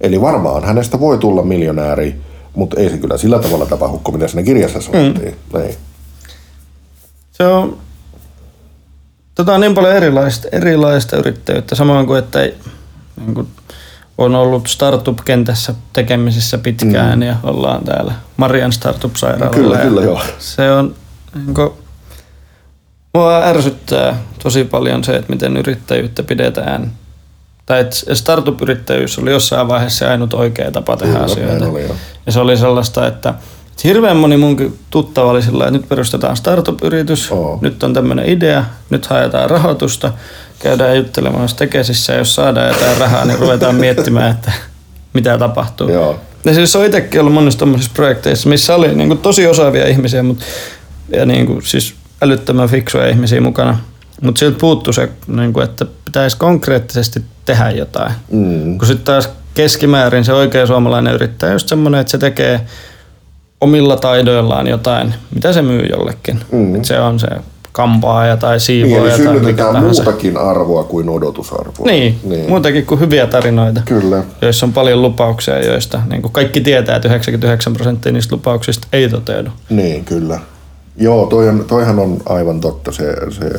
Eli 0.00 0.20
varmaan 0.20 0.64
hänestä 0.64 1.00
voi 1.00 1.18
tulla 1.18 1.42
miljonääri, 1.42 2.20
mutta 2.54 2.80
ei 2.80 2.90
se 2.90 2.98
kyllä 2.98 3.16
sillä 3.16 3.38
tavalla 3.38 3.66
tapahdu, 3.66 4.00
kuin 4.04 4.14
mitä 4.14 4.28
siinä 4.28 4.42
kirjassa 4.42 4.80
sanottiin. 4.80 5.36
Mm. 5.52 5.60
Ei. 5.60 5.76
Se 7.32 7.46
on 7.46 7.78
Tota 9.34 9.54
on 9.54 9.60
niin 9.60 9.74
paljon 9.74 9.96
erilaista, 9.96 10.48
erilaista 10.52 11.16
yrittäjyyttä, 11.16 11.74
samoin 11.74 12.06
kuin 12.06 12.18
että 12.18 12.42
ei, 12.42 12.54
niin 13.20 13.34
kuin 13.34 13.48
on 14.18 14.34
ollut 14.34 14.66
startup-kentässä 14.66 15.74
tekemisissä 15.92 16.58
pitkään 16.58 17.18
mm. 17.18 17.22
ja 17.22 17.36
ollaan 17.42 17.84
täällä 17.84 18.12
Marian 18.36 18.72
startup-sairaalalla. 18.72 19.54
Kyllä, 19.56 19.78
kyllä 19.78 20.02
joo. 20.02 20.20
Se 20.38 20.72
on, 20.72 20.94
niin 21.34 21.54
kuin, 21.54 21.70
mua 23.14 23.44
ärsyttää 23.44 24.18
tosi 24.42 24.64
paljon 24.64 25.04
se, 25.04 25.16
että 25.16 25.32
miten 25.32 25.56
yrittäjyyttä 25.56 26.22
pidetään. 26.22 26.92
Tai 27.66 27.80
että 27.80 28.14
startup-yrittäjyys 28.14 29.18
oli 29.18 29.30
jossain 29.30 29.68
vaiheessa 29.68 30.10
ainut 30.10 30.34
oikea 30.34 30.70
tapa 30.70 30.96
tehdä 30.96 31.12
kyllä, 31.12 31.24
asioita. 31.24 31.68
Oli, 31.68 31.90
ja 32.26 32.32
se 32.32 32.40
oli 32.40 32.56
sellaista, 32.56 33.06
että 33.06 33.34
Hirveän 33.84 34.16
moni 34.16 34.36
munkin 34.36 34.78
tuttava 34.90 35.30
oli 35.30 35.42
sillä 35.42 35.64
että 35.64 35.78
nyt 35.78 35.88
perustetaan 35.88 36.36
startup-yritys, 36.36 37.32
oh. 37.32 37.62
nyt 37.62 37.82
on 37.82 37.94
tämmöinen 37.94 38.28
idea, 38.28 38.64
nyt 38.90 39.06
haetaan 39.06 39.50
rahoitusta, 39.50 40.12
käydään 40.58 40.96
juttelemaan 40.96 41.48
tekesissä 41.56 42.14
jos 42.14 42.34
saadaan 42.34 42.68
jotain 42.68 42.98
rahaa, 42.98 43.24
niin 43.24 43.38
ruvetaan 43.38 43.74
miettimään, 43.74 44.30
että 44.30 44.52
mitä 45.12 45.38
tapahtuu. 45.38 45.90
Joo. 45.90 46.20
Ja 46.44 46.54
siis 46.54 46.76
on 46.76 46.84
itsekin 46.84 47.20
ollut 47.20 47.34
monissa 47.34 47.58
tämmöisissä 47.58 47.92
projekteissa, 47.94 48.48
missä 48.48 48.74
oli 48.74 48.94
niin 48.94 49.08
kuin 49.08 49.18
tosi 49.18 49.46
osaavia 49.46 49.88
ihmisiä 49.88 50.22
mutta, 50.22 50.44
ja 51.08 51.26
niin 51.26 51.46
kuin, 51.46 51.62
siis 51.62 51.94
älyttömän 52.22 52.68
fiksuja 52.68 53.08
ihmisiä 53.08 53.40
mukana. 53.40 53.78
Mutta 54.22 54.38
siltä 54.38 54.58
puuttuu 54.58 54.92
se, 54.92 55.08
niin 55.26 55.52
kuin, 55.52 55.64
että 55.64 55.86
pitäisi 56.04 56.36
konkreettisesti 56.36 57.22
tehdä 57.44 57.70
jotain. 57.70 58.12
Mm. 58.32 58.78
Kun 58.78 58.86
sitten 58.86 59.04
taas 59.04 59.28
keskimäärin 59.54 60.24
se 60.24 60.32
oikea 60.32 60.66
suomalainen 60.66 61.14
yrittäjä 61.14 61.50
on 61.50 61.54
just 61.54 61.68
semmoinen, 61.68 62.00
että 62.00 62.10
se 62.10 62.18
tekee– 62.18 62.60
omilla 63.64 63.96
taidoillaan 63.96 64.66
jotain, 64.66 65.14
mitä 65.34 65.52
se 65.52 65.62
myy 65.62 65.86
jollekin. 65.86 66.40
Mm. 66.52 66.74
Et 66.74 66.84
se 66.84 67.00
on 67.00 67.20
se 67.20 67.28
kampaaja 67.72 68.36
tai 68.36 68.60
siivooja 68.60 69.16
niin, 69.16 69.28
eli 69.28 69.40
tai 69.40 69.72
mikä 69.72 69.80
muutakin 69.80 70.36
arvoa 70.36 70.84
kuin 70.84 71.08
odotusarvoa. 71.08 71.86
Niin, 71.86 72.18
niin, 72.24 72.48
muutakin 72.48 72.86
kuin 72.86 73.00
hyviä 73.00 73.26
tarinoita, 73.26 73.82
Kyllä. 73.84 74.24
joissa 74.42 74.66
on 74.66 74.72
paljon 74.72 75.02
lupauksia, 75.02 75.64
joista 75.64 76.00
niin 76.10 76.22
kuin 76.22 76.32
kaikki 76.32 76.60
tietää, 76.60 76.96
että 76.96 77.08
99 77.08 77.72
prosenttia 77.72 78.12
niistä 78.12 78.34
lupauksista 78.34 78.88
ei 78.92 79.08
toteudu. 79.08 79.50
Niin, 79.70 80.04
kyllä. 80.04 80.40
Joo, 80.96 81.26
toi 81.26 81.48
on, 81.48 81.64
toihan 81.68 81.98
on 81.98 82.16
aivan 82.26 82.60
totta, 82.60 82.92
se, 82.92 83.16
se 83.30 83.50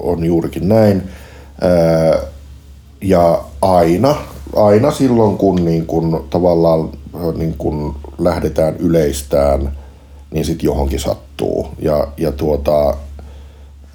on 0.00 0.24
juurikin 0.24 0.68
näin. 0.68 1.02
Ää, 1.60 2.18
ja 3.02 3.40
aina, 3.62 4.14
aina 4.56 4.90
silloin, 4.90 5.36
kun, 5.36 5.64
niin 5.64 5.86
kun 5.86 6.26
tavallaan 6.30 6.88
niin 7.36 7.54
kun 7.58 7.94
lähdetään 8.24 8.76
yleistään, 8.76 9.78
niin 10.30 10.44
sitten 10.44 10.66
johonkin 10.66 11.00
sattuu. 11.00 11.68
Ja, 11.78 12.08
ja 12.16 12.32
tuota, 12.32 12.96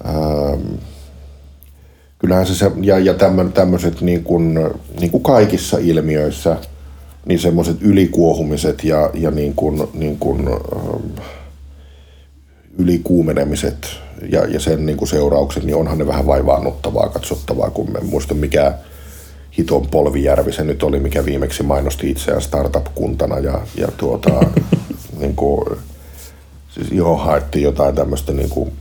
ähm, 0.08 0.62
kyllähän 2.18 2.46
se, 2.46 2.54
se 2.54 2.70
ja, 2.80 2.98
ja 2.98 3.14
tämmöiset 3.54 4.00
niin 4.00 4.24
kuin, 4.24 4.58
niin 5.00 5.10
kuin 5.10 5.22
kaikissa 5.22 5.78
ilmiöissä, 5.78 6.56
niin 7.26 7.38
semmoiset 7.38 7.76
ylikuohumiset 7.80 8.84
ja, 8.84 9.10
ja 9.14 9.30
niin 9.30 9.54
kuin, 9.54 9.88
niin 9.94 10.18
kuin, 10.18 10.48
ähm, 10.48 11.26
ylikuumenemiset 12.78 13.86
ja, 14.30 14.46
ja 14.46 14.60
sen 14.60 14.86
niin 14.86 14.98
kuin 14.98 15.08
seuraukset, 15.08 15.64
niin 15.64 15.76
onhan 15.76 15.98
ne 15.98 16.06
vähän 16.06 16.26
vaivaannuttavaa 16.26 17.08
katsottavaa, 17.08 17.70
kun 17.70 17.92
me 17.92 18.00
muista 18.00 18.34
mikä 18.34 18.74
hiton 19.58 19.86
polvijärvi 19.86 20.52
se 20.52 20.64
nyt 20.64 20.82
oli, 20.82 21.00
mikä 21.00 21.24
viimeksi 21.24 21.62
mainosti 21.62 22.10
itseään 22.10 22.42
startup-kuntana 22.42 23.38
ja, 23.38 23.60
ja 23.76 23.88
tuota, 23.96 24.40
niin 25.20 25.36
kuin, 25.36 25.66
siis 26.70 26.86
johon 26.90 27.20
haettiin 27.20 27.64
jotain 27.64 27.94
tämmöistä 27.94 28.32
niin 28.32 28.50
kuin, 28.50 28.72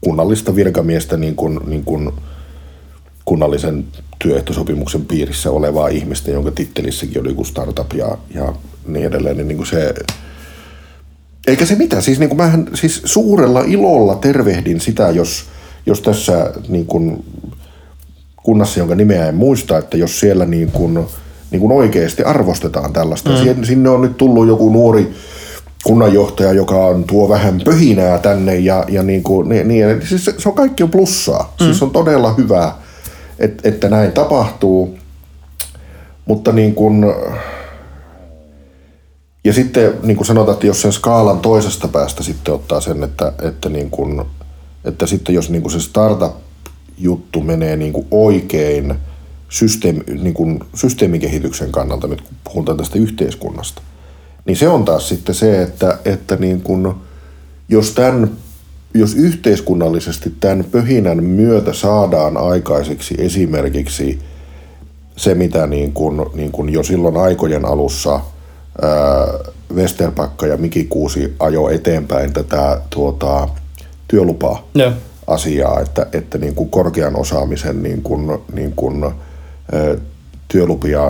kunnallista 0.00 0.54
virkamiestä 0.54 1.16
niin 1.16 1.36
kuin, 1.36 1.60
niin 1.66 1.84
kuin 1.84 2.12
kunnallisen 3.24 3.84
työehtosopimuksen 4.18 5.04
piirissä 5.04 5.50
olevaa 5.50 5.88
ihmistä, 5.88 6.30
jonka 6.30 6.50
tittelissäkin 6.50 7.20
oli 7.20 7.28
joku 7.28 7.44
startup 7.44 7.92
ja, 7.92 8.18
ja 8.34 8.54
niin 8.86 9.06
edelleen, 9.06 9.36
niin, 9.36 9.48
niin 9.48 9.56
kuin 9.56 9.66
se, 9.66 9.94
eikä 11.46 11.66
se 11.66 11.74
mitään, 11.74 12.02
siis, 12.02 12.18
niin 12.18 12.28
kuin 12.28 12.36
mähän, 12.36 12.68
siis 12.74 13.02
suurella 13.04 13.64
ilolla 13.66 14.14
tervehdin 14.14 14.80
sitä, 14.80 15.10
jos, 15.10 15.44
jos 15.86 16.00
tässä 16.00 16.52
niin 16.68 16.86
kuin 16.86 17.24
kunnassa, 18.42 18.80
jonka 18.80 18.94
nimeä 18.94 19.28
en 19.28 19.34
muista, 19.34 19.78
että 19.78 19.96
jos 19.96 20.20
siellä 20.20 20.46
niin 20.46 20.70
kuin, 20.70 21.06
niin 21.50 21.60
kuin 21.60 21.72
oikeasti 21.72 22.22
arvostetaan 22.22 22.92
tällaista. 22.92 23.30
Mm. 23.30 23.64
Sinne 23.64 23.88
on 23.88 24.02
nyt 24.02 24.16
tullut 24.16 24.48
joku 24.48 24.72
nuori 24.72 25.14
kunnanjohtaja, 25.84 26.52
joka 26.52 26.86
on, 26.86 27.04
tuo 27.04 27.28
vähän 27.28 27.60
pöhinää 27.64 28.18
tänne 28.18 28.58
ja, 28.58 28.84
ja 28.88 29.02
niin 29.02 29.22
kuin, 29.22 29.48
niin, 29.48 29.68
niin, 29.68 30.06
siis 30.08 30.24
se, 30.24 30.34
se 30.38 30.48
on 30.48 30.54
kaikki 30.54 30.82
on 30.82 30.90
plussaa. 30.90 31.54
Mm. 31.60 31.64
Siis 31.64 31.82
on 31.82 31.90
todella 31.90 32.34
hyvä, 32.34 32.72
että, 33.38 33.68
että 33.68 33.88
näin 33.88 34.12
tapahtuu. 34.12 34.98
Mutta 36.26 36.52
niin 36.52 36.74
kuin, 36.74 37.04
Ja 39.44 39.52
sitten 39.52 39.94
niin 40.02 40.16
kuin 40.16 40.26
sanotaan, 40.26 40.54
että 40.54 40.66
jos 40.66 40.82
sen 40.82 40.92
skaalan 40.92 41.40
toisesta 41.40 41.88
päästä 41.88 42.22
sitten 42.22 42.54
ottaa 42.54 42.80
sen, 42.80 43.02
että, 43.04 43.32
että, 43.42 43.68
niin 43.68 43.90
kuin, 43.90 44.22
että 44.84 45.06
sitten 45.06 45.34
jos 45.34 45.50
niin 45.50 45.62
kuin 45.62 45.72
se 45.72 45.80
startup-juttu 47.00 47.40
menee 47.40 47.76
niin 47.76 47.92
kuin 47.92 48.06
oikein 48.10 48.94
systeemi, 49.48 50.04
niin 50.22 50.34
kuin 50.34 50.60
systeemikehityksen 50.74 51.72
kannalta, 51.72 52.06
nyt 52.06 52.20
kun 52.20 52.36
puhutaan 52.44 52.78
tästä 52.78 52.98
yhteiskunnasta, 52.98 53.82
niin 54.44 54.56
se 54.56 54.68
on 54.68 54.84
taas 54.84 55.08
sitten 55.08 55.34
se, 55.34 55.62
että, 55.62 55.98
että 56.04 56.36
niin 56.36 56.60
kuin, 56.60 56.94
jos, 57.68 57.90
tämän, 57.90 58.30
jos 58.94 59.14
yhteiskunnallisesti 59.14 60.32
tämän 60.40 60.64
pöhinän 60.64 61.24
myötä 61.24 61.72
saadaan 61.72 62.36
aikaiseksi 62.36 63.14
esimerkiksi 63.18 64.18
se, 65.16 65.34
mitä 65.34 65.66
niin 65.66 65.92
kuin, 65.92 66.26
niin 66.34 66.52
kuin 66.52 66.72
jo 66.72 66.82
silloin 66.82 67.16
aikojen 67.16 67.64
alussa– 67.64 68.20
Westerpakka 69.74 70.46
ja 70.46 70.56
Miki 70.56 70.84
Kuusi 70.84 71.34
ajo 71.38 71.68
eteenpäin 71.68 72.32
tätä 72.32 72.80
tuota, 72.90 73.48
työlupaa 74.08 74.68
Joo. 74.74 74.92
Asiaa, 75.30 75.80
että, 75.80 76.06
että 76.12 76.38
niin 76.38 76.54
kuin 76.54 76.70
korkean 76.70 77.16
osaamisen 77.16 77.82
niin 77.82 78.02
kuin, 78.02 78.38
niin 78.52 78.72
kuin, 78.72 79.04
työlupia 80.48 81.02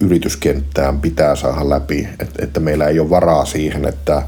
yrityskenttään 0.00 1.00
pitää 1.00 1.36
saada 1.36 1.68
läpi, 1.68 2.08
että, 2.18 2.44
että 2.44 2.60
meillä 2.60 2.86
ei 2.86 3.00
ole 3.00 3.10
varaa 3.10 3.44
siihen, 3.44 3.84
että, 3.84 4.22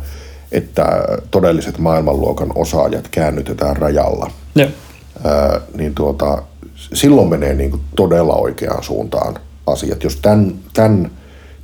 että 0.52 0.84
todelliset 1.30 1.78
maailmanluokan 1.78 2.52
osaajat 2.54 3.08
käännytetään 3.08 3.76
rajalla. 3.76 4.30
Joo. 4.54 4.68
Ää, 5.24 5.60
niin 5.76 5.94
tuota, 5.94 6.42
silloin 6.74 7.28
menee 7.28 7.54
niin 7.54 7.70
kuin 7.70 7.82
todella 7.96 8.34
oikeaan 8.34 8.82
suuntaan 8.82 9.38
asiat. 9.66 10.04
Jos 10.04 10.16
tämän, 10.16 10.54
tämän 10.72 11.10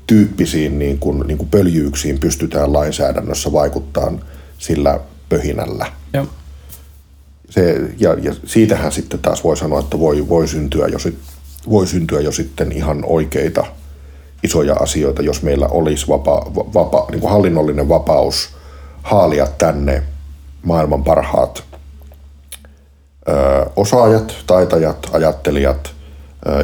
tyyppisiin 0.06 0.78
niin 0.78 0.98
kuin, 0.98 1.26
niin 1.26 1.38
kuin 1.38 1.48
pöljyyksiin 1.48 2.20
pystytään 2.20 2.72
lainsäädännössä 2.72 3.52
vaikuttamaan 3.52 4.20
sillä 4.58 5.00
pöhinällä. 5.28 5.86
Joo. 6.14 6.26
Se, 7.50 7.90
ja, 7.98 8.16
ja 8.22 8.34
siitähän 8.44 8.92
sitten 8.92 9.20
taas 9.20 9.44
voi 9.44 9.56
sanoa, 9.56 9.80
että 9.80 9.98
voi, 9.98 10.28
voi, 10.28 10.48
syntyä 10.48 10.86
jo, 10.86 10.98
voi 11.70 11.86
syntyä 11.86 12.20
jo 12.20 12.32
sitten 12.32 12.72
ihan 12.72 13.04
oikeita 13.04 13.66
isoja 14.42 14.74
asioita, 14.74 15.22
jos 15.22 15.42
meillä 15.42 15.66
olisi 15.68 16.08
vapa, 16.08 16.46
vapa, 16.54 17.06
niin 17.10 17.20
kuin 17.20 17.30
hallinnollinen 17.30 17.88
vapaus 17.88 18.48
haalia 19.02 19.46
tänne 19.58 20.02
maailman 20.62 21.04
parhaat 21.04 21.64
ö, 23.28 23.32
osaajat, 23.76 24.34
taitajat, 24.46 25.10
ajattelijat– 25.12 25.90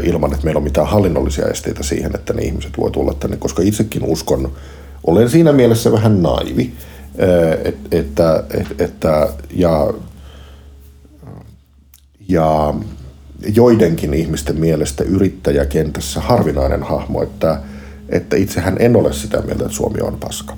ilman, 0.03 0.33
että 0.33 0.45
meillä 0.45 0.59
on 0.59 0.65
mitään 0.65 0.87
hallinnollisia 0.87 1.47
esteitä 1.47 1.83
siihen, 1.83 2.15
että 2.15 2.33
ne 2.33 2.43
ihmiset 2.43 2.79
voi 2.79 2.91
tulla 2.91 3.15
tänne, 3.15 3.37
koska 3.37 3.63
itsekin 3.63 4.05
uskon, 4.05 4.53
olen 5.05 5.31
siinä 5.31 5.53
mielessä 5.53 5.93
vähän 5.93 6.23
naivi, 6.23 6.73
että, 7.93 8.45
että, 8.53 8.85
että 8.85 9.29
ja, 9.51 9.95
ja 12.29 12.75
joidenkin 13.55 14.15
ihmisten 14.15 14.61
mielestä 14.61 15.05
yrittäjäkentässä 15.05 16.21
harvinainen 16.21 16.83
hahmo, 16.83 17.23
että, 17.23 17.61
että 18.09 18.37
itsehän 18.37 18.77
en 18.81 18.97
ole 18.97 19.13
sitä 19.13 19.43
mieltä, 19.43 19.65
että 19.65 19.77
Suomi 19.77 20.01
on 20.01 20.17
paska, 20.21 20.57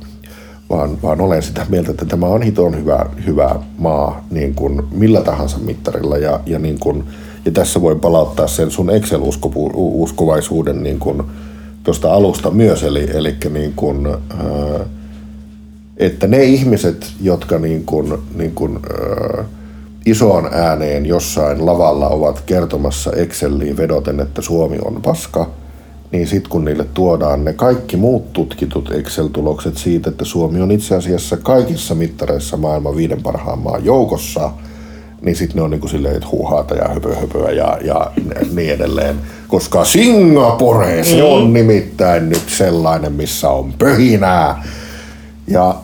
vaan, 0.70 1.02
vaan 1.02 1.20
olen 1.20 1.42
sitä 1.42 1.66
mieltä, 1.68 1.90
että 1.90 2.04
tämä 2.04 2.26
on 2.26 2.42
hiton 2.42 2.76
hyvä, 2.76 3.06
hyvä 3.26 3.56
maa 3.78 4.26
niin 4.30 4.54
kuin 4.54 4.82
millä 4.90 5.20
tahansa 5.20 5.58
mittarilla. 5.58 6.18
Ja, 6.18 6.40
ja 6.46 6.58
niin 6.58 6.78
kuin, 6.78 7.04
ja 7.44 7.52
tässä 7.52 7.80
voi 7.80 7.96
palauttaa 7.96 8.46
sen 8.46 8.70
sun 8.70 8.90
Excel-uskovaisuuden 8.90 10.82
niin 10.82 10.98
kuin 10.98 11.22
tuosta 11.82 12.12
alusta 12.12 12.50
myös, 12.50 12.82
eli, 12.82 13.10
eli 13.14 13.36
niin 13.50 13.72
kuin, 13.76 14.06
ää, 14.06 14.86
että 15.96 16.26
ne 16.26 16.44
ihmiset, 16.44 17.12
jotka 17.22 17.58
niin 17.58 17.84
kuin, 17.84 18.18
niin 18.34 18.54
kuin, 18.54 18.78
ää, 18.90 19.44
isoon 20.06 20.48
ääneen 20.52 21.06
jossain 21.06 21.66
lavalla 21.66 22.08
ovat 22.08 22.40
kertomassa 22.40 23.12
Exceliin 23.12 23.76
vedoten, 23.76 24.20
että 24.20 24.42
Suomi 24.42 24.78
on 24.84 25.02
paska, 25.02 25.50
niin 26.12 26.26
sitten 26.26 26.50
kun 26.50 26.64
niille 26.64 26.86
tuodaan 26.94 27.44
ne 27.44 27.52
kaikki 27.52 27.96
muut 27.96 28.32
tutkitut 28.32 28.92
Excel-tulokset 28.92 29.76
siitä, 29.76 30.10
että 30.10 30.24
Suomi 30.24 30.60
on 30.60 30.70
itse 30.70 30.96
asiassa 30.96 31.36
kaikissa 31.36 31.94
mittareissa 31.94 32.56
maailman 32.56 32.96
viiden 32.96 33.22
parhaan 33.22 33.58
maan 33.58 33.84
joukossa– 33.84 34.50
niin 35.24 35.36
sitten 35.36 35.56
ne 35.56 35.62
on 35.62 35.70
niinku 35.70 35.88
silleen, 35.88 36.16
että 36.16 36.28
huuhaata 36.32 36.74
ja 36.74 36.88
höpö, 36.88 37.14
höpöä 37.14 37.50
ja, 37.50 37.78
ja 37.84 38.10
niin 38.54 38.70
edelleen. 38.70 39.16
Koska 39.48 39.84
Singapore, 39.84 41.04
se 41.04 41.22
on 41.22 41.46
mm. 41.46 41.52
nimittäin 41.52 42.28
nyt 42.28 42.42
sellainen, 42.46 43.12
missä 43.12 43.50
on 43.50 43.74
pöhinää. 43.78 44.62
Ja 45.48 45.74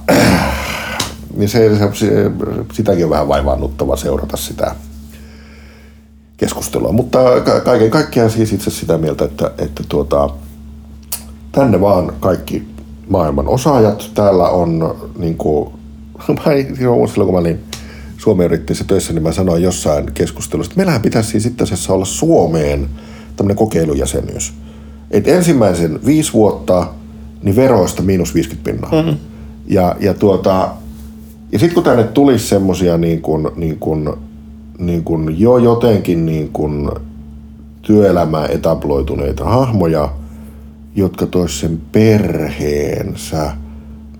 niin 1.37 1.49
se, 1.49 1.79
se, 1.79 1.91
se, 1.95 2.31
sitäkin 2.73 3.05
on 3.05 3.11
vähän 3.11 3.29
vaivaannuttava 3.29 3.97
seurata 3.97 4.37
sitä 4.37 4.75
keskustelua. 6.37 6.93
Mutta 6.93 7.19
kaiken 7.65 7.91
kaikkiaan 7.91 8.31
siis 8.31 8.53
itse 8.53 8.71
sitä 8.71 8.99
mieltä, 8.99 9.25
että, 9.25 9.51
että 9.59 9.83
tuota, 9.89 10.31
tänne 11.53 11.81
vaan 11.81 12.13
kaikki 12.21 12.69
maailman 13.09 13.49
osaajat. 13.49 14.11
Täällä 14.15 14.49
on 14.49 14.97
niin 15.19 15.37
kuin, 15.37 15.71
silloin 16.77 17.27
kun 17.27 17.35
mä 17.35 17.39
olin 17.39 17.61
Suomen 18.19 18.45
yrittäjissä 18.45 18.85
töissä, 18.85 19.13
niin 19.13 19.23
mä 19.23 19.33
sanoin 19.33 19.63
jossain 19.63 20.13
keskustelussa, 20.15 20.71
että 20.71 20.79
meillähän 20.79 21.03
pitäisi 21.03 21.31
siis 21.31 21.47
itse 21.47 21.65
asiassa 21.65 21.93
olla 21.93 22.05
Suomeen 22.05 22.89
tämmöinen 23.37 23.57
kokeilujäsenyys. 23.57 24.53
Et 25.11 25.29
ensimmäisen 25.29 26.01
viisi 26.07 26.33
vuotta 26.33 26.87
niin 27.43 27.57
veroista 27.57 28.03
miinus 28.03 28.35
50 28.35 28.71
pinnaa. 28.71 29.03
Mm-hmm. 29.03 29.17
Ja, 29.67 29.97
ja, 30.01 30.15
tuota, 30.15 30.71
ja 31.53 31.59
sitten 31.59 31.75
kun 31.75 31.85
tänne 31.85 32.05
tulisi 32.05 32.47
semmoisia 32.47 32.99
niin 32.99 33.23
kuin, 33.23 33.49
niin 33.57 33.79
kuin, 33.79 34.11
niin 34.79 35.05
kuin 35.05 35.41
jo 35.41 35.59
jotenkin 35.59 36.27
niin 36.27 36.49
kuin 36.53 36.91
työelämään 37.83 38.51
etabloituneita 38.51 39.45
hahmoja, 39.45 40.09
jotka 40.97 41.27
tois 41.27 41.61
sen 41.61 41.81
perheensä 41.93 43.53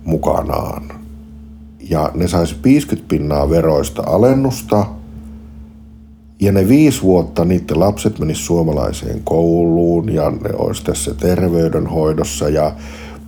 mukanaan– 0.05 0.83
ja 1.91 2.11
ne 2.13 2.27
saisi 2.27 2.55
50 2.63 3.09
pinnaa 3.09 3.49
veroista 3.49 4.03
alennusta. 4.05 4.85
Ja 6.39 6.51
ne 6.51 6.67
viisi 6.67 7.01
vuotta 7.01 7.45
niiden 7.45 7.79
lapset 7.79 8.19
menis 8.19 8.45
suomalaiseen 8.45 9.21
kouluun 9.23 10.13
ja 10.13 10.29
ne 10.29 10.49
olisi 10.57 10.83
tässä 10.83 11.13
terveydenhoidossa 11.13 12.49
ja 12.49 12.75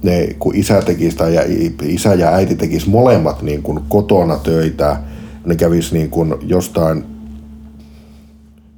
ne, 0.04 0.36
kun 0.40 0.56
isä, 0.56 0.82
tekisi, 0.82 1.18
tai 1.18 1.36
isä 1.84 2.14
ja 2.14 2.34
äiti 2.34 2.56
tekis 2.56 2.88
molemmat 2.88 3.42
niin 3.42 3.64
kuin 3.64 3.80
kotona 3.90 4.38
töitä, 4.38 4.98
ne 5.46 5.56
kävis 5.56 5.92
niin 5.94 6.10
kuin 6.10 6.36
jostain 6.42 7.04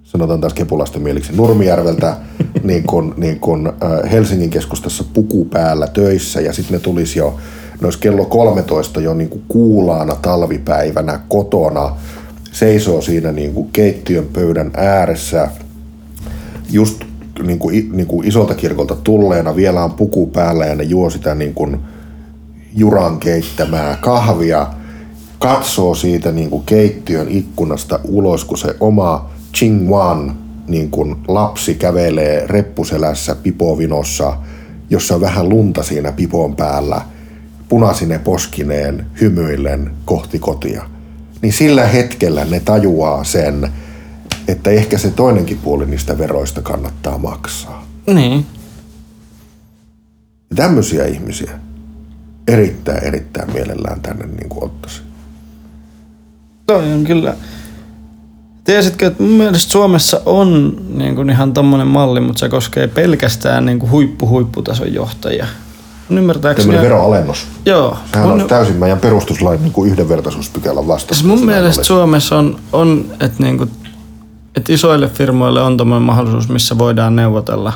sanotaan 0.03 0.41
taas 0.41 0.53
kepulaisten 0.53 1.01
mieliksi, 1.01 1.36
Nurmijärveltä 1.36 2.17
niin 2.63 2.84
kuin, 2.84 3.13
niin 3.17 3.39
kuin 3.39 3.71
Helsingin 4.11 4.49
keskustassa 4.49 5.03
puku 5.13 5.45
päällä 5.45 5.88
töissä 5.88 6.41
ja 6.41 6.53
sitten 6.53 6.73
ne 6.73 6.80
tulisi 6.80 7.19
jo 7.19 7.38
ne 7.81 7.88
olisi 7.88 7.99
kello 7.99 8.26
13 8.26 9.02
jo 9.02 9.14
niin 9.14 9.30
kuin 9.30 9.43
kuulaana 9.47 10.15
talvipäivänä 10.15 11.19
kotona, 11.30 11.95
seisoo 12.52 13.02
siinä 13.02 13.31
niin 13.31 13.53
kuin 13.53 13.69
keittiön 13.73 14.26
pöydän 14.34 14.72
ääressä, 14.77 15.47
just 16.72 17.05
niin 17.44 17.60
kuin, 17.60 17.90
niin 17.91 18.07
kuin 18.07 18.28
isolta 18.28 18.56
kirkolta 18.56 18.95
tulleena, 18.95 19.56
vielä 19.56 19.84
on 19.84 19.94
puku 19.94 20.28
päällä 20.28 20.66
ja 20.66 20.76
ne 20.76 20.84
juo 20.84 21.10
sitä 21.10 21.36
niin 21.36 21.53
kuin 21.53 21.80
juran 22.76 23.20
keittämää 23.20 23.98
kahvia, 24.02 24.68
katsoo 25.40 25.95
siitä 25.95 26.32
niin 26.32 26.49
kuin 26.49 26.64
keittiön 26.66 27.28
ikkunasta 27.30 27.99
ulos, 28.03 28.45
kun 28.45 28.57
se 28.57 28.76
oma 28.80 29.30
Wan 29.88 30.38
niin 30.68 30.91
kuin 30.91 31.16
lapsi 31.28 31.76
kävelee 31.76 32.48
reppuselässä 32.48 33.36
pipovinossa, 33.36 34.38
jossa 34.90 35.16
on 35.16 35.22
vähän 35.22 35.49
lunta 35.49 35.84
siinä 35.84 36.12
pipon 36.12 36.56
päällä– 36.56 37.02
punasine 37.70 38.20
poskineen 38.20 39.06
hymyillen 39.22 39.91
kohti 40.06 40.40
kotia, 40.40 40.84
niin 41.41 41.53
sillä 41.53 41.86
hetkellä 41.88 42.45
ne 42.45 42.60
tajuaa 42.60 43.24
sen, 43.24 43.72
että 44.47 44.69
ehkä 44.69 44.97
se 44.97 45.11
toinenkin 45.11 45.57
puoli 45.57 45.85
niistä 45.85 46.17
veroista 46.17 46.61
kannattaa 46.61 47.17
maksaa. 47.17 47.85
Niin. 48.07 48.45
Ja 50.49 50.55
tämmöisiä 50.55 51.05
ihmisiä 51.05 51.51
erittäin, 52.47 53.03
erittäin 53.03 53.53
mielellään 53.53 54.01
tänne 54.01 54.26
niin 54.26 54.49
kuin 54.49 54.63
ottaisi. 54.63 55.01
Toi 56.65 56.93
on 56.93 57.03
kyllä. 57.03 57.35
Tiesitkö, 58.63 59.07
että 59.07 59.23
mun 59.23 59.31
mielestä 59.31 59.72
Suomessa 59.72 60.22
on 60.26 60.77
niin 60.97 61.15
kuin 61.15 61.30
ihan 61.30 61.53
tommonen 61.53 61.88
malli, 61.88 62.22
mutta 62.22 62.39
se 62.39 62.49
koskee 62.49 62.88
pelkästään 62.88 63.65
niin 63.65 63.80
kuin 63.80 63.91
huippu-huipputason 63.91 64.93
johtajia. 64.93 65.47
Ymmärtääkseni... 66.09 66.65
Tämmöinen 66.65 66.91
veroalennus. 66.91 67.47
Joo. 67.65 67.97
Sehän 68.13 68.30
mun... 68.30 68.41
on 68.41 68.47
täysin 68.47 68.76
meidän 68.76 68.99
perustuslain 68.99 69.61
niin 69.61 69.73
kuin 69.73 69.91
yhdenvertaisuuspykälän 69.91 70.88
vasta. 70.88 71.13
Siis 71.15 71.26
mun 71.27 71.45
mielestä. 71.45 71.84
Suomessa 71.84 72.38
on, 72.38 72.59
on 72.73 73.05
että 73.11 73.43
niin 73.43 73.57
kuin, 73.57 73.72
että 74.57 74.73
isoille 74.73 75.07
firmoille 75.07 75.61
on 75.61 75.77
tämmöinen 75.77 76.03
mahdollisuus, 76.03 76.49
missä 76.49 76.77
voidaan 76.77 77.15
neuvotella 77.15 77.73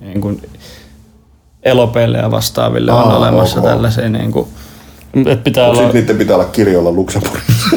niin 0.00 0.20
kuin 0.20 0.42
elopeille 1.62 2.18
ja 2.18 2.30
vastaaville 2.30 2.92
on 2.92 2.98
Aa, 2.98 3.16
olemassa 3.16 3.60
ok. 3.60 3.66
tällaisia 3.66 4.08
niin 4.08 4.32
kuin, 4.32 4.48
että 5.14 5.44
pitää 5.44 5.66
olla, 5.66 5.82
Sitten 5.82 6.00
niiden 6.00 6.16
pitää 6.16 6.36
olla 6.36 6.44
kirjoilla 6.44 6.92
Luxemburgissa. 6.92 7.76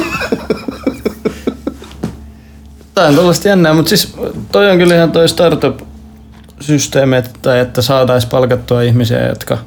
Tää 2.94 3.08
on 3.08 3.14
tällaista 3.14 3.48
jännää, 3.48 3.74
mutta 3.74 3.88
siis 3.88 4.14
toi 4.52 4.70
on 4.70 4.78
kyllä 4.78 4.94
ihan 4.94 5.12
toi 5.12 5.28
startup-systeemi, 5.28 7.16
että, 7.16 7.60
että 7.60 7.82
saataisiin 7.82 8.30
palkattua 8.30 8.82
ihmisiä, 8.82 9.28
jotka... 9.28 9.58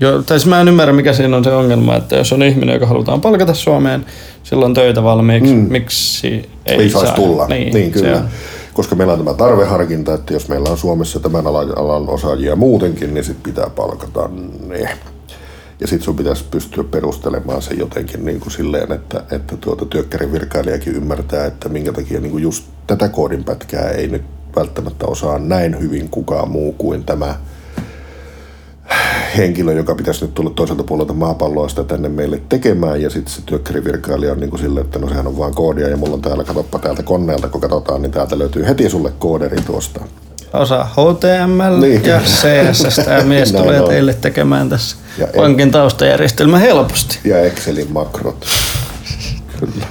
Jo, 0.00 0.22
tai 0.22 0.38
siis 0.38 0.46
mä 0.46 0.60
en 0.60 0.68
ymmärrä, 0.68 0.92
mikä 0.92 1.12
siinä 1.12 1.36
on 1.36 1.44
se 1.44 1.52
ongelma, 1.52 1.96
että 1.96 2.16
jos 2.16 2.32
on 2.32 2.42
ihminen, 2.42 2.72
joka 2.74 2.86
halutaan 2.86 3.20
palkata 3.20 3.54
Suomeen, 3.54 4.06
sillä 4.42 4.66
on 4.66 4.74
töitä 4.74 5.02
valmiiksi, 5.02 5.54
mm. 5.54 5.72
miksi 5.72 6.28
ei, 6.66 6.76
ei 6.76 6.90
saisi 6.90 7.06
saa? 7.06 7.16
tulla. 7.16 7.46
Niin, 7.46 7.74
niin 7.74 7.92
kyllä. 7.92 8.16
on. 8.16 8.28
Koska 8.74 8.96
meillä 8.96 9.12
on 9.12 9.18
tämä 9.18 9.34
tarveharkinta, 9.34 10.14
että 10.14 10.32
jos 10.32 10.48
meillä 10.48 10.70
on 10.70 10.78
Suomessa 10.78 11.20
tämän 11.20 11.46
alan, 11.46 11.78
alan 11.78 12.08
osaajia 12.08 12.56
muutenkin, 12.56 13.14
niin 13.14 13.24
sit 13.24 13.42
pitää 13.42 13.70
palkata 13.70 14.30
ne. 14.66 14.88
Ja 15.80 15.86
sitten 15.86 16.04
sun 16.04 16.16
pitäisi 16.16 16.44
pystyä 16.50 16.84
perustelemaan 16.84 17.62
se 17.62 17.74
jotenkin 17.74 18.24
niin 18.24 18.40
kuin 18.40 18.52
silleen, 18.52 18.92
että, 18.92 19.24
että 19.30 19.56
tuota 19.56 19.84
työkkärin 19.84 20.32
virkailijakin 20.32 20.94
ymmärtää, 20.94 21.46
että 21.46 21.68
minkä 21.68 21.92
takia 21.92 22.20
niin 22.20 22.30
kuin 22.30 22.42
just 22.42 22.64
tätä 22.86 23.08
koodinpätkää 23.08 23.90
ei 23.90 24.08
nyt 24.08 24.22
välttämättä 24.56 25.06
osaa 25.06 25.38
näin 25.38 25.80
hyvin 25.80 26.08
kukaan 26.08 26.50
muu 26.50 26.72
kuin 26.72 27.04
tämä 27.04 27.34
henkilö, 29.36 29.72
joka 29.72 29.94
pitäisi 29.94 30.24
nyt 30.24 30.34
tulla 30.34 30.50
toiselta 30.50 30.84
puolelta 30.84 31.12
maapalloa 31.12 31.68
sitä 31.68 31.84
tänne 31.84 32.08
meille 32.08 32.42
tekemään. 32.48 33.02
Ja 33.02 33.10
sitten 33.10 33.34
se 33.34 33.42
työkkärivirkailija 33.46 34.32
on 34.32 34.40
niin 34.40 34.50
kuin 34.50 34.60
silleen, 34.60 34.86
että 34.86 34.98
no 34.98 35.08
sehän 35.08 35.26
on 35.26 35.38
vaan 35.38 35.54
koodia 35.54 35.88
ja 35.88 35.96
mulla 35.96 36.14
on 36.14 36.22
täällä, 36.22 36.44
katoppa 36.44 36.78
täältä 36.78 37.02
koneelta, 37.02 37.48
kun 37.48 37.60
katsotaan, 37.60 38.02
niin 38.02 38.12
täältä 38.12 38.38
löytyy 38.38 38.66
heti 38.66 38.90
sulle 38.90 39.12
kooderi 39.18 39.56
tuosta. 39.66 40.00
Osa 40.52 40.84
HTML 40.84 41.80
Niin. 41.80 42.04
ja 42.04 42.20
CSS 42.20 42.96
ja 42.98 43.24
mies 43.26 43.52
tulee 43.52 43.80
on. 43.80 43.88
teille 43.88 44.14
tekemään 44.14 44.68
tässä 44.68 44.96
Ja 45.18 45.26
pankin 45.36 45.70
taustajärjestelmä 45.70 46.58
helposti. 46.58 47.18
Ja 47.24 47.38
Excelin 47.40 47.92
makrot. 47.92 48.46
Kyllä. 49.60 49.86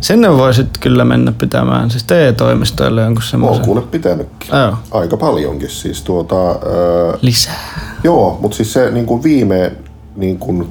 Sinne 0.00 0.36
voisit 0.36 0.66
kyllä 0.80 1.04
mennä 1.04 1.32
pitämään, 1.32 1.90
siis 1.90 2.04
TE-toimistoille 2.04 3.00
jonkun 3.00 3.22
Olen 3.22 3.30
semmoisen. 3.30 3.64
kuule 3.64 3.82
pitänytkin. 3.82 4.48
Joo. 4.56 4.74
Aika 4.90 5.16
paljonkin 5.16 5.70
siis 5.70 6.02
tuota... 6.02 6.50
Öö, 6.50 7.12
Lisää. 7.22 7.87
Joo, 8.04 8.38
mutta 8.40 8.56
siis 8.56 8.72
se 8.72 8.90
niin 8.90 9.06
kuin 9.06 9.22
viime 9.22 9.72
niin 10.16 10.38
kuin 10.38 10.66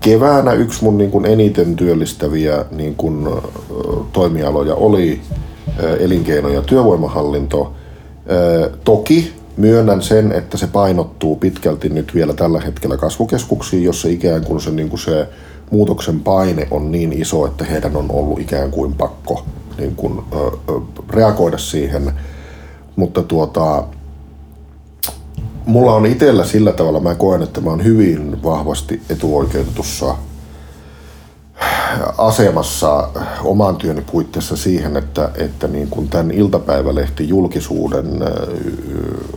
keväänä 0.00 0.52
yksi 0.52 0.84
mun 0.84 0.98
niin 0.98 1.10
kuin 1.10 1.26
eniten 1.26 1.76
työllistäviä 1.76 2.64
niin 2.70 2.94
kuin, 2.94 3.28
toimialoja 4.12 4.74
oli 4.74 5.20
elinkeino- 5.98 6.48
ja 6.48 6.62
työvoimahallinto. 6.62 7.72
Toki 8.84 9.32
myönnän 9.56 10.02
sen, 10.02 10.32
että 10.32 10.56
se 10.56 10.66
painottuu 10.66 11.36
pitkälti 11.36 11.88
nyt 11.88 12.14
vielä 12.14 12.34
tällä 12.34 12.60
hetkellä 12.60 12.96
kasvukeskuksiin, 12.96 13.84
jossa 13.84 14.08
ikään 14.08 14.44
kuin 14.44 14.60
se, 14.60 14.70
niin 14.70 14.88
kuin 14.88 15.00
se 15.00 15.28
muutoksen 15.70 16.20
paine 16.20 16.68
on 16.70 16.92
niin 16.92 17.12
iso, 17.12 17.46
että 17.46 17.64
heidän 17.64 17.96
on 17.96 18.06
ollut 18.08 18.40
ikään 18.40 18.70
kuin 18.70 18.94
pakko 18.94 19.44
niin 19.78 19.96
kuin, 19.96 20.20
reagoida 21.10 21.58
siihen. 21.58 22.12
Mutta 22.96 23.22
tuota, 23.22 23.84
mulla 25.68 25.94
on 25.94 26.06
itsellä 26.06 26.44
sillä 26.44 26.72
tavalla, 26.72 27.00
mä 27.00 27.14
koen, 27.14 27.42
että 27.42 27.60
mä 27.60 27.70
oon 27.70 27.84
hyvin 27.84 28.42
vahvasti 28.42 29.02
etuoikeutetussa 29.10 30.16
asemassa 32.18 33.08
oman 33.44 33.76
työni 33.76 34.02
puitteissa 34.12 34.56
siihen, 34.56 34.96
että, 34.96 35.30
että 35.34 35.68
niin 35.68 35.88
kuin 35.88 36.08
tämän 36.08 36.30
iltapäivälehti 36.30 37.28
julkisuuden 37.28 38.06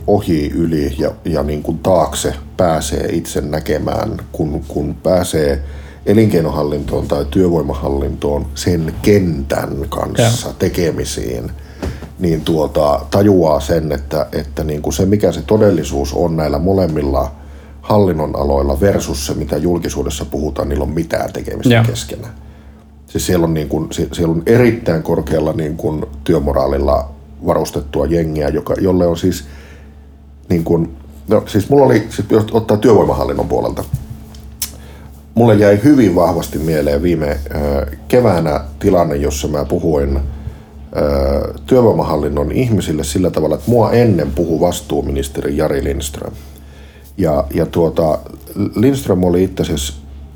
ohi, 0.06 0.50
yli 0.54 0.94
ja, 0.98 1.10
ja 1.24 1.42
niin 1.42 1.62
kuin 1.62 1.78
taakse 1.78 2.34
pääsee 2.56 3.08
itse 3.12 3.40
näkemään, 3.40 4.20
kun, 4.32 4.64
kun 4.68 4.94
pääsee 5.02 5.62
elinkeinohallintoon 6.06 7.08
tai 7.08 7.26
työvoimahallintoon 7.30 8.46
sen 8.54 8.94
kentän 9.02 9.86
kanssa 9.88 10.48
Joo. 10.48 10.56
tekemisiin, 10.58 11.50
niin 12.22 12.40
tuota, 12.40 13.00
tajuaa 13.10 13.60
sen, 13.60 13.92
että, 13.92 14.26
että 14.32 14.64
niin 14.64 14.82
kuin 14.82 14.92
se 14.92 15.06
mikä 15.06 15.32
se 15.32 15.42
todellisuus 15.42 16.12
on 16.12 16.36
näillä 16.36 16.58
molemmilla 16.58 17.32
hallinnon 17.80 18.36
aloilla 18.36 18.80
versus 18.80 19.26
se, 19.26 19.34
mitä 19.34 19.56
julkisuudessa 19.56 20.24
puhutaan, 20.24 20.68
niillä 20.68 20.82
on 20.82 20.90
mitään 20.90 21.32
tekemistä 21.32 21.74
Joo. 21.74 21.84
keskenään. 21.84 22.34
Siis 23.06 23.26
siellä 23.26 23.44
on, 23.44 23.54
niin 23.54 23.68
kuin, 23.68 23.88
sie- 23.92 24.08
siellä 24.12 24.32
on 24.32 24.42
erittäin 24.46 25.02
korkealla 25.02 25.52
niin 25.52 25.76
kuin 25.76 26.06
työmoraalilla 26.24 27.08
varustettua 27.46 28.06
jengiä, 28.06 28.48
joka, 28.48 28.74
jolle 28.80 29.06
on 29.06 29.16
siis, 29.16 29.44
niin 30.48 30.64
kuin, 30.64 30.96
no 31.28 31.42
siis 31.46 31.68
mulla 31.68 31.86
oli, 31.86 32.06
siis 32.10 32.30
jos 32.30 32.44
ottaa 32.52 32.76
työvoimahallinnon 32.76 33.48
puolelta, 33.48 33.84
mulle 35.34 35.54
jäi 35.54 35.80
hyvin 35.84 36.14
vahvasti 36.14 36.58
mieleen 36.58 37.02
viime 37.02 37.30
äh, 37.30 37.98
keväänä 38.08 38.60
tilanne, 38.78 39.16
jossa 39.16 39.48
mä 39.48 39.64
puhuin 39.64 40.16
äh, 40.16 40.22
työvoimahallinnon 41.66 42.52
ihmisille 42.52 43.04
sillä 43.04 43.30
tavalla, 43.30 43.54
että 43.54 43.70
mua 43.70 43.92
ennen 43.92 44.30
puhu 44.30 44.60
vastuuministeri 44.60 45.56
Jari 45.56 45.84
Lindström. 45.84 46.32
Ja, 47.16 47.44
ja 47.54 47.66
tuota, 47.66 48.18
Lindström 48.76 49.24
oli 49.24 49.44
itse 49.44 49.62
asiassa, 49.62 49.94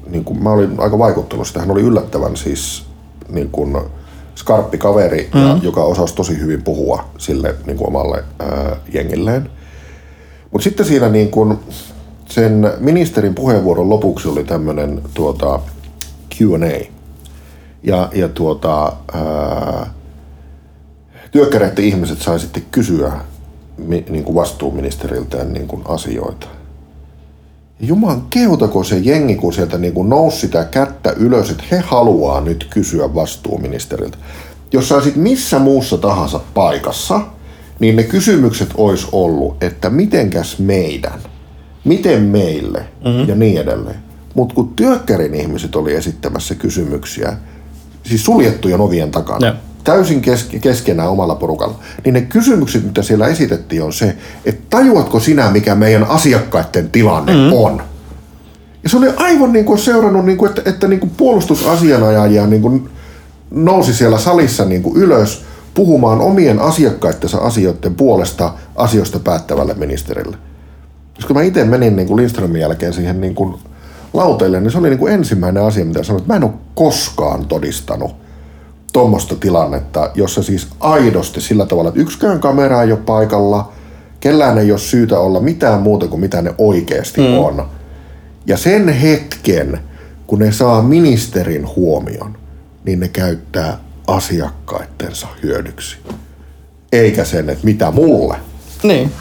niin 0.08 0.24
kuin, 0.24 0.42
mä 0.42 0.50
olin 0.50 0.74
aika 0.78 0.98
vaikuttunut 0.98 1.46
sitä, 1.46 1.60
hän 1.60 1.70
oli 1.70 1.82
yllättävän 1.82 2.36
siis 2.36 2.84
niin 3.28 3.50
kuin, 3.50 3.76
skarppi 4.34 4.78
kaveri, 4.78 5.30
mm. 5.34 5.40
ja, 5.40 5.58
joka 5.62 5.84
osasi 5.84 6.14
tosi 6.14 6.40
hyvin 6.40 6.62
puhua 6.62 7.04
sille 7.18 7.54
niin 7.66 7.76
kuin 7.76 7.88
omalle 7.88 8.24
ää, 8.38 8.76
jengilleen. 8.92 9.50
Mutta 10.50 10.64
sitten 10.64 10.86
siinä 10.86 11.08
niin 11.08 11.30
kuin, 11.30 11.58
sen 12.28 12.72
ministerin 12.78 13.34
puheenvuoron 13.34 13.90
lopuksi 13.90 14.28
oli 14.28 14.44
tämmöinen 14.44 15.02
tuota, 15.14 15.60
Q&A. 16.38 16.92
Ja, 17.82 18.08
ja 18.14 18.28
tuota, 18.28 18.92
ää, 19.14 19.90
työkkäreiden 21.36 21.84
ihmiset 21.84 22.22
sai 22.22 22.40
sitten 22.40 22.62
kysyä 22.70 23.12
niin 23.88 24.24
kuin 24.24 24.34
vastuuministeriltään 24.34 25.52
niin 25.52 25.68
kuin 25.68 25.82
asioita. 25.84 26.46
Juman 27.80 28.22
keutako 28.30 28.84
se 28.84 28.98
jengi, 28.98 29.34
kun 29.34 29.52
sieltä 29.52 29.78
niin 29.78 29.92
kuin 29.92 30.08
nousi 30.08 30.40
sitä 30.40 30.64
kättä 30.64 31.10
ylös, 31.10 31.50
että 31.50 31.64
he 31.70 31.78
haluaa 31.78 32.40
nyt 32.40 32.66
kysyä 32.70 33.14
vastuuministeriltä. 33.14 34.18
Jos 34.72 34.88
saisit 34.88 35.16
missä 35.16 35.58
muussa 35.58 35.98
tahansa 35.98 36.40
paikassa, 36.54 37.20
niin 37.78 37.96
ne 37.96 38.02
kysymykset 38.02 38.70
olisi 38.74 39.06
ollut, 39.12 39.62
että 39.64 39.90
mitenkäs 39.90 40.58
meidän, 40.58 41.20
miten 41.84 42.22
meille 42.22 42.78
mm-hmm. 43.04 43.28
ja 43.28 43.34
niin 43.34 43.60
edelleen. 43.60 43.98
Mutta 44.34 44.54
kun 44.54 44.68
työkkärin 44.76 45.34
ihmiset 45.34 45.76
oli 45.76 45.94
esittämässä 45.94 46.54
kysymyksiä, 46.54 47.36
siis 48.04 48.24
suljettujen 48.24 48.80
ovien 48.80 49.10
takana, 49.10 49.46
Joo. 49.46 49.56
Täysin 49.86 50.22
keske- 50.22 50.58
keskenään 50.60 51.10
omalla 51.10 51.34
porukalla, 51.34 51.78
niin 52.04 52.14
ne 52.14 52.20
kysymykset, 52.20 52.84
mitä 52.84 53.02
siellä 53.02 53.26
esitettiin, 53.26 53.82
on 53.82 53.92
se, 53.92 54.16
että 54.44 54.62
tajuatko 54.70 55.20
sinä, 55.20 55.50
mikä 55.50 55.74
meidän 55.74 56.04
asiakkaiden 56.04 56.90
tilanne 56.90 57.32
mm. 57.34 57.52
on? 57.52 57.82
Ja 58.82 58.88
se 58.88 58.96
oli 58.96 59.08
aivan 59.16 59.52
niin 59.52 59.64
kuin 59.64 59.78
seurannut, 59.78 60.24
niin 60.24 60.38
kuin, 60.38 60.48
että, 60.48 60.62
että 60.70 60.88
niin 60.88 61.00
kuin 61.00 61.12
puolustusasianajajia 61.16 62.46
niin 62.46 62.62
kuin 62.62 62.88
nousi 63.50 63.94
siellä 63.94 64.18
salissa 64.18 64.64
niin 64.64 64.82
kuin 64.82 64.96
ylös 64.96 65.44
puhumaan 65.74 66.20
omien 66.20 66.58
asiakkaittensa 66.58 67.38
asioiden 67.38 67.94
puolesta 67.94 68.52
asioista 68.76 69.18
päättävälle 69.18 69.74
ministerille. 69.74 70.36
Koska 71.16 71.34
mä 71.34 71.42
itse 71.42 71.64
menin 71.64 71.96
niin 71.96 72.08
kuin 72.08 72.16
Lindströmin 72.16 72.60
jälkeen 72.60 72.92
siihen 72.92 73.20
niin 73.20 73.34
kuin 73.34 73.54
lauteille, 74.12 74.60
niin 74.60 74.70
se 74.70 74.78
oli 74.78 74.88
niin 74.88 74.98
kuin 74.98 75.12
ensimmäinen 75.12 75.62
asia, 75.62 75.84
mitä 75.84 76.02
sanoin, 76.02 76.20
että 76.22 76.32
mä 76.32 76.36
en 76.36 76.44
ole 76.44 76.52
koskaan 76.74 77.46
todistanut 77.46 78.25
tuommoista 78.96 79.36
tilannetta, 79.36 80.10
jossa 80.14 80.42
siis 80.42 80.68
aidosti 80.80 81.40
sillä 81.40 81.66
tavalla, 81.66 81.88
että 81.88 82.00
yksikään 82.00 82.40
kamera 82.40 82.82
ei 82.82 82.92
ole 82.92 83.00
paikalla, 83.00 83.72
kellään 84.20 84.58
ei 84.58 84.70
ole 84.70 84.78
syytä 84.78 85.18
olla 85.18 85.40
mitään 85.40 85.82
muuta 85.82 86.08
kuin 86.08 86.20
mitä 86.20 86.42
ne 86.42 86.54
oikeasti 86.58 87.20
mm. 87.20 87.38
on. 87.38 87.68
Ja 88.46 88.56
sen 88.56 88.88
hetken, 88.88 89.80
kun 90.26 90.38
ne 90.38 90.52
saa 90.52 90.82
ministerin 90.82 91.66
huomion, 91.76 92.38
niin 92.84 93.00
ne 93.00 93.08
käyttää 93.08 93.78
asiakkaittensa 94.06 95.26
hyödyksi. 95.42 95.96
Eikä 96.92 97.24
sen, 97.24 97.50
että 97.50 97.64
mitä 97.64 97.90
mulle. 97.90 98.36
Niin. 98.82 99.12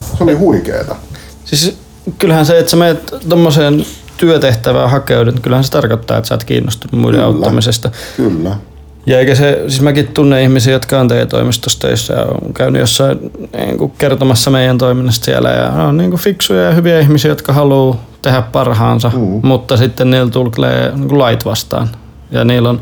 Se 0.00 0.24
oli 0.24 0.34
huikeeta. 0.34 0.96
Siis 1.44 1.76
kyllähän 2.18 2.46
se, 2.46 2.58
että 2.58 2.70
sä 2.70 2.76
menet 2.76 3.14
tommoseen 3.28 3.86
työtehtävään 4.16 4.90
hakeudut, 4.90 5.40
kyllähän 5.40 5.64
se 5.64 5.70
tarkoittaa, 5.70 6.18
että 6.18 6.28
sä 6.28 6.34
oot 6.34 6.44
kiinnostunut 6.44 7.00
muiden 7.00 7.20
Kyllä. 7.20 7.26
auttamisesta. 7.26 7.90
Kyllä. 8.16 8.56
Ja 9.06 9.18
eikä 9.18 9.34
se, 9.34 9.64
siis 9.68 9.80
mäkin 9.80 10.08
tunnen 10.08 10.42
ihmisiä, 10.42 10.72
jotka 10.72 11.00
on 11.00 11.08
TE-toimistossa 11.08 11.78
töissä 11.78 12.14
ja 12.14 12.22
on 12.22 12.54
käynyt 12.54 12.80
jossain 12.80 13.18
niin 13.56 13.78
kuin 13.78 13.92
kertomassa 13.98 14.50
meidän 14.50 14.78
toiminnasta 14.78 15.24
siellä 15.24 15.50
ja 15.50 15.70
ne 15.70 15.82
on 15.82 15.96
niin 15.96 16.10
kuin 16.10 16.20
fiksuja 16.20 16.62
ja 16.62 16.74
hyviä 16.74 17.00
ihmisiä, 17.00 17.30
jotka 17.30 17.52
haluaa 17.52 17.96
tehdä 18.22 18.42
parhaansa, 18.42 19.12
mm. 19.14 19.40
mutta 19.42 19.76
sitten 19.76 20.10
niillä 20.10 20.30
tulee 20.30 20.92
niin 20.94 21.08
kuin 21.08 21.18
lait 21.18 21.44
vastaan. 21.44 21.88
Ja 22.30 22.44
niillä 22.44 22.70
on 22.70 22.80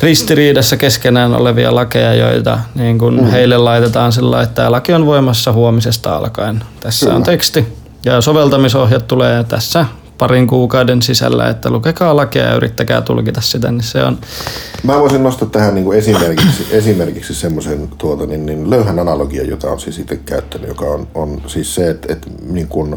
ristiriidassa 0.00 0.76
keskenään 0.76 1.34
olevia 1.34 1.74
lakeja, 1.74 2.14
joita 2.14 2.58
niin 2.74 2.98
kuin 2.98 3.20
mm. 3.20 3.30
heille 3.30 3.58
laitetaan 3.58 4.12
sillä 4.12 4.42
että 4.42 4.54
tämä 4.54 4.70
laki 4.70 4.92
on 4.92 5.06
voimassa 5.06 5.52
huomisesta 5.52 6.16
alkaen. 6.16 6.64
Tässä 6.80 7.06
Kyllä. 7.06 7.16
on 7.16 7.22
teksti 7.22 7.66
Ja 8.04 8.20
soveltamisohjat 8.20 9.06
tulee 9.06 9.44
tässä 9.44 9.86
parin 10.18 10.46
kuukauden 10.46 11.02
sisällä, 11.02 11.48
että 11.48 11.70
lukekaa 11.70 12.16
lakia 12.16 12.42
ja 12.42 12.54
yrittäkää 12.54 13.00
tulkita 13.00 13.40
sitä, 13.40 13.72
niin 13.72 13.82
se 13.82 14.02
on... 14.04 14.18
Mä 14.82 15.00
voisin 15.00 15.22
nostaa 15.22 15.48
tähän 15.48 15.74
niin 15.74 15.84
kuin 15.84 15.98
esimerkiksi, 15.98 16.66
esimerkiksi 16.70 17.34
semmoisen 17.34 17.88
tuota, 17.98 18.26
niin, 18.26 18.46
niin 18.46 18.70
löyhän 18.70 18.98
analogian, 18.98 19.48
jota 19.48 19.70
on 19.70 19.80
siis 19.80 19.98
itse 19.98 20.16
käyttänyt, 20.16 20.68
joka 20.68 20.84
on, 20.84 21.08
on 21.14 21.42
siis 21.46 21.74
se, 21.74 21.90
että, 21.90 22.12
että, 22.12 22.30
niin 22.50 22.68
kuin, 22.68 22.94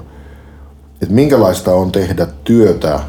että 1.01 1.15
minkälaista 1.15 1.73
on 1.73 1.91
tehdä 1.91 2.27
työtä 2.43 2.99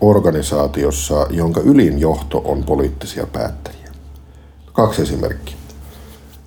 organisaatiossa, 0.00 1.26
jonka 1.30 1.60
ylin 1.60 1.98
johto 1.98 2.42
on 2.44 2.64
poliittisia 2.64 3.26
päättäjiä. 3.26 3.88
Kaksi 4.72 5.02
esimerkkiä. 5.02 5.57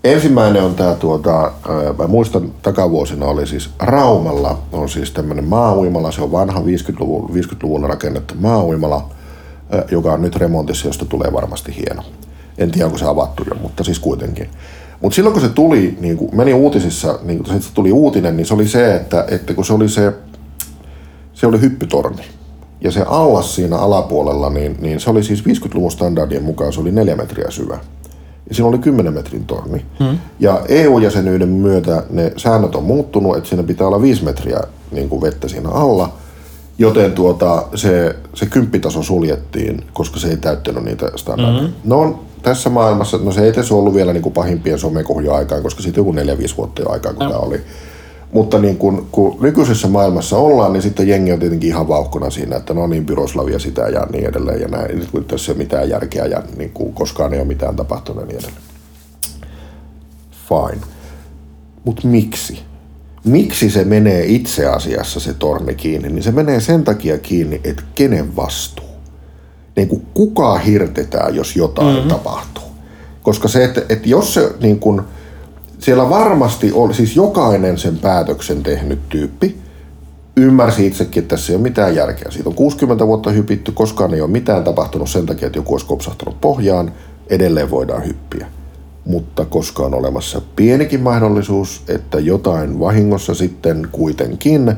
Ensimmäinen 0.04 0.64
on 0.64 0.76
tämä, 0.76 0.96
tuota, 0.96 1.52
mä 2.00 2.08
muistan 2.08 2.52
takavuosina 2.62 3.26
oli 3.26 3.48
siis 3.48 3.70
Raumalla, 3.80 4.60
on 4.72 4.90
siis 4.90 5.12
tämmöinen 5.12 5.46
maauimala, 5.46 6.12
se 6.12 6.22
on 6.22 6.32
vanha 6.32 6.60
50-luvun, 6.60 7.30
50-luvun 7.30 7.90
rakennettu 7.90 8.34
maauimala, 8.40 9.10
joka 9.92 10.14
on 10.14 10.22
nyt 10.22 10.36
remontissa, 10.36 10.88
josta 10.88 11.06
tulee 11.06 11.34
varmasti 11.34 11.76
hieno. 11.76 12.04
En 12.58 12.72
tiedä, 12.72 12.86
onko 12.86 12.98
se 12.98 13.06
avattu 13.06 13.44
jo, 13.50 13.56
mutta 13.62 13.84
siis 13.84 14.00
kuitenkin. 14.00 14.50
Mutta 15.02 15.16
silloin 15.16 15.34
kun 15.34 15.42
se 15.42 15.50
tuli, 15.50 15.98
niin 16.00 16.18
kun 16.18 16.30
meni 16.34 16.54
uutisissa, 16.54 17.20
niin 17.24 17.44
kun 17.44 17.62
se 17.62 17.74
tuli 17.74 17.92
uutinen, 17.92 18.38
niin 18.38 18.46
se 18.46 18.54
oli 18.54 18.68
se, 18.68 18.96
että, 18.96 19.26
että 19.28 19.54
kun 19.54 19.66
se 19.66 19.74
oli 19.74 19.90
se, 19.90 20.14
se 21.34 21.48
oli 21.48 21.62
hyppytorni. 21.62 22.24
Ja 22.82 22.92
se 22.92 23.02
allas 23.08 23.56
siinä 23.56 23.78
alapuolella, 23.78 24.50
niin, 24.50 24.78
niin 24.80 25.00
se 25.00 25.10
oli 25.10 25.24
siis 25.24 25.44
50-luvun 25.46 25.92
standardien 25.92 26.44
mukaan, 26.44 26.74
se 26.74 26.82
oli 26.82 26.92
neljä 26.92 27.16
metriä 27.16 27.52
syvä 27.52 27.80
ja 28.52 28.56
siinä 28.56 28.70
oli 28.70 28.78
10 28.78 29.14
metrin 29.14 29.46
torni. 29.46 29.86
Hmm. 30.00 30.18
Ja 30.40 30.62
EU-jäsenyyden 30.68 31.50
myötä 31.50 32.04
ne 32.10 32.34
säännöt 32.38 32.76
on 32.76 32.84
muuttunut, 32.84 33.38
että 33.38 33.50
siinä 33.50 33.64
pitää 33.64 33.88
olla 33.88 34.02
5 34.02 34.24
metriä 34.24 34.60
niin 34.92 35.10
kuin 35.10 35.22
vettä 35.22 35.48
siinä 35.48 35.70
alla, 35.70 36.14
joten 36.78 37.12
tuota, 37.12 37.68
se, 37.76 38.16
se 38.34 38.46
kymppitaso 38.46 39.04
suljettiin, 39.04 39.84
koska 39.94 40.20
se 40.20 40.28
ei 40.28 40.38
täyttänyt 40.38 40.84
niitä 40.84 41.12
standardeja. 41.16 41.62
Hmm. 41.62 41.74
No 41.84 42.20
tässä 42.42 42.70
maailmassa, 42.70 43.18
no 43.18 43.32
se 43.32 43.42
ei 43.42 43.54
tässä 43.54 43.76
ollut 43.76 43.94
vielä 43.94 44.14
niin 44.14 44.24
kuin 44.24 44.34
pahimpien 44.34 44.80
somekohjien 44.80 45.36
aikaan, 45.36 45.64
koska 45.64 45.82
siitä 45.84 46.00
joku 46.00 46.12
4-5 46.12 46.16
vuotta 46.58 46.82
jo 46.82 46.92
aikaa, 46.92 47.14
kun 47.14 47.24
hmm. 47.24 47.32
tämä 47.32 47.46
oli. 47.46 47.62
Mutta 48.34 48.60
niin 48.60 48.78
kun, 48.78 49.08
kun 49.12 49.38
nykyisessä 49.42 49.88
maailmassa 49.88 50.38
ollaan, 50.38 50.74
niin 50.74 50.84
sitten 50.84 51.08
jengi 51.08 51.32
on 51.32 51.40
tietenkin 51.40 51.70
ihan 51.70 51.88
vauhkona 51.88 52.30
siinä, 52.30 52.56
että 52.56 52.74
no 52.74 52.88
niin, 52.88 53.06
Pyroslavia 53.06 53.60
sitä 53.60 53.82
ja 53.82 54.08
niin 54.12 54.26
edelleen 54.26 54.62
ja 54.62 54.68
näin. 54.68 55.00
Nyt 55.00 55.12
kun 55.12 55.26
tässä 55.26 55.52
ei 55.52 55.56
ole 55.56 55.64
mitään 55.64 55.90
järkeä 55.90 56.26
ja 56.26 56.44
niin 56.58 56.72
kuin 56.72 56.94
koskaan 56.94 57.34
ei 57.34 57.40
ole 57.40 57.48
mitään 57.48 57.76
tapahtunut 57.76 58.22
ja 58.22 58.28
niin 58.28 58.40
edelleen. 58.40 58.64
Fine. 60.50 60.82
Mutta 61.84 62.08
miksi? 62.08 62.60
Miksi 63.24 63.70
se 63.70 63.84
menee 63.84 64.26
itse 64.26 64.66
asiassa 64.66 65.20
se 65.20 65.34
torni 65.34 65.76
kiinni? 65.76 66.10
Niin 66.10 66.24
se 66.24 66.32
menee 66.32 66.60
sen 66.60 66.84
takia 66.84 67.18
kiinni, 67.18 67.62
että 67.64 67.84
kenen 67.96 68.36
vastuu? 68.36 68.86
Niin 69.76 69.88
kuin 69.88 70.08
kuka 70.14 70.58
hirtetään, 70.58 71.36
jos 71.36 71.56
jotain 71.56 71.96
mm-hmm. 71.96 72.10
tapahtuu? 72.10 72.64
Koska 73.22 73.48
se, 73.48 73.64
että, 73.64 73.82
että 73.90 74.10
jos 74.10 74.34
se 74.34 74.52
niin 74.62 74.80
kuin, 74.80 75.02
siellä 75.82 76.10
varmasti 76.10 76.72
oli, 76.72 76.94
siis 76.94 77.16
jokainen 77.16 77.78
sen 77.78 77.98
päätöksen 77.98 78.64
tehnyt 78.64 79.10
tyyppi 79.10 79.58
ymmärsi 80.38 80.88
itsekin, 80.88 81.24
että 81.24 81.36
tässä 81.36 81.54
ei 81.54 81.56
ole 81.56 81.64
mitään 81.64 81.96
järkeä. 81.96 82.32
Siitä 82.32 82.50
on 82.50 82.56
60 82.56 83.08
vuotta 83.08 83.30
hypitty, 83.30 83.72
koskaan 83.72 84.14
ei 84.14 84.22
ole 84.22 84.30
mitään 84.30 84.64
tapahtunut 84.64 85.10
sen 85.10 85.26
takia, 85.26 85.46
että 85.46 85.60
joku 85.60 85.74
olisi 85.74 85.86
kopsahtanut 85.86 86.42
pohjaan, 86.42 86.92
edelleen 87.30 87.72
voidaan 87.72 88.06
hyppiä. 88.06 88.48
Mutta 89.06 89.46
koska 89.46 89.84
on 89.84 89.94
olemassa 89.94 90.42
pienikin 90.56 91.02
mahdollisuus, 91.02 91.84
että 91.88 92.20
jotain 92.20 92.80
vahingossa 92.80 93.34
sitten 93.34 93.88
kuitenkin, 93.92 94.74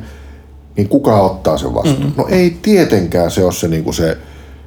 niin 0.78 0.90
kuka 0.90 1.22
ottaa 1.22 1.58
sen 1.58 1.74
vastuun? 1.74 2.00
Mm-hmm. 2.00 2.18
No 2.18 2.28
ei 2.30 2.58
tietenkään 2.62 3.32
se 3.32 3.44
ole 3.44 3.54
se, 3.54 3.68
niin 3.68 3.84
kuin 3.84 3.94
se 3.94 4.18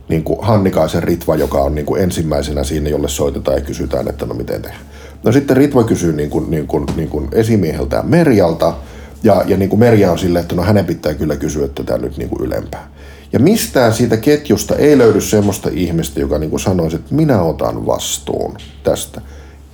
niin 0.09 0.25
kuin 0.25 0.39
Hannikaisen 0.43 1.03
Ritva, 1.03 1.37
joka 1.37 1.59
on 1.59 1.75
niin 1.75 1.87
kuin 1.87 2.03
ensimmäisenä 2.03 2.65
siinä, 2.65 2.89
jolle 2.89 3.09
soitetaan 3.09 3.57
ja 3.57 3.65
kysytään, 3.65 4.09
että 4.09 4.27
no 4.27 4.35
miten 4.35 4.63
tehdään. 4.63 4.96
No 5.25 5.33
sitten 5.33 5.57
Ritva 5.57 5.85
kysyy 5.85 6.13
niin 6.13 6.31
kuin, 6.31 6.51
niin 6.51 6.67
kuin, 6.67 6.87
niin 6.97 7.09
kuin 7.09 7.29
esimieheltään 7.33 8.07
Merjalta, 8.07 8.75
ja, 9.23 9.45
ja 9.47 9.57
niin 9.57 9.69
kuin 9.69 9.81
Merja 9.81 10.13
on 10.13 10.19
silleen, 10.19 10.43
että 10.43 10.55
no 10.55 10.63
hänen 10.63 10.85
pitää 10.85 11.15
kyllä 11.15 11.37
kysyä 11.37 11.69
tätä 11.69 11.99
nyt 11.99 12.17
niin 12.17 12.29
kuin 12.29 12.43
ylempää. 12.43 12.89
Ja 13.33 13.39
mistään 13.39 13.93
siitä 13.93 14.17
ketjusta 14.17 14.77
ei 14.77 14.99
löydy 14.99 15.21
semmoista 15.21 15.69
ihmistä, 15.73 16.21
joka 16.21 16.39
niin 16.39 16.51
kuin 16.51 16.61
sanoisi, 16.61 16.97
että 16.97 17.15
minä 17.15 17.43
otan 17.43 17.87
vastuun 17.87 18.57
tästä. 18.83 19.21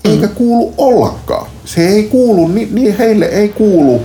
Eikä 0.04 0.28
kuulu 0.28 0.74
ollakaan. 0.78 1.46
Se 1.64 1.88
ei 1.88 2.02
kuulu, 2.02 2.48
niin, 2.48 2.74
niin 2.74 2.98
heille 2.98 3.24
ei 3.24 3.48
kuulu 3.48 4.00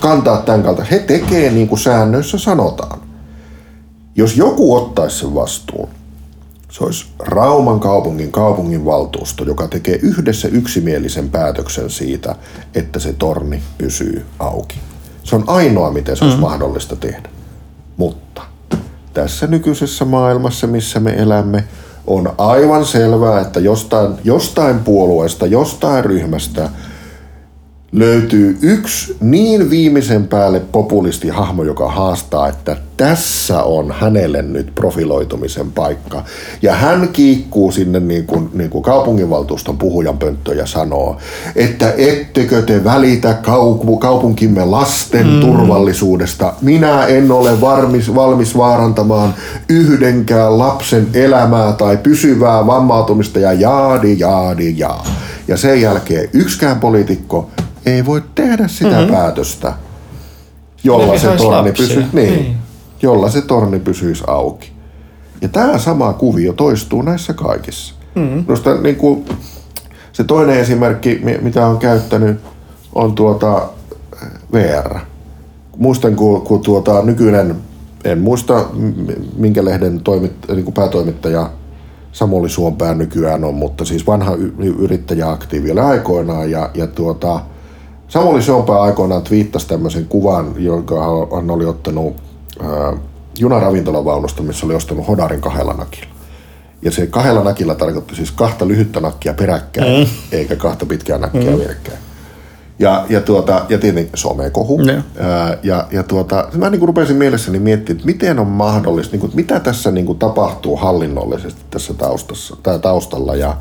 kantaa 0.00 0.42
tämän 0.42 0.62
kalta. 0.62 0.84
He 0.84 0.98
tekee 0.98 1.50
niin 1.50 1.68
kuin 1.68 1.78
säännöissä 1.78 2.38
sanotaan. 2.38 3.00
Jos 4.16 4.36
joku 4.36 4.74
ottaisi 4.74 5.18
sen 5.18 5.34
vastuun, 5.34 5.88
se 6.70 6.84
olisi 6.84 7.06
Rauman 7.18 7.80
kaupungin 7.80 8.32
kaupunginvaltuusto, 8.32 9.44
joka 9.44 9.68
tekee 9.68 9.98
yhdessä 10.02 10.48
yksimielisen 10.48 11.28
päätöksen 11.28 11.90
siitä, 11.90 12.34
että 12.74 12.98
se 12.98 13.12
torni 13.12 13.62
pysyy 13.78 14.26
auki. 14.38 14.80
Se 15.24 15.36
on 15.36 15.44
ainoa, 15.46 15.90
miten 15.90 16.16
se 16.16 16.24
olisi 16.24 16.36
mm. 16.36 16.42
mahdollista 16.42 16.96
tehdä. 16.96 17.28
Mutta 17.96 18.42
tässä 19.14 19.46
nykyisessä 19.46 20.04
maailmassa, 20.04 20.66
missä 20.66 21.00
me 21.00 21.14
elämme, 21.14 21.64
on 22.06 22.32
aivan 22.38 22.84
selvää, 22.84 23.40
että 23.40 23.60
jostain, 23.60 24.14
jostain 24.24 24.78
puolueesta, 24.78 25.46
jostain 25.46 26.04
ryhmästä– 26.04 26.70
löytyy 27.92 28.58
yksi 28.62 29.16
niin 29.20 29.70
viimeisen 29.70 30.28
päälle 30.28 30.60
populistihahmo, 30.60 31.64
joka 31.64 31.90
haastaa, 31.90 32.48
että 32.48 32.76
tässä 32.96 33.62
on 33.62 33.94
hänelle 33.98 34.42
nyt 34.42 34.74
profiloitumisen 34.74 35.72
paikka. 35.72 36.24
Ja 36.62 36.74
hän 36.74 37.08
kiikkuu 37.12 37.72
sinne 37.72 38.00
niin 38.00 38.26
kuin, 38.26 38.50
niin 38.54 38.70
kuin 38.70 38.82
kaupunginvaltuuston 38.82 39.78
puhujan 39.78 40.18
pönttö 40.18 40.54
ja 40.54 40.66
sanoo, 40.66 41.16
että 41.56 41.94
ettekö 41.96 42.62
te 42.62 42.84
välitä 42.84 43.38
kaupunkimme 44.00 44.64
lasten 44.64 45.26
mm. 45.26 45.40
turvallisuudesta. 45.40 46.52
Minä 46.60 47.06
en 47.06 47.32
ole 47.32 47.60
varmis, 47.60 48.14
valmis 48.14 48.56
vaarantamaan 48.56 49.34
yhdenkään 49.68 50.58
lapsen 50.58 51.06
elämää 51.14 51.72
tai 51.72 51.96
pysyvää 51.96 52.66
vammautumista 52.66 53.38
ja 53.38 53.52
jaadi, 53.52 54.16
jaadi, 54.18 54.74
jaa. 54.76 55.06
Ja 55.48 55.56
sen 55.56 55.80
jälkeen 55.80 56.28
yksikään 56.32 56.80
poliitikko 56.80 57.50
ei 57.90 58.06
voi 58.06 58.22
tehdä 58.34 58.68
sitä 58.68 58.96
mm-hmm. 58.96 59.14
päätöstä, 59.14 59.72
jolla 60.84 61.18
se, 61.18 61.36
torni 61.36 61.72
pysyisi, 61.72 62.08
niin, 62.12 62.34
niin. 62.34 62.56
jolla 63.02 63.30
se 63.30 63.42
torni 63.42 63.80
pysyisi 63.80 64.24
auki. 64.26 64.72
Ja 65.40 65.48
tämä 65.48 65.78
sama 65.78 66.12
kuvio 66.12 66.52
toistuu 66.52 67.02
näissä 67.02 67.32
kaikissa. 67.32 67.94
Mm-hmm. 68.14 68.44
Nosta, 68.48 68.74
niin 68.74 68.96
kuin, 68.96 69.24
se 70.12 70.24
toinen 70.24 70.60
esimerkki, 70.60 71.20
mitä 71.42 71.66
on 71.66 71.78
käyttänyt, 71.78 72.40
on 72.94 73.14
tuota 73.14 73.68
VR. 74.52 74.98
Muistan, 75.76 76.16
kun, 76.16 76.42
kun 76.42 76.60
tuota, 76.60 77.02
nykyinen, 77.02 77.56
en 78.04 78.18
muista 78.18 78.64
minkä 79.36 79.64
lehden 79.64 80.00
toimit, 80.00 80.32
niin 80.48 80.64
kuin 80.64 80.74
päätoimittaja 80.74 81.50
Samuli 82.12 82.48
Suompää 82.48 82.94
nykyään 82.94 83.44
on, 83.44 83.54
mutta 83.54 83.84
siis 83.84 84.06
vanha 84.06 84.34
yrittäjä 84.78 85.30
aktiivilla 85.30 85.88
aikoinaan 85.88 86.50
ja, 86.50 86.70
ja 86.74 86.86
tuota, 86.86 87.40
Samuli 88.10 88.42
Sompää 88.42 88.80
aikoinaan 88.80 89.22
twiittasi 89.22 89.68
tämmöisen 89.68 90.06
kuvan, 90.06 90.54
jonka 90.56 90.94
hän 91.34 91.50
oli 91.50 91.64
ottanut 91.64 92.16
ää, 92.62 92.92
junaravintolavaunusta, 93.38 94.42
missä 94.42 94.66
oli 94.66 94.74
ostanut 94.74 95.08
hodarin 95.08 95.40
kahdella 95.40 95.72
nakilla. 95.72 96.14
Ja 96.82 96.90
se 96.90 97.06
kahdella 97.06 97.44
nakilla 97.44 97.74
tarkoitti 97.74 98.16
siis 98.16 98.30
kahta 98.30 98.68
lyhyttä 98.68 99.00
nakkia 99.00 99.34
peräkkäin, 99.34 99.98
mm. 99.98 100.06
eikä 100.32 100.56
kahta 100.56 100.86
pitkää 100.86 101.18
nakkia 101.18 101.50
mm. 101.50 101.58
vierekkäin. 101.58 101.98
Ja, 102.78 103.06
ja, 103.08 103.20
tuota, 103.20 103.66
ja 103.68 103.78
tietenkin 103.78 104.18
somekohu. 104.18 104.78
Mm. 104.78 105.02
Ää, 105.18 105.58
ja, 105.62 105.86
ja 105.90 106.02
tuota, 106.02 106.48
mä 106.54 106.70
niin 106.70 106.88
rupesin 106.88 107.16
mielessäni 107.16 107.58
miettimään, 107.58 107.98
että 107.98 108.06
miten 108.06 108.38
on 108.38 108.46
mahdollista, 108.46 109.12
niin 109.12 109.20
kuin, 109.20 109.32
mitä 109.34 109.60
tässä 109.60 109.90
niin 109.90 110.06
kuin, 110.06 110.18
tapahtuu 110.18 110.76
hallinnollisesti 110.76 111.60
tässä 111.70 111.94
taustassa, 111.94 112.56
tai 112.62 112.78
taustalla. 112.78 113.36
Ja, 113.36 113.56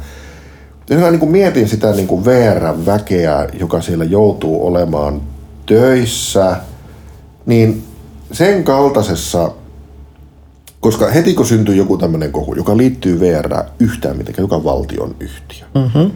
jos 0.89 1.01
mä 1.01 1.11
niin 1.11 1.19
kuin 1.19 1.31
mietin 1.31 1.69
sitä 1.69 1.91
niin 1.91 2.07
kuin 2.07 2.25
VR-väkeä, 2.25 3.47
joka 3.59 3.81
siellä 3.81 4.03
joutuu 4.03 4.67
olemaan 4.67 5.21
töissä, 5.65 6.55
niin 7.45 7.83
sen 8.31 8.63
kaltaisessa, 8.63 9.51
koska 10.79 11.07
heti 11.07 11.33
kun 11.33 11.45
syntyy 11.45 11.75
joku 11.75 11.97
tämmöinen 11.97 12.31
kohu, 12.31 12.55
joka 12.55 12.77
liittyy 12.77 13.19
VR 13.19 13.63
yhtään 13.79 14.17
mitenkään, 14.17 14.43
joka 14.43 14.63
valtion 14.63 15.15
yhtiö, 15.19 15.65
mm-hmm. 15.75 16.11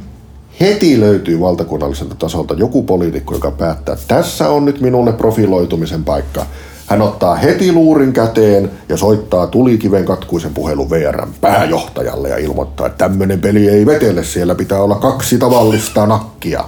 heti 0.59 0.99
löytyy 0.99 1.39
valtakunnalliselta 1.39 2.15
tasolta 2.15 2.53
joku 2.53 2.83
poliitikko, 2.83 3.33
joka 3.33 3.51
päättää, 3.51 3.93
että 3.93 4.15
tässä 4.15 4.49
on 4.49 4.65
nyt 4.65 4.81
minulle 4.81 5.13
profiloitumisen 5.13 6.03
paikka– 6.03 6.45
hän 6.87 7.01
ottaa 7.01 7.35
heti 7.35 7.71
luurin 7.71 8.13
käteen 8.13 8.71
ja 8.89 8.97
soittaa 8.97 9.47
tulikiven 9.47 10.05
katkuisen 10.05 10.53
puhelun 10.53 10.89
VRn 10.89 11.33
pääjohtajalle 11.41 12.29
ja 12.29 12.37
ilmoittaa, 12.37 12.87
että 12.87 12.97
tämmöinen 12.97 13.41
peli 13.41 13.69
ei 13.69 13.85
vetele, 13.85 14.23
siellä 14.23 14.55
pitää 14.55 14.81
olla 14.81 14.95
kaksi 14.95 15.37
tavallista 15.37 16.05
nakkia. 16.05 16.63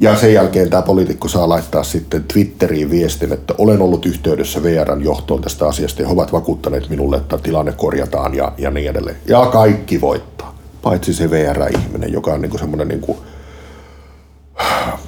Ja 0.00 0.16
sen 0.16 0.34
jälkeen 0.34 0.70
tämä 0.70 0.82
poliitikko 0.82 1.28
saa 1.28 1.48
laittaa 1.48 1.82
sitten 1.82 2.24
Twitteriin 2.24 2.90
viestin, 2.90 3.32
että 3.32 3.54
olen 3.58 3.82
ollut 3.82 4.06
yhteydessä 4.06 4.62
VRn 4.62 5.04
johtoon 5.04 5.42
tästä 5.42 5.66
asiasta 5.66 6.02
ja 6.02 6.08
he 6.08 6.14
ovat 6.14 6.32
vakuuttaneet 6.32 6.88
minulle, 6.88 7.16
että 7.16 7.38
tilanne 7.38 7.72
korjataan 7.72 8.34
ja, 8.34 8.52
ja 8.58 8.70
niin 8.70 8.90
edelleen. 8.90 9.16
Ja 9.26 9.46
kaikki 9.46 10.00
voittaa. 10.00 10.54
Paitsi 10.82 11.14
se 11.14 11.30
VR-ihminen, 11.30 12.12
joka 12.12 12.32
on 12.32 12.40
niinku 12.40 12.58
semmoinen 12.58 12.88
niinku 12.88 13.16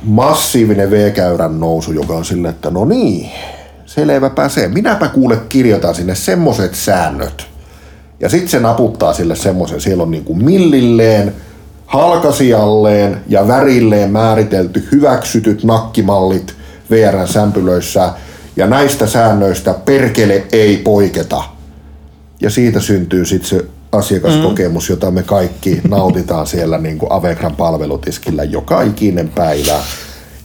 massiivinen 0.02 0.90
V-käyrän 0.90 1.60
nousu, 1.60 1.93
joka 1.93 2.14
on 2.14 2.24
silleen, 2.24 2.55
että 2.55 2.70
no 2.70 2.85
niin, 2.85 3.31
selvä 3.94 4.31
pääsee. 4.31 4.69
Minäpä 4.69 5.09
kuule 5.09 5.36
kirjoitan 5.48 5.94
sinne 5.94 6.14
semmoset 6.14 6.74
säännöt. 6.74 7.47
Ja 8.20 8.28
sitten 8.28 8.48
se 8.48 8.60
naputtaa 8.60 9.12
sille 9.12 9.36
semmoisen, 9.36 9.81
siellä 9.81 10.02
on 10.02 10.10
niinku 10.10 10.35
millilleen, 10.35 11.35
halkasijalleen 11.86 13.20
ja 13.28 13.48
värilleen 13.48 14.10
määritelty 14.10 14.89
hyväksytyt 14.93 15.64
nakkimallit 15.64 16.55
VRn 16.90 17.28
sämpylöissä 17.28 18.12
ja 18.56 18.66
näistä 18.66 19.06
säännöistä 19.06 19.74
perkele 19.74 20.47
ei 20.52 20.77
poiketa. 20.77 21.43
Ja 22.40 22.51
siitä 22.51 22.81
syntyy 22.81 23.24
sitten 23.24 23.48
se 23.48 23.64
asiakaskokemus, 23.93 24.89
jota 24.89 25.10
me 25.10 25.23
kaikki 25.23 25.81
nautitaan 25.89 26.47
siellä 26.47 26.78
niin 26.78 26.98
kuin 26.98 27.12
Avegran 27.12 27.56
palvelutiskillä 27.56 28.44
joka 28.44 28.82
ikinen 28.82 29.28
päivä, 29.28 29.78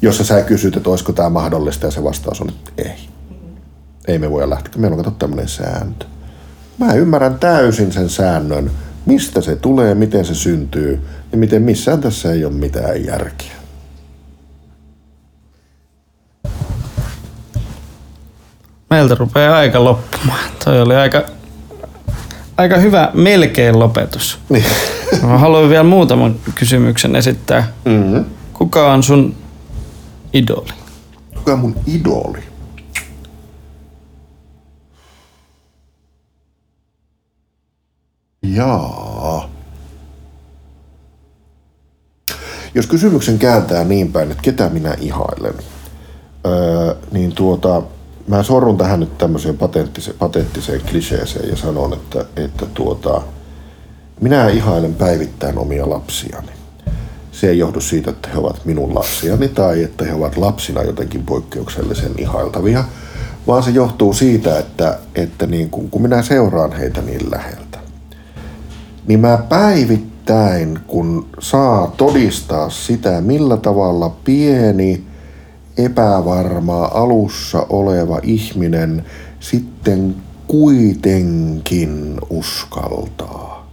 jossa 0.02 0.24
sä 0.24 0.42
kysyt, 0.42 0.78
että 0.78 0.90
olisiko 0.90 1.14
tämä 1.14 1.30
mahdollista 1.30 1.88
ja 1.88 1.92
se 1.92 2.04
vastaus 2.04 2.42
on, 2.42 2.50
että 2.50 2.72
ei. 2.78 3.17
Ei 4.08 4.20
me 4.20 4.32
voi 4.32 4.50
lähteä, 4.50 4.72
meillä 4.78 4.96
on 4.96 5.04
kato 5.04 5.16
tämmöinen 5.20 5.48
sääntö. 5.48 6.06
Mä 6.78 6.94
ymmärrän 6.94 7.40
täysin 7.40 7.92
sen 7.92 8.10
säännön, 8.10 8.72
mistä 9.06 9.42
se 9.42 9.56
tulee, 9.56 9.96
miten 9.96 10.26
se 10.26 10.36
syntyy 10.36 11.02
ja 11.32 11.38
miten 11.38 11.62
missään 11.62 12.02
tässä 12.02 12.32
ei 12.32 12.46
ole 12.46 12.54
mitään 12.54 13.06
järkeä. 13.06 13.52
Meiltä 18.90 19.16
rupeaa 19.16 19.58
aika 19.58 19.84
loppumaan. 19.84 20.50
Toi 20.66 20.82
oli 20.82 20.96
aika, 20.96 21.24
aika 22.58 22.78
hyvä 22.78 23.12
melkein 23.14 23.80
lopetus. 23.80 24.40
Niin. 24.50 24.66
Mä 25.22 25.38
haluan 25.38 25.70
vielä 25.70 25.84
muutaman 25.84 26.36
kysymyksen 26.56 27.16
esittää. 27.16 27.68
Mm-hmm. 27.86 28.26
Kuka 28.54 28.94
on 28.94 29.04
sun 29.04 29.36
idoli? 30.34 30.74
Kuka 31.36 31.54
on 31.54 31.60
mun 31.60 31.76
idoli? 31.88 32.47
Jaa. 38.56 39.50
Jos 42.76 42.88
kysymyksen 42.88 43.40
kääntää 43.40 43.84
niin 43.84 44.12
päin, 44.12 44.32
että 44.32 44.44
ketä 44.44 44.70
minä 44.70 44.96
ihailen, 45.00 45.54
öö, 46.46 46.96
niin 47.12 47.32
tuota, 47.32 47.82
mä 48.28 48.44
sorrun 48.44 48.78
tähän 48.78 49.00
nyt 49.00 49.18
tämmöiseen 49.18 49.58
patenttiseen, 49.58 50.18
patenttiseen 50.18 50.82
kliseeseen 50.90 51.50
ja 51.50 51.56
sanon, 51.56 51.94
että, 51.94 52.26
että 52.36 52.66
tuota, 52.66 53.22
minä 54.22 54.48
ihailen 54.48 54.94
päivittäin 54.94 55.58
omia 55.58 55.90
lapsiani. 55.90 56.52
Se 57.32 57.50
ei 57.50 57.58
johdu 57.58 57.82
siitä, 57.82 58.12
että 58.12 58.30
he 58.30 58.38
ovat 58.38 58.66
minun 58.66 58.96
lapsiani 58.96 59.48
tai 59.48 59.84
että 59.84 60.06
he 60.06 60.14
ovat 60.14 60.38
lapsina 60.38 60.84
jotenkin 60.84 61.24
poikkeuksellisen 61.24 62.12
ihailtavia, 62.18 62.84
vaan 63.48 63.64
se 63.64 63.72
johtuu 63.72 64.14
siitä, 64.14 64.60
että, 64.60 65.00
että 65.16 65.46
niin 65.48 65.70
kun, 65.70 65.90
kun 65.90 66.02
minä 66.02 66.22
seuraan 66.22 66.72
heitä 66.72 67.02
niin 67.02 67.32
läheltä, 67.32 67.67
niin 69.08 69.20
mä 69.20 69.38
päivittäin, 69.50 70.80
kun 70.88 71.26
saa 71.40 71.94
todistaa 71.98 72.70
sitä, 72.70 73.22
millä 73.22 73.58
tavalla 73.58 74.10
pieni, 74.10 75.04
epävarma, 75.78 76.86
alussa 76.86 77.66
oleva 77.70 78.20
ihminen 78.24 79.06
sitten 79.40 80.16
kuitenkin 80.48 82.18
uskaltaa. 82.30 83.68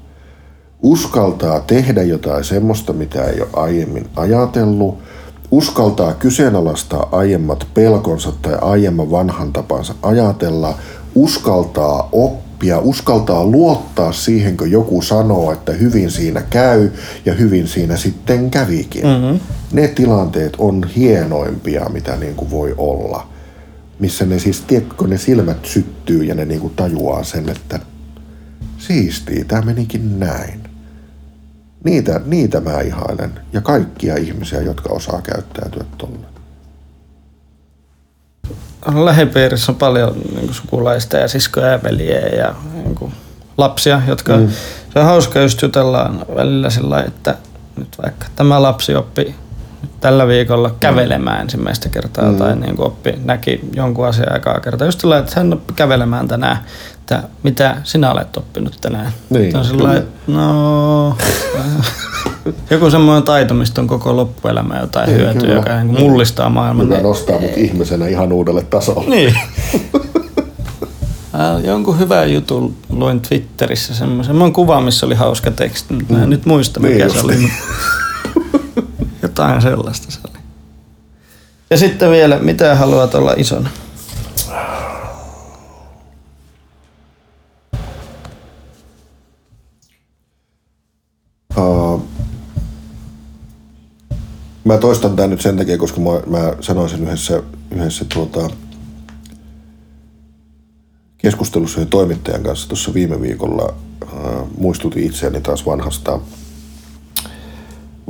Uskaltaa 0.83 1.61
tehdä 1.61 2.03
jotain 2.03 2.45
semmoista, 2.45 2.93
mitä 2.93 3.25
ei 3.25 3.41
ole 3.41 3.49
aiemmin 3.53 4.09
ajatellut. 4.17 4.99
Uskaltaa 5.51 6.15
kyseenalaistaa 6.15 7.09
aiemmat 7.13 7.67
pelkonsa 7.75 8.33
tai 8.43 8.59
aiemman 8.61 9.11
vanhan 9.11 9.53
tapansa 9.53 9.95
ajatella. 10.03 10.75
Uskaltaa 11.15 12.09
oppia, 12.13 12.44
uskaltaa 12.81 13.45
luottaa 13.45 14.13
siihen, 14.13 14.57
kun 14.57 14.71
joku 14.71 15.03
sanoo, 15.03 15.53
että 15.53 15.73
hyvin 15.73 16.11
siinä 16.11 16.43
käy 16.43 16.91
ja 17.25 17.35
hyvin 17.35 17.69
siinä 17.69 17.97
sitten 17.97 18.51
kävikin. 18.51 19.05
Mm-hmm. 19.07 19.41
Ne 19.73 19.89
tilanteet 19.89 20.53
on 20.59 20.85
hienoimpia, 20.97 21.89
mitä 21.89 22.17
niin 22.17 22.35
kuin 22.35 22.51
voi 22.51 22.75
olla. 22.77 23.27
Missä 23.99 24.27
ne 24.27 24.39
siis, 24.39 24.61
tiedätkö, 24.61 25.07
ne 25.07 25.19
silmät 25.19 25.65
syttyy 25.65 26.25
ja 26.25 26.35
ne 26.35 26.45
niin 26.45 26.61
kuin 26.61 26.75
tajuaa 26.77 27.25
sen, 27.25 27.49
että 27.49 27.81
siistii, 28.79 29.45
tämä 29.45 29.63
menikin 29.63 30.21
näin. 30.21 30.61
Niitä, 31.85 32.21
niitä 32.27 32.61
mä 32.61 32.81
ihailen. 32.81 33.31
Ja 33.53 33.61
kaikkia 33.61 34.17
ihmisiä, 34.17 34.61
jotka 34.61 34.93
osaa 34.93 35.23
käyttäytyä 35.23 35.85
tuolla. 35.99 36.34
Lähipiirissä 39.05 39.73
on 39.73 39.77
paljon 39.77 40.15
niin 40.15 40.41
kuin 40.41 40.55
sukulaista 40.55 41.17
ja 41.17 41.29
siskoja 41.29 41.67
ja 41.67 41.83
veljeä 41.83 42.29
ja 42.29 42.55
niin 42.75 42.95
kuin 42.95 43.13
lapsia, 43.57 44.03
jotka... 44.09 44.37
Mm. 44.37 44.49
Se 44.93 44.99
on 44.99 45.05
hauska 45.05 45.41
just 45.41 45.63
jutellaan 45.63 46.25
välillä 46.37 46.71
sillä 46.71 47.03
että 47.03 47.35
nyt 47.77 47.89
vaikka 48.03 48.27
tämä 48.37 48.63
lapsi 48.63 48.95
oppi 48.95 49.35
tällä 50.01 50.29
viikolla 50.29 50.75
kävelemään 50.81 51.41
ensimmäistä 51.41 51.89
kertaa 51.89 52.31
mm. 52.33 52.37
tai 52.37 52.57
niin 52.57 52.77
kuin 52.77 52.87
oppi, 52.87 53.15
näki 53.25 53.61
jonkun 53.73 54.07
asian 54.07 54.33
aikaa 54.33 54.61
kertaa. 54.61 54.87
Just 54.87 55.01
sillä 55.01 55.19
että 55.19 55.33
hän 55.37 55.53
oppi 55.53 55.73
kävelemään 55.73 56.29
tänään, 56.29 56.57
että 57.05 57.23
mitä 57.43 57.77
sinä 57.85 58.13
olet 58.13 58.37
oppinut 58.37 58.79
tänään. 58.81 59.13
Niin, 59.31 59.57
on 59.57 59.65
sillä 59.65 60.03
no, 60.27 61.17
joku 62.71 62.91
semmoinen 62.91 63.23
taito, 63.23 63.55
mistä 63.55 63.81
on 63.81 63.87
koko 63.87 64.17
loppuelämä 64.17 64.79
jotain 64.81 65.07
Niin, 65.09 65.19
hyötyä, 65.21 65.41
kyllä. 65.41 65.55
joka 65.55 65.75
niin 65.83 65.87
kuin 65.89 66.01
mullistaa 66.01 66.49
maailman. 66.51 66.91
Joka 66.91 67.03
nostaa 67.03 67.39
mut 67.41 67.57
ihmisenä 67.57 68.07
ihan 68.09 68.33
uudelle 68.33 68.63
tasolle. 68.63 69.11
Niin. 69.11 69.35
Jonkun 71.65 71.99
hyvän 71.99 72.33
jutun 72.33 72.77
luin 72.89 73.21
Twitterissä 73.21 73.95
semmoisen. 73.95 74.37
Mä 74.37 74.51
kuva, 74.51 74.81
missä 74.81 75.07
oli 75.07 75.15
hauska 75.15 75.51
teksti, 75.51 75.95
mutta 75.95 76.13
mä 76.15 76.23
en 76.23 76.31
nyt 76.31 76.47
muista 76.47 76.81
Niin 76.81 76.93
mikä 76.93 77.05
just. 77.05 77.17
se 77.17 77.25
oli. 77.25 77.51
Jotain 79.23 79.63
sellaista 79.63 80.13
se 80.13 80.19
oli. 80.31 80.39
Ja 81.71 81.77
sitten 81.77 82.11
vielä, 82.11 82.39
mitä 82.39 82.75
haluat 82.75 83.15
olla 83.15 83.35
isona? 83.37 83.69
Mä 94.65 94.79
toistan 94.79 95.17
tämän 95.17 95.31
nyt 95.31 95.41
sen 95.41 95.57
takia, 95.57 95.79
koska 95.79 96.01
mä, 96.01 96.11
mä 96.39 96.55
sanoin 96.61 96.89
sen 96.89 97.03
yhdessä, 97.03 97.43
yhdessä 97.71 98.05
tuota, 98.15 98.51
keskustelussa 101.19 101.81
yhden 101.81 101.91
toimittajan 101.91 102.43
kanssa 102.43 102.69
tuossa 102.69 102.95
viime 102.95 103.21
viikolla. 103.21 103.75
Uh, 104.03 104.49
muistutin 104.59 105.05
itseäni 105.05 105.41
taas 105.41 105.67
vanhasta, 105.67 106.21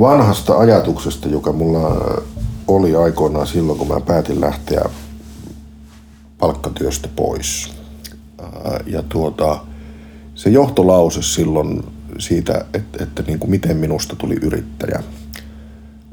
vanhasta 0.01 0.59
ajatuksesta, 0.59 1.29
joka 1.29 1.53
mulla 1.53 2.15
oli 2.69 2.97
aikoinaan 2.97 3.47
silloin, 3.47 3.79
kun 3.79 3.89
mä 3.89 4.01
päätin 4.01 4.41
lähteä 4.41 4.85
palkkatyöstä 6.39 7.09
pois. 7.17 7.73
Ää, 8.43 8.81
Ja 8.87 9.03
tuota, 9.03 9.59
se 10.35 10.51
johtolause 10.51 11.23
silloin 11.23 11.85
siitä, 12.19 12.65
että, 12.75 13.05
että 13.05 13.23
niin 13.23 13.39
kuin 13.39 13.51
miten 13.51 13.77
minusta 13.77 14.17
tuli 14.17 14.35
yrittäjä, 14.43 15.03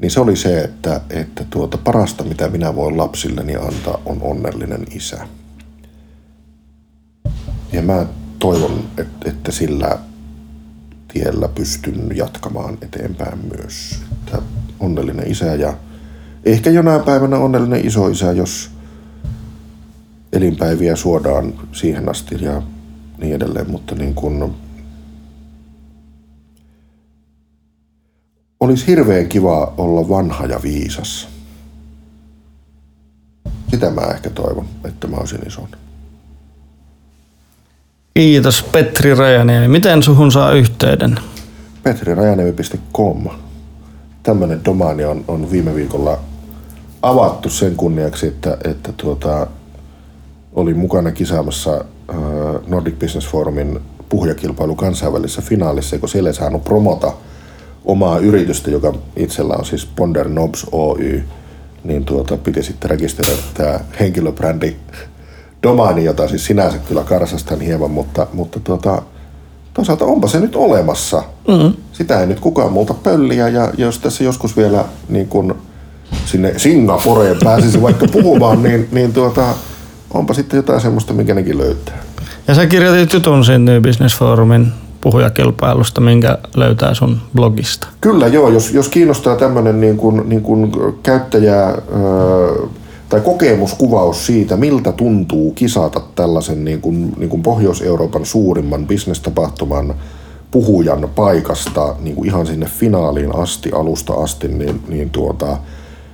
niin 0.02 0.10
se 0.10 0.20
oli 0.20 0.36
se, 0.36 0.60
että, 0.60 1.00
että 1.10 1.44
tuota, 1.50 1.78
parasta 1.78 2.24
mitä 2.24 2.48
minä 2.48 2.74
voin 2.74 2.96
lapsilleni 2.96 3.56
antaa 3.56 4.02
on 4.06 4.18
onnellinen 4.20 4.86
isä. 4.90 5.28
Ja 7.72 7.82
mä 7.82 8.06
toivon, 8.38 8.84
että, 8.98 9.30
että 9.30 9.52
sillä 9.52 9.98
tiellä 11.12 11.48
pystyn 11.48 12.16
jatkamaan 12.16 12.78
eteenpäin 12.82 13.38
myös. 13.56 14.00
Että 14.12 14.42
onnellinen 14.80 15.30
isä 15.30 15.54
ja 15.54 15.74
ehkä 16.44 16.70
jonain 16.70 17.02
päivänä 17.02 17.36
onnellinen 17.36 17.86
isoisä, 17.86 18.32
jos 18.32 18.70
elinpäiviä 20.32 20.96
suodaan 20.96 21.54
siihen 21.72 22.08
asti 22.08 22.44
ja 22.44 22.62
niin 23.18 23.34
edelleen, 23.34 23.70
mutta 23.70 23.94
niin 23.94 24.14
kuin 24.14 24.54
olisi 28.62 28.86
hirveän 28.86 29.28
kiva 29.28 29.74
olla 29.78 30.08
vanha 30.08 30.46
ja 30.46 30.60
viisas. 30.62 31.28
Sitä 33.70 33.90
mä 33.90 34.00
ehkä 34.00 34.30
toivon, 34.30 34.66
että 34.84 35.06
mä 35.06 35.16
olisin 35.16 35.46
ison. 35.46 35.68
Kiitos 38.14 38.62
Petri 38.62 39.14
Rajaniemi. 39.14 39.68
Miten 39.68 40.02
suhun 40.02 40.32
saa 40.32 40.52
yhteyden? 40.52 41.20
petrirajanemi.com. 41.82 43.28
Tämmöinen 44.22 44.64
domaani 44.64 45.04
on, 45.04 45.24
on 45.28 45.50
viime 45.50 45.74
viikolla 45.74 46.18
avattu 47.02 47.50
sen 47.50 47.76
kunniaksi, 47.76 48.26
että, 48.26 48.58
että 48.64 48.92
tuota, 48.92 49.46
olin 50.52 50.78
mukana 50.78 51.12
kisaamassa 51.12 51.84
äh, 52.10 52.16
Nordic 52.66 52.98
Business 52.98 53.28
Forumin 53.28 53.80
puhujakilpailu 54.08 54.74
kansainvälisessä 54.76 55.42
finaalissa, 55.42 55.98
kun 55.98 56.08
siellä 56.08 56.28
ei 56.30 56.34
saanut 56.34 56.64
promota 56.64 57.12
omaa 57.84 58.18
yritystä, 58.18 58.70
joka 58.70 58.94
itsellä 59.16 59.54
on 59.54 59.64
siis 59.64 59.86
Ponder 59.96 60.28
Nobs 60.28 60.66
Oy, 60.72 61.22
niin 61.84 62.04
tuota, 62.04 62.36
piti 62.36 62.62
sitten 62.62 62.90
rekisteröidä 62.90 63.42
tämä 63.54 63.80
henkilöbrändi 64.00 64.76
domaini, 65.62 66.04
jota 66.04 66.28
siis 66.28 66.46
sinänsä 66.46 66.78
kyllä 66.78 67.02
karsastan 67.04 67.60
hieman, 67.60 67.90
mutta, 67.90 68.26
mutta 68.32 68.60
tuota, 68.60 69.02
toisaalta 69.74 70.04
onpa 70.04 70.28
se 70.28 70.40
nyt 70.40 70.56
olemassa. 70.56 71.22
Mm. 71.48 71.72
Sitä 71.92 72.20
ei 72.20 72.26
nyt 72.26 72.40
kukaan 72.40 72.72
muuta 72.72 72.94
pölliä 72.94 73.48
ja 73.48 73.72
jos 73.78 73.98
tässä 73.98 74.24
joskus 74.24 74.56
vielä 74.56 74.84
niin 75.08 75.28
kun 75.28 75.56
sinne 76.24 76.58
Singaporeen 76.58 77.36
pääsisi 77.44 77.82
vaikka 77.82 78.06
puhumaan, 78.12 78.62
niin, 78.62 78.88
niin 78.92 79.12
tuota, 79.12 79.54
onpa 80.14 80.34
sitten 80.34 80.56
jotain 80.56 80.80
semmoista, 80.80 81.12
minkä 81.12 81.34
nekin 81.34 81.58
löytää. 81.58 81.98
Ja 82.48 82.54
sä 82.54 82.66
kirjoitit 82.66 83.12
jutun 83.12 83.44
siinä 83.44 83.72
New 83.72 83.82
Business 83.82 84.18
Forumin 84.18 84.72
puhujakilpailusta, 85.02 86.00
minkä 86.00 86.38
löytää 86.56 86.94
sun 86.94 87.18
blogista. 87.34 87.86
Kyllä 88.00 88.26
joo, 88.26 88.48
jos, 88.48 88.72
jos 88.72 88.88
kiinnostaa 88.88 89.36
tämmöinen 89.36 89.80
niin 89.80 89.96
kuin, 89.96 90.28
niin 90.28 90.42
kuin 90.42 90.72
käyttäjä 91.02 91.64
öö, 91.66 92.66
tai 93.08 93.20
kokemuskuvaus 93.20 94.26
siitä, 94.26 94.56
miltä 94.56 94.92
tuntuu 94.92 95.52
kisata 95.52 96.00
tällaisen 96.14 96.64
niin 96.64 96.80
kuin, 96.80 97.12
niin 97.16 97.28
kuin 97.28 97.42
Pohjois-Euroopan 97.42 98.26
suurimman 98.26 98.86
bisnestapahtuman 98.86 99.94
puhujan 100.50 101.08
paikasta 101.14 101.96
niin 102.00 102.16
kuin 102.16 102.28
ihan 102.28 102.46
sinne 102.46 102.66
finaaliin 102.66 103.36
asti, 103.36 103.70
alusta 103.72 104.12
asti, 104.12 104.48
niin, 104.48 104.82
niin 104.88 105.10
tuota, 105.10 105.58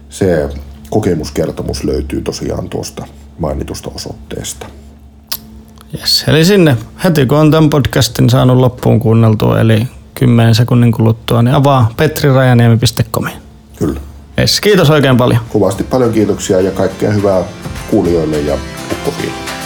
se 0.09 0.49
kokemuskertomus 0.91 1.85
löytyy 1.85 2.21
tosiaan 2.21 2.69
tuosta 2.69 3.07
mainitusta 3.39 3.91
osoitteesta. 3.95 4.67
Yes. 5.95 6.25
Eli 6.29 6.45
sinne 6.45 6.77
heti 7.05 7.27
kun 7.27 7.39
on 7.39 7.51
tämän 7.51 7.71
podcastin 7.71 8.31
saanut 8.31 8.57
loppuun 8.57 9.01
kuunneltua, 9.01 9.61
eli 9.61 9.89
10 10.15 10.55
sekunnin 10.55 10.93
kuluttua, 10.93 11.43
niin 11.43 11.55
avaa 11.55 11.91
petrirajaniemi.com. 11.97 13.27
Kyllä. 13.79 14.01
Yes. 14.39 14.61
Kiitos 14.61 14.91
oikein 14.91 15.17
paljon. 15.17 15.41
Kovasti 15.53 15.85
paljon 15.85 16.13
kiitoksia 16.13 16.61
ja 16.61 16.71
kaikkea 16.71 17.11
hyvää 17.11 17.43
kuulijoille 17.91 18.41
ja 18.41 18.59
ukkosiin. 18.93 19.58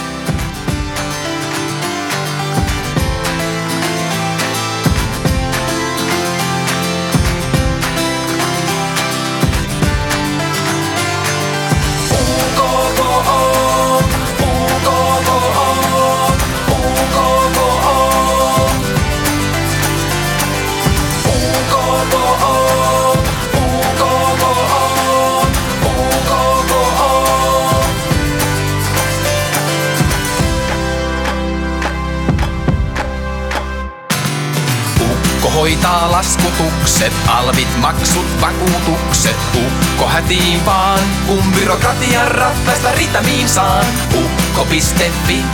Laskutukset, 36.53 37.13
alvit, 37.27 37.77
maksut, 37.77 38.41
vakuutukset. 38.41 39.35
Ukko 39.55 40.07
hätiin 40.07 40.65
vaan, 40.65 40.99
kun 41.27 41.43
byrokratian 41.59 42.31
rattaista 42.31 42.91
ritamiin 42.91 43.49
saan. 43.49 43.85
Ukko.fi, 44.13 45.45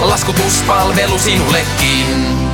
laskutuspalvelu 0.00 1.18
sinullekin. 1.18 2.51